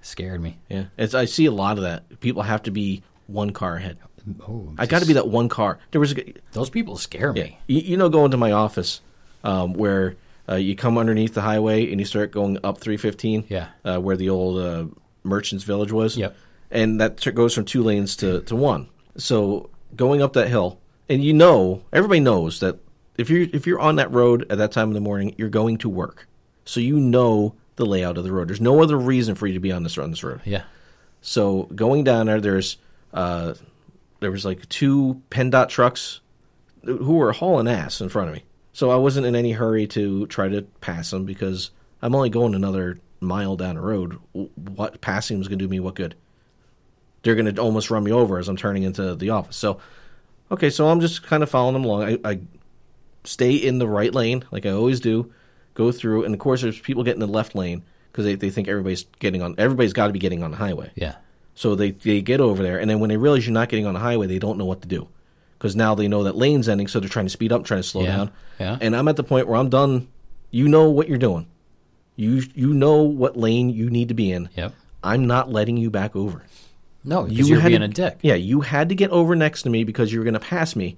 Scared 0.00 0.40
me. 0.40 0.58
Yeah, 0.68 0.84
it's, 0.96 1.14
I 1.14 1.24
see 1.24 1.46
a 1.46 1.50
lot 1.52 1.76
of 1.76 1.82
that. 1.84 2.20
People 2.20 2.42
have 2.42 2.62
to 2.64 2.70
be 2.70 3.02
one 3.26 3.50
car 3.52 3.76
ahead. 3.76 3.98
Oh, 4.46 4.72
I 4.78 4.86
got 4.86 5.00
to 5.00 5.06
be 5.06 5.14
that 5.14 5.28
one 5.28 5.48
car. 5.48 5.78
There 5.90 6.00
was 6.00 6.12
a, 6.16 6.34
Those 6.52 6.70
people 6.70 6.96
scare 6.96 7.32
yeah, 7.34 7.44
me. 7.44 7.58
you, 7.66 7.80
you 7.80 7.96
know, 7.96 8.08
going 8.08 8.30
to 8.30 8.36
my 8.36 8.52
office 8.52 9.00
um, 9.44 9.72
where 9.74 10.16
Uh, 10.48 10.54
you 10.54 10.74
come 10.74 10.96
underneath 10.96 11.34
the 11.34 11.42
highway 11.42 11.90
and 11.90 12.00
you 12.00 12.06
start 12.06 12.30
going 12.32 12.56
up 12.64 12.78
315. 12.78 13.44
Yeah. 13.48 13.68
Uh, 13.84 13.98
where 13.98 14.16
the 14.16 14.30
old 14.30 14.58
uh, 14.58 14.86
Merchants 15.22 15.62
Village 15.64 15.92
was. 15.92 16.16
Yep. 16.16 16.34
And 16.70 17.00
that 17.00 17.34
goes 17.34 17.54
from 17.54 17.64
two 17.66 17.82
lanes 17.82 18.16
to, 18.16 18.40
to 18.42 18.56
one. 18.56 18.88
So 19.18 19.68
going 19.96 20.22
up 20.22 20.32
that 20.34 20.48
hill, 20.48 20.78
and 21.08 21.22
you 21.22 21.32
know, 21.34 21.82
everybody 21.92 22.20
knows 22.20 22.60
that 22.60 22.78
if 23.18 23.28
you're 23.28 23.46
if 23.52 23.66
you're 23.66 23.80
on 23.80 23.96
that 23.96 24.10
road 24.12 24.46
at 24.50 24.58
that 24.58 24.72
time 24.72 24.88
in 24.88 24.94
the 24.94 25.00
morning, 25.00 25.34
you're 25.36 25.48
going 25.50 25.76
to 25.78 25.88
work. 25.88 26.26
So 26.64 26.80
you 26.80 26.98
know 26.98 27.54
the 27.76 27.84
layout 27.84 28.16
of 28.16 28.24
the 28.24 28.32
road. 28.32 28.48
There's 28.48 28.60
no 28.60 28.82
other 28.82 28.96
reason 28.96 29.34
for 29.34 29.46
you 29.46 29.54
to 29.54 29.60
be 29.60 29.72
on 29.72 29.82
this 29.82 29.98
on 29.98 30.10
this 30.10 30.24
road. 30.24 30.40
Yeah. 30.44 30.62
So 31.20 31.64
going 31.74 32.04
down 32.04 32.26
there, 32.26 32.40
there's 32.40 32.78
uh, 33.12 33.54
there 34.20 34.30
was 34.30 34.44
like 34.44 34.68
two 34.68 35.20
PennDOT 35.30 35.68
trucks 35.68 36.20
who 36.84 37.16
were 37.16 37.32
hauling 37.32 37.68
ass 37.68 38.00
in 38.00 38.08
front 38.08 38.28
of 38.28 38.34
me. 38.34 38.44
So 38.72 38.90
I 38.90 38.96
wasn't 38.96 39.26
in 39.26 39.34
any 39.34 39.52
hurry 39.52 39.88
to 39.88 40.26
try 40.28 40.48
to 40.48 40.62
pass 40.80 41.10
them 41.10 41.24
because 41.24 41.70
I'm 42.00 42.14
only 42.14 42.30
going 42.30 42.54
another 42.54 43.00
mile 43.20 43.56
down 43.56 43.74
the 43.74 43.80
road. 43.80 44.18
What 44.32 45.00
passing 45.00 45.38
was 45.38 45.48
going 45.48 45.58
to 45.58 45.64
do 45.64 45.68
me 45.68 45.80
what 45.80 45.96
good? 45.96 46.14
They're 47.22 47.34
going 47.34 47.52
to 47.52 47.60
almost 47.60 47.90
run 47.90 48.04
me 48.04 48.12
over 48.12 48.38
as 48.38 48.48
I'm 48.48 48.56
turning 48.56 48.84
into 48.84 49.16
the 49.16 49.30
office. 49.30 49.56
So 49.56 49.80
okay, 50.52 50.70
so 50.70 50.88
I'm 50.88 51.00
just 51.00 51.24
kind 51.24 51.42
of 51.42 51.50
following 51.50 51.74
them 51.74 51.84
along. 51.84 52.04
I, 52.04 52.18
I 52.24 52.40
stay 53.24 53.54
in 53.54 53.78
the 53.78 53.88
right 53.88 54.14
lane 54.14 54.44
like 54.50 54.66
I 54.66 54.70
always 54.70 55.00
do. 55.00 55.32
Go 55.74 55.92
through, 55.92 56.24
and 56.24 56.34
of 56.34 56.40
course, 56.40 56.62
there's 56.62 56.78
people 56.80 57.04
getting 57.04 57.22
in 57.22 57.28
the 57.28 57.32
left 57.32 57.54
lane 57.54 57.84
because 58.10 58.24
they, 58.24 58.34
they 58.34 58.50
think 58.50 58.66
everybody's 58.66 59.04
getting 59.20 59.42
on. 59.42 59.54
Everybody's 59.58 59.92
got 59.92 60.08
to 60.08 60.12
be 60.12 60.18
getting 60.18 60.42
on 60.42 60.50
the 60.50 60.56
highway. 60.56 60.90
Yeah. 60.96 61.14
So 61.54 61.74
they, 61.76 61.92
they 61.92 62.20
get 62.20 62.40
over 62.40 62.62
there, 62.62 62.78
and 62.80 62.90
then 62.90 62.98
when 63.00 63.10
they 63.10 63.16
realize 63.16 63.46
you're 63.46 63.54
not 63.54 63.68
getting 63.68 63.86
on 63.86 63.94
the 63.94 64.00
highway, 64.00 64.26
they 64.26 64.38
don't 64.40 64.58
know 64.58 64.64
what 64.64 64.82
to 64.82 64.88
do. 64.88 65.08
Because 65.56 65.74
now 65.76 65.94
they 65.94 66.08
know 66.08 66.24
that 66.24 66.36
lane's 66.36 66.68
ending, 66.68 66.88
so 66.88 66.98
they're 67.00 67.08
trying 67.08 67.26
to 67.26 67.30
speed 67.30 67.52
up, 67.52 67.64
trying 67.64 67.80
to 67.82 67.86
slow 67.88 68.02
Yeah, 68.02 68.16
down. 68.16 68.30
yeah. 68.58 68.78
And 68.80 68.94
I'm 68.96 69.06
at 69.08 69.16
the 69.16 69.24
point 69.24 69.46
where 69.48 69.56
I'm 69.56 69.68
done. 69.68 70.08
You 70.50 70.66
know 70.68 70.88
what 70.90 71.08
you're 71.08 71.18
doing. 71.18 71.46
You 72.16 72.42
you 72.54 72.72
know 72.74 73.02
what 73.02 73.36
lane 73.36 73.70
you 73.70 73.90
need 73.90 74.08
to 74.08 74.14
be 74.14 74.32
in. 74.32 74.48
Yep. 74.56 74.74
I'm 75.04 75.26
not 75.26 75.50
letting 75.52 75.76
you 75.76 75.90
back 75.90 76.16
over. 76.16 76.42
No, 77.04 77.26
you 77.26 77.56
are 77.56 77.60
had 77.60 77.68
being 77.68 77.80
to, 77.80 77.86
a 77.86 77.88
dick. 77.88 78.18
Yeah, 78.22 78.34
you 78.34 78.62
had 78.62 78.88
to 78.88 78.94
get 78.96 79.10
over 79.10 79.36
next 79.36 79.62
to 79.62 79.70
me 79.70 79.84
because 79.84 80.12
you 80.12 80.18
were 80.18 80.24
going 80.24 80.34
to 80.34 80.40
pass 80.40 80.74
me, 80.74 80.96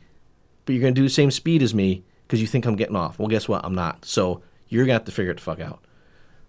but 0.65 0.75
you're 0.75 0.81
going 0.81 0.95
to 0.95 0.99
do 1.01 1.07
the 1.07 1.11
same 1.13 1.31
speed 1.31 1.63
as 1.63 1.75
me 1.75 2.03
because 2.31 2.41
you 2.41 2.47
think 2.47 2.65
I'm 2.65 2.77
getting 2.77 2.95
off. 2.95 3.19
Well, 3.19 3.27
guess 3.27 3.49
what? 3.49 3.65
I'm 3.65 3.75
not. 3.75 4.05
So 4.05 4.41
you're 4.69 4.83
going 4.85 4.91
to 4.91 5.01
have 5.01 5.05
to 5.07 5.11
figure 5.11 5.33
it 5.33 5.39
the 5.39 5.41
fuck 5.43 5.59
out. 5.59 5.81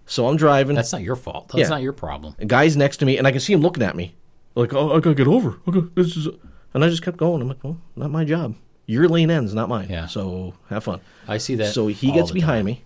So 0.06 0.28
I'm 0.28 0.38
driving. 0.38 0.76
That's 0.76 0.92
not 0.92 1.02
your 1.02 1.16
fault. 1.16 1.48
That's 1.48 1.62
Yeah. 1.62 1.70
not 1.70 1.82
your 1.82 1.92
problem. 1.94 2.36
A 2.38 2.46
guy's 2.46 2.78
next 2.78 2.98
to 2.98 3.06
me, 3.08 3.18
and 3.18 3.26
I 3.26 3.32
can 3.32 3.40
see 3.40 3.52
him 3.52 3.62
looking 3.62 3.82
at 3.82 3.96
me, 3.96 4.14
like, 4.54 4.74
"Oh, 4.76 4.92
I 4.96 5.00
gotta 5.00 5.16
get 5.16 5.26
over. 5.28 5.58
Okay, 5.68 5.82
this 5.96 6.16
is." 6.16 6.28
And 6.76 6.86
I 6.86 6.90
just 6.90 7.02
kept 7.02 7.18
going. 7.18 7.42
I'm 7.42 7.48
like, 7.48 7.64
"Well, 7.64 7.78
not 7.96 8.12
my 8.12 8.24
job. 8.26 8.54
Your 8.86 9.08
lane 9.10 9.32
ends, 9.32 9.56
not 9.56 9.70
mine. 9.70 9.88
Yeah. 9.90 10.06
So 10.06 10.54
have 10.70 10.84
fun." 10.84 11.00
I 11.28 11.38
see 11.40 11.56
that. 11.56 11.74
So 11.74 11.88
he 11.88 12.12
gets 12.12 12.30
behind 12.32 12.60
time. 12.60 12.66
me, 12.66 12.84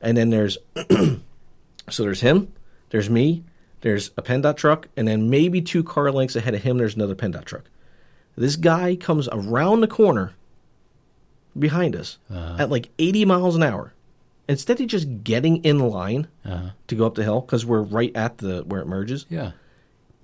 and 0.00 0.16
then 0.16 0.30
there's, 0.30 0.58
so 1.90 2.02
there's 2.02 2.20
him, 2.22 2.52
there's 2.90 3.08
me, 3.10 3.44
there's 3.82 4.10
a 4.16 4.22
PennDOT 4.22 4.56
truck, 4.56 4.88
and 4.96 5.06
then 5.06 5.30
maybe 5.30 5.60
two 5.60 5.84
car 5.84 6.10
lengths 6.10 6.34
ahead 6.36 6.54
of 6.54 6.62
him, 6.62 6.78
there's 6.78 6.96
another 6.96 7.14
PennDOT 7.14 7.44
truck. 7.44 7.64
This 8.36 8.56
guy 8.56 8.96
comes 8.96 9.28
around 9.32 9.80
the 9.80 9.86
corner 9.88 10.32
behind 11.58 11.94
us 11.96 12.18
Uh-huh. 12.30 12.56
at 12.58 12.70
like 12.70 12.90
80 12.98 13.24
miles 13.24 13.56
an 13.56 13.62
hour. 13.62 13.92
Instead 14.48 14.80
of 14.80 14.86
just 14.86 15.24
getting 15.24 15.56
in 15.64 15.78
line 15.78 16.28
Uh-huh. 16.44 16.70
to 16.86 16.94
go 16.94 17.06
up 17.06 17.14
the 17.16 17.24
hill, 17.24 17.40
because 17.40 17.66
we're 17.66 17.82
right 17.82 18.14
at 18.16 18.38
the 18.38 18.62
where 18.66 18.80
it 18.80 18.86
merges, 18.86 19.26
Yeah. 19.28 19.52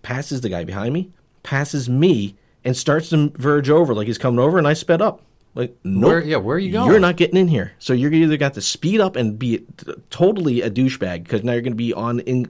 passes 0.02 0.40
the 0.40 0.48
guy 0.48 0.64
behind 0.64 0.94
me, 0.94 1.10
passes 1.42 1.88
me, 1.88 2.36
and 2.64 2.76
starts 2.76 3.08
to 3.10 3.32
verge 3.36 3.68
over 3.68 3.94
like 3.94 4.06
he's 4.06 4.18
coming 4.18 4.38
over, 4.38 4.58
and 4.58 4.66
I 4.68 4.72
sped 4.74 5.02
up. 5.02 5.22
Like, 5.54 5.76
no, 5.84 6.06
Where- 6.06 6.24
yeah, 6.24 6.36
where 6.38 6.56
are 6.56 6.60
you 6.60 6.72
going? 6.72 6.90
You're 6.90 7.00
not 7.00 7.16
getting 7.16 7.36
in 7.36 7.48
here. 7.48 7.72
So 7.78 7.92
you're 7.92 8.12
either 8.12 8.36
got 8.38 8.54
to 8.54 8.60
speed 8.62 9.00
up 9.00 9.16
and 9.16 9.38
be 9.38 9.64
totally 10.08 10.62
a 10.62 10.70
douchebag 10.70 11.24
because 11.24 11.44
now 11.44 11.52
you're 11.52 11.60
going 11.60 11.72
to 11.74 11.76
be 11.76 11.92
on 11.92 12.20
in 12.20 12.48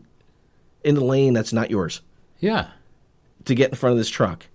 in 0.85 0.95
the 0.97 1.05
lane 1.05 1.33
that's 1.33 1.53
not 1.53 1.71
yours 1.71 2.01
Yeah. 2.41 2.67
to 3.45 3.55
get 3.55 3.71
in 3.71 3.77
front 3.77 3.93
of 3.93 3.99
this 3.99 4.09
truck, 4.11 4.47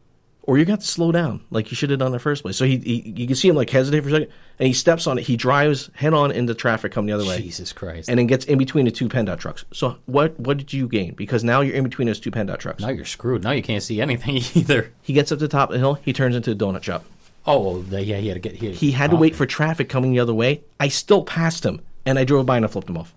or 0.48 0.58
you 0.58 0.66
got 0.66 0.80
to 0.80 0.88
slow 0.88 1.12
down 1.12 1.42
like 1.52 1.70
you 1.70 1.76
should 1.76 1.90
have 1.92 2.00
done 2.00 2.08
in 2.08 2.12
the 2.14 2.20
first 2.20 2.42
place. 2.42 2.58
So 2.58 2.66
he, 2.66 2.78
he 2.78 3.14
you 3.16 3.28
can 3.28 3.36
see 3.36 3.48
him 3.50 3.56
like 3.56 3.70
hesitate 3.70 4.00
for 4.02 4.08
a 4.08 4.12
second, 4.12 4.30
and 4.58 4.68
he 4.68 4.74
steps 4.74 5.06
on 5.06 5.20
it. 5.20 5.28
He 5.28 5.38
drives 5.38 5.92
head 5.94 6.14
on 6.14 6.32
into 6.32 6.56
traffic 6.56 6.92
coming 6.92 7.08
the 7.08 7.14
other 7.14 7.26
way 7.26 7.38
Jesus 7.38 7.74
Christ. 7.74 8.10
and 8.10 8.18
then 8.18 8.26
gets 8.26 8.46
in 8.46 8.58
between 8.58 8.86
the 8.86 8.92
two 8.92 9.08
PennDOT 9.10 9.38
trucks. 9.38 9.66
So 9.72 9.98
what 10.06 10.40
what 10.40 10.58
did 10.58 10.74
you 10.74 10.88
gain? 10.88 11.14
Because 11.14 11.44
now 11.44 11.62
you're 11.62 11.76
in 11.76 11.84
between 11.84 12.08
those 12.08 12.20
two 12.20 12.32
PennDOT 12.32 12.58
trucks. 12.58 12.82
now 12.82 12.90
you're 12.90 13.06
screwed. 13.06 13.44
Now 13.44 13.52
you 13.52 13.62
can't 13.62 13.84
see 13.84 14.02
anything 14.02 14.38
either. 14.56 14.92
He 15.04 15.14
gets 15.14 15.32
up 15.32 15.38
to 15.40 15.46
the 15.46 15.52
top 15.52 15.70
of 15.70 15.74
the 15.74 15.80
hill. 15.80 15.96
He 15.96 16.14
turns 16.14 16.36
into 16.36 16.52
a 16.52 16.56
donut 16.56 16.82
shop. 16.84 17.06
Oh, 17.46 17.80
well, 17.80 18.02
yeah, 18.02 18.18
he 18.18 18.28
had 18.28 18.34
to 18.34 18.40
get 18.42 18.56
here. 18.56 18.72
He 18.72 18.92
had 18.92 19.10
to 19.12 19.16
wait 19.16 19.34
for 19.34 19.46
traffic 19.46 19.88
coming 19.88 20.12
the 20.12 20.20
other 20.20 20.34
way. 20.34 20.64
I 20.82 20.90
still 20.90 21.24
passed 21.24 21.66
him, 21.66 21.80
and 22.06 22.20
I 22.20 22.26
drove 22.26 22.46
by 22.46 22.58
and 22.58 22.66
I 22.66 22.68
flipped 22.68 22.90
him 22.90 22.98
off. 22.98 23.14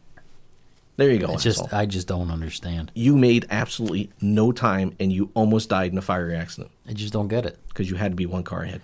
There 1.01 1.11
you 1.11 1.19
go. 1.19 1.33
It's 1.33 1.43
just. 1.43 1.73
I 1.73 1.87
just 1.87 2.07
don't 2.07 2.31
understand. 2.31 2.93
you 2.95 3.17
made 3.17 3.47
absolutely 3.51 4.11
no 4.21 4.53
time, 4.53 4.95
and 5.01 5.11
you 5.11 5.31
almost 5.35 5.71
died 5.71 5.93
in 5.93 5.99
a 5.99 6.03
fiery 6.03 6.37
accident 6.37 6.71
I 6.87 6.93
just 6.93 7.13
don't 7.13 7.29
get 7.29 7.47
it. 7.47 7.59
because 7.69 7.89
you 7.91 7.97
had 7.97 8.13
to 8.13 8.17
be 8.17 8.27
one 8.27 8.45
car 8.45 8.63
ahead. 8.65 8.83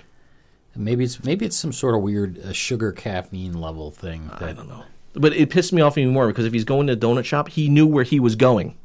Maybe 0.74 1.04
it's 1.04 1.22
maybe 1.24 1.44
it's 1.46 1.56
some 1.56 1.72
sort 1.72 1.94
of 1.94 2.00
weird 2.02 2.38
uh, 2.38 2.52
sugar 2.52 2.90
caffeine 2.92 3.52
level 3.60 3.90
thing. 3.90 4.30
I 4.32 4.38
That 4.46 4.56
don't 4.56 4.68
know, 4.68 4.84
but 5.14 5.34
it 5.34 5.50
pissed 5.50 5.72
me 5.74 5.82
off 5.82 5.96
even 5.98 6.12
more 6.14 6.26
because 6.26 6.44
if 6.46 6.52
he's 6.54 6.64
going 6.64 6.86
to 6.86 6.94
a 6.94 6.96
donut 6.96 7.24
shop, 7.24 7.48
he 7.48 7.68
knew 7.68 7.86
where 7.86 8.04
he 8.04 8.18
was 8.18 8.34
going. 8.34 8.76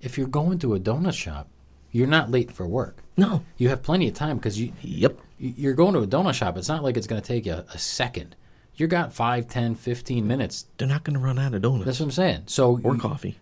if 0.00 0.18
you're 0.18 0.26
going 0.28 0.58
to 0.60 0.74
a 0.74 0.80
donut 0.80 1.14
shop, 1.14 1.48
you're 1.92 2.06
not 2.06 2.30
late 2.30 2.50
for 2.52 2.66
work. 2.66 2.98
No. 3.16 3.42
You 3.56 3.68
have 3.70 3.82
plenty 3.82 4.08
of 4.08 4.14
time 4.14 4.36
because 4.38 4.60
you 4.60 4.72
Yep. 4.82 5.18
you're 5.38 5.74
going 5.74 5.94
to 5.94 6.00
a 6.00 6.06
donut 6.06 6.34
shop. 6.34 6.56
It's 6.56 6.68
not 6.68 6.82
like 6.84 6.96
it's 6.96 7.06
going 7.06 7.20
to 7.22 7.26
take 7.26 7.46
you 7.46 7.54
a 7.72 7.78
second. 7.78 8.34
You 8.76 8.86
got 8.86 9.12
5, 9.12 9.48
10, 9.48 9.74
15 9.74 10.26
minutes. 10.26 10.66
They're 10.76 10.86
not 10.88 11.02
going 11.04 11.14
to 11.14 11.20
run 11.20 11.38
out 11.38 11.54
of 11.54 11.62
donuts 11.62 11.86
That's 11.86 12.00
what 12.00 12.06
I'm 12.06 12.10
saying. 12.12 12.42
So 12.46 12.78
or 12.82 12.94
you- 12.94 13.00
coffee. 13.00 13.38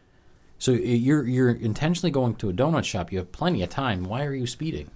So 0.59 0.71
you're 0.73 1.27
you're 1.27 1.51
intentionally 1.51 2.11
going 2.13 2.37
to 2.37 2.49
a 2.49 2.53
donut 2.53 2.85
shop. 2.85 3.13
You 3.13 3.19
have 3.19 3.33
plenty 3.33 3.63
of 3.63 3.69
time. 3.71 4.05
Why 4.05 4.25
are 4.25 4.33
you 4.35 4.47
speeding? 4.47 4.91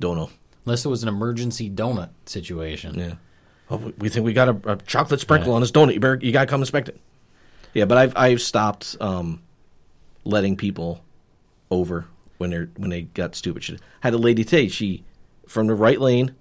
Don't 0.00 0.16
know. 0.16 0.30
Unless 0.64 0.84
it 0.84 0.88
was 0.88 1.02
an 1.02 1.08
emergency 1.08 1.68
donut 1.68 2.10
situation. 2.26 2.98
Yeah. 2.98 3.14
Oh, 3.70 3.92
we- 3.98 4.08
think 4.08 4.24
we 4.24 4.32
got 4.32 4.48
a, 4.48 4.72
a 4.72 4.76
chocolate 4.76 5.20
sprinkle 5.20 5.50
Yeah. 5.50 5.54
on 5.56 5.60
this 5.60 5.72
donut. 5.72 5.94
You 5.94 6.00
better, 6.00 6.18
you 6.22 6.32
got 6.32 6.42
to 6.42 6.46
come 6.46 6.60
inspect 6.62 6.88
it. 6.88 7.00
Yeah, 7.74 7.84
but 7.84 7.98
I've 7.98 8.16
I've 8.16 8.40
stopped 8.40 8.96
um, 9.00 9.42
letting 10.24 10.56
people 10.56 11.04
over 11.70 12.06
when 12.38 12.50
they're 12.50 12.70
when 12.76 12.88
they 12.90 13.02
got 13.02 13.34
stupid 13.34 13.64
shit. 13.64 13.80
had 14.00 14.14
a 14.14 14.18
lady 14.18 14.44
today. 14.44 14.68
She 14.68 15.04
from 15.46 15.66
the 15.66 15.74
right 15.74 16.00
lane 16.00 16.34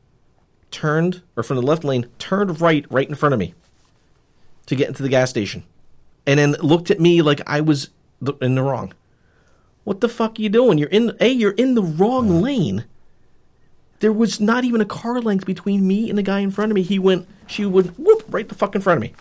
turned 0.72 1.22
or 1.36 1.44
from 1.44 1.58
the 1.58 1.64
left 1.64 1.84
lane 1.84 2.08
turned 2.20 2.62
right 2.62 2.86
right 2.90 3.08
in 3.08 3.16
front 3.16 3.34
of 3.34 3.40
me 3.40 3.54
to 4.66 4.76
get 4.76 4.88
into 4.88 5.04
the 5.04 5.10
gas 5.10 5.30
station, 5.30 5.64
and 6.26 6.40
then 6.40 6.52
looked 6.62 6.92
at 6.92 7.00
me 7.00 7.22
like 7.22 7.42
I 7.48 7.62
was 7.62 7.90
in 8.42 8.56
the 8.56 8.62
wrong. 8.62 8.94
What 9.84 10.02
the 10.02 10.10
fuck 10.10 10.38
are 10.38 10.42
you 10.42 10.50
doing? 10.50 10.78
You're 10.78 10.90
in 10.90 11.16
a 11.20 11.30
you're 11.30 11.52
in 11.52 11.76
the 11.76 11.84
wrong 11.84 12.42
lane. 12.42 12.86
There 14.00 14.12
was 14.12 14.40
not 14.40 14.64
even 14.64 14.82
a 14.82 14.86
car 14.86 15.22
length 15.22 15.46
between 15.46 15.88
me 15.88 16.10
and 16.10 16.18
the 16.18 16.24
guy 16.24 16.40
in 16.40 16.52
front 16.52 16.72
of 16.72 16.76
me. 16.76 16.84
He 16.84 17.00
went, 17.00 17.28
she 17.48 17.66
would 17.66 17.98
whoop 17.98 18.26
right 18.30 18.48
the 18.48 18.54
fuck 18.54 18.76
in 18.76 18.82
front 18.82 18.98
of 18.98 19.02
me. 19.02 19.14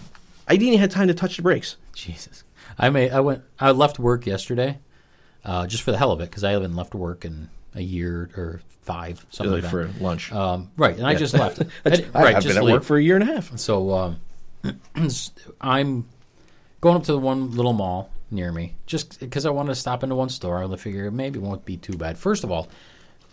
I 0.47 0.57
didn't 0.57 0.69
even 0.69 0.81
have 0.81 0.91
time 0.91 1.09
to 1.09 1.15
touch 1.15 1.37
the 1.37 1.43
brakes. 1.43 1.77
Jesus. 1.95 2.45
I 2.79 2.91
may 2.91 3.09
I 3.11 3.21
went 3.21 3.43
I 3.59 3.71
left 3.71 3.99
work 3.99 4.27
yesterday, 4.27 4.79
uh, 5.45 5.67
just 5.67 5.83
for 5.83 5.93
the 5.93 5.99
hell 5.99 6.13
of 6.13 6.21
it 6.21 6.31
because 6.31 6.45
I 6.45 6.51
haven't 6.51 6.77
left 6.77 6.95
work 6.95 7.25
in 7.25 7.49
a 7.75 7.81
year 7.81 8.31
or 8.37 8.61
five 8.87 9.25
something 9.31 9.61
Like 9.63 9.71
for 9.71 9.91
lunch. 10.01 10.33
Um, 10.33 10.71
right, 10.77 10.97
and 10.97 11.07
I 11.07 11.15
just 11.15 11.35
left. 11.35 11.61
I- 11.85 11.91
right, 11.91 12.37
I've 12.37 12.43
just 12.43 12.47
been 12.49 12.57
at 12.57 12.65
leave. 12.65 12.73
work 12.75 12.85
for 12.85 12.97
a 12.97 13.03
year 13.03 13.17
and 13.17 13.29
a 13.29 13.33
half. 13.35 13.59
So 13.59 13.93
um, 13.93 14.21
I'm 15.61 16.09
going 16.81 16.97
up 16.97 17.05
to 17.05 17.13
the 17.13 17.19
one 17.19 17.51
little 17.51 17.73
mall 17.73 18.11
near 18.31 18.53
me 18.53 18.77
just 18.87 19.21
because 19.21 19.45
I 19.47 19.51
wanted 19.51 19.71
to 19.71 19.75
stop 19.75 20.03
into 20.03 20.15
one 20.15 20.29
store. 20.29 20.63
I 20.63 20.77
figure 20.77 21.11
maybe 21.11 21.39
it 21.39 21.43
won't 21.43 21.65
be 21.65 21.77
too 21.77 21.97
bad. 21.97 22.17
First 22.17 22.45
of 22.45 22.51
all, 22.51 22.69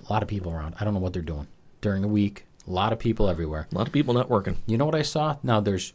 a 0.08 0.12
lot 0.12 0.24
of 0.24 0.30
people 0.30 0.52
around. 0.52 0.76
I 0.80 0.84
don't 0.84 0.94
know 0.94 1.00
what 1.00 1.14
they're 1.14 1.22
doing 1.22 1.48
during 1.82 2.02
the 2.02 2.08
week. 2.08 2.46
A 2.68 2.72
lot 2.72 2.94
of 2.94 3.00
people 3.00 3.30
everywhere. 3.30 3.68
A 3.72 3.76
lot 3.76 3.88
of 3.88 3.94
people 3.94 4.14
not 4.14 4.30
working. 4.30 4.58
You 4.66 4.78
know 4.78 4.86
what 4.86 4.96
I 4.96 5.02
saw? 5.02 5.38
Now 5.44 5.60
there's 5.60 5.94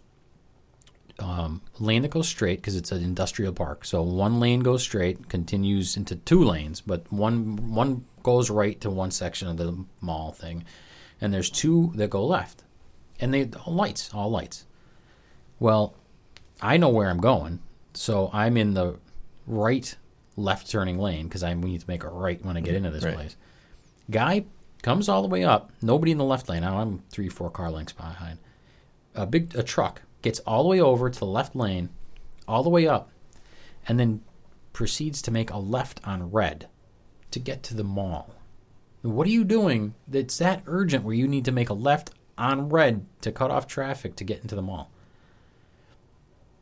um, 1.19 1.61
lane 1.79 2.03
that 2.03 2.11
goes 2.11 2.29
straight 2.29 2.61
because 2.61 2.77
it's 2.77 2.93
an 2.93 3.03
industrial 3.03 3.53
park. 3.53 3.85
So 3.85 4.03
one 4.03 4.39
lane 4.41 4.61
goes 4.61 4.83
straight, 4.83 5.29
continues 5.29 5.97
into 5.97 6.16
two 6.16 6.45
lanes, 6.45 6.81
but 6.81 7.11
one 7.12 7.73
one 7.75 8.05
goes 8.23 8.51
right 8.51 8.81
to 8.81 8.91
one 8.91 9.11
section 9.11 9.49
of 9.49 9.57
the 9.57 9.85
mall 10.01 10.33
thing, 10.33 10.64
and 11.21 11.33
there's 11.33 11.51
two 11.51 11.93
that 11.97 12.11
go 12.11 12.25
left, 12.25 12.62
and 13.21 13.33
they 13.35 13.49
all 13.64 13.75
lights, 13.75 14.11
all 14.14 14.31
lights. 14.31 14.64
Well, 15.59 15.95
I 16.62 16.77
know 16.77 16.89
where 16.89 17.09
I'm 17.09 17.21
going, 17.21 17.61
so 17.95 18.31
I'm 18.33 18.57
in 18.57 18.75
the 18.75 18.97
right 19.47 19.97
left 20.37 20.71
turning 20.71 20.99
lane 20.99 21.27
because 21.27 21.43
I 21.43 21.55
need 21.55 21.81
to 21.81 21.89
make 21.89 22.05
a 22.05 22.09
right 22.09 22.45
when 22.45 22.57
I 22.57 22.61
get 22.61 22.75
into 22.77 22.91
this 22.91 23.03
Right. 23.05 23.14
place. 23.14 23.37
Guy 24.11 24.45
comes 24.83 25.09
all 25.09 25.23
the 25.23 25.29
way 25.29 25.43
up. 25.43 25.73
Nobody 25.83 26.12
in 26.12 26.19
the 26.19 26.25
left 26.25 26.49
lane. 26.49 26.62
Now 26.62 26.79
I'm 26.79 27.03
three, 27.11 27.29
four 27.29 27.51
car 27.51 27.71
lengths 27.73 27.93
behind. 27.93 28.39
A 29.16 29.27
big 29.27 29.57
a 29.57 29.64
truck 29.64 30.03
gets 30.29 30.41
all 30.41 30.62
the 30.62 30.68
way 30.68 30.79
over 30.81 31.09
to 31.09 31.18
the 31.18 31.24
left 31.24 31.57
lane, 31.57 31.89
all 32.47 32.62
the 32.62 32.68
way 32.68 32.87
up, 32.87 33.09
and 33.89 33.99
then 33.99 34.20
proceeds 34.74 35.22
to 35.22 35.31
make 35.31 35.51
a 35.51 35.57
left 35.59 36.01
on 36.05 36.31
red 36.31 36.68
to 37.31 37.39
get 37.39 37.62
to 37.62 37.74
the 37.74 37.83
mall. 37.85 38.35
What 39.03 39.26
are 39.26 39.31
you 39.31 39.43
doing 39.45 39.95
that's 40.07 40.37
that 40.39 40.62
urgent 40.66 41.03
where 41.05 41.14
you 41.14 41.26
need 41.26 41.47
to 41.47 41.53
make 41.53 41.70
a 41.70 41.74
left 41.74 42.11
on 42.37 42.68
red 42.68 43.07
to 43.22 43.33
cut 43.33 43.51
off 43.51 43.66
traffic 43.66 44.16
to 44.16 44.24
get 44.24 44.43
into 44.43 44.55
the 44.55 44.61
mall? 44.62 44.91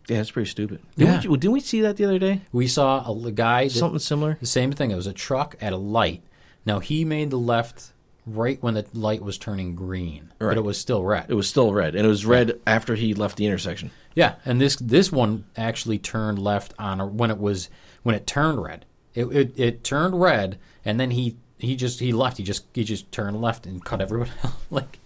Yeah, 0.09 0.19
that's 0.19 0.31
pretty 0.31 0.49
stupid. 0.49 0.81
Didn't, 0.97 1.25
Yeah. 1.25 1.31
we, 1.31 1.37
didn't 1.39 1.53
we 1.55 1.61
see 1.61 1.81
that 1.81 1.97
the 1.97 2.05
other 2.05 2.21
day? 2.21 2.43
We 2.53 2.69
saw 2.69 3.05
a, 3.05 3.27
a 3.27 3.33
guy 3.33 3.67
Something 3.67 3.99
similar. 3.99 4.37
the 4.39 4.47
same 4.47 4.71
thing. 4.71 4.93
It 4.93 4.97
was 4.97 5.09
a 5.09 5.13
truck 5.13 5.57
at 5.61 5.73
a 5.73 5.77
light. 5.77 6.23
Now 6.65 6.79
he 6.79 7.05
made 7.05 7.31
the 7.31 7.39
left 7.39 7.93
right 8.27 8.61
when 8.63 8.75
the 8.75 8.85
light 8.93 9.23
was 9.23 9.39
turning 9.39 9.75
green, 9.75 10.33
but 10.39 10.57
it 10.57 10.65
was 10.65 10.79
still 10.79 11.05
red. 11.05 11.27
It 11.29 11.35
was 11.35 11.49
still 11.49 11.73
red, 11.73 11.95
and 11.95 12.05
it 12.05 12.09
was 12.09 12.27
red 12.27 12.61
after 12.67 12.95
he 12.97 13.15
left 13.15 13.37
the 13.37 13.47
intersection. 13.47 13.91
Yeah, 14.15 14.35
and 14.45 14.61
this 14.61 14.77
this 14.77 15.13
one 15.13 15.45
actually 15.57 15.99
turned 15.99 16.39
left 16.39 16.75
on 16.79 17.01
a, 17.01 17.07
when 17.07 17.31
it 17.31 17.39
was 17.39 17.69
when 18.03 18.15
it 18.15 18.27
turned 18.27 18.63
red. 18.63 18.85
It, 19.15 19.27
it 19.27 19.53
it 19.57 19.85
turned 19.85 20.21
red, 20.21 20.59
and 20.85 20.99
then 20.99 21.13
he 21.13 21.37
he 21.59 21.77
just 21.77 22.01
he 22.01 22.13
left. 22.13 22.37
He 22.37 22.43
just 22.43 22.65
he 22.75 22.85
just 22.85 23.11
turned 23.13 23.41
left 23.41 23.67
and 23.67 23.85
cut 23.85 24.01
everybody 24.01 24.31
out. 24.45 24.53
like, 24.71 24.99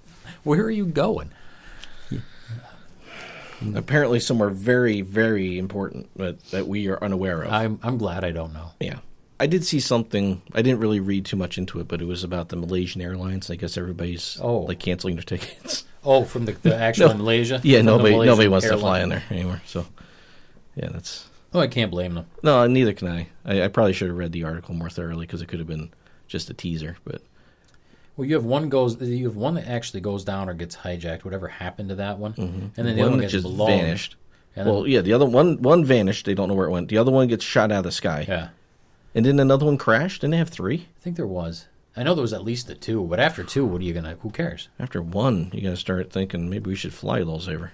where 0.42 0.62
are 0.62 0.70
you 0.70 0.86
going? 0.86 1.30
Apparently, 3.74 4.20
somewhere 4.20 4.48
very, 4.48 5.02
very 5.02 5.58
important 5.58 6.08
that, 6.16 6.42
that 6.46 6.66
we 6.66 6.88
are 6.88 7.02
unaware 7.04 7.42
of. 7.42 7.52
I'm 7.52 7.78
I'm 7.82 7.98
glad 7.98 8.24
I 8.24 8.30
don't 8.30 8.54
know. 8.54 8.70
yeah. 8.80 9.00
I 9.40 9.46
did 9.46 9.64
see 9.64 9.80
something. 9.80 10.42
I 10.54 10.62
didn't 10.62 10.80
really 10.80 11.00
read 11.00 11.24
too 11.24 11.36
much 11.36 11.56
into 11.58 11.80
it, 11.80 11.88
but 11.88 12.00
it 12.00 12.04
was 12.04 12.22
about 12.22 12.50
the 12.50 12.56
Malaysian 12.56 13.00
Airlines. 13.00 13.50
I 13.50 13.56
guess 13.56 13.76
everybody's 13.76 14.38
Oh. 14.40 14.58
like 14.60 14.78
canceling 14.78 15.16
their 15.16 15.22
tickets. 15.24 15.84
Oh, 16.04 16.24
from 16.24 16.44
the, 16.44 16.52
the 16.52 16.76
actual 16.76 17.08
No. 17.12 17.14
Malaysia. 17.14 17.60
yeah, 17.64 17.78
From 17.78 17.86
nobody 17.86 18.16
nobody 18.18 18.48
wants 18.48 18.68
to 18.68 18.76
fly 18.78 19.00
in 19.00 19.08
there 19.08 19.22
anymore. 19.30 19.60
So, 19.66 19.86
yeah, 20.76 20.88
that's 20.90 21.28
Oh, 21.52 21.58
I 21.60 21.66
can't 21.66 21.90
blame 21.90 22.14
them. 22.14 22.26
no. 22.42 22.66
Neither 22.66 22.92
can 22.92 23.08
I. 23.08 23.26
I, 23.44 23.62
I 23.64 23.68
probably 23.68 23.92
should 23.92 24.08
have 24.08 24.16
read 24.16 24.32
the 24.32 24.44
article 24.44 24.74
more 24.74 24.88
thoroughly 24.88 25.26
because 25.26 25.42
it 25.42 25.48
could 25.48 25.58
have 25.58 25.66
been 25.68 25.90
just 26.28 26.48
a 26.48 26.54
teaser. 26.54 26.96
But 27.04 27.22
Well, 28.16 28.26
you 28.28 28.34
have 28.36 28.44
one 28.44 28.68
goes. 28.68 29.00
You 29.02 29.26
have 29.26 29.36
one 29.36 29.54
that 29.54 29.66
actually 29.68 30.00
goes 30.00 30.22
down 30.24 30.48
or 30.48 30.54
gets 30.54 30.76
hijacked. 30.76 31.24
Whatever 31.24 31.48
happened 31.48 31.88
to 31.88 31.96
that 31.96 32.18
one, 32.18 32.34
mm-hmm. 32.34 32.66
and 32.76 32.86
then 32.86 32.96
the 32.96 33.02
other 33.02 33.02
one 33.02 33.10
one 33.10 33.18
that 33.18 33.24
gets 33.24 33.32
just 33.32 33.44
blown. 33.46 33.68
vanished. 33.68 34.16
Well, 34.56 34.86
yeah, 34.86 35.00
the 35.00 35.12
other 35.12 35.26
one 35.26 35.60
one 35.62 35.84
vanished. 35.84 36.24
They 36.26 36.34
don't 36.34 36.48
know 36.48 36.54
where 36.54 36.66
it 36.68 36.70
went. 36.70 36.88
The 36.88 36.98
other 36.98 37.10
one 37.10 37.28
gets 37.28 37.44
shot 37.44 37.72
out 37.72 37.78
of 37.78 37.84
the 37.84 37.92
sky, 37.92 38.24
yeah, 38.28 38.48
and 39.14 39.24
then 39.26 39.38
another 39.40 39.66
one 39.66 39.78
crashed. 39.78 40.20
Didn't 40.20 40.32
they 40.32 40.36
have 40.38 40.48
three? 40.50 40.88
I 40.98 41.00
think 41.02 41.16
there 41.16 41.26
was. 41.26 41.66
I 41.96 42.02
know 42.04 42.14
there 42.14 42.22
was 42.22 42.32
at 42.32 42.44
least 42.44 42.66
the 42.68 42.74
two, 42.74 43.02
but 43.04 43.18
after 43.20 43.42
two, 43.42 43.66
what 43.66 43.80
are 43.80 43.84
you 43.84 43.92
gonna? 43.92 44.16
Who 44.20 44.30
cares? 44.30 44.68
After 44.78 45.02
one, 45.02 45.50
you're 45.52 45.62
gonna 45.62 45.76
start 45.76 46.12
thinking 46.12 46.48
maybe 46.48 46.68
we 46.70 46.76
should 46.76 46.94
fly 46.94 47.16
a 47.18 47.24
little 47.24 47.40
saver. 47.40 47.72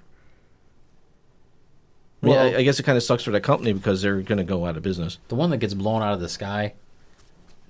I, 2.23 2.27
mean, 2.27 2.35
Well- 2.35 2.55
I, 2.55 2.59
I 2.59 2.63
guess 2.63 2.81
it 2.81 2.85
kind 2.85 2.97
of 2.97 3.03
sucks 3.05 3.23
for 3.25 3.31
that 3.33 3.43
company 3.43 3.73
because 3.73 4.03
they're 4.03 4.23
going 4.23 4.39
to 4.39 4.45
go 4.45 4.65
out 4.65 4.77
of 4.79 4.83
business. 4.83 5.19
The 5.29 5.35
one 5.35 5.51
that 5.51 5.59
gets 5.59 5.75
blown 5.75 6.03
out 6.03 6.15
of 6.15 6.21
the 6.21 6.29
sky, 6.31 6.73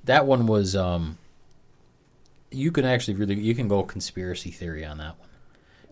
that 0.04 0.24
one 0.24 0.46
was. 0.46 0.76
um 0.76 1.18
You 2.52 2.70
can 2.70 2.84
actually 2.84 3.14
really 3.14 3.34
you 3.34 3.54
can 3.54 3.66
go 3.68 3.82
conspiracy 3.82 4.50
theory 4.52 4.84
on 4.84 4.98
that 4.98 5.18
one, 5.18 5.28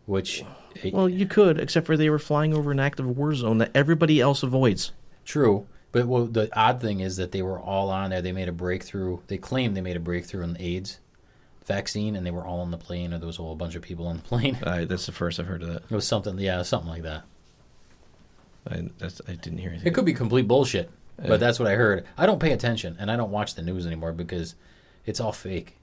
which 0.07 0.45
Well, 0.93 1.09
you 1.09 1.27
could, 1.27 1.59
except 1.59 1.85
for 1.87 1.97
they 1.97 2.09
were 2.09 2.19
flying 2.21 2.55
over 2.55 2.71
an 2.71 2.79
active 2.81 3.07
war 3.19 3.35
zone 3.35 3.59
that 3.59 3.73
everybody 3.75 4.21
else 4.21 4.43
avoids. 4.45 4.93
True, 5.25 5.67
but 5.95 6.07
well, 6.09 6.27
the 6.27 6.51
odd 6.59 6.81
thing 6.81 6.99
is 6.99 7.19
that 7.19 7.31
they 7.31 7.41
were 7.41 7.61
all 7.61 7.89
on 7.89 8.11
there. 8.11 8.21
They 8.21 8.33
made 8.33 8.49
a 8.49 8.53
breakthrough. 8.53 9.21
They 9.29 9.39
claimed 9.39 9.77
they 9.77 9.81
made 9.81 9.97
a 9.97 10.01
breakthrough 10.01 10.43
in 10.43 10.55
the 10.55 10.63
AIDS 10.63 10.99
vaccine, 11.67 12.17
and 12.17 12.27
they 12.27 12.33
were 12.33 12.45
all 12.45 12.59
on 12.59 12.73
the 12.73 12.77
plane, 12.77 13.15
or 13.15 13.19
there 13.19 13.29
was 13.29 13.39
a 13.39 13.43
whole 13.43 13.55
bunch 13.55 13.77
of 13.77 13.83
people 13.83 14.09
on 14.09 14.17
the 14.17 14.23
plane. 14.25 14.59
I, 14.65 14.87
that's 14.87 15.07
the 15.07 15.13
first 15.13 15.39
I've 15.39 15.47
heard 15.47 15.63
of 15.63 15.69
that. 15.69 15.85
It 15.89 15.95
was 15.95 16.05
something, 16.05 16.37
yeah, 16.41 16.63
something 16.63 16.91
like 16.91 17.05
that. 17.05 17.23
I, 18.69 18.89
that's, 18.99 19.21
I 19.29 19.37
didn't 19.37 19.59
hear 19.59 19.71
anything. 19.71 19.87
It 19.87 19.95
could 19.95 20.05
be 20.05 20.15
complete 20.15 20.49
bullshit, 20.49 20.91
but 21.17 21.39
that's 21.39 21.61
what 21.61 21.69
I 21.69 21.77
heard. 21.77 22.05
I 22.19 22.27
don't 22.27 22.41
pay 22.41 22.51
attention, 22.51 22.97
and 22.99 23.09
I 23.09 23.15
don't 23.15 23.31
watch 23.31 23.55
the 23.55 23.63
news 23.63 23.87
anymore 23.87 24.13
because 24.13 24.57
it's 25.07 25.21
all 25.21 25.33
fake. 25.33 25.77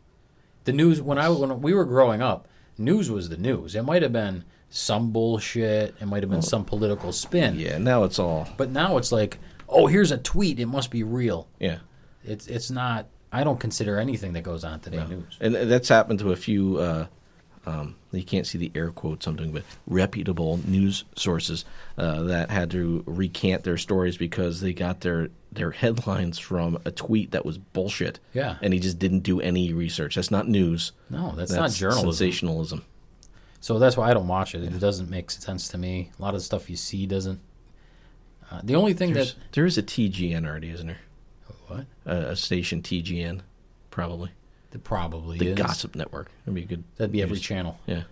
The 0.66 0.74
news 0.74 1.02
when 1.02 1.18
I 1.18 1.30
when 1.30 1.62
we 1.62 1.74
were 1.74 1.86
growing 1.86 2.22
up, 2.22 2.50
news 2.78 3.10
was 3.10 3.30
the 3.30 3.38
news. 3.38 3.76
It 3.76 3.84
might 3.84 4.02
have 4.02 4.12
been 4.12 4.44
some 4.70 5.12
bullshit. 5.12 5.96
It 6.00 6.06
might 6.06 6.24
have 6.24 6.30
been 6.30 6.42
some 6.42 6.66
political 6.66 7.12
spin. 7.12 7.60
Yeah, 7.60 7.78
now 7.78 8.04
it's 8.04 8.20
all. 8.20 8.48
But 8.58 8.72
now 8.72 8.98
it's 8.98 9.12
like, 9.12 9.38
oh, 9.72 9.88
here's 9.88 10.12
a 10.12 10.18
tweet. 10.18 10.60
It 10.60 10.68
must 10.68 10.92
be 10.92 11.04
real. 11.04 11.48
Yeah. 11.60 11.80
It's 12.24 12.48
it's 12.48 12.70
not. 12.70 13.08
I 13.32 13.44
don't 13.44 13.60
consider 13.60 13.98
anything 13.98 14.34
that 14.34 14.44
goes 14.44 14.64
on 14.64 14.82
today 14.82 15.06
news. 15.08 15.38
And 15.40 15.56
that's 15.56 15.88
happened 15.88 16.20
to 16.20 16.32
a 16.32 16.36
few. 16.36 16.78
Uh, 16.78 17.08
um, 17.66 17.96
you 18.12 18.24
can't 18.24 18.48
see 18.48 18.58
the 18.58 18.72
air 18.74 18.90
quotes 18.92 19.28
I'm 19.28 19.52
but 19.52 19.64
reputable 19.86 20.60
news 20.66 21.06
sources 21.16 21.64
uh, 21.98 22.24
that 22.24 22.50
had 22.50 22.72
to 22.72 23.04
recant 23.06 23.64
their 23.64 23.78
stories 23.78 24.18
because 24.18 24.62
they 24.62 24.74
got 24.74 25.02
their 25.02 25.30
their 25.52 25.72
headlines 25.72 26.40
from 26.40 26.80
a 26.86 26.92
tweet 26.92 27.32
that 27.32 27.46
was 27.46 27.58
bullshit. 27.58 28.20
Yeah. 28.34 28.58
and 28.62 28.74
he 28.74 28.80
just 28.80 29.00
didn't 29.00 29.20
do 29.20 29.42
any 29.42 29.74
research. 29.74 30.16
That's 30.16 30.32
not 30.32 30.48
news. 30.48 30.92
No, 31.10 31.34
that's, 31.36 31.52
not 31.52 31.72
journalism. 31.72 32.12
Sensationalism. 32.12 32.86
So 33.60 33.78
that's 33.78 33.96
why 33.96 34.10
I 34.10 34.14
don't 34.14 34.28
watch 34.28 34.56
it. 34.56 34.64
It 34.64 34.80
doesn't 34.80 35.10
make 35.10 35.30
sense 35.30 35.68
to 35.70 35.78
me. 35.78 36.10
A 36.18 36.22
lot 36.22 36.30
of 36.30 36.40
the 36.40 36.44
stuff 36.44 36.70
you 36.70 36.76
see 36.76 37.06
doesn't. 37.06 37.40
Uh, 38.52 38.60
the 38.64 38.76
only 38.76 38.94
thing 38.94 39.14
There's, 39.14 39.34
that 39.36 39.54
there 39.54 39.66
is 39.66 39.78
a 39.78 39.84
TGN 39.84 40.46
already, 40.46 40.70
isn't 40.72 40.88
there? 40.88 41.00
what 41.68 41.86
A, 42.06 42.32
a 42.32 42.36
station 42.36 42.82
TGN, 42.82 43.42
probably 43.90 44.32
that 44.72 44.84
probably 44.84 45.38
the 45.38 45.50
is 45.50 45.56
Gossip 45.58 45.96
Network. 45.96 46.30
That'd 46.46 46.56
be 46.56 46.66
good. 46.66 46.84
that'd 46.98 47.12
be 47.12 47.22
every 47.22 47.40
channel. 47.40 47.80
Yeah. 47.86 48.04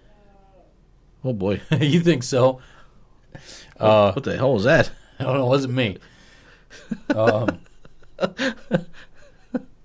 Oh 1.23 1.33
boy, 1.33 1.61
you 1.79 1.99
think 1.99 2.23
so? 2.23 2.61
Uh, 3.77 4.13
what 4.13 4.23
the 4.23 4.37
hell 4.37 4.53
was 4.53 4.63
that? 4.63 4.91
I 5.19 5.23
don't 5.23 5.35
know. 5.37 5.45
It 5.45 5.49
wasn't 5.49 5.73
me. 5.73 5.97
Um, 7.13 7.59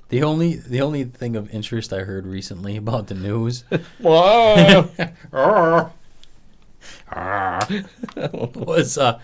the 0.09 0.23
only 0.23 0.55
the 0.57 0.81
only 0.81 1.05
thing 1.05 1.35
of 1.37 1.51
interest 1.51 1.93
I 1.93 2.01
heard 2.01 2.27
recently 2.27 2.77
about 2.77 3.09
the 3.09 3.15
news 3.15 3.65
Wow. 4.01 4.89
was 8.55 8.99
uh, 8.99 9.21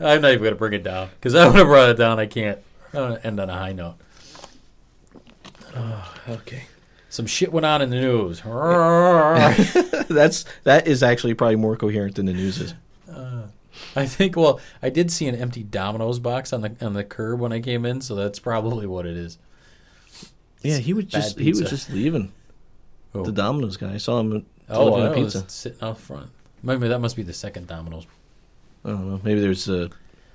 I'm 0.00 0.20
not 0.20 0.32
even 0.32 0.44
gonna 0.44 0.56
bring 0.56 0.74
it 0.74 0.82
down 0.82 1.08
because 1.14 1.34
I 1.34 1.46
would 1.46 1.56
have 1.56 1.66
brought 1.66 1.88
it 1.90 1.96
down. 1.96 2.18
I 2.18 2.26
can't. 2.26 2.58
I 2.92 3.00
want 3.00 3.20
to 3.20 3.26
end 3.26 3.40
on 3.40 3.50
a 3.50 3.54
high 3.54 3.72
note. 3.72 3.94
Oh, 5.74 6.14
okay. 6.28 6.64
Some 7.08 7.26
shit 7.26 7.52
went 7.52 7.64
on 7.66 7.80
in 7.82 7.90
the 7.90 7.96
news. 7.96 8.40
That's 10.08 10.44
that 10.64 10.86
is 10.86 11.02
actually 11.02 11.34
probably 11.34 11.56
more 11.56 11.76
coherent 11.76 12.16
than 12.16 12.26
the 12.26 12.32
news 12.34 12.60
is. 12.60 12.74
Uh, 13.10 13.46
I 13.94 14.06
think. 14.06 14.36
Well, 14.36 14.60
I 14.82 14.90
did 14.90 15.10
see 15.10 15.26
an 15.28 15.34
empty 15.34 15.62
Domino's 15.62 16.18
box 16.18 16.52
on 16.52 16.60
the 16.62 16.76
on 16.80 16.92
the 16.92 17.04
curb 17.04 17.40
when 17.40 17.52
I 17.52 17.60
came 17.60 17.84
in, 17.86 18.00
so 18.00 18.14
that's 18.14 18.38
probably 18.38 18.86
what 18.86 19.06
it 19.06 19.16
is. 19.16 19.38
Yeah, 20.62 20.78
he 20.78 20.92
was 20.92 21.04
bad 21.06 21.10
just 21.12 21.38
he 21.38 21.50
was 21.50 21.60
pizza. 21.60 21.74
just 21.76 21.90
leaving. 21.90 22.32
The 23.12 23.32
Domino's 23.32 23.78
guy. 23.78 23.94
I 23.94 23.96
saw 23.96 24.20
him 24.20 24.44
Oh, 24.68 24.90
delivering 24.90 25.12
I 25.14 25.20
a 25.20 25.24
was 25.24 25.34
pizza. 25.34 25.50
sitting 25.50 25.78
out 25.80 25.98
front. 25.98 26.28
Maybe 26.62 26.88
that 26.88 26.98
must 26.98 27.16
be 27.16 27.22
the 27.22 27.32
second 27.32 27.66
Domino's. 27.66 28.06
I 28.86 28.90
don't 28.90 29.10
know. 29.10 29.20
Maybe 29.24 29.40
there's 29.40 29.68
uh, 29.68 29.88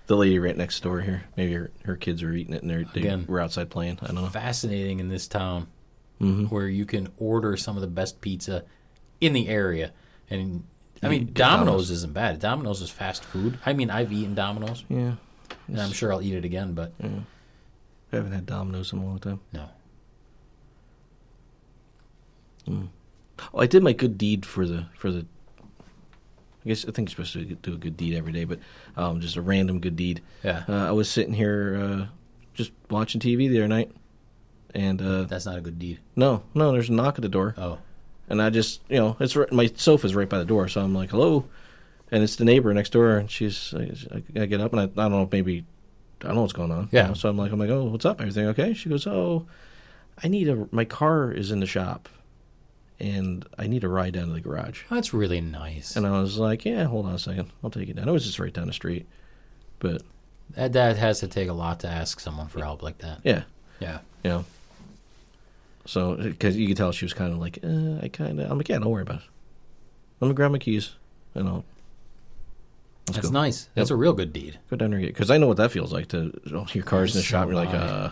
the 0.08 0.18
lady 0.18 0.38
right 0.38 0.56
next 0.58 0.82
door 0.84 0.99
here. 1.02 1.24
Maybe 1.38 1.54
her, 1.54 1.72
her 1.86 1.95
kids 1.95 2.22
were 2.22 2.34
eating 2.34 2.54
it 2.54 2.62
and 2.62 2.70
they're, 2.70 2.84
they 2.93 2.99
Again. 2.99 3.26
were 3.28 3.39
outside 3.39 3.70
playing. 3.70 3.97
I 4.02 4.08
don't 4.08 4.16
know. 4.16 4.28
Fascinating 4.28 4.99
in 4.99 5.08
this 5.10 5.28
town 5.28 5.68
hmm 6.20 6.45
where 6.45 6.68
you 6.68 6.86
can 6.86 7.08
order 7.18 7.56
some 7.58 7.78
of 7.78 7.82
the 7.82 7.88
best 7.88 8.22
pizza 8.22 8.64
in 9.22 9.34
the 9.34 9.47
area, 9.47 9.91
and 10.30 10.64
I 11.02 11.08
mean 11.08 11.32
Domino's, 11.34 11.36
Domino's. 11.66 11.91
isn't 11.91 12.14
bad. 12.14 12.39
Domino's 12.39 12.82
is 12.82 12.89
fast 12.91 13.24
food. 13.24 13.58
I 13.66 13.74
mean 13.74 13.89
I've 13.89 14.12
eaten 14.12 14.36
Domino's, 14.36 14.84
Yeah, 14.89 15.14
and 15.68 15.82
I'm 15.82 15.91
sure 15.91 16.12
I'll 16.14 16.22
eat 16.22 16.36
it 16.36 16.45
again, 16.45 16.74
but 16.74 16.91
I 17.02 17.08
haven't 18.16 18.34
had 18.34 18.45
Domino's 18.45 18.91
in 18.93 18.99
a 18.99 19.06
long 19.06 19.18
time. 19.20 19.39
no. 19.54 19.70
Oh, 23.54 23.60
I 23.60 23.66
did 23.66 23.82
my 23.82 23.93
good 23.93 24.18
deed 24.18 24.45
for 24.45 24.68
the 24.68 24.86
for 24.95 25.12
the. 25.12 25.26
I 26.66 26.68
guess 26.70 26.86
I 26.88 26.91
think 26.91 27.09
you're 27.09 27.26
supposed 27.26 27.34
to 27.49 27.55
do 27.55 27.74
a 27.74 27.78
good 27.78 27.97
deed 27.97 28.16
every 28.16 28.32
day, 28.32 28.43
but 28.43 28.59
um, 28.95 29.20
just 29.22 29.36
a 29.36 29.41
random 29.41 29.80
good 29.80 29.95
deed. 29.95 30.22
Yeah, 30.43 30.64
Uh, 30.70 30.88
I 30.88 30.91
was 30.91 31.09
sitting 31.09 31.34
here 31.34 31.80
uh, 31.82 32.05
just 32.53 32.72
watching 32.89 33.20
TV 33.20 33.49
the 33.49 33.57
other 33.59 33.68
night, 33.68 33.91
and 34.74 35.01
uh, 35.01 35.24
that's 35.24 35.45
not 35.45 35.57
a 35.57 35.62
good 35.62 35.80
deed. 35.80 35.99
no, 36.16 36.43
no, 36.53 36.72
there's 36.72 36.89
a 36.89 36.93
knock 36.93 37.16
at 37.18 37.22
the 37.24 37.30
door, 37.30 37.55
Oh, 37.57 37.80
and 38.30 38.41
I 38.41 38.49
just 38.49 38.82
you 38.89 38.97
know 38.97 39.18
it's 39.20 39.36
right, 39.36 39.51
my 39.51 39.72
sofa's 39.76 40.16
right 40.16 40.30
by 40.30 40.38
the 40.38 40.45
door, 40.45 40.68
so 40.68 40.82
I'm 40.82 40.93
like 40.93 41.09
hello, 41.09 41.45
and 42.12 42.24
it's 42.24 42.36
the 42.36 42.45
neighbor 42.45 42.74
next 42.74 42.91
door, 42.91 43.18
and 43.18 43.30
she's 43.30 43.74
I, 43.74 43.91
I 44.39 44.45
get 44.45 44.62
up 44.62 44.72
and 44.74 44.82
I, 44.82 44.84
I 44.84 44.88
don't 44.88 45.12
know 45.12 45.30
maybe 45.32 45.66
I 46.22 46.28
don't 46.28 46.36
know 46.36 46.41
what's 46.41 46.53
going 46.53 46.72
on. 46.72 46.84
you 46.84 46.99
Yeah. 46.99 47.07
know, 47.07 47.14
so 47.16 47.28
I'm 47.30 47.38
like 47.38 47.51
I'm 47.51 47.59
like 47.59 47.70
oh 47.72 47.86
what's 47.86 48.05
up 48.05 48.22
everything 48.22 48.45
okay? 48.47 48.74
She 48.76 48.88
goes 48.89 49.07
oh 49.07 49.47
I 50.24 50.28
need 50.28 50.47
a 50.47 50.68
my 50.72 50.86
car 50.86 51.32
is 51.32 51.49
in 51.51 51.59
the 51.59 51.66
shop, 51.66 52.07
and 53.02 53.45
I 53.58 53.68
need 53.68 53.84
a 53.84 53.88
ride 53.89 54.14
down 54.14 54.28
to 54.28 54.34
the 54.34 54.39
garage. 54.41 54.84
that's 54.89 55.14
really 55.14 55.41
nice. 55.41 55.95
And 55.95 56.06
I 56.08 56.22
was 56.22 56.38
like, 56.38 56.64
yeah, 56.66 56.86
hold 56.86 57.06
on 57.08 57.14
a 57.16 57.20
second. 57.20 57.52
I'll 57.64 57.70
take 57.70 57.89
it 57.89 57.95
down. 57.95 58.08
It 58.08 58.12
was 58.12 58.26
just 58.26 58.39
right 58.39 58.54
down 58.54 58.68
the 58.68 58.74
street. 58.74 59.08
But 59.80 60.04
That 60.52 60.74
that 60.74 60.97
has 60.97 61.20
to 61.22 61.28
take 61.28 61.49
a 61.49 61.54
lot 61.54 61.80
to 61.82 61.88
ask 61.88 62.20
someone 62.20 62.47
for 62.47 62.64
help 62.64 62.82
like 62.84 62.99
that. 62.99 63.20
yeah, 63.24 63.43
Yeah. 63.80 63.99
you 64.24 64.30
know. 64.30 64.45
So, 65.86 66.16
because 66.16 66.56
you 66.56 66.68
could 66.68 66.78
tell 66.78 66.91
she 66.91 67.06
was 67.06 67.14
kind 67.14 67.34
of 67.34 67.39
like, 67.39 67.58
uh, 67.64 68.06
I 68.06 68.10
kind 68.14 68.39
of, 68.39 68.52
I'm 68.52 68.58
like, 68.58 68.70
yeah, 68.70 68.78
don't 68.78 68.91
worry 68.91 69.02
about 69.02 69.18
it. 69.18 69.26
Let 70.20 70.28
me 70.28 70.34
grab 70.36 70.52
my 70.52 70.60
keys 70.60 70.91
and 71.34 71.47
I'll 71.49 71.66
That's 73.08 73.30
go. 73.30 73.32
nice. 73.32 73.68
That's 73.74 73.89
a 73.89 73.95
real 73.95 74.14
good 74.14 74.32
deed. 74.32 74.60
go 74.70 74.76
down 74.76 74.91
there 74.91 74.99
because 74.99 75.32
I 75.32 75.38
know 75.38 75.47
what 75.47 75.58
that 75.58 75.72
feels 75.72 75.91
like 75.91 76.08
to 76.10 76.39
oh, 76.54 76.68
your 76.74 76.84
car's 76.84 77.16
in 77.16 77.20
the 77.20 77.24
So 77.24 77.30
shop. 77.30 77.47
You're 77.47 77.56
like, 77.56 77.74
uh, 77.74 78.10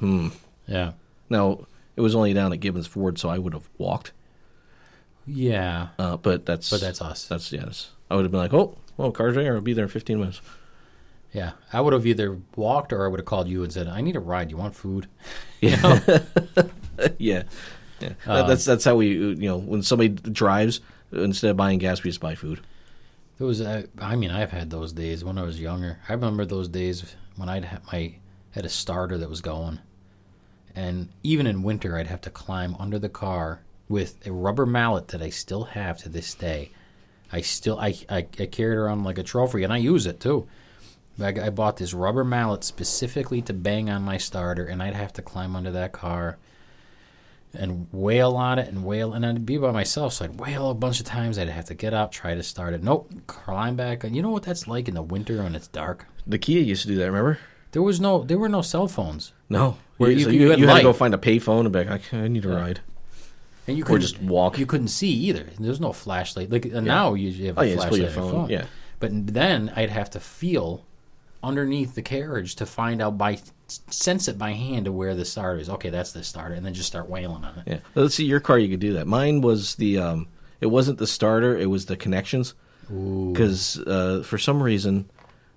hmm. 0.00 0.28
Yeah. 0.66 0.92
Now 1.30 1.66
it 1.96 2.00
was 2.00 2.14
only 2.14 2.32
down 2.34 2.52
at 2.52 2.60
Gibbons 2.60 2.86
Ford, 2.86 3.18
so 3.18 3.28
I 3.28 3.38
would 3.38 3.52
have 3.54 3.68
walked. 3.78 4.12
Yeah. 5.26 5.88
Uh, 5.98 6.16
but 6.16 6.44
that's 6.46 6.70
But 6.70 6.80
that's 6.80 7.00
us. 7.00 7.26
that's 7.26 7.52
yeah, 7.52 7.66
I 8.10 8.16
would 8.16 8.24
have 8.24 8.32
been 8.32 8.40
like, 8.40 8.52
oh, 8.54 8.76
well, 8.96 9.10
car's 9.10 9.34
there. 9.36 9.54
I'll 9.54 9.60
be 9.60 9.72
there 9.72 9.84
in 9.84 9.90
15 9.90 10.18
minutes. 10.18 10.40
Yeah, 11.32 11.52
I 11.72 11.80
would 11.80 11.92
have 11.92 12.06
either 12.06 12.38
walked 12.54 12.92
or 12.92 13.04
I 13.04 13.08
would 13.08 13.18
have 13.18 13.26
called 13.26 13.48
you 13.48 13.64
and 13.64 13.72
said, 13.72 13.88
"I 13.88 14.00
need 14.02 14.14
a 14.14 14.20
ride. 14.20 14.50
You 14.52 14.56
want 14.56 14.74
food?" 14.76 15.08
Yeah. 15.60 16.00
yeah. 17.18 17.42
Yeah. 18.00 18.08
That- 18.26 18.26
Um, 18.26 18.48
that's 18.48 18.64
that's 18.64 18.84
how 18.84 18.94
we 18.96 19.08
you 19.08 19.34
know 19.48 19.56
when 19.56 19.82
somebody 19.82 20.10
drives 20.10 20.80
instead 21.12 21.50
of 21.50 21.56
buying 21.56 21.78
gas 21.78 22.02
we 22.04 22.10
just 22.10 22.20
buy 22.20 22.34
food. 22.34 22.60
There 23.38 23.46
was, 23.48 23.60
uh, 23.60 23.82
I 23.98 24.14
mean, 24.14 24.30
I've 24.30 24.52
had 24.52 24.70
those 24.70 24.92
days 24.92 25.24
when 25.24 25.38
I 25.38 25.42
was 25.42 25.58
younger. 25.60 25.98
I 26.08 26.12
remember 26.12 26.44
those 26.44 26.68
days 26.68 27.16
when 27.36 27.48
I'd 27.48 27.68
my 27.90 28.14
had 28.52 28.64
a 28.64 28.68
starter 28.68 29.18
that 29.18 29.28
was 29.28 29.40
going, 29.40 29.80
and 30.74 31.08
even 31.22 31.46
in 31.46 31.62
winter, 31.62 31.96
I'd 31.96 32.08
have 32.08 32.20
to 32.22 32.30
climb 32.30 32.76
under 32.78 32.98
the 32.98 33.08
car 33.08 33.60
with 33.88 34.26
a 34.26 34.32
rubber 34.32 34.66
mallet 34.66 35.08
that 35.08 35.22
I 35.22 35.30
still 35.30 35.64
have 35.64 35.98
to 35.98 36.08
this 36.08 36.34
day. 36.34 36.70
I 37.32 37.40
still, 37.40 37.78
I, 37.78 37.94
I, 38.08 38.26
I 38.38 38.46
carry 38.46 38.74
it 38.74 38.78
around 38.78 39.04
like 39.04 39.18
a 39.18 39.22
trophy, 39.22 39.62
and 39.62 39.72
I 39.72 39.78
use 39.78 40.06
it 40.06 40.20
too. 40.20 40.46
I, 41.20 41.28
I 41.28 41.50
bought 41.50 41.76
this 41.76 41.94
rubber 41.94 42.24
mallet 42.24 42.64
specifically 42.64 43.42
to 43.42 43.52
bang 43.52 43.90
on 43.90 44.02
my 44.02 44.18
starter, 44.18 44.64
and 44.64 44.82
I'd 44.82 44.94
have 44.94 45.12
to 45.14 45.22
climb 45.22 45.54
under 45.54 45.70
that 45.72 45.92
car 45.92 46.38
and 47.52 47.86
wail 47.92 48.34
on 48.34 48.58
it 48.58 48.68
and 48.68 48.84
wail, 48.84 49.12
and 49.12 49.24
I'd 49.24 49.46
be 49.46 49.58
by 49.58 49.70
myself, 49.70 50.14
so 50.14 50.24
I'd 50.24 50.40
wail 50.40 50.70
a 50.70 50.74
bunch 50.74 50.98
of 51.00 51.06
times. 51.06 51.38
I'd 51.38 51.48
have 51.48 51.66
to 51.66 51.74
get 51.74 51.94
up, 51.94 52.10
try 52.10 52.34
to 52.34 52.42
start 52.42 52.74
it. 52.74 52.82
Nope, 52.82 53.12
climb 53.26 53.76
back. 53.76 54.02
And 54.04 54.16
you 54.16 54.22
know 54.22 54.30
what 54.30 54.42
that's 54.42 54.66
like 54.66 54.88
in 54.88 54.94
the 54.94 55.02
winter 55.02 55.42
when 55.42 55.54
it's 55.54 55.68
dark. 55.68 56.06
The 56.26 56.38
Kia 56.38 56.60
used 56.60 56.82
to 56.82 56.88
do 56.88 56.96
that. 56.96 57.06
Remember? 57.06 57.38
There 57.74 57.82
was 57.82 58.00
no, 58.00 58.24
there 58.24 58.38
were 58.38 58.48
no 58.48 58.62
cell 58.62 58.88
phones, 58.88 59.32
No. 59.50 59.76
Where 59.98 60.10
you, 60.10 60.24
so 60.24 60.30
you 60.30 60.40
you, 60.40 60.50
had 60.50 60.58
had 60.60 60.76
to 60.78 60.82
go 60.82 60.92
find 60.92 61.12
a 61.14 61.18
payphone 61.18 61.60
and 61.66 61.72
be 61.72 61.84
like, 61.84 62.12
I, 62.14 62.16
I 62.24 62.28
need 62.28 62.44
a 62.44 62.48
ride. 62.48 62.80
and 63.68 63.76
you 63.76 63.84
Or 63.84 63.86
couldn't 63.86 64.00
just 64.00 64.20
walk. 64.22 64.58
You 64.58 64.66
couldn't 64.66 64.88
see 64.88 65.10
either. 65.28 65.46
There's 65.58 65.80
no 65.80 65.92
flashlight. 65.92 66.50
Like 66.50 66.72
uh, 66.74 66.80
now, 66.80 67.14
you 67.14 67.28
you 67.28 67.46
have 67.48 67.58
a 67.58 67.60
Oh, 67.60 67.62
yeah, 67.64 67.74
just 67.74 67.88
flashlight 67.88 68.00
your 68.00 68.08
on 68.10 68.14
your 68.14 68.22
phone, 68.32 68.40
phone. 68.42 68.50
yeah. 68.50 68.64
But 69.00 69.10
then 69.34 69.72
I'd 69.76 69.90
have 69.90 70.10
to 70.10 70.20
feel 70.20 70.84
underneath 71.42 71.94
the 71.94 72.02
carriage 72.02 72.54
to 72.56 72.66
find 72.66 73.02
out 73.02 73.18
by 73.18 73.38
sense 73.68 74.28
it 74.28 74.38
by 74.38 74.52
hand 74.52 74.86
to 74.86 74.92
where 74.92 75.14
the 75.14 75.24
starter 75.24 75.60
is. 75.60 75.68
Okay, 75.68 75.90
that's 75.90 76.12
the 76.12 76.24
starter, 76.24 76.54
and 76.54 76.64
then 76.66 76.74
just 76.74 76.88
start 76.88 77.08
wailing 77.08 77.44
on 77.44 77.58
it. 77.58 77.64
Yeah. 77.66 77.78
Let's 77.94 78.14
see 78.14 78.24
your 78.24 78.40
car. 78.40 78.58
You 78.58 78.68
could 78.68 78.80
do 78.80 78.94
that. 78.94 79.06
Mine 79.06 79.40
was 79.42 79.74
the. 79.76 79.98
um 79.98 80.28
It 80.60 80.66
wasn't 80.66 80.98
the 80.98 81.06
starter. 81.06 81.56
It 81.56 81.70
was 81.70 81.86
the 81.86 81.96
connections. 81.96 82.54
Because 82.88 83.78
uh, 83.78 84.22
for 84.24 84.38
some 84.38 84.62
reason, 84.62 85.08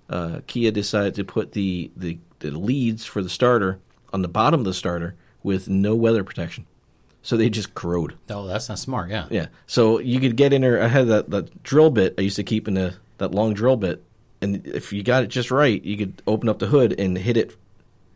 uh, 0.08 0.40
Kia 0.46 0.70
decided 0.70 1.14
to 1.16 1.24
put 1.24 1.52
the, 1.52 1.90
the 1.96 2.18
the 2.40 2.50
leads 2.52 3.04
for 3.04 3.22
the 3.22 3.28
starter 3.28 3.78
on 4.12 4.22
the 4.22 4.28
bottom 4.28 4.60
of 4.60 4.64
the 4.64 4.72
starter 4.74 5.14
with 5.42 5.68
no 5.68 5.94
weather 5.94 6.22
protection, 6.24 6.66
so 7.22 7.36
they 7.36 7.50
just 7.50 7.74
corrode. 7.74 8.14
Oh, 8.30 8.46
that's 8.46 8.68
not 8.68 8.78
smart. 8.78 9.10
Yeah. 9.10 9.26
Yeah. 9.30 9.46
So 9.66 9.98
you 9.98 10.20
could 10.20 10.36
get 10.36 10.52
in 10.52 10.62
there. 10.62 10.82
I 10.82 10.86
had 10.88 11.08
that, 11.08 11.30
that 11.30 11.62
drill 11.62 11.90
bit 11.90 12.14
I 12.16 12.22
used 12.22 12.36
to 12.36 12.44
keep 12.44 12.68
in 12.68 12.74
the 12.74 12.94
that 13.18 13.32
long 13.32 13.54
drill 13.54 13.76
bit, 13.76 14.02
and 14.40 14.66
if 14.66 14.92
you 14.92 15.02
got 15.02 15.24
it 15.24 15.26
just 15.28 15.50
right, 15.50 15.82
you 15.84 15.96
could 15.96 16.22
open 16.26 16.48
up 16.48 16.58
the 16.60 16.66
hood 16.68 16.98
and 16.98 17.18
hit 17.18 17.36
it, 17.36 17.56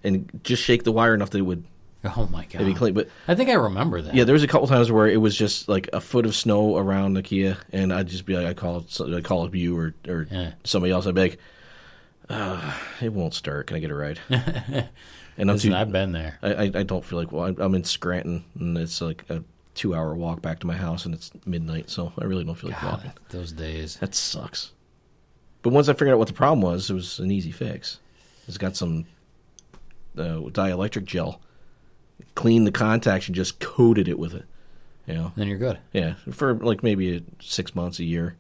and 0.05 0.41
just 0.45 0.63
shake 0.63 0.85
the 0.85 0.93
wire 0.93 1.15
enough 1.15 1.31
that 1.31 1.39
it 1.39 1.43
would 1.43 1.65
Oh 2.05 2.27
my 2.33 2.45
god. 2.47 2.55
it'd 2.57 2.67
be 2.67 2.75
clean. 2.75 2.95
But 2.95 3.09
I 3.29 3.35
think 3.37 3.49
I 3.51 3.55
remember 3.55 4.03
that. 4.03 4.15
yeah, 4.15 4.25
there 4.25 4.33
was 4.33 4.43
a 4.43 4.49
couple 4.49 4.67
times 4.67 4.91
where 4.91 5.07
it 5.07 5.19
was 5.21 5.37
just 5.37 5.69
like 5.69 5.89
a 5.93 6.01
foot 6.01 6.27
of 6.27 6.35
snow 6.35 6.77
around 6.77 7.15
the 7.15 7.23
Kia, 7.23 7.59
and 7.73 7.93
I'd 7.93 8.09
just 8.09 8.25
be 8.27 8.35
like, 8.37 8.47
I 8.47 8.55
call 8.55 8.79
it, 8.89 9.15
I 9.15 9.21
call 9.21 9.55
you 9.55 9.77
or 9.79 9.95
or 10.09 10.27
Yeah. 10.31 10.53
somebody 10.65 10.93
else. 10.93 11.07
I'd 11.07 11.15
be 11.15 11.21
like, 11.21 11.39
uh, 12.33 12.75
it 13.01 13.13
won't 13.13 13.35
start. 13.35 13.67
Can 13.69 13.77
I 13.77 13.81
get 13.81 13.91
a 13.91 13.95
ride? 13.95 14.19
and 14.29 14.89
I'm 15.39 15.47
Listen, 15.49 15.71
too, 15.71 15.77
I've 15.77 15.93
been 15.93 16.13
there. 16.13 16.39
I, 16.43 16.55
I 16.55 16.63
I 16.63 16.83
don't 16.83 17.05
feel 17.05 17.19
like 17.19 17.33
well, 17.33 17.45
I'm- 17.45 17.57
I'm 17.59 17.75
in 17.75 17.85
Scranton, 17.85 18.45
and 18.59 18.77
it's 18.79 19.01
like 19.01 19.25
a 19.31 19.43
two 19.75 19.95
hour 19.95 20.15
walk 20.15 20.43
back 20.43 20.59
to 20.61 20.67
my 20.67 20.77
house, 20.77 21.05
and 21.07 21.15
it's 21.15 21.31
midnight, 21.47 21.91
so 21.91 22.13
I 22.19 22.25
really 22.25 22.45
don't 22.45 22.55
feel 22.55 22.71
like 22.71 22.83
walking. 22.83 23.13
Those 23.31 23.53
days. 23.53 23.97
That 23.97 24.15
sucks. 24.15 24.73
But 25.63 25.71
once 25.73 25.89
I 25.89 25.93
figured 25.93 26.11
out 26.11 26.19
what 26.19 26.29
the 26.29 26.35
problem 26.35 26.61
was, 26.61 26.91
it 26.91 26.95
was 26.95 27.19
an 27.21 27.31
easy 27.31 27.53
fix. 27.53 28.01
It's 28.49 28.59
got 28.59 28.77
some 28.77 29.05
uh, 30.19 30.41
dielectric 30.51 31.05
gel, 31.05 31.41
cleaned 32.35 32.67
the 32.67 32.73
contacts, 32.73 33.29
and 33.29 33.35
just 33.37 33.61
coated 33.61 34.09
it 34.09 34.19
with 34.19 34.35
it. 34.35 34.45
You 35.07 35.15
know, 35.15 35.33
Then 35.37 35.49
you're 35.49 35.59
good. 35.59 35.79
yeah, 35.93 36.15
for 36.31 36.55
like 36.55 36.83
maybe 36.83 37.25
six 37.41 37.75
months, 37.75 37.99
a 37.99 38.05
year, 38.05 38.37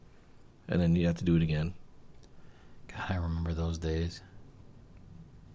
and 0.69 0.81
then 0.81 0.95
you 0.97 1.07
have 1.07 1.17
to 1.19 1.25
do 1.25 1.37
it 1.37 1.43
again. 1.43 1.75
God, 2.97 3.11
I 3.11 3.17
remember 3.17 3.53
those 3.55 3.79
days. 3.79 4.21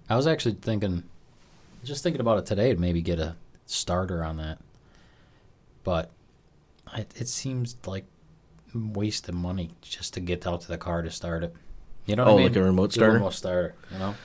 I 0.09 0.15
was 0.15 0.27
actually 0.27 0.55
thinking, 0.61 1.03
just 1.83 2.03
thinking 2.03 2.21
about 2.21 2.39
it 2.39 2.45
today, 2.45 2.73
to 2.73 2.79
maybe 2.79 3.01
get 3.01 3.19
a 3.19 3.35
starter 3.65 4.23
on 4.23 4.37
that. 4.37 4.57
But 5.83 6.11
it, 6.95 7.11
it 7.15 7.27
seems 7.27 7.75
like 7.85 8.05
waste 8.73 9.27
of 9.29 9.35
money 9.35 9.71
just 9.81 10.13
to 10.15 10.19
get 10.19 10.45
out 10.47 10.61
to 10.61 10.67
the 10.67 10.77
car 10.77 11.01
to 11.01 11.11
start 11.11 11.43
it. 11.43 11.53
You 12.05 12.15
know 12.15 12.23
what 12.23 12.31
Oh, 12.31 12.35
I 12.35 12.37
mean? 12.37 12.47
like 12.47 12.55
a 12.55 12.63
remote 12.63 12.93
starter? 12.93 13.13
remote 13.15 13.33
starter. 13.33 13.75
You 13.91 13.99
know? 13.99 14.15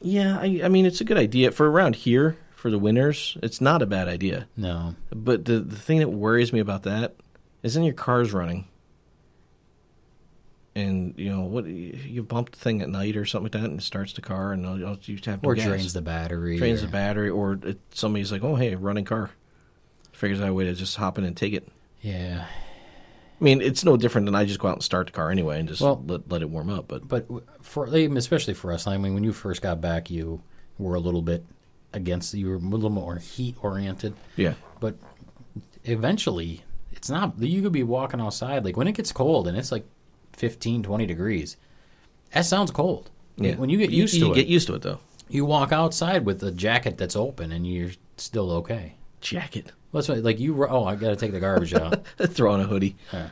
Yeah, 0.00 0.38
I, 0.40 0.60
I 0.64 0.68
mean 0.68 0.86
it's 0.86 1.00
a 1.00 1.04
good 1.04 1.16
idea 1.18 1.50
for 1.50 1.70
around 1.70 1.96
here 1.96 2.36
for 2.54 2.70
the 2.70 2.78
winters. 2.78 3.36
It's 3.42 3.60
not 3.60 3.82
a 3.82 3.86
bad 3.86 4.08
idea. 4.08 4.46
No. 4.56 4.94
But 5.10 5.44
the 5.46 5.60
the 5.60 5.76
thing 5.76 5.98
that 5.98 6.08
worries 6.08 6.52
me 6.52 6.60
about 6.60 6.82
that 6.84 7.14
is 7.62 7.74
then 7.74 7.82
your 7.84 7.94
car's 7.94 8.32
running, 8.32 8.68
and 10.76 11.14
you 11.16 11.30
know 11.30 11.40
what 11.40 11.64
you 11.66 12.22
bump 12.22 12.50
the 12.52 12.58
thing 12.58 12.82
at 12.82 12.88
night 12.88 13.16
or 13.16 13.24
something 13.24 13.44
like 13.52 13.52
that, 13.62 13.70
and 13.70 13.80
it 13.80 13.82
starts 13.82 14.12
the 14.12 14.20
car, 14.20 14.52
and 14.52 14.62
you'll- 14.62 14.98
have 15.24 15.42
no 15.42 15.48
Or 15.48 15.54
gas. 15.54 15.64
drains 15.66 15.92
the 15.94 16.02
battery. 16.02 16.58
drains 16.58 16.82
or, 16.82 16.86
the 16.86 16.92
battery, 16.92 17.30
or 17.30 17.54
it, 17.62 17.78
somebody's 17.92 18.30
like, 18.30 18.44
"Oh, 18.44 18.54
hey, 18.56 18.74
running 18.74 19.04
car," 19.06 19.30
figures 20.12 20.40
out 20.40 20.48
a 20.50 20.54
way 20.54 20.64
to 20.64 20.74
just 20.74 20.96
hop 20.96 21.16
in 21.18 21.24
and 21.24 21.36
take 21.36 21.52
it. 21.54 21.66
Yeah. 22.02 22.44
I 23.40 23.44
mean, 23.44 23.60
it's 23.60 23.84
no 23.84 23.96
different 23.96 24.26
than 24.26 24.34
I 24.34 24.44
just 24.44 24.58
go 24.58 24.68
out 24.68 24.74
and 24.76 24.82
start 24.82 25.06
the 25.06 25.12
car 25.12 25.30
anyway 25.30 25.58
and 25.60 25.68
just 25.68 25.80
Well- 25.82 26.02
let, 26.06 26.30
let 26.30 26.42
it 26.42 26.50
warm 26.50 26.70
up. 26.70 26.88
But 26.88 27.08
But 27.08 27.26
for 27.62 27.86
especially 27.86 28.54
for 28.54 28.72
us, 28.72 28.86
I 28.86 28.96
mean, 28.98 29.14
when 29.14 29.24
you 29.24 29.32
first 29.32 29.60
got 29.62 29.80
back, 29.80 30.10
you 30.10 30.40
were 30.78 30.94
a 30.94 31.00
little 31.00 31.22
bit 31.22 31.44
against. 31.92 32.32
You 32.34 32.48
were 32.48 32.54
a 32.56 32.58
little 32.58 32.90
more 32.90 33.16
heat 33.16 33.56
oriented. 33.62 34.14
yeah, 34.36 34.54
But 34.80 34.96
eventually, 35.84 36.62
it's 36.92 37.08
not. 37.10 37.38
You 37.38 37.62
could 37.62 37.72
be 37.72 37.82
walking 37.82 38.20
outside, 38.20 38.64
like 38.64 38.76
when 38.76 38.88
it 38.88 38.92
gets 38.94 39.12
cold 39.12 39.48
and 39.48 39.56
it's 39.56 39.72
like 39.72 39.86
15, 40.36 40.82
20 40.82 41.06
degrees. 41.06 41.56
That 42.32 42.44
sounds 42.44 42.70
cold. 42.70 43.10
yeah. 43.36 43.54
When 43.56 43.70
you 43.70 43.78
get 43.78 43.90
used 43.90 44.14
you, 44.14 44.20
to 44.20 44.26
you 44.26 44.32
it, 44.32 44.36
get 44.36 44.46
used 44.46 44.66
to 44.68 44.74
it 44.74 44.82
though. 44.82 44.98
you 45.28 45.44
walk 45.44 45.72
outside 45.72 46.24
with 46.24 46.42
a 46.42 46.50
jacket 46.50 46.98
that's 46.98 47.16
open 47.16 47.52
and 47.52 47.66
you're 47.66 47.90
still 48.16 48.50
okay. 48.52 48.94
Jacket, 49.20 49.72
Well, 49.92 50.02
That's 50.02 50.08
what, 50.08 50.18
like 50.22 50.38
you. 50.38 50.66
Oh, 50.66 50.84
I 50.84 50.94
got 50.94 51.08
to 51.10 51.16
take 51.16 51.32
the 51.32 51.40
garbage 51.40 51.74
out. 51.74 52.04
throw 52.28 52.52
on 52.52 52.60
a 52.60 52.64
hoodie. 52.64 52.96
Yeah. 53.12 53.30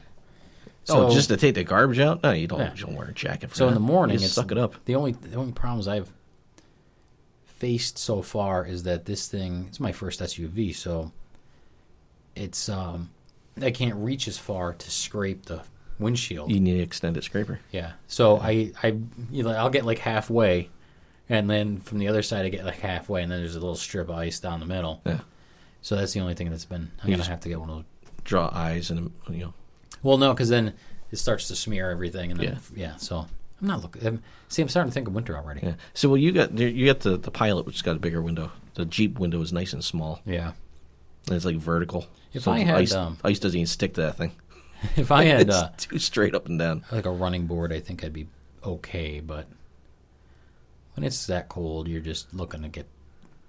oh, 0.88 1.09
So- 1.09 1.14
just 1.14 1.28
to 1.28 1.36
take 1.36 1.55
the 1.55 1.62
garbage 1.64 1.98
out? 2.00 2.22
No, 2.22 2.32
you 2.32 2.46
don't. 2.46 2.59
Yeah. 2.61 2.72
You 2.74 2.86
don't 2.86 2.94
wear 2.96 3.09
a 3.09 3.12
jacket. 3.14 3.50
For 3.50 3.57
So 3.57 3.68
in 3.68 3.74
the 3.74 3.80
morning, 3.80 4.18
you 4.18 4.24
it's 4.24 4.32
suck 4.34 4.50
it 4.50 4.59
up. 4.59 4.74
The 4.86 4.94
only 4.94 5.12
the 5.12 5.36
only 5.36 5.52
problems 5.52 5.86
I've 5.86 6.11
faced 7.44 7.98
so 7.98 8.22
far 8.22 8.66
is 8.66 8.82
that 8.84 9.05
this 9.05 9.28
thing. 9.28 9.66
It's 9.68 9.78
my 9.80 9.92
first 9.92 10.20
SUV, 10.20 10.74
so 10.74 11.12
it's 12.35 12.68
um 12.68 13.10
I 13.60 13.70
can't 13.70 13.94
reach 13.97 14.26
as 14.26 14.39
far 14.39 14.72
to 14.72 14.90
scrape 14.90 15.47
the 15.47 15.62
windshield. 15.99 16.51
You 16.51 16.61
need 16.61 16.77
an 16.77 16.81
extended 16.83 17.25
scraper. 17.25 17.61
Yeah. 17.73 17.93
So 18.09 18.39
I 18.39 18.73
I 18.83 18.97
you 19.31 19.43
know 19.43 19.51
I'll 19.51 19.71
get 19.71 19.85
like 19.85 19.99
halfway, 19.99 20.71
and 21.29 21.49
then 21.49 21.79
from 21.81 21.99
the 21.99 22.09
other 22.09 22.23
side 22.23 22.45
I 22.45 22.49
get 22.49 22.65
like 22.65 22.81
halfway, 22.81 23.23
and 23.23 23.31
then 23.31 23.41
there's 23.41 23.57
a 23.57 23.61
little 23.61 23.77
strip 23.77 24.09
of 24.09 24.15
ice 24.16 24.41
down 24.41 24.61
the 24.61 24.66
middle. 24.66 25.01
Yeah. 25.05 25.21
So 25.83 25.97
that's 25.97 26.12
the 26.12 26.21
only 26.21 26.35
thing 26.35 26.51
that's 26.51 26.65
been. 26.65 26.91
I'm 27.03 27.09
You 27.09 27.15
gonna 27.15 27.16
just- 27.19 27.31
have 27.31 27.41
to 27.41 27.49
get 27.49 27.61
one 27.61 27.71
of 27.71 27.77
those. 27.77 27.85
Draw 28.25 28.51
eyes 28.55 28.91
and 28.91 29.12
you 29.29 29.39
know. 29.41 29.55
Well, 30.03 30.16
no, 30.19 30.33
because 30.33 30.49
then 30.49 30.73
it 31.11 31.16
starts 31.16 31.49
to 31.49 31.57
smear 31.57 31.91
everything, 31.91 32.31
and 32.31 32.41
then 32.41 32.59
Yeah. 32.75 32.89
yeah. 32.91 32.97
so 32.97 33.27
I'm 33.61 33.69
not 33.69 33.83
looking. 33.83 34.07
I'm, 34.07 34.23
see, 34.49 34.62
I'm 34.62 34.69
starting 34.69 34.91
to 34.91 34.95
think 34.95 35.09
of 35.09 35.15
winter 35.15 35.37
already. 35.37 35.61
Yeah. 35.62 35.75
So 35.93 36.09
well, 36.09 36.16
you 36.19 36.33
got 36.33 36.57
you 36.59 36.87
got 36.87 37.01
the 37.01 37.16
the 37.19 37.31
pilot, 37.31 37.66
which 37.66 37.77
has 37.77 37.83
got 37.83 37.97
a 37.97 38.01
bigger 38.01 38.23
window. 38.23 38.51
The 38.75 38.85
Jeep 38.87 39.19
window 39.19 39.41
is 39.43 39.53
nice 39.53 39.73
and 39.75 39.85
small. 39.85 40.21
Yeah. 40.27 40.53
And 41.27 41.37
it's 41.37 41.45
like 41.45 41.57
vertical. 41.57 42.07
If 42.33 42.49
I 42.49 42.59
had, 42.61 42.75
ice, 42.77 42.93
um, 42.93 43.16
ice 43.23 43.39
doesn't 43.39 43.57
even 43.57 43.66
stick 43.66 43.95
to 43.95 44.03
that 44.03 44.16
thing. 44.16 44.33
If 44.97 45.11
I 45.11 45.24
had 45.24 45.51
uh, 45.51 45.70
too 45.77 45.98
straight 45.98 46.35
up 46.35 46.47
and 46.47 46.59
down. 46.59 46.85
like 46.93 47.06
a 47.06 47.11
running 47.11 47.47
board, 47.47 47.73
I 47.73 47.81
think 47.81 48.05
I'd 48.05 48.12
be 48.12 48.28
okay. 48.65 49.20
But 49.20 49.47
when 50.94 51.05
it's 51.05 51.27
that 51.27 51.48
cold, 51.48 51.89
you're 51.89 52.01
just 52.01 52.32
looking 52.35 52.62
to 52.62 52.69
get 52.69 52.86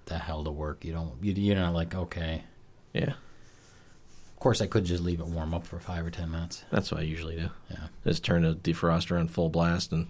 the 0.06 0.18
hell 0.18 0.44
to 0.44 0.50
work. 0.50 0.84
You 0.84 0.92
don't. 0.92 1.12
You, 1.22 1.32
you're 1.32 1.56
not 1.56 1.74
like 1.74 1.94
okay. 1.94 2.44
Yeah, 2.92 3.10
Of 3.10 4.38
course, 4.40 4.62
I 4.62 4.66
could 4.66 4.84
just 4.84 5.02
leave 5.02 5.20
it 5.20 5.26
warm 5.26 5.52
up 5.52 5.66
for 5.66 5.78
five 5.78 6.06
or 6.06 6.10
ten 6.10 6.30
minutes. 6.30 6.64
that's 6.70 6.90
what 6.90 7.00
I 7.00 7.04
usually 7.04 7.36
do. 7.36 7.50
Yeah. 7.70 7.88
Just 8.04 8.24
turn 8.24 8.42
the 8.42 8.54
defroster 8.54 9.18
on 9.20 9.28
full 9.28 9.50
blast 9.50 9.92
and 9.92 10.06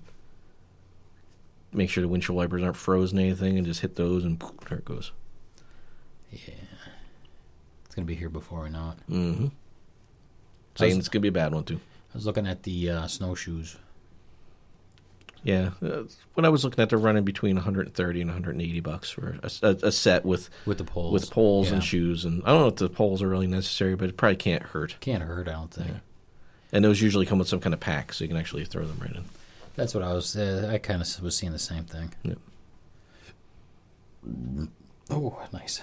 make 1.73 1.91
sure 1.91 2.03
the 2.03 2.09
windshield 2.09 2.37
wipers 2.37 2.63
aren't 2.63 2.77
frozen 2.77 3.19
or 3.19 3.23
anything, 3.23 3.57
and 3.59 3.67
just 3.67 3.81
hit 3.81 3.97
those, 3.97 4.25
and 4.25 4.39
poof, 4.39 4.53
there 4.69 4.79
it 4.79 4.85
goes. 4.85 5.11
Yeah. 6.31 6.55
It's 7.85 7.95
gonna 7.95 8.07
be 8.07 8.15
here 8.15 8.29
before 8.31 8.63
we 8.63 8.71
know 8.71 8.95
it. 8.97 9.13
Mm-hmm. 9.13 9.47
I 10.77 10.79
Saying 10.81 10.91
was- 10.93 10.99
it's 10.99 11.09
gonna 11.09 11.23
be 11.23 11.29
a 11.29 11.33
bad 11.33 11.53
one 11.53 11.65
too. 11.65 11.81
I 12.15 12.17
was 12.19 12.27
looking 12.27 12.47
at 12.47 12.63
the 12.63 12.91
uh, 12.91 13.07
snowshoes. 13.09 13.77
Yeah, 15.43 15.71
uh, 15.81 16.03
when 16.35 16.45
I 16.45 16.49
was 16.49 16.65
looking 16.65 16.83
at, 16.83 16.89
they're 16.89 16.99
running 16.99 17.23
between 17.25 17.55
130 17.55 18.21
and 18.21 18.29
180 18.31 18.81
bucks 18.81 19.11
for 19.11 19.39
a, 19.45 19.51
a, 19.63 19.71
a 19.89 19.93
set 19.93 20.25
with 20.25 20.51
With 20.65 20.79
the 20.79 20.85
poles. 20.85 21.13
with 21.13 21.31
poles 21.31 21.69
Yeah. 21.69 21.75
and 21.75 21.85
shoes. 21.85 22.25
And 22.25 22.43
I 22.45 22.49
don't 22.49 22.61
know 22.63 22.67
if 22.69 22.77
the 22.77 22.89
poles 22.89 23.23
are 23.23 23.29
really 23.29 23.47
necessary, 23.47 23.95
but 23.95 24.09
it 24.09 24.17
probably 24.17 24.37
can't 24.37 24.63
hurt. 24.65 24.97
Can't 25.01 25.23
hurt, 25.23 25.47
I 25.47 25.53
don't 25.53 25.71
think. 25.73 25.89
Yeah. 25.89 25.99
and 26.73 26.85
those 26.85 27.01
usually 27.01 27.27
come 27.27 27.39
with 27.39 27.47
some 27.49 27.61
kind 27.61 27.75
of 27.75 27.79
pack, 27.81 28.13
so 28.13 28.25
you 28.25 28.29
can 28.29 28.37
actually 28.37 28.65
throw 28.65 28.85
them 28.87 28.99
right 29.01 29.15
in. 29.15 29.25
That's 29.77 29.95
what 29.95 30.03
I 30.03 30.13
was. 30.15 30.35
Uh, 30.37 30.69
I 30.73 30.79
kind 30.79 31.01
of 31.01 31.23
was 31.23 31.37
seeing 31.37 31.53
the 31.53 31.59
same 31.61 31.85
thing. 31.85 32.13
Yep. 32.25 32.39
Oh, 35.11 35.41
nice. 35.53 35.81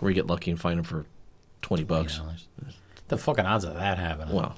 Or 0.00 0.10
you 0.10 0.14
get 0.14 0.26
lucky 0.26 0.50
and 0.50 0.60
find 0.60 0.78
them 0.78 0.84
for 0.84 1.06
twenty 1.62 1.84
bucks. 1.84 2.18
$20. 2.18 2.74
The 3.08 3.16
fucking 3.18 3.46
odds 3.46 3.64
of 3.64 3.74
that 3.74 3.98
happening. 3.98 4.34
Well, 4.34 4.56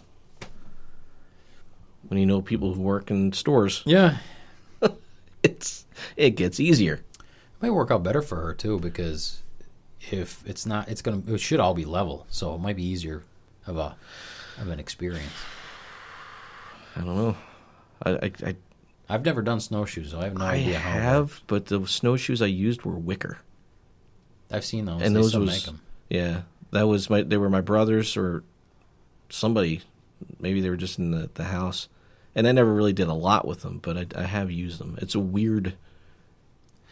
When 2.08 2.18
you 2.18 2.26
know 2.26 2.40
people 2.40 2.72
who 2.74 2.80
work 2.82 3.10
in 3.10 3.32
stores, 3.32 3.82
Yeah. 3.84 4.18
it's 5.42 5.84
it 6.16 6.30
gets 6.30 6.58
easier. 6.60 6.94
It 7.18 7.62
might 7.62 7.70
work 7.70 7.90
out 7.90 8.02
better 8.02 8.22
for 8.22 8.36
her 8.36 8.54
too 8.54 8.78
because 8.78 9.42
if 10.10 10.42
it's 10.46 10.64
not, 10.64 10.88
it's 10.88 11.02
gonna. 11.02 11.22
It 11.26 11.38
should 11.40 11.60
all 11.60 11.74
be 11.74 11.84
level, 11.84 12.26
so 12.30 12.54
it 12.54 12.58
might 12.58 12.76
be 12.76 12.84
easier 12.84 13.22
of 13.66 13.76
a 13.76 13.96
of 14.58 14.68
an 14.68 14.78
experience. 14.80 15.32
I 16.96 17.00
don't 17.00 17.16
know. 17.16 17.36
I 18.02 18.10
I, 18.10 18.32
I, 18.46 18.56
I've 19.10 19.24
never 19.24 19.42
done 19.42 19.60
snowshoes, 19.60 20.10
so 20.12 20.20
I 20.20 20.24
have 20.24 20.34
no 20.38 20.44
I 20.44 20.54
idea 20.54 20.78
how. 20.78 20.90
it 20.90 20.94
works. 20.94 21.04
have, 21.04 21.40
but 21.48 21.66
the 21.66 21.86
snowshoes 21.86 22.40
I 22.40 22.46
used 22.46 22.82
were 22.84 22.96
wicker. 22.96 23.38
I've 24.50 24.64
seen 24.64 24.86
those. 24.86 25.02
and 25.02 25.14
they 25.14 25.20
those 25.20 25.28
still 25.30 25.40
was 25.42 25.50
make 25.50 25.64
them. 25.64 25.80
yeah 26.08 26.42
that 26.70 26.86
was 26.86 27.08
my 27.10 27.22
they 27.22 27.36
were 27.36 27.50
my 27.50 27.60
brothers 27.60 28.16
or 28.16 28.44
somebody 29.30 29.82
maybe 30.40 30.60
they 30.60 30.70
were 30.70 30.76
just 30.76 30.98
in 30.98 31.10
the, 31.12 31.30
the 31.34 31.44
house. 31.44 31.88
And 32.34 32.46
i 32.46 32.52
never 32.52 32.72
really 32.72 32.92
did 32.92 33.08
a 33.08 33.14
lot 33.14 33.46
with 33.46 33.62
them 33.62 33.78
but 33.82 33.96
I, 33.96 34.06
I 34.20 34.24
have 34.24 34.50
used 34.50 34.78
them. 34.80 34.98
It's 35.00 35.14
a 35.14 35.20
weird 35.20 35.74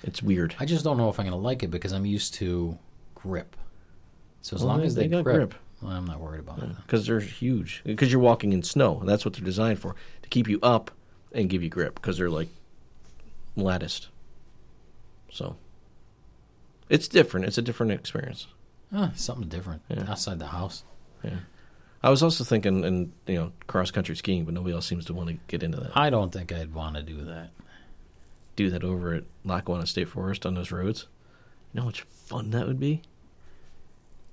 it's 0.03 0.23
weird. 0.23 0.55
I 0.61 0.65
just 0.67 0.85
don't 0.85 0.97
know 0.99 1.09
if 1.09 1.19
I'm 1.19 1.27
gonna 1.27 1.37
like 1.37 1.63
it 1.63 1.71
because 1.71 1.93
I'm 1.93 2.07
used 2.07 2.35
to 2.35 2.79
grip. 3.15 3.57
So 4.43 4.55
as 4.57 4.63
Well, 4.63 4.69
long 4.69 4.81
they- 4.81 4.87
as 4.87 4.95
they, 4.95 5.09
they 5.09 5.23
grip, 5.23 5.37
grip. 5.37 5.55
well, 5.83 5.93
I'm 5.93 6.05
not 6.05 6.21
worried 6.21 6.41
about 6.41 6.63
it. 6.63 6.69
because 6.83 7.07
they're 7.07 7.21
huge. 7.21 7.83
Because 7.85 8.13
you're 8.13 8.21
walking 8.21 8.53
in 8.53 8.63
snow 8.63 8.99
and 9.01 9.09
that's 9.09 9.25
what 9.25 9.35
they're 9.35 9.45
designed 9.45 9.79
for 9.79 9.95
to 10.23 10.29
keep 10.29 10.49
you 10.49 10.59
up 10.63 10.91
and 11.33 11.49
give 11.51 11.63
you 11.63 11.69
grip 11.69 11.95
because 11.97 12.19
they're 12.19 12.31
like 12.31 12.49
latticed. 13.57 14.09
So 15.33 15.57
it's 16.89 17.09
different. 17.09 17.47
It's 17.47 17.59
a 17.59 17.63
different 17.63 17.93
experience 17.93 18.47
Huh, 18.97 19.11
something 19.15 19.49
different 19.49 19.83
Yeah. 19.89 20.05
outside 20.09 20.39
the 20.39 20.47
house. 20.47 20.83
yeah 21.23 21.41
i 22.03 22.09
was 22.11 22.23
also 22.23 22.45
thinking 22.45 22.85
in 22.85 23.13
you 23.27 23.35
know 23.35 23.53
cross 23.67 23.91
country 23.91 24.15
skiing 24.17 24.45
but 24.45 24.55
nobody 24.55 24.75
else 24.75 24.87
seems 24.87 25.05
to 25.07 25.15
want 25.15 25.29
to 25.29 25.35
get 25.49 25.63
into 25.63 25.79
that 25.81 25.97
I 25.97 26.09
don't 26.11 26.33
think 26.33 26.53
I'd 26.53 26.73
want 26.75 26.97
to 26.97 27.03
do 27.03 27.25
that. 27.25 27.51
do 28.55 28.71
that 28.71 28.83
over 28.85 29.15
at 29.15 29.25
Lackawanna 29.45 29.87
State 29.87 30.09
Forest 30.09 30.47
on 30.47 30.55
those 30.55 30.71
roads. 30.73 31.07
You 31.73 31.79
know 31.79 31.83
how 31.83 31.87
much 31.87 32.03
fun 32.03 32.51
that 32.51 32.67
would 32.67 32.79
be? 32.81 33.03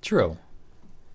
True, 0.02 0.38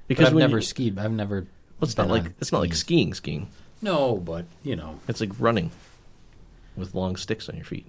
Because 0.08 0.24
but 0.26 0.32
I've 0.32 0.38
never 0.38 0.58
you- 0.58 0.62
skied. 0.62 0.98
I've 0.98 1.12
never. 1.12 1.40
well, 1.80 1.88
it's 1.88 1.96
not 1.96 2.08
like 2.08 2.26
it's 2.40 2.52
not 2.52 2.60
like 2.60 2.74
skiing, 2.74 3.14
skiing. 3.14 3.48
No, 3.82 4.16
but 4.16 4.46
you 4.62 4.74
know, 4.76 4.98
It's 5.08 5.20
like 5.20 5.30
running 5.38 5.70
with 6.76 6.94
long 6.94 7.16
sticks 7.16 7.48
on 7.48 7.56
your 7.56 7.64
feet. 7.66 7.86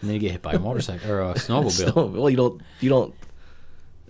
and 0.00 0.08
then 0.10 0.14
you 0.14 0.20
get 0.20 0.32
hit 0.32 0.42
by 0.42 0.52
a 0.52 0.58
motorcycle 0.58 1.10
or 1.10 1.20
a 1.22 1.34
snowmobile. 1.34 1.70
Snow- 1.92 2.06
well, 2.06 2.30
you 2.30 2.36
don't 2.36 2.60
you 2.80 2.88
don't 2.90 3.14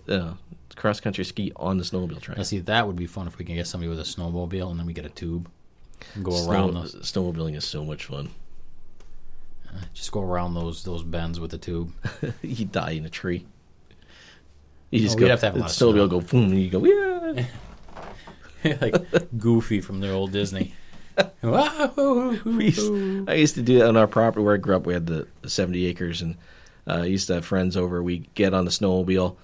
uh, 0.09 0.33
cross 0.75 0.99
country 0.99 1.23
ski 1.25 1.51
on 1.55 1.77
the 1.77 1.83
snowmobile 1.83 2.19
track. 2.21 2.37
Now, 2.37 2.43
see, 2.43 2.59
that 2.59 2.87
would 2.87 2.95
be 2.95 3.05
fun 3.07 3.27
if 3.27 3.37
we 3.37 3.45
can 3.45 3.55
get 3.55 3.67
somebody 3.67 3.89
with 3.89 3.99
a 3.99 4.03
snowmobile 4.03 4.69
and 4.71 4.79
then 4.79 4.85
we 4.85 4.93
get 4.93 5.05
a 5.05 5.09
tube 5.09 5.49
and 6.15 6.23
go 6.25 6.31
Snow- 6.31 6.51
around 6.51 6.73
those. 6.75 6.95
snowmobiling 6.95 7.55
is 7.55 7.65
so 7.65 7.83
much 7.85 8.05
fun. 8.05 8.29
Just 9.93 10.11
go 10.11 10.21
around 10.21 10.53
those 10.53 10.83
those 10.83 11.01
bends 11.03 11.39
with 11.39 11.49
the 11.51 11.57
tube. 11.57 11.91
you 12.43 12.65
die 12.65 12.91
in 12.91 13.05
a 13.05 13.09
tree. 13.09 13.45
You 14.91 14.99
just 14.99 15.15
Oh, 15.15 15.19
go. 15.19 15.25
we'd 15.25 15.31
have 15.31 15.39
to 15.39 15.45
have 15.47 15.55
a 15.55 15.57
the 15.57 15.63
lot 15.63 15.71
of 15.71 15.75
snowmobile 15.77 15.93
snow. 15.93 16.07
go 16.07 16.21
boom, 16.21 16.51
and 16.51 16.61
you 16.61 16.69
go 16.69 16.85
yeah. 18.63 18.77
like 18.81 19.37
Goofy 19.39 19.81
from 19.81 19.99
the 19.99 20.11
old 20.11 20.31
Disney. 20.31 20.73
Used, 21.43 23.29
I 23.29 23.33
used 23.35 23.55
to 23.55 23.61
do 23.61 23.79
that 23.79 23.87
on 23.87 23.97
our 23.97 24.07
property 24.07 24.43
where 24.43 24.55
I 24.55 24.57
grew 24.57 24.75
up. 24.75 24.85
We 24.85 24.93
had 24.93 25.05
the, 25.07 25.27
the 25.41 25.49
70 25.49 25.85
acres, 25.85 26.21
and 26.21 26.35
uh, 26.87 27.01
I 27.01 27.05
used 27.05 27.27
to 27.27 27.35
have 27.35 27.45
friends 27.45 27.75
over. 27.77 28.01
We 28.01 28.19
get 28.35 28.53
on 28.53 28.65
the 28.65 28.71
snowmobile 28.71 29.35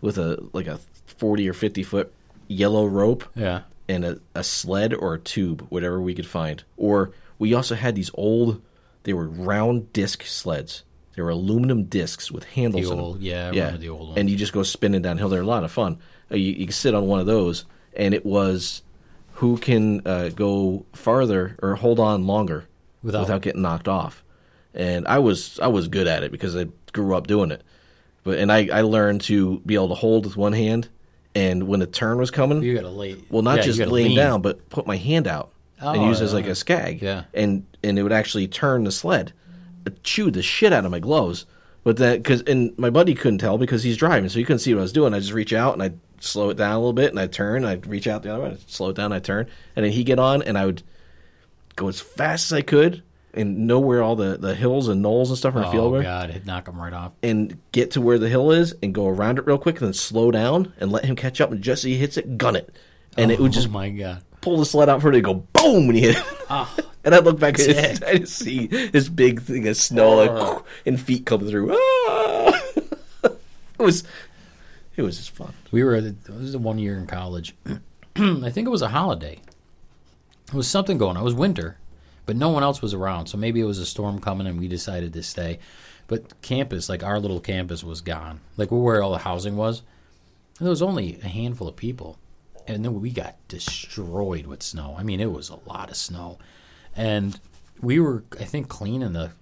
with 0.00 0.18
a 0.18 0.42
like 0.52 0.66
a 0.66 0.78
40 1.18 1.48
or 1.48 1.52
50 1.52 1.82
foot 1.82 2.12
yellow 2.48 2.86
rope 2.86 3.24
yeah. 3.34 3.62
and 3.88 4.04
a, 4.04 4.20
a 4.34 4.42
sled 4.42 4.94
or 4.94 5.14
a 5.14 5.18
tube, 5.18 5.66
whatever 5.68 6.00
we 6.00 6.14
could 6.14 6.26
find. 6.26 6.62
Or 6.76 7.12
we 7.38 7.54
also 7.54 7.74
had 7.74 7.94
these 7.94 8.10
old, 8.14 8.60
they 9.04 9.12
were 9.12 9.28
round 9.28 9.92
disc 9.92 10.24
sleds. 10.24 10.84
They 11.16 11.22
were 11.22 11.30
aluminum 11.30 11.84
discs 11.84 12.30
with 12.30 12.44
handles 12.44 12.88
The 12.88 12.94
old, 12.94 13.20
yeah, 13.20 13.50
yeah, 13.52 13.76
the 13.76 13.88
old 13.88 14.10
one. 14.10 14.18
and 14.18 14.30
you 14.30 14.36
just 14.36 14.52
go 14.52 14.62
spinning 14.62 15.02
downhill. 15.02 15.28
They're 15.28 15.42
a 15.42 15.46
lot 15.46 15.64
of 15.64 15.72
fun. 15.72 15.98
Uh, 16.30 16.36
you, 16.36 16.52
you 16.52 16.66
can 16.66 16.72
sit 16.72 16.94
on 16.94 17.06
one 17.06 17.20
of 17.20 17.26
those, 17.26 17.64
and 17.94 18.14
it 18.14 18.24
was 18.24 18.82
who 19.34 19.58
can 19.58 20.06
uh, 20.06 20.28
go 20.28 20.86
farther 20.92 21.56
or 21.62 21.74
hold 21.74 21.98
on 21.98 22.26
longer 22.26 22.66
Without- 23.02 23.20
without, 23.22 23.42
getting 23.42 23.62
knocked 23.62 23.88
off. 23.88 24.22
And 24.72 25.06
I 25.08 25.18
was 25.18 25.58
I 25.60 25.66
was 25.66 25.88
good 25.88 26.06
at 26.06 26.22
it 26.22 26.30
because 26.30 26.54
I 26.56 26.66
grew 26.92 27.16
up 27.16 27.26
doing 27.26 27.50
it. 27.50 27.62
But 28.30 28.38
and 28.38 28.52
I, 28.52 28.68
I 28.72 28.80
learned 28.82 29.22
to 29.22 29.60
be 29.66 29.74
able 29.74 29.88
to 29.88 29.94
hold 29.94 30.24
with 30.24 30.36
one 30.36 30.52
hand, 30.52 30.88
and 31.34 31.66
when 31.68 31.80
the 31.80 31.86
turn 31.86 32.18
was 32.18 32.30
coming, 32.30 32.62
You 32.62 32.74
got 32.74 32.82
to 32.82 32.88
lay. 32.90 33.16
well, 33.30 33.42
not 33.42 33.56
yeah, 33.58 33.62
just 33.62 33.78
laying 33.80 34.08
lean. 34.08 34.16
down, 34.16 34.42
but 34.42 34.68
put 34.70 34.86
my 34.86 34.96
hand 34.96 35.26
out 35.26 35.52
and 35.78 36.02
Oh, 36.02 36.08
use 36.08 36.20
it 36.20 36.24
as 36.24 36.34
like 36.34 36.46
a 36.46 36.54
skag. 36.54 37.02
Yeah. 37.02 37.24
and 37.34 37.64
and 37.82 37.98
it 37.98 38.02
would 38.02 38.12
actually 38.12 38.46
turn 38.48 38.84
the 38.84 38.92
sled. 38.92 39.32
It 39.86 40.02
chewed 40.04 40.34
the 40.34 40.42
shit 40.42 40.72
out 40.72 40.84
of 40.84 40.90
my 40.90 40.98
gloves, 41.00 41.46
but 41.84 41.96
then 41.96 42.18
because 42.18 42.42
and 42.42 42.76
my 42.78 42.90
buddy 42.90 43.14
couldn't 43.14 43.38
tell 43.38 43.58
because 43.58 43.82
he's 43.82 43.96
driving, 43.96 44.28
so 44.28 44.38
he 44.38 44.44
couldn't 44.44 44.58
see 44.60 44.74
what 44.74 44.80
I 44.80 44.82
was 44.82 44.92
doing. 44.92 45.14
I 45.14 45.18
just 45.20 45.32
reach 45.32 45.52
out 45.52 45.72
and 45.74 45.82
I 45.82 45.92
slow 46.20 46.50
it 46.50 46.56
down 46.58 46.72
a 46.72 46.78
little 46.78 46.92
bit, 46.92 47.10
and 47.10 47.18
I 47.18 47.26
turn, 47.26 47.64
and 47.64 47.66
I 47.66 47.88
reach 47.88 48.06
out 48.06 48.22
the 48.22 48.32
other 48.34 48.44
way, 48.44 48.50
I'd 48.50 48.70
slow 48.70 48.90
it 48.90 48.96
down, 48.96 49.12
I 49.12 49.18
turn, 49.20 49.46
and 49.74 49.84
then 49.86 49.92
he 49.92 50.04
get 50.04 50.18
on, 50.18 50.42
and 50.42 50.58
I 50.58 50.66
would 50.66 50.82
go 51.76 51.88
as 51.88 51.98
fast 52.00 52.52
as 52.52 52.58
I 52.58 52.60
could 52.62 53.02
and 53.34 53.66
know 53.66 53.78
where 53.80 54.02
all 54.02 54.16
the 54.16 54.36
the 54.36 54.54
hills 54.54 54.88
and 54.88 55.02
knolls 55.02 55.30
and 55.30 55.38
stuff 55.38 55.54
in 55.54 55.62
the 55.62 55.68
field 55.68 55.86
Oh 55.88 55.90
were 55.90 56.02
God, 56.02 56.30
it'd 56.30 56.46
knock 56.46 56.64
them 56.66 56.80
right 56.80 56.92
off. 56.92 57.12
and 57.22 57.58
get 57.72 57.92
to 57.92 58.00
where 58.00 58.18
the 58.18 58.28
hill 58.28 58.50
is 58.50 58.74
and 58.82 58.92
go 58.94 59.06
around 59.08 59.38
it 59.38 59.46
real 59.46 59.58
quick 59.58 59.76
and 59.78 59.86
then 59.86 59.94
slow 59.94 60.30
down 60.30 60.72
and 60.80 60.90
let 60.92 61.04
him 61.04 61.16
catch 61.16 61.40
up 61.40 61.50
and 61.52 61.62
just 61.62 61.80
as 61.80 61.88
he 61.88 61.96
hits 61.96 62.16
it, 62.16 62.36
gun 62.38 62.56
it. 62.56 62.74
And 63.16 63.30
it 63.30 63.38
would 63.40 63.52
just 63.52 63.68
Oh 63.68 63.72
my 63.72 63.90
God. 63.90 64.22
pull 64.40 64.56
the 64.56 64.64
sled 64.64 64.88
out 64.88 65.00
for 65.02 65.10
it 65.10 65.14
and 65.16 65.24
go 65.24 65.34
boom 65.34 65.86
when 65.86 65.96
he 65.96 66.02
hit 66.02 66.16
it. 66.16 66.24
Oh, 66.48 66.76
And 67.02 67.14
I 67.14 67.18
look 67.20 67.38
back 67.40 67.58
and 67.58 67.68
it, 67.70 68.04
I 68.04 68.18
just 68.18 68.36
see 68.38 68.66
this 68.66 69.08
big 69.08 69.40
thing 69.40 69.66
of 69.66 69.76
snow 69.78 70.16
like, 70.16 70.62
and 70.86 71.00
feet 71.00 71.24
coming 71.24 71.48
through. 71.48 71.74
Ah! 71.74 72.62
it 73.24 73.38
was 73.78 74.04
it 74.96 75.02
was 75.02 75.16
just 75.16 75.30
fun. 75.30 75.54
we 75.72 75.82
were. 75.82 75.94
It 75.94 76.14
was 76.28 76.52
the 76.52 76.58
one 76.58 76.78
year 76.78 76.96
in 76.98 77.06
college. 77.06 77.54
I 78.16 78.50
think 78.50 78.66
it 78.66 78.70
was 78.70 78.82
a 78.82 78.88
holiday. 78.88 79.40
It 80.48 80.52
was 80.54 80.68
something 80.68 80.98
going. 80.98 81.16
on. 81.16 81.22
It 81.22 81.24
was 81.24 81.32
winter, 81.32 81.78
but 82.30 82.36
no 82.36 82.50
one 82.50 82.62
else 82.62 82.80
was 82.80 82.94
around. 82.94 83.26
So 83.26 83.36
maybe 83.36 83.60
it 83.60 83.64
was 83.64 83.80
a 83.80 83.84
storm 83.84 84.20
coming, 84.20 84.46
and 84.46 84.60
we 84.60 84.68
decided 84.68 85.12
to 85.14 85.22
stay. 85.24 85.58
But 86.06 86.40
campus, 86.42 86.88
like 86.88 87.02
our 87.02 87.18
little 87.18 87.40
campus, 87.40 87.82
was 87.82 88.02
gone. 88.02 88.38
Like 88.56 88.70
where 88.70 89.02
all 89.02 89.10
the 89.10 89.18
housing 89.18 89.56
was. 89.56 89.82
And 90.56 90.64
there 90.64 90.70
was 90.70 90.80
only 90.80 91.18
a 91.24 91.26
handful 91.26 91.66
of 91.66 91.74
people, 91.74 92.20
and 92.68 92.84
then 92.84 93.00
we 93.00 93.10
got 93.10 93.34
destroyed 93.48 94.46
with 94.46 94.62
snow. 94.62 94.94
I 94.96 95.02
mean, 95.02 95.18
it 95.18 95.32
was 95.32 95.48
a 95.48 95.58
lot 95.68 95.90
of 95.90 95.96
snow, 95.96 96.38
and 96.94 97.40
we 97.80 97.98
were, 97.98 98.22
I 98.38 98.44
think, 98.44 98.68
cleaning 98.68 99.12
the, 99.12 99.32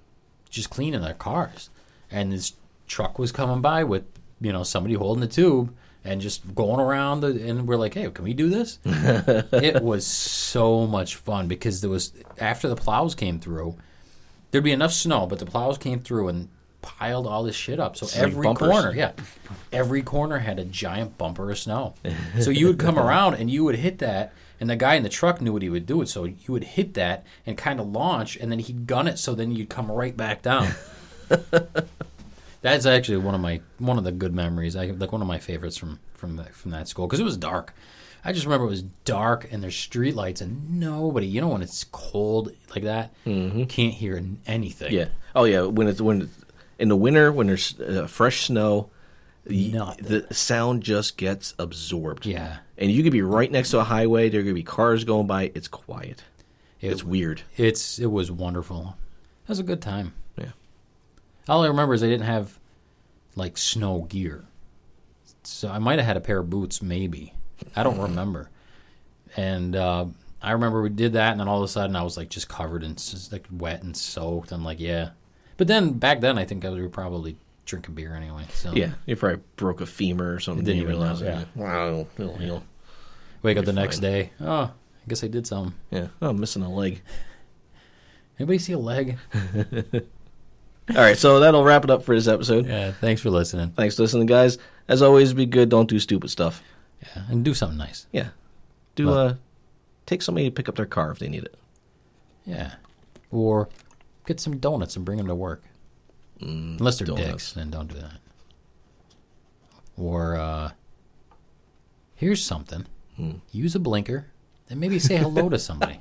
just 0.48 0.70
cleaning 0.70 1.04
our 1.04 1.12
cars, 1.12 1.68
and 2.10 2.32
this 2.32 2.54
truck 2.86 3.18
was 3.18 3.32
coming 3.32 3.60
by 3.60 3.84
with, 3.84 4.04
you 4.40 4.50
know, 4.50 4.62
somebody 4.62 4.94
holding 4.94 5.20
the 5.20 5.26
tube 5.26 5.74
and 6.08 6.22
just 6.22 6.54
going 6.54 6.80
around, 6.80 7.20
the, 7.20 7.28
and 7.48 7.68
we're 7.68 7.76
like, 7.76 7.92
hey, 7.92 8.10
can 8.10 8.24
we 8.24 8.32
do 8.32 8.48
this? 8.48 8.78
it 8.84 9.82
was 9.82 10.06
so 10.06 10.86
much 10.86 11.16
fun 11.16 11.48
because 11.48 11.82
there 11.82 11.90
was 11.90 12.12
after 12.38 12.68
the 12.68 12.76
plows 12.76 13.14
came 13.14 13.38
through, 13.38 13.76
there'd 14.50 14.64
be 14.64 14.72
enough 14.72 14.92
snow, 14.92 15.26
but 15.26 15.38
the 15.38 15.46
plows 15.46 15.76
came 15.76 16.00
through 16.00 16.28
and 16.28 16.48
piled 16.80 17.26
all 17.26 17.42
this 17.42 17.54
shit 17.54 17.78
up. 17.78 17.96
So 17.96 18.06
like 18.06 18.16
every 18.16 18.42
bumpers. 18.44 18.70
corner, 18.70 18.94
yeah, 18.94 19.12
every 19.72 20.02
corner 20.02 20.38
had 20.38 20.58
a 20.58 20.64
giant 20.64 21.18
bumper 21.18 21.50
of 21.50 21.58
snow. 21.58 21.94
so 22.40 22.50
you 22.50 22.66
would 22.68 22.78
come 22.78 22.98
around 23.06 23.34
and 23.34 23.50
you 23.50 23.64
would 23.64 23.76
hit 23.76 23.98
that, 23.98 24.32
and 24.58 24.70
the 24.70 24.76
guy 24.76 24.94
in 24.94 25.02
the 25.02 25.10
truck 25.10 25.42
knew 25.42 25.52
what 25.52 25.62
he 25.62 25.68
would 25.68 25.86
do 25.86 26.00
it. 26.00 26.08
So 26.08 26.24
you 26.24 26.48
would 26.48 26.64
hit 26.64 26.94
that 26.94 27.26
and 27.44 27.58
kind 27.58 27.80
of 27.80 27.86
launch, 27.86 28.36
and 28.36 28.50
then 28.50 28.60
he'd 28.60 28.86
gun 28.86 29.06
it. 29.06 29.18
So 29.18 29.34
then 29.34 29.52
you'd 29.52 29.68
come 29.68 29.90
right 29.90 30.16
back 30.16 30.40
down. 30.40 30.68
That's 32.60 32.86
actually 32.86 33.18
one 33.18 33.34
of 33.34 33.40
my 33.40 33.60
one 33.78 33.98
of 33.98 34.04
the 34.04 34.12
good 34.12 34.34
memories. 34.34 34.74
I 34.76 34.86
like 34.86 35.12
one 35.12 35.22
of 35.22 35.28
my 35.28 35.38
favorites 35.38 35.76
from 35.76 36.00
from 36.14 36.36
that 36.36 36.54
from 36.54 36.70
that 36.72 36.88
school 36.88 37.06
because 37.06 37.20
it 37.20 37.24
was 37.24 37.36
dark. 37.36 37.74
I 38.24 38.32
just 38.32 38.46
remember 38.46 38.66
it 38.66 38.70
was 38.70 38.82
dark 38.82 39.46
and 39.52 39.62
there's 39.62 39.76
street 39.76 40.14
lights 40.16 40.40
and 40.40 40.80
nobody. 40.80 41.26
You 41.26 41.40
know 41.40 41.48
when 41.48 41.62
it's 41.62 41.84
cold 41.84 42.52
like 42.74 42.82
that, 42.84 43.12
you 43.24 43.64
can't 43.68 43.94
hear 43.94 44.20
anything. 44.46 44.92
Yeah. 44.92 45.08
Oh 45.36 45.44
yeah. 45.44 45.62
When 45.62 45.86
it's 45.86 46.00
when 46.00 46.22
it's, 46.22 46.34
in 46.80 46.88
the 46.88 46.96
winter 46.96 47.30
when 47.30 47.46
there's 47.46 47.78
uh, 47.80 48.06
fresh 48.08 48.46
snow, 48.46 48.90
Nothing. 49.48 50.04
the 50.28 50.34
sound 50.34 50.82
just 50.82 51.16
gets 51.16 51.54
absorbed. 51.58 52.26
Yeah. 52.26 52.58
And 52.76 52.90
you 52.90 53.02
could 53.02 53.12
be 53.12 53.22
right 53.22 53.50
next 53.50 53.70
to 53.70 53.78
a 53.78 53.84
highway. 53.84 54.28
There 54.28 54.42
could 54.42 54.54
be 54.54 54.62
cars 54.64 55.04
going 55.04 55.26
by. 55.28 55.52
It's 55.54 55.68
quiet. 55.68 56.24
It- 56.80 56.90
it's 56.92 57.04
weird. 57.04 57.42
It's 57.56 57.98
it 58.00 58.10
was 58.10 58.30
wonderful. 58.32 58.96
It 59.44 59.48
was 59.48 59.58
a 59.60 59.64
good 59.64 59.80
time. 59.80 60.12
Yeah. 61.48 61.54
All 61.54 61.64
I 61.64 61.68
remember 61.68 61.94
is 61.94 62.02
I 62.02 62.08
didn't 62.08 62.26
have 62.26 62.58
like 63.34 63.56
snow 63.56 64.02
gear, 64.02 64.44
so 65.44 65.68
I 65.70 65.78
might 65.78 65.98
have 65.98 66.06
had 66.06 66.16
a 66.16 66.20
pair 66.20 66.38
of 66.38 66.50
boots, 66.50 66.82
maybe. 66.82 67.32
I 67.74 67.82
don't 67.82 67.98
remember. 67.98 68.50
And 69.36 69.74
uh, 69.76 70.06
I 70.42 70.52
remember 70.52 70.82
we 70.82 70.88
did 70.90 71.12
that, 71.14 71.32
and 71.32 71.40
then 71.40 71.48
all 71.48 71.58
of 71.58 71.64
a 71.64 71.68
sudden 71.68 71.96
I 71.96 72.02
was 72.02 72.16
like 72.16 72.28
just 72.30 72.48
covered 72.48 72.82
in 72.82 72.92
s- 72.92 73.30
like 73.32 73.46
wet 73.50 73.82
and 73.82 73.96
soaked. 73.96 74.52
I'm 74.52 74.64
like, 74.64 74.80
yeah. 74.80 75.10
But 75.56 75.66
then 75.66 75.94
back 75.94 76.20
then, 76.20 76.38
I 76.38 76.44
think 76.44 76.64
I 76.64 76.70
was, 76.70 76.88
probably 76.92 77.36
drinking 77.66 77.94
beer 77.94 78.14
anyway. 78.14 78.44
So 78.54 78.72
Yeah, 78.72 78.92
you 79.06 79.16
probably 79.16 79.42
broke 79.56 79.80
a 79.80 79.86
femur 79.86 80.34
or 80.34 80.40
something, 80.40 80.64
Didn't 80.64 80.82
even 80.82 80.88
realize 80.90 81.20
it. 81.20 81.48
Wow, 81.54 82.06
it'll 82.18 82.36
heal. 82.36 82.62
wake 83.42 83.56
up 83.58 83.64
the 83.64 83.72
next 83.72 83.98
day. 83.98 84.30
Oh, 84.40 84.62
I 84.64 84.72
guess 85.08 85.22
I 85.24 85.28
did 85.28 85.46
something. 85.46 85.74
Yeah. 85.90 86.08
Oh, 86.22 86.30
I'm 86.30 86.40
missing 86.40 86.62
a 86.62 86.72
leg. 86.72 87.02
Anybody 88.38 88.58
see 88.58 88.72
a 88.72 88.78
leg? 88.78 89.18
All 90.90 90.94
right, 90.96 91.16
so 91.18 91.40
that'll 91.40 91.64
wrap 91.64 91.84
it 91.84 91.90
up 91.90 92.02
for 92.02 92.14
this 92.14 92.28
episode. 92.28 92.66
Yeah. 92.66 92.92
Thanks 92.92 93.20
for 93.20 93.30
listening. 93.30 93.70
Thanks 93.72 93.96
for 93.96 94.02
listening, 94.02 94.26
guys. 94.26 94.58
As 94.88 95.02
always, 95.02 95.34
be 95.34 95.44
good. 95.46 95.68
Don't 95.68 95.88
do 95.88 95.98
stupid 95.98 96.30
stuff. 96.30 96.62
Yeah, 97.02 97.22
and 97.28 97.44
do 97.44 97.52
something 97.54 97.76
nice. 97.78 98.06
Yeah. 98.12 98.28
Do 98.94 99.06
Well- 99.06 99.18
uh, 99.18 99.34
take 100.06 100.22
somebody 100.22 100.46
to 100.48 100.50
pick 100.50 100.68
up 100.68 100.76
their 100.76 100.86
car 100.86 101.10
if 101.10 101.18
they 101.18 101.28
need 101.28 101.44
it. 101.44 101.54
Yeah. 102.46 102.74
Or 103.30 103.68
get 104.26 104.40
some 104.40 104.56
donuts 104.58 104.96
and 104.96 105.04
bring 105.04 105.18
them 105.18 105.26
to 105.26 105.34
work. 105.34 105.62
Unless 106.40 106.98
they're 106.98 107.06
Mm, 107.06 107.16
donuts. 107.16 107.28
dicks, 107.30 107.52
then 107.52 107.70
don't 107.70 107.88
do 107.92 108.00
that. 108.00 108.20
Or 109.96 110.36
uh, 110.36 110.70
here's 112.14 112.42
something: 112.44 112.86
Hmm. 113.16 113.32
use 113.50 113.74
a 113.74 113.78
blinker 113.80 114.26
and 114.70 114.78
maybe 114.80 114.98
say 114.98 115.16
hello 115.16 115.48
to 115.48 115.58
somebody. 115.58 116.00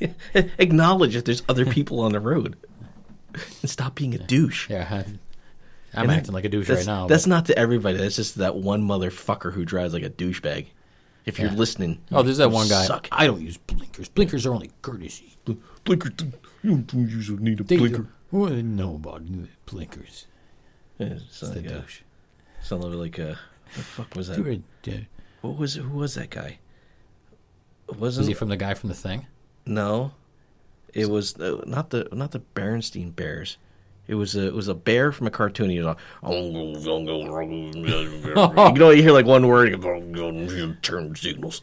Acknowledge 0.34 1.14
that 1.14 1.24
there's 1.24 1.42
other 1.48 1.66
people 1.66 2.00
on 2.00 2.12
the 2.12 2.20
road, 2.20 2.56
and 3.62 3.70
stop 3.70 3.94
being 3.94 4.14
a 4.14 4.18
douche. 4.18 4.68
Yeah, 4.70 5.02
I'm 5.94 6.10
acting 6.10 6.32
like 6.34 6.44
a 6.44 6.48
douche 6.48 6.68
right 6.68 6.86
now. 6.86 7.06
That's 7.06 7.26
not 7.26 7.46
to 7.46 7.58
everybody. 7.58 7.98
That's 7.98 8.16
just 8.16 8.36
that 8.36 8.56
one 8.56 8.82
motherfucker 8.82 9.52
who 9.52 9.64
drives 9.64 9.94
like 9.94 10.02
a 10.02 10.10
douchebag. 10.10 10.66
If 11.26 11.38
you're 11.38 11.50
Yeah. 11.50 11.56
listening, 11.56 12.00
oh, 12.12 12.22
there's 12.22 12.38
that 12.38 12.50
one 12.50 12.68
guy. 12.68 12.84
Suck. 12.86 13.08
I 13.12 13.26
don't 13.26 13.42
use 13.42 13.56
blinkers. 13.58 14.08
Blinkers 14.08 14.46
are 14.46 14.52
only 14.54 14.70
courtesy. 14.82 15.36
Blinker. 15.84 16.10
You 16.62 16.78
don't 16.78 17.08
usually 17.08 17.42
need 17.42 17.60
a 17.60 17.64
They 17.64 17.76
blinker. 17.76 18.06
What 18.30 18.48
do 18.50 18.56
I 18.56 18.60
know 18.62 18.94
about 18.96 19.22
blinkers? 19.66 20.26
Yeah, 20.98 21.06
it's 21.08 21.42
It's 21.42 21.54
like, 21.54 21.64
the 21.66 21.76
uh, 21.76 21.80
douche. 21.80 22.00
sounded 22.62 22.94
like 22.94 23.18
uh, 23.18 23.34
the 23.74 23.82
fuck 23.82 24.14
was 24.14 24.28
that? 24.28 24.38
A- 24.38 24.90
uh, 24.92 24.98
What 25.42 25.56
was 25.56 25.74
who 25.74 25.88
was 25.98 26.14
that 26.14 26.30
guy? 26.30 26.58
Wasn't 27.88 28.20
Was 28.22 28.26
he 28.26 28.34
from 28.34 28.48
the 28.48 28.56
guy 28.56 28.74
from 28.74 28.88
the 28.88 28.94
thing? 28.94 29.26
No, 29.64 30.12
it 30.94 31.08
was 31.10 31.36
uh, 31.38 31.62
not 31.66 31.90
the 31.90 32.08
not 32.12 32.30
the 32.32 32.40
Berenstein 32.54 33.14
Bears. 33.14 33.56
It 34.06 34.14
was 34.14 34.34
a 34.36 34.46
it 34.46 34.54
was 34.54 34.68
a 34.68 34.74
bear 34.74 35.12
from 35.12 35.26
a 35.26 35.30
cartoon. 35.30 35.68
He 35.70 35.78
was 35.80 35.86
like, 35.86 35.98
you 36.24 36.34
know, 38.78 38.90
you 38.90 39.02
hear 39.02 39.12
like 39.12 39.26
one 39.26 39.46
word, 39.46 39.80
turn 40.82 41.14
signals. 41.14 41.60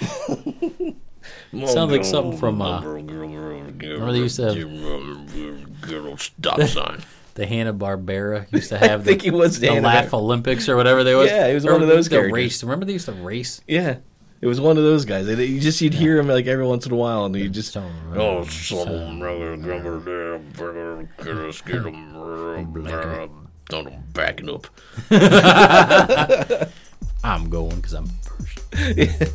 Sounds 1.52 1.92
like 1.92 2.04
something 2.04 2.36
from, 2.38 2.60
uh, 2.60 2.80
remember 2.82 4.12
they 4.12 4.18
used 4.18 4.36
to 4.36 4.44
have 4.48 6.20
stop 6.20 6.60
sign. 6.68 7.02
The 7.34 7.46
Hanna 7.46 7.72
Barbera 7.74 8.50
used 8.52 8.68
to 8.68 8.78
have 8.86 9.00
I 9.00 9.04
think 9.04 9.20
the, 9.20 9.24
he 9.24 9.30
was 9.30 9.58
the. 9.58 9.70
Laugh 9.80 10.12
Olympics 10.14 10.68
or 10.68 10.76
whatever 10.76 11.02
they 11.02 11.14
was. 11.14 11.30
Yeah, 11.30 11.48
he 11.48 11.54
was 11.54 11.66
Or 11.66 11.72
one 11.72 11.82
of 11.82 11.88
those 11.88 12.08
the 12.08 12.16
characters. 12.16 12.32
race. 12.32 12.62
Remember 12.62 12.84
they 12.86 12.92
used 12.92 13.06
to 13.06 13.12
race? 13.12 13.60
Yeah, 13.66 13.96
it 14.44 14.46
was 14.46 14.60
one 14.60 14.76
of 14.76 14.84
those 14.84 15.06
guys. 15.06 15.26
And 15.26 15.40
You 15.40 15.58
just 15.58 15.80
you'd 15.80 15.94
hear 15.94 16.18
him 16.18 16.28
like 16.28 16.46
every 16.46 16.66
once 16.66 16.84
in 16.84 16.92
a 16.92 16.96
while, 16.96 17.24
and 17.24 17.34
you 17.34 17.48
just 17.48 17.72
So, 17.72 17.82
oh, 18.14 18.44
so- 18.44 18.84
I'm 18.86 19.22
backing 24.12 24.50
up. 24.50 24.66
I'm 27.24 27.48
going 27.48 27.76
because 27.76 27.94
I'm 27.94 28.06
first. 28.06 28.60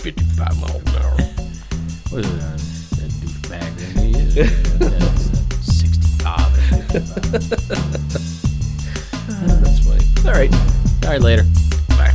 Fifty-five 0.00 0.60
miles 0.60 0.82
an 0.82 0.88
hour. 0.96 1.16
What 2.10 2.24
is 2.24 2.34
it? 2.34 2.42
Uh, 2.42 2.56
that 2.98 3.10
douchebag 3.22 3.70
in 3.86 3.94
me 4.02 4.08
is 4.18 4.34
uh, 9.28 9.60
that's 9.60 9.80
funny. 9.86 10.04
All 10.26 10.32
right, 10.32 10.52
All 11.04 11.10
right, 11.10 11.20
later. 11.20 11.44
bye. 11.90 12.12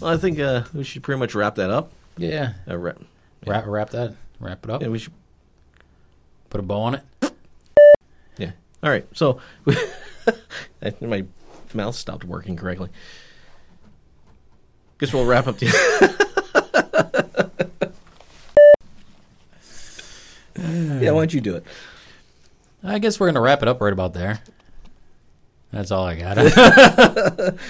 Well, 0.00 0.12
I 0.14 0.16
think 0.16 0.38
uh, 0.38 0.62
we 0.72 0.82
should 0.84 1.02
pretty 1.02 1.18
much 1.18 1.34
wrap 1.34 1.56
that 1.56 1.70
up. 1.70 1.92
Yeah. 2.16 2.54
Uh, 2.68 2.78
wrap, 2.78 2.98
Wrap, 3.46 3.64
wrap 3.66 3.90
that. 3.90 4.14
Wrap 4.38 4.64
it 4.64 4.70
up. 4.70 4.80
yeah, 4.82 4.88
we 4.88 4.98
should. 4.98 5.12
Put 6.48 6.60
a 6.60 6.62
bow 6.62 6.80
on 6.80 6.94
it. 6.94 7.02
Yeah. 8.38 8.52
All 8.82 8.90
right. 8.90 9.06
So 9.14 9.40
my 11.00 11.24
mouth 11.74 11.94
stopped 11.94 12.24
working 12.24 12.56
correctly. 12.56 12.88
Guess 14.98 15.12
we'll 15.12 15.26
wrap 15.26 15.46
up 15.46 15.58
the. 15.58 16.26
yeah. 20.60 21.10
Why 21.10 21.20
don't 21.20 21.34
you 21.34 21.40
do 21.40 21.56
it? 21.56 21.64
I 22.82 22.98
guess 22.98 23.20
we're 23.20 23.26
gonna 23.26 23.40
wrap 23.40 23.62
it 23.62 23.68
up 23.68 23.80
right 23.80 23.92
about 23.92 24.14
there. 24.14 24.40
That's 25.72 25.90
all 25.90 26.04
I 26.04 26.16
got. 26.16 26.36